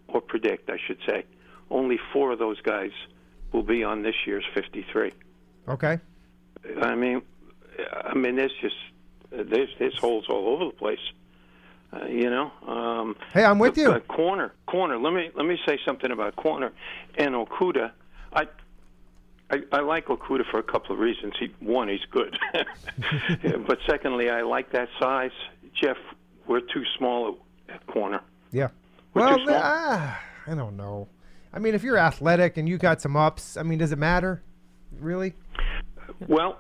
or 0.09 0.21
predict, 0.21 0.71
I 0.71 0.79
should 0.87 0.99
say, 1.07 1.25
only 1.71 1.99
four 2.13 2.33
of 2.33 2.39
those 2.39 2.61
guys 2.63 2.93
will 3.53 3.63
be 3.63 3.85
on 3.85 4.03
this 4.03 4.15
year's 4.27 4.45
53. 4.55 5.13
Okay. 5.69 5.99
I 6.81 6.95
mean, 6.95 7.23
I 7.93 8.15
mean, 8.15 8.37
there's 8.37 8.55
just 8.61 8.77
there's 9.31 9.71
there's 9.79 9.99
holes 9.99 10.27
all 10.29 10.49
over 10.49 10.67
the 10.67 10.73
place. 10.73 11.01
Uh, 11.93 12.07
you 12.07 12.31
know. 12.31 12.51
Um, 12.67 13.17
Hey, 13.35 13.45
I'm 13.45 13.59
with 13.59 13.75
the- 13.75 13.83
you. 13.83 13.91
uh, 13.93 14.01
corner, 14.01 14.53
corner. 14.67 14.99
Let 14.99 15.13
me 15.13 15.31
let 15.35 15.47
me 15.47 15.59
say 15.67 15.79
something 15.85 16.11
about 16.11 16.37
corner 16.37 16.73
and 17.19 17.35
Okudah. 17.35 17.93
I. 18.33 18.47
I, 19.51 19.59
I 19.71 19.81
like 19.81 20.07
Okudah 20.07 20.51
for 20.51 20.59
a 20.59 20.63
couple 20.63 20.95
of 20.95 20.99
reasons. 20.99 21.35
He, 21.39 21.53
one, 21.61 21.87
he's 21.89 22.07
good, 22.11 22.39
Yeah, 22.55 23.57
but 23.67 23.77
secondly, 23.87 24.31
I 24.31 24.41
like 24.41 24.71
that 24.73 24.89
size. 24.99 25.31
Jeff, 25.75 25.99
we're 26.47 26.61
too 26.61 26.85
small 26.97 27.37
at, 27.69 27.87
corner. 27.87 28.23
Yeah. 28.51 28.69
We're 29.13 29.27
Well, 29.27 29.45
ah, 29.51 30.19
I 30.47 30.55
don't 30.55 30.79
know. 30.79 31.07
I 31.53 31.59
mean, 31.59 31.75
if 31.75 31.83
you're 31.83 31.99
athletic 31.99 32.57
and 32.57 32.67
you 32.67 32.79
got 32.79 33.03
some 33.03 33.15
ups, 33.15 33.59
I 33.59 33.63
mean, 33.63 33.79
does 33.79 33.93
it 33.93 33.99
matter? 33.99 34.43
Really? 34.99 35.35
Well, 36.29 36.59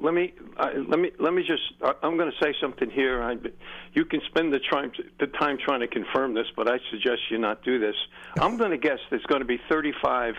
let 0.00 0.14
me 0.14 0.34
uh, 0.56 0.70
let 0.86 0.98
me 0.98 1.10
let 1.18 1.32
me 1.32 1.42
just. 1.42 1.62
I 1.82 1.92
I'm 2.02 2.16
going 2.16 2.30
to 2.30 2.44
say 2.44 2.54
something 2.60 2.90
here. 2.90 3.22
I, 3.22 3.36
you 3.92 4.04
can 4.04 4.20
spend 4.26 4.52
the 4.52 4.60
time 4.70 4.92
the 5.18 5.26
time 5.26 5.58
trying 5.58 5.80
to 5.80 5.88
confirm 5.88 6.34
this, 6.34 6.46
but 6.56 6.68
I 6.68 6.78
suggest 6.90 7.22
you 7.30 7.38
not 7.38 7.62
do 7.62 7.78
this. 7.78 7.96
I'm 8.38 8.56
going 8.56 8.70
to 8.70 8.78
guess 8.78 8.98
there's 9.10 9.24
going 9.24 9.40
to 9.40 9.46
be 9.46 9.60
35 9.68 10.34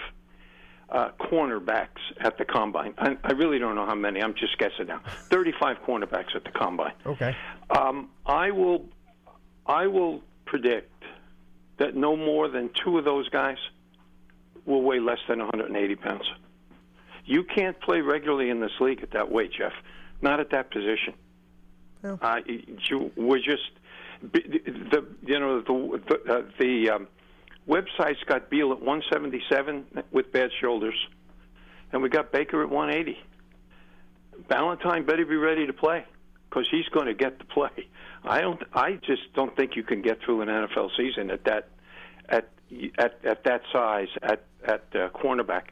uh, 0.89 1.09
cornerbacks 1.19 1.87
at 2.19 2.37
the 2.37 2.45
combine. 2.45 2.93
I, 2.97 3.17
I 3.23 3.31
really 3.33 3.59
don't 3.59 3.75
know 3.75 3.85
how 3.85 3.95
many. 3.95 4.21
I'm 4.21 4.33
just 4.33 4.57
guessing 4.57 4.87
now. 4.87 5.01
35 5.29 5.77
cornerbacks 5.85 6.35
at 6.35 6.43
the 6.43 6.51
combine. 6.51 6.93
Okay. 7.05 7.35
Um, 7.69 8.09
I 8.25 8.51
will 8.51 8.85
I 9.65 9.87
will 9.87 10.21
predict 10.45 10.91
that 11.77 11.95
no 11.95 12.15
more 12.15 12.49
than 12.49 12.69
two 12.83 12.97
of 12.97 13.05
those 13.05 13.29
guys 13.29 13.57
will 14.65 14.81
weigh 14.81 14.99
less 14.99 15.19
than 15.27 15.39
180 15.39 15.95
pounds. 15.95 16.29
You 17.29 17.43
can't 17.43 17.79
play 17.79 18.01
regularly 18.01 18.49
in 18.49 18.59
this 18.59 18.71
league 18.79 19.03
at 19.03 19.11
that 19.11 19.31
weight, 19.31 19.51
Jeff. 19.53 19.73
Not 20.19 20.39
at 20.39 20.49
that 20.49 20.71
position. 20.71 21.13
No. 22.01 22.17
Uh, 22.19 22.39
you, 22.47 23.11
we're 23.15 23.37
just 23.37 23.69
the, 24.23 24.39
the 24.39 25.05
you 25.27 25.39
know 25.39 25.61
the 25.61 26.01
the, 26.07 26.33
uh, 26.33 26.41
the 26.59 26.89
um, 26.89 27.07
website's 27.67 28.23
got 28.25 28.49
Beal 28.49 28.71
at 28.71 28.79
177 28.79 29.85
with 30.11 30.31
bad 30.31 30.49
shoulders, 30.59 30.95
and 31.91 32.01
we 32.01 32.09
got 32.09 32.31
Baker 32.31 32.63
at 32.63 32.69
180. 32.71 33.21
Valentine 34.47 35.05
better 35.05 35.23
be 35.23 35.35
ready 35.35 35.67
to 35.67 35.73
play 35.73 36.05
because 36.49 36.67
he's 36.71 36.87
going 36.87 37.05
to 37.05 37.13
get 37.13 37.37
to 37.37 37.45
play. 37.45 37.87
I 38.23 38.41
don't. 38.41 38.63
I 38.73 38.93
just 38.93 39.31
don't 39.35 39.55
think 39.55 39.75
you 39.75 39.83
can 39.83 40.01
get 40.01 40.17
through 40.25 40.41
an 40.41 40.47
NFL 40.47 40.89
season 40.97 41.29
at 41.29 41.43
that 41.43 41.69
at 42.27 42.49
at 42.97 43.23
at 43.23 43.43
that 43.43 43.61
size 43.71 44.07
at 44.23 44.45
at 44.63 44.85
uh, 44.95 45.09
cornerback. 45.09 45.65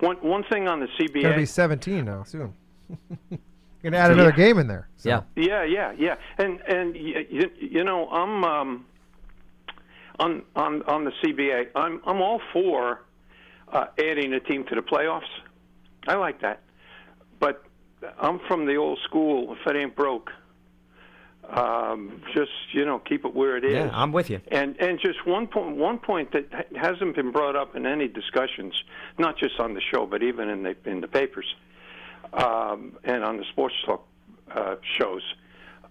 One 0.00 0.16
one 0.16 0.44
thing 0.44 0.68
on 0.68 0.80
the 0.80 0.86
CBA. 0.98 1.22
Gonna 1.22 1.36
be 1.36 1.46
17 1.46 2.04
now 2.04 2.22
soon. 2.24 2.54
Gonna 3.82 3.96
add 3.98 4.10
another 4.12 4.32
game 4.32 4.58
in 4.58 4.66
there. 4.66 4.88
So. 4.96 5.08
Yeah. 5.08 5.20
Yeah, 5.36 5.64
yeah, 5.64 5.92
yeah. 5.98 6.16
And 6.38 6.60
and 6.62 6.94
y- 6.94 7.26
you, 7.28 7.50
you 7.60 7.84
know, 7.84 8.08
I'm 8.08 8.44
um, 8.44 8.86
on 10.18 10.42
on 10.56 10.82
on 10.84 11.04
the 11.04 11.12
CBA. 11.22 11.68
I'm 11.74 12.00
I'm 12.06 12.20
all 12.22 12.40
for 12.52 13.02
uh, 13.72 13.86
adding 13.98 14.32
a 14.32 14.40
team 14.40 14.64
to 14.66 14.74
the 14.74 14.80
playoffs. 14.80 15.22
I 16.06 16.14
like 16.14 16.40
that, 16.40 16.62
but 17.40 17.64
I'm 18.18 18.38
from 18.48 18.66
the 18.66 18.76
old 18.76 18.98
school. 19.04 19.54
If 19.54 19.66
it 19.66 19.76
ain't 19.76 19.96
broke, 19.96 20.30
um, 21.50 22.22
just 22.34 22.50
you 22.72 22.84
know, 22.84 22.98
keep 22.98 23.24
it 23.24 23.34
where 23.34 23.56
it 23.56 23.64
is. 23.64 23.72
Yeah, 23.72 23.90
I'm 23.92 24.12
with 24.12 24.30
you. 24.30 24.40
And 24.48 24.76
and 24.80 24.98
just 25.00 25.26
one 25.26 25.46
point 25.46 25.76
one 25.76 25.98
point 25.98 26.32
that 26.32 26.68
hasn't 26.76 27.16
been 27.16 27.32
brought 27.32 27.56
up 27.56 27.76
in 27.76 27.86
any 27.86 28.08
discussions, 28.08 28.74
not 29.18 29.36
just 29.38 29.58
on 29.60 29.74
the 29.74 29.80
show, 29.92 30.06
but 30.06 30.22
even 30.22 30.48
in 30.48 30.62
the 30.62 30.76
in 30.84 31.00
the 31.00 31.08
papers 31.08 31.46
um, 32.32 32.96
and 33.04 33.24
on 33.24 33.36
the 33.36 33.44
sports 33.52 33.74
talk 33.84 34.06
uh, 34.54 34.76
shows. 34.98 35.22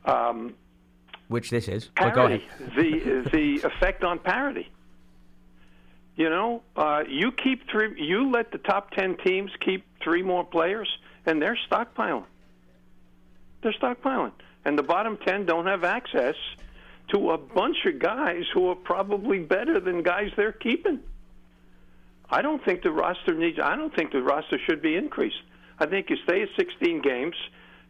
Um, 0.06 0.56
Which 1.28 1.50
this 1.50 1.68
is. 1.68 1.90
Ahead. 2.60 2.76
the 2.76 3.30
the 3.32 3.68
effect 3.68 4.04
on 4.04 4.20
parity. 4.20 4.70
You 6.16 6.30
know, 6.30 6.62
uh, 6.76 7.04
you 7.08 7.32
keep 7.32 7.70
three. 7.72 8.00
You 8.00 8.30
let 8.30 8.52
the 8.52 8.60
top 8.60 8.92
ten 8.92 9.18
teams 9.18 9.52
keep 9.60 9.86
three 10.04 10.22
more 10.22 10.44
players, 10.44 10.90
and 11.26 11.42
they're 11.42 11.58
stockpiling. 11.72 12.26
They're 13.64 13.74
stockpiling, 13.74 14.34
and 14.66 14.78
the 14.78 14.84
bottom 14.84 15.18
ten 15.26 15.46
don't 15.46 15.68
have 15.68 15.84
access 15.84 16.36
to 17.10 17.32
a 17.32 17.38
bunch 17.38 17.78
of 17.86 18.00
guys 18.00 18.44
who 18.54 18.70
are 18.70 18.76
probably 18.76 19.40
better 19.40 19.80
than 19.80 20.04
guys 20.04 20.32
they're 20.36 20.52
keeping. 20.52 21.00
I 22.30 22.42
don't 22.42 22.64
think 22.64 22.82
the 22.82 22.92
roster 22.92 23.34
needs. 23.34 23.60
I 23.62 23.76
don't 23.76 23.94
think 23.96 24.12
the 24.12 24.22
roster 24.22 24.58
should 24.66 24.82
be 24.82 24.96
increased. 24.96 25.42
I 25.80 25.86
think 25.86 26.10
you 26.10 26.16
stay 26.24 26.42
at 26.42 26.50
16 26.58 27.02
games. 27.02 27.36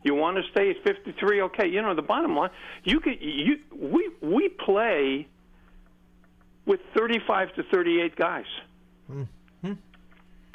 You 0.03 0.15
want 0.15 0.37
to 0.37 0.43
stay 0.51 0.71
at 0.71 0.83
53? 0.83 1.41
Okay. 1.43 1.67
You 1.67 1.81
know 1.81 1.95
the 1.95 2.01
bottom 2.01 2.35
line. 2.35 2.49
You 2.83 2.99
could. 2.99 3.21
You 3.21 3.59
we 3.73 4.09
we 4.21 4.49
play 4.49 5.27
with 6.65 6.81
35 6.95 7.53
to 7.55 7.63
38 7.63 8.15
guys. 8.15 8.45
Mm-hmm. 9.09 9.73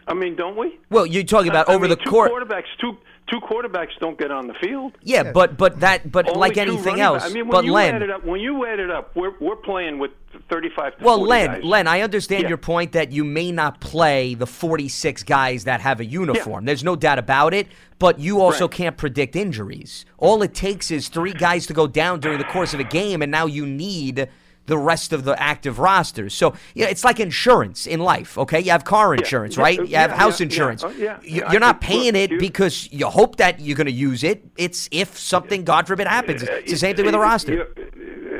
I 0.09 0.14
mean, 0.14 0.36
don't 0.36 0.56
we? 0.56 0.78
Well, 0.90 1.06
you're 1.06 1.22
talking 1.24 1.50
about 1.50 1.68
I 1.68 1.74
over 1.74 1.82
mean, 1.82 1.90
the 1.90 1.96
two 1.96 2.11
court. 2.11 2.30
quarterbacks. 2.32 2.64
Two 2.80 2.96
two 3.28 3.40
quarterbacks 3.40 3.90
don't 4.00 4.18
get 4.18 4.30
on 4.30 4.46
the 4.46 4.54
field. 4.54 4.96
Yeah, 5.02 5.32
but 5.32 5.56
but 5.59 5.80
that 5.80 6.11
but 6.11 6.26
Only 6.28 6.40
like 6.40 6.56
anything 6.56 7.00
else. 7.00 7.22
backs. 7.24 7.30
I 7.30 7.34
mean, 7.34 7.44
when 7.46 7.50
but 7.52 7.64
you 7.66 7.72
Len, 7.72 7.94
add 7.96 8.02
it 8.02 8.11
up, 8.11 8.24
when 8.24 8.40
you 8.40 8.64
add 8.66 8.80
it 8.80 8.90
up, 8.90 9.14
we're 9.14 9.32
we're 9.38 9.56
playing 9.56 9.98
with 9.98 10.12
35 10.50 10.98
to 10.98 11.04
Well, 11.04 11.18
40 11.18 11.28
Len, 11.30 11.46
guys. 11.46 11.64
Len, 11.64 11.86
I 11.86 12.00
understand 12.00 12.42
Yeah. 12.44 12.48
your 12.48 12.59
point 12.59 12.92
that 12.92 13.12
you 13.12 13.24
may 13.24 13.52
not 13.52 13.80
play 13.80 14.34
the 14.34 14.46
46 14.46 15.22
guys 15.24 15.64
that 15.64 15.80
have 15.82 16.00
a 16.00 16.04
uniform. 16.06 16.64
There's 16.64 16.84
no 16.84 16.96
doubt 16.96 17.18
about 17.18 17.52
it, 17.52 17.66
but 17.98 18.18
you 18.18 18.40
also 18.40 18.64
Right. 18.66 18.76
can't 18.76 18.96
predict 18.96 19.36
injuries. 19.36 20.06
All 20.16 20.42
it 20.42 20.54
takes 20.54 20.90
is 20.90 21.09
three 21.09 21.32
guys 21.34 21.66
to 21.66 21.74
go 21.74 21.86
down 21.86 22.20
during 22.20 22.38
the 22.38 22.44
course 22.44 22.72
of 22.72 22.80
a 22.80 22.84
game, 22.84 23.20
and 23.20 23.30
now 23.30 23.44
you 23.46 23.66
need 23.66 24.28
the 24.68 24.78
rest 24.78 25.12
of 25.12 25.24
the 25.24 25.34
active 25.42 25.78
rosters. 25.80 26.32
So 26.34 26.54
yeah, 26.74 26.86
it's 26.86 27.02
like 27.02 27.18
insurance 27.18 27.86
in 27.86 28.00
life. 28.00 28.38
Okay, 28.38 28.60
you 28.60 28.70
have 28.70 28.84
car 28.84 29.14
insurance, 29.14 29.56
Yeah. 29.56 29.62
right? 29.62 29.78
Yeah. 29.78 29.84
You 29.84 29.96
have 29.96 30.10
Yeah. 30.12 30.16
house 30.16 30.40
insurance. 30.40 30.82
Yeah. 30.82 30.88
Oh, 30.88 30.94
yeah. 30.98 31.18
You-. 31.22 31.44
You're 31.50 31.60
not 31.60 31.80
paying 31.80 32.14
it 32.14 32.30
you- 32.30 32.38
because 32.38 32.88
you 32.92 33.06
hope 33.06 33.36
that 33.36 33.58
you're 33.60 33.76
going 33.76 33.86
to 33.86 33.92
use 33.92 34.22
it. 34.22 34.44
It's 34.56 34.88
if 34.92 35.18
something, 35.18 35.64
God 35.64 35.86
forbid, 35.88 36.06
happens. 36.06 36.42
It's 36.42 36.70
the 36.70 36.76
same 36.78 36.94
thing 36.94 37.06
with 37.06 37.14
a 37.14 37.18
roster. 37.18 37.68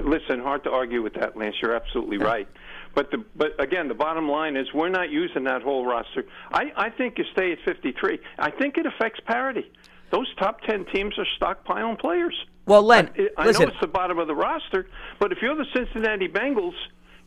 Listen, 0.05 0.41
hard 0.41 0.63
to 0.65 0.71
argue 0.71 1.03
with 1.03 1.15
that, 1.15 1.37
Lance. 1.37 1.57
You're 1.61 1.75
absolutely 1.75 2.19
right. 2.19 2.47
But 2.95 3.11
the 3.11 3.25
but 3.37 3.53
again, 3.61 3.89
the 3.89 3.95
bottom 3.95 4.29
line 4.29 4.57
is 4.57 4.67
we're 4.75 4.89
not 4.89 5.11
using 5.11 5.45
that 5.45 5.63
whole 5.63 5.85
roster. 5.87 6.25
I 6.53 6.73
I 6.77 6.91
think 6.91 7.19
you 7.19 7.25
stay 7.33 7.53
at 7.53 7.59
53. 7.65 8.19
I 8.39 8.51
think 8.51 8.77
it 8.79 8.87
affects 8.87 9.21
parity. 9.27 9.71
Those 10.11 10.33
top 10.37 10.63
10 10.63 10.87
teams 10.87 11.15
are 11.19 11.27
stockpiling 11.41 11.99
players. 11.99 12.35
Well, 12.67 12.83
Len, 12.83 13.11
I, 13.17 13.29
I 13.37 13.47
listen. 13.47 13.63
know 13.63 13.69
it's 13.69 13.81
the 13.81 13.87
bottom 13.87 14.19
of 14.19 14.27
the 14.27 14.35
roster, 14.35 14.89
but 15.19 15.33
if 15.33 15.39
you're 15.41 15.57
the 15.57 15.67
Cincinnati 15.75 16.29
Bengals 16.29 16.75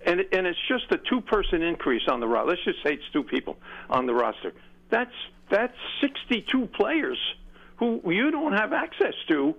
and 0.05 0.19
and 0.32 0.47
it's 0.47 0.59
just 0.67 0.91
a 0.91 0.97
two-person 0.97 1.61
increase 1.61 2.03
on 2.07 2.19
the 2.19 2.27
roster, 2.27 2.49
let's 2.49 2.63
just 2.63 2.84
say 2.84 2.93
it's 2.93 3.09
two 3.13 3.23
people 3.23 3.57
on 3.89 4.05
the 4.05 4.13
roster. 4.13 4.53
That's 4.89 5.13
that's 5.49 5.75
62 6.01 6.67
players 6.67 7.17
who 7.77 8.01
you 8.05 8.32
don't 8.32 8.53
have 8.53 8.73
access 8.73 9.13
to 9.29 9.55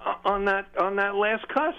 uh, 0.00 0.14
on 0.24 0.44
that 0.46 0.68
on 0.78 0.96
that 0.96 1.14
last 1.16 1.46
cut. 1.48 1.74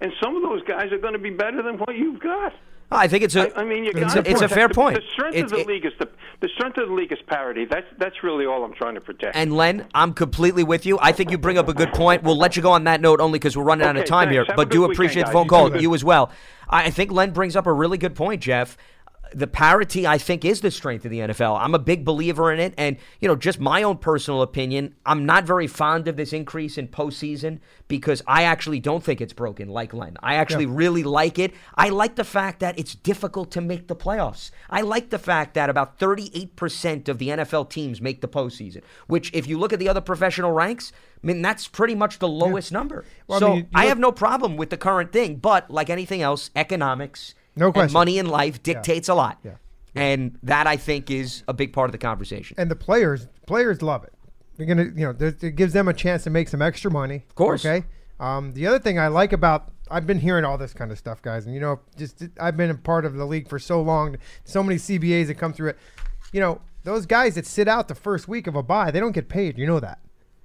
And 0.00 0.12
some 0.22 0.36
of 0.36 0.42
those 0.42 0.62
guys 0.62 0.92
are 0.92 0.98
going 0.98 1.12
to 1.12 1.18
be 1.18 1.30
better 1.30 1.62
than 1.62 1.76
what 1.76 1.94
you've 1.94 2.20
got. 2.20 2.54
I 2.90 3.06
think 3.08 3.22
it's 3.24 3.36
a. 3.36 3.56
I, 3.56 3.60
I 3.60 3.64
mean, 3.64 3.84
you 3.84 3.92
it's 3.94 4.14
a, 4.14 4.28
it's 4.28 4.40
a 4.40 4.48
fair 4.48 4.68
point. 4.68 4.96
The 4.96 5.02
strength 5.12 5.36
It's- 5.36 5.52
of 5.52 5.56
the 5.58 5.60
it- 5.62 5.66
league 5.68 5.84
is 5.86 5.92
the 5.98 6.08
the 6.40 6.48
strength 6.48 6.78
of 6.78 6.88
the 6.88 6.94
league 6.94 7.12
is 7.12 7.18
parity. 7.26 7.64
That's 7.66 7.86
that's 7.98 8.22
really 8.22 8.46
all 8.46 8.64
I'm 8.64 8.74
trying 8.74 8.94
to 8.94 9.00
protect. 9.00 9.36
And 9.36 9.54
Len, 9.56 9.86
I'm 9.94 10.12
completely 10.14 10.64
with 10.64 10.86
you. 10.86 10.98
I 11.00 11.12
think 11.12 11.30
you 11.30 11.38
bring 11.38 11.58
up 11.58 11.68
a 11.68 11.74
good 11.74 11.92
point. 11.92 12.22
We'll 12.22 12.36
let 12.38 12.56
you 12.56 12.62
go 12.62 12.72
on 12.72 12.84
that 12.84 13.00
note 13.00 13.20
only 13.20 13.38
because 13.38 13.56
we're 13.56 13.64
running 13.64 13.86
out 13.86 13.96
of 13.96 14.04
time 14.06 14.28
thanks. 14.28 14.32
here. 14.34 14.44
Have 14.46 14.56
But 14.56 14.70
do 14.70 14.80
weekend, 14.80 14.94
appreciate 14.94 15.26
the 15.26 15.32
phone 15.32 15.48
call. 15.48 15.76
You 15.80 15.94
as 15.94 16.02
well. 16.02 16.30
I 16.68 16.90
think 16.90 17.12
Len 17.12 17.32
brings 17.32 17.56
up 17.56 17.66
a 17.66 17.72
really 17.72 17.98
good 17.98 18.14
point, 18.14 18.40
Jeff. 18.42 18.76
The 19.32 19.46
parity, 19.46 20.06
I 20.06 20.18
think, 20.18 20.44
is 20.44 20.60
the 20.60 20.70
strength 20.70 21.04
of 21.04 21.10
the 21.10 21.20
NFL. 21.20 21.58
I'm 21.60 21.74
a 21.74 21.78
big 21.78 22.04
believer 22.04 22.52
in 22.52 22.58
it. 22.58 22.74
And, 22.76 22.96
you 23.20 23.28
know, 23.28 23.36
just 23.36 23.60
my 23.60 23.82
own 23.82 23.98
personal 23.98 24.42
opinion, 24.42 24.94
I'm 25.06 25.24
not 25.24 25.44
very 25.44 25.66
fond 25.66 26.08
of 26.08 26.16
this 26.16 26.32
increase 26.32 26.76
in 26.76 26.88
postseason 26.88 27.60
because 27.86 28.22
I 28.26 28.42
actually 28.42 28.80
don't 28.80 29.04
think 29.04 29.20
it's 29.20 29.32
broken 29.32 29.68
like 29.68 29.94
Len. 29.94 30.16
I 30.22 30.34
actually 30.34 30.66
really 30.66 31.02
like 31.04 31.38
it. 31.38 31.54
I 31.76 31.90
like 31.90 32.16
the 32.16 32.24
fact 32.24 32.60
that 32.60 32.78
it's 32.78 32.94
difficult 32.94 33.50
to 33.52 33.60
make 33.60 33.86
the 33.88 33.96
playoffs. 33.96 34.50
I 34.68 34.80
like 34.80 35.10
the 35.10 35.18
fact 35.18 35.54
that 35.54 35.70
about 35.70 35.98
38% 35.98 37.08
of 37.08 37.18
the 37.18 37.28
NFL 37.28 37.70
teams 37.70 38.00
make 38.00 38.20
the 38.20 38.28
postseason, 38.28 38.82
which, 39.06 39.30
if 39.32 39.46
you 39.46 39.58
look 39.58 39.72
at 39.72 39.78
the 39.78 39.88
other 39.88 40.00
professional 40.00 40.52
ranks, 40.52 40.92
I 41.22 41.26
mean, 41.26 41.42
that's 41.42 41.68
pretty 41.68 41.94
much 41.94 42.18
the 42.18 42.28
lowest 42.28 42.72
number. 42.72 43.04
Well, 43.26 43.36
I 43.36 43.40
so 43.40 43.48
mean, 43.48 43.56
you- 43.56 43.62
you 43.62 43.68
I 43.74 43.84
have 43.86 43.98
no 43.98 44.12
problem 44.12 44.56
with 44.56 44.70
the 44.70 44.76
current 44.76 45.12
thing. 45.12 45.36
But 45.36 45.70
like 45.70 45.90
anything 45.90 46.22
else, 46.22 46.50
economics 46.56 47.34
No 47.56 47.66
and 47.66 47.74
question. 47.74 47.92
money 47.92 48.18
in 48.18 48.26
life 48.26 48.62
dictates 48.62 49.08
a 49.08 49.14
lot. 49.14 49.38
Yeah. 49.44 49.52
And 49.94 50.38
that, 50.44 50.66
I 50.66 50.76
think, 50.76 51.10
is 51.10 51.42
a 51.48 51.52
big 51.52 51.72
part 51.72 51.88
of 51.88 51.92
the 51.92 51.98
conversation. 51.98 52.54
and 52.58 52.70
the 52.70 52.76
players 52.76 53.26
players 53.46 53.82
love 53.82 54.04
it. 54.04 54.12
They're 54.56 54.66
gonna, 54.66 54.84
you 54.84 55.06
know, 55.06 55.14
it 55.18 55.56
gives 55.56 55.72
them 55.72 55.88
a 55.88 55.94
chance 55.94 56.22
to 56.24 56.30
make 56.30 56.48
some 56.48 56.62
extra 56.62 56.90
money. 56.90 57.24
Of 57.28 57.34
course. 57.34 57.64
Okay. 57.64 57.86
Um, 58.20 58.52
the 58.52 58.66
other 58.66 58.78
thing 58.78 58.98
I 58.98 59.08
like 59.08 59.32
about 59.32 59.72
I've 59.90 60.06
been 60.06 60.20
hearing 60.20 60.44
all 60.44 60.56
this 60.56 60.72
kind 60.72 60.92
of 60.92 60.98
stuff, 60.98 61.20
guys, 61.20 61.46
and 61.46 61.54
you 61.54 61.60
know, 61.60 61.80
just 61.96 62.22
I've 62.38 62.56
been 62.56 62.70
a 62.70 62.74
part 62.74 63.04
of 63.04 63.14
the 63.14 63.24
league 63.24 63.48
for 63.48 63.58
so 63.58 63.82
long. 63.82 64.16
So 64.44 64.62
many 64.62 64.76
CBAs 64.78 65.26
that 65.26 65.34
come 65.34 65.52
through 65.52 65.70
it. 65.70 65.78
You 66.32 66.40
know, 66.40 66.60
those 66.84 67.06
guys 67.06 67.34
that 67.34 67.46
sit 67.46 67.66
out 67.66 67.88
the 67.88 67.94
first 67.94 68.28
week 68.28 68.46
of 68.46 68.54
a 68.54 68.62
bye, 68.62 68.90
they 68.90 69.00
don't 69.00 69.12
get 69.12 69.28
paid. 69.28 69.58
You 69.58 69.66
know 69.66 69.80
that. 69.80 69.98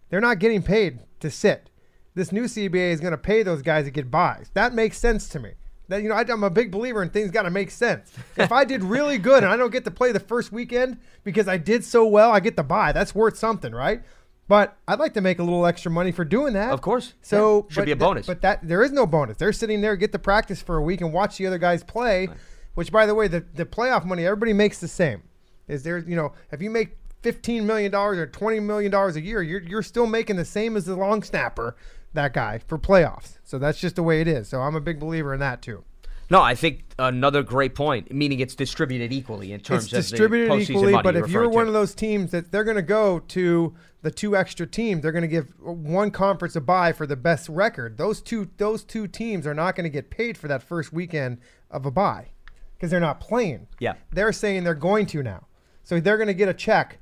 They're 0.10 0.22
not 0.22 0.39
getting 0.39 0.64
paid 0.64 0.99
to 1.20 1.30
sit. 1.30 1.70
This 2.16 2.32
new 2.32 2.45
CBA 2.45 2.91
is 2.91 3.01
going 3.01 3.12
to 3.12 3.18
pay 3.18 3.43
those 3.43 3.62
guys 3.62 3.86
that 3.86 3.91
get 3.91 4.10
byes. 4.10 4.49
That 4.53 4.74
makes 4.74 4.97
sense 4.97 5.28
to 5.30 5.39
me. 5.39 5.51
That 5.88 6.01
you 6.01 6.09
know, 6.09 6.15
I, 6.15 6.21
I'm 6.27 6.43
a 6.43 6.49
big 6.49 6.71
believer 6.71 7.03
in 7.03 7.09
things 7.09 7.31
got 7.31 7.43
to 7.43 7.49
make 7.51 7.69
sense. 7.71 8.11
If 8.38 8.51
I 8.51 8.63
did 8.65 8.83
really 8.83 9.17
good 9.17 9.43
and 9.43 9.51
I 9.51 9.57
don't 9.57 9.71
get 9.71 9.86
to 9.86 9.91
play 9.91 10.11
the 10.11 10.19
first 10.19 10.51
weekend 10.51 10.97
because 11.23 11.47
I 11.47 11.57
did 11.57 11.83
so 11.83 12.05
well, 12.05 12.31
I 12.31 12.39
get 12.39 12.55
the 12.55 12.63
bye. 12.63 12.91
That's 12.91 13.13
worth 13.13 13.38
something, 13.38 13.71
right? 13.73 14.01
But 14.47 14.77
I'd 14.88 14.99
like 14.99 15.13
to 15.15 15.21
make 15.21 15.39
a 15.39 15.43
little 15.43 15.65
extra 15.65 15.91
money 15.91 16.11
for 16.11 16.23
doing 16.25 16.53
that. 16.53 16.71
Of 16.71 16.81
course. 16.81 17.13
So 17.21 17.65
Yeah. 17.69 17.73
Should 17.73 17.75
but 17.81 17.86
be 17.86 17.91
a 17.91 17.95
th- 17.95 17.99
bonus. 17.99 18.27
but 18.27 18.41
that 18.41 18.59
there 18.67 18.83
is 18.83 18.91
no 18.91 19.05
bonus. 19.07 19.38
They're 19.38 19.53
sitting 19.53 19.81
there, 19.81 19.95
get 19.95 20.11
the 20.11 20.19
practice 20.19 20.61
for 20.61 20.77
a 20.77 20.81
week, 20.83 21.01
and 21.01 21.11
watch 21.13 21.38
the 21.38 21.47
other 21.47 21.57
guys 21.57 21.83
play. 21.83 22.29
Which, 22.75 22.91
by 22.91 23.05
the 23.05 23.15
way, 23.15 23.27
the 23.27 23.45
the 23.53 23.65
playoff 23.65 24.05
money 24.05 24.25
everybody 24.25 24.53
makes 24.53 24.79
the 24.79 24.88
same. 24.88 25.23
Is 25.67 25.83
there 25.83 25.97
you 25.99 26.15
know 26.15 26.33
if 26.51 26.61
you 26.61 26.69
make 26.69 26.97
fifteen 27.21 27.65
million 27.65 27.91
dollars 27.91 28.17
or 28.19 28.27
twenty 28.27 28.59
million 28.59 28.91
dollars 28.91 29.15
a 29.15 29.21
year, 29.21 29.41
you're 29.41 29.61
you're 29.61 29.81
still 29.81 30.05
making 30.05 30.36
the 30.36 30.45
same 30.45 30.75
as 30.77 30.86
the 30.86 30.95
long 30.95 31.23
snapper, 31.23 31.75
that 32.16 32.34
guy 32.34 32.59
for 32.59 32.78
playoffs. 32.78 33.38
So 33.43 33.59
that's 33.59 33.80
just 33.80 33.95
the 33.95 34.03
way 34.03 34.22
it 34.22 34.28
is. 34.28 34.47
So 34.47 34.61
I'm 34.61 34.76
a 34.76 34.82
big 34.82 34.99
believer 34.99 35.34
in 35.34 35.39
that 35.39 35.61
too. 35.61 35.84
No, 36.30 36.41
I 36.41 36.55
think 36.55 36.86
another 36.97 37.43
great 37.43 37.76
point, 37.76 38.11
meaning 38.11 38.39
it's 38.39 38.55
distributed 38.55 39.13
equally 39.13 39.51
in 39.51 39.59
terms 39.59 39.84
It's 39.84 39.93
of 39.93 39.97
distributed 39.99 40.49
the 40.49 40.55
postseason 40.55 40.70
equally, 40.72 40.93
money 40.93 41.03
but 41.03 41.16
if 41.16 41.30
you're 41.30 41.41
referring 41.41 41.55
one 41.55 41.66
to. 41.66 41.70
of 41.70 41.74
those 41.74 41.93
teams 41.93 42.32
that 42.32 42.51
they're 42.51 42.63
going 42.63 42.78
to 42.78 42.82
go 42.82 43.20
to 43.20 43.76
the 44.01 44.09
two 44.09 44.36
extra 44.36 44.66
teams, 44.66 45.03
they're 45.03 45.11
going 45.11 45.22
to 45.22 45.28
give 45.28 45.53
one 45.59 46.09
conference 46.09 46.55
a 46.55 46.61
bye 46.61 46.93
for 46.93 47.05
the 47.05 47.16
best 47.16 47.47
record. 47.47 47.97
Those 47.97 48.22
two 48.22 48.49
those 48.57 48.84
two 48.84 49.07
teams 49.07 49.45
are 49.45 49.53
not 49.53 49.76
going 49.76 49.84
to 49.84 49.89
get 49.89 50.09
paid 50.09 50.36
for 50.36 50.47
that 50.47 50.63
first 50.63 50.91
weekend 50.91 51.38
of 51.70 51.86
a 51.86 51.91
bye 51.91 52.30
because 52.74 52.89
they're 52.89 52.99
not 52.99 53.20
playing. 53.20 53.68
Yeah. 53.80 53.93
they're 54.11 54.34
saying 54.34 54.63
they're 54.63 54.74
going 54.74 55.05
to 55.07 55.22
now, 55.22 55.45
so 55.84 55.99
they're 55.99 56.18
going 56.18 56.28
to 56.28 56.34
get 56.34 56.49
a 56.49 56.53
check, 56.55 56.97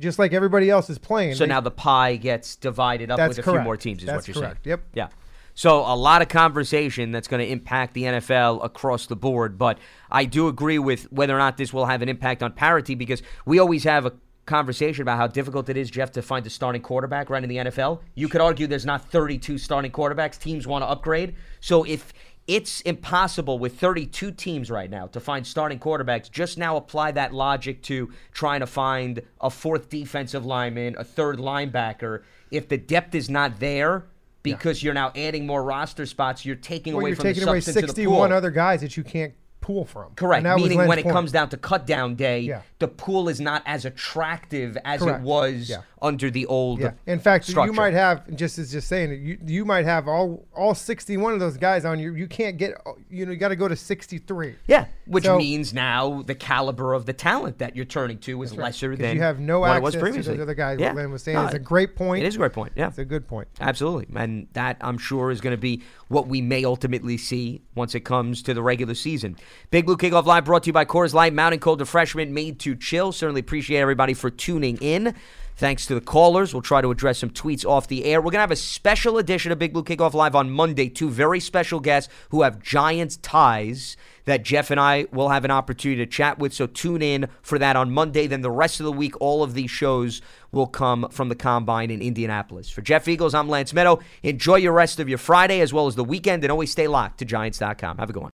just 0.00 0.18
like 0.18 0.32
everybody 0.32 0.70
else 0.70 0.88
is 0.90 0.98
playing. 0.98 1.34
So 1.34 1.44
They- 1.44 1.48
now 1.48 1.60
the 1.60 1.70
pie 1.70 2.16
gets 2.16 2.56
divided 2.56 3.10
up 3.10 3.18
with 3.28 3.38
a 3.38 3.42
few 3.42 3.60
more 3.60 3.76
teams, 3.76 4.00
is 4.02 4.06
That's 4.06 4.28
what 4.28 4.34
you're 4.36 4.42
correct. 4.44 4.64
saying. 4.64 4.70
Yep. 4.72 4.80
Yeah. 4.94 5.08
So 5.54 5.80
a 5.80 5.96
lot 5.96 6.22
of 6.22 6.28
conversation 6.28 7.10
that's 7.10 7.26
going 7.26 7.44
to 7.44 7.50
impact 7.50 7.94
the 7.94 8.04
NFL 8.04 8.60
across 8.64 9.06
the 9.06 9.16
board, 9.16 9.58
but 9.58 9.78
I 10.08 10.24
do 10.24 10.46
agree 10.46 10.78
with 10.78 11.10
whether 11.12 11.34
or 11.34 11.38
not 11.38 11.56
this 11.56 11.72
will 11.72 11.86
have 11.86 12.00
an 12.00 12.08
impact 12.08 12.44
on 12.44 12.52
parity 12.52 12.94
because 12.94 13.22
we 13.44 13.58
always 13.58 13.82
have 13.82 14.06
a 14.06 14.12
conversation 14.46 15.02
about 15.02 15.18
how 15.18 15.26
difficult 15.26 15.68
it 15.68 15.76
is, 15.76 15.90
Jeff, 15.90 16.12
to 16.12 16.22
find 16.22 16.46
a 16.46 16.50
starting 16.50 16.80
quarterback 16.80 17.28
right 17.28 17.42
in 17.42 17.48
the 17.50 17.56
NFL. 17.56 18.00
You 18.14 18.28
could 18.28 18.40
argue 18.40 18.66
there's 18.68 18.86
not 18.86 19.10
32 19.10 19.58
starting 19.58 19.90
quarterbacks. 19.90 20.38
Teams 20.38 20.66
want 20.66 20.82
to 20.84 20.86
upgrade. 20.88 21.34
So 21.60 21.82
if 21.84 22.12
it's 22.48 22.80
impossible 22.80 23.58
with 23.58 23.78
32 23.78 24.32
teams 24.32 24.70
right 24.70 24.90
now 24.90 25.06
to 25.08 25.20
find 25.20 25.46
starting 25.46 25.78
quarterbacks. 25.78 26.30
Just 26.30 26.56
now 26.56 26.76
apply 26.76 27.12
that 27.12 27.34
logic 27.34 27.82
to 27.82 28.10
trying 28.32 28.60
to 28.60 28.66
find 28.66 29.20
a 29.40 29.50
fourth 29.50 29.90
defensive 29.90 30.46
lineman, 30.46 30.96
a 30.98 31.04
third 31.04 31.38
linebacker. 31.38 32.22
If 32.50 32.68
the 32.68 32.78
depth 32.78 33.14
is 33.14 33.28
not 33.28 33.60
there 33.60 34.06
because 34.42 34.82
you're 34.82 34.94
now 34.94 35.12
adding 35.14 35.46
more 35.46 35.62
roster 35.62 36.06
spots, 36.06 36.46
you're 36.46 36.56
taking 36.56 36.94
well, 36.94 37.02
away 37.02 37.10
you're 37.10 37.16
from 37.16 37.24
taking 37.24 37.44
the 37.44 37.50
away 37.50 37.60
substance 37.60 37.90
of 37.90 37.96
the 37.96 38.02
61 38.02 38.30
pool. 38.30 38.36
other 38.36 38.50
guys 38.50 38.80
that 38.80 38.96
you 38.96 39.04
can't 39.04 39.34
pull 39.60 39.84
from. 39.84 40.14
Correct. 40.14 40.44
Meaning 40.44 40.78
when 40.86 40.98
it 40.98 41.02
point. 41.02 41.12
comes 41.12 41.32
down 41.32 41.50
to 41.50 41.58
cut 41.58 41.86
down 41.86 42.14
day, 42.14 42.40
Yeah. 42.40 42.62
the 42.78 42.88
pool 42.88 43.28
is 43.28 43.38
not 43.40 43.62
as 43.66 43.84
attractive 43.84 44.78
as 44.86 45.00
Correct. 45.02 45.18
it 45.20 45.24
was 45.24 45.68
Yeah. 45.68 45.82
Under 46.02 46.30
the 46.30 46.46
old 46.46 46.80
Yeah. 46.80 46.92
In 47.06 47.18
fact, 47.18 47.44
structure. 47.46 47.70
you 47.70 47.76
might 47.76 47.94
have 47.94 48.34
just 48.36 48.58
as 48.58 48.70
just 48.72 48.88
saying 48.88 49.12
you 49.24 49.38
you 49.44 49.64
might 49.64 49.84
have 49.84 50.08
all 50.08 50.46
all 50.54 50.74
61 50.74 51.34
of 51.34 51.40
those 51.40 51.56
guys 51.56 51.84
on 51.84 51.98
you. 51.98 52.14
You 52.14 52.26
can't 52.26 52.56
get 52.56 52.74
you 53.10 53.26
know 53.26 53.32
you 53.32 53.38
got 53.38 53.48
to 53.48 53.56
go 53.56 53.68
to 53.68 53.76
63. 53.76 54.54
Yeah, 54.66 54.86
which 55.06 55.24
So- 55.24 55.38
means 55.38 55.72
now 55.74 56.22
the 56.22 56.34
caliber 56.34 56.94
of 56.94 57.06
the 57.06 57.12
talent 57.12 57.58
that 57.58 57.74
you're 57.76 57.84
turning 57.84 58.18
to 58.18 58.42
is 58.42 58.54
lesser 58.56 58.90
'Cause 58.90 58.98
than 58.98 59.16
you 59.16 59.22
have 59.22 59.40
no 59.40 59.64
access 59.64 59.92
to 59.94 60.12
those 60.12 60.40
other 60.40 60.54
guys. 60.54 60.78
Yeah. 60.80 60.88
What 60.88 60.96
Len 60.96 61.10
was 61.12 61.22
saying 61.22 61.36
No, 61.36 61.44
it's 61.46 61.54
a 61.54 61.58
great 61.58 61.96
point. 61.96 62.24
It 62.24 62.26
is 62.26 62.34
a 62.34 62.38
great 62.38 62.52
point. 62.52 62.72
Yeah, 62.76 62.88
It's 62.88 62.98
a 62.98 63.04
good 63.04 63.26
point. 63.28 63.48
Absolutely. 63.60 64.06
And 64.16 64.46
that, 64.52 64.76
I'm 64.80 64.98
sure, 64.98 65.30
is 65.30 65.40
going 65.40 65.54
to 65.56 65.60
be 65.60 65.82
what 66.08 66.26
we 66.28 66.40
may 66.40 66.64
ultimately 66.64 67.16
see 67.18 67.60
once 67.74 67.94
it 67.94 68.00
comes 68.00 68.42
to 68.42 68.54
the 68.54 68.62
regular 68.62 68.94
season. 68.94 69.36
Big 69.70 69.86
Blue 69.86 69.96
Kickoff 69.96 70.24
Live 70.24 70.44
brought 70.44 70.62
to 70.64 70.68
you 70.68 70.72
by 70.72 70.84
Coors 70.84 71.12
Light, 71.14 71.32
Mountain 71.34 71.60
Cold 71.60 71.80
Refreshment 71.80 72.30
made 72.30 72.58
to 72.60 72.74
chill. 72.74 73.12
Certainly 73.12 73.40
appreciate 73.40 73.78
everybody 73.80 74.14
for 74.14 74.30
tuning 74.30 74.76
in. 74.80 75.14
Thanks 75.58 75.86
to 75.86 75.94
the 75.96 76.00
callers. 76.00 76.54
We'll 76.54 76.62
try 76.62 76.82
to 76.82 76.90
address 76.92 77.18
some 77.18 77.30
tweets 77.30 77.68
off 77.68 77.88
the 77.88 78.04
air. 78.04 78.20
We're 78.20 78.30
going 78.30 78.34
to 78.34 78.42
have 78.42 78.52
a 78.52 78.56
special 78.56 79.18
edition 79.18 79.50
of 79.50 79.58
Big 79.58 79.72
Blue 79.72 79.82
Kickoff 79.82 80.14
Live 80.14 80.36
on 80.36 80.52
Monday. 80.52 80.88
Two 80.88 81.10
very 81.10 81.40
special 81.40 81.80
guests 81.80 82.12
who 82.28 82.42
have 82.42 82.62
Giants 82.62 83.16
ties 83.16 83.96
that 84.24 84.44
Jeff 84.44 84.70
and 84.70 84.78
I 84.78 85.06
will 85.10 85.30
have 85.30 85.44
an 85.44 85.50
opportunity 85.50 86.04
to 86.04 86.08
chat 86.08 86.38
with. 86.38 86.54
So 86.54 86.68
tune 86.68 87.02
in 87.02 87.28
for 87.42 87.58
that 87.58 87.74
on 87.74 87.90
Monday. 87.90 88.28
Then 88.28 88.42
the 88.42 88.52
rest 88.52 88.78
of 88.78 88.84
the 88.84 88.92
week, 88.92 89.20
all 89.20 89.42
of 89.42 89.54
these 89.54 89.70
shows 89.70 90.22
will 90.52 90.68
come 90.68 91.08
from 91.10 91.28
the 91.28 91.34
Combine 91.34 91.90
in 91.90 92.02
Indianapolis. 92.02 92.70
For 92.70 92.80
Jeff 92.80 93.04
Feagles, 93.04 93.34
I'm 93.34 93.48
Lance 93.48 93.72
Medow. 93.72 94.00
Enjoy 94.22 94.56
your 94.56 94.72
rest 94.72 95.00
of 95.00 95.08
your 95.08 95.18
Friday 95.18 95.60
as 95.60 95.72
well 95.72 95.88
as 95.88 95.96
the 95.96 96.04
weekend, 96.04 96.44
and 96.44 96.52
always 96.52 96.70
stay 96.70 96.86
locked 96.86 97.18
to 97.18 97.24
Giants.com. 97.24 97.98
Have 97.98 98.10
a 98.10 98.12
good 98.12 98.20
one. 98.20 98.26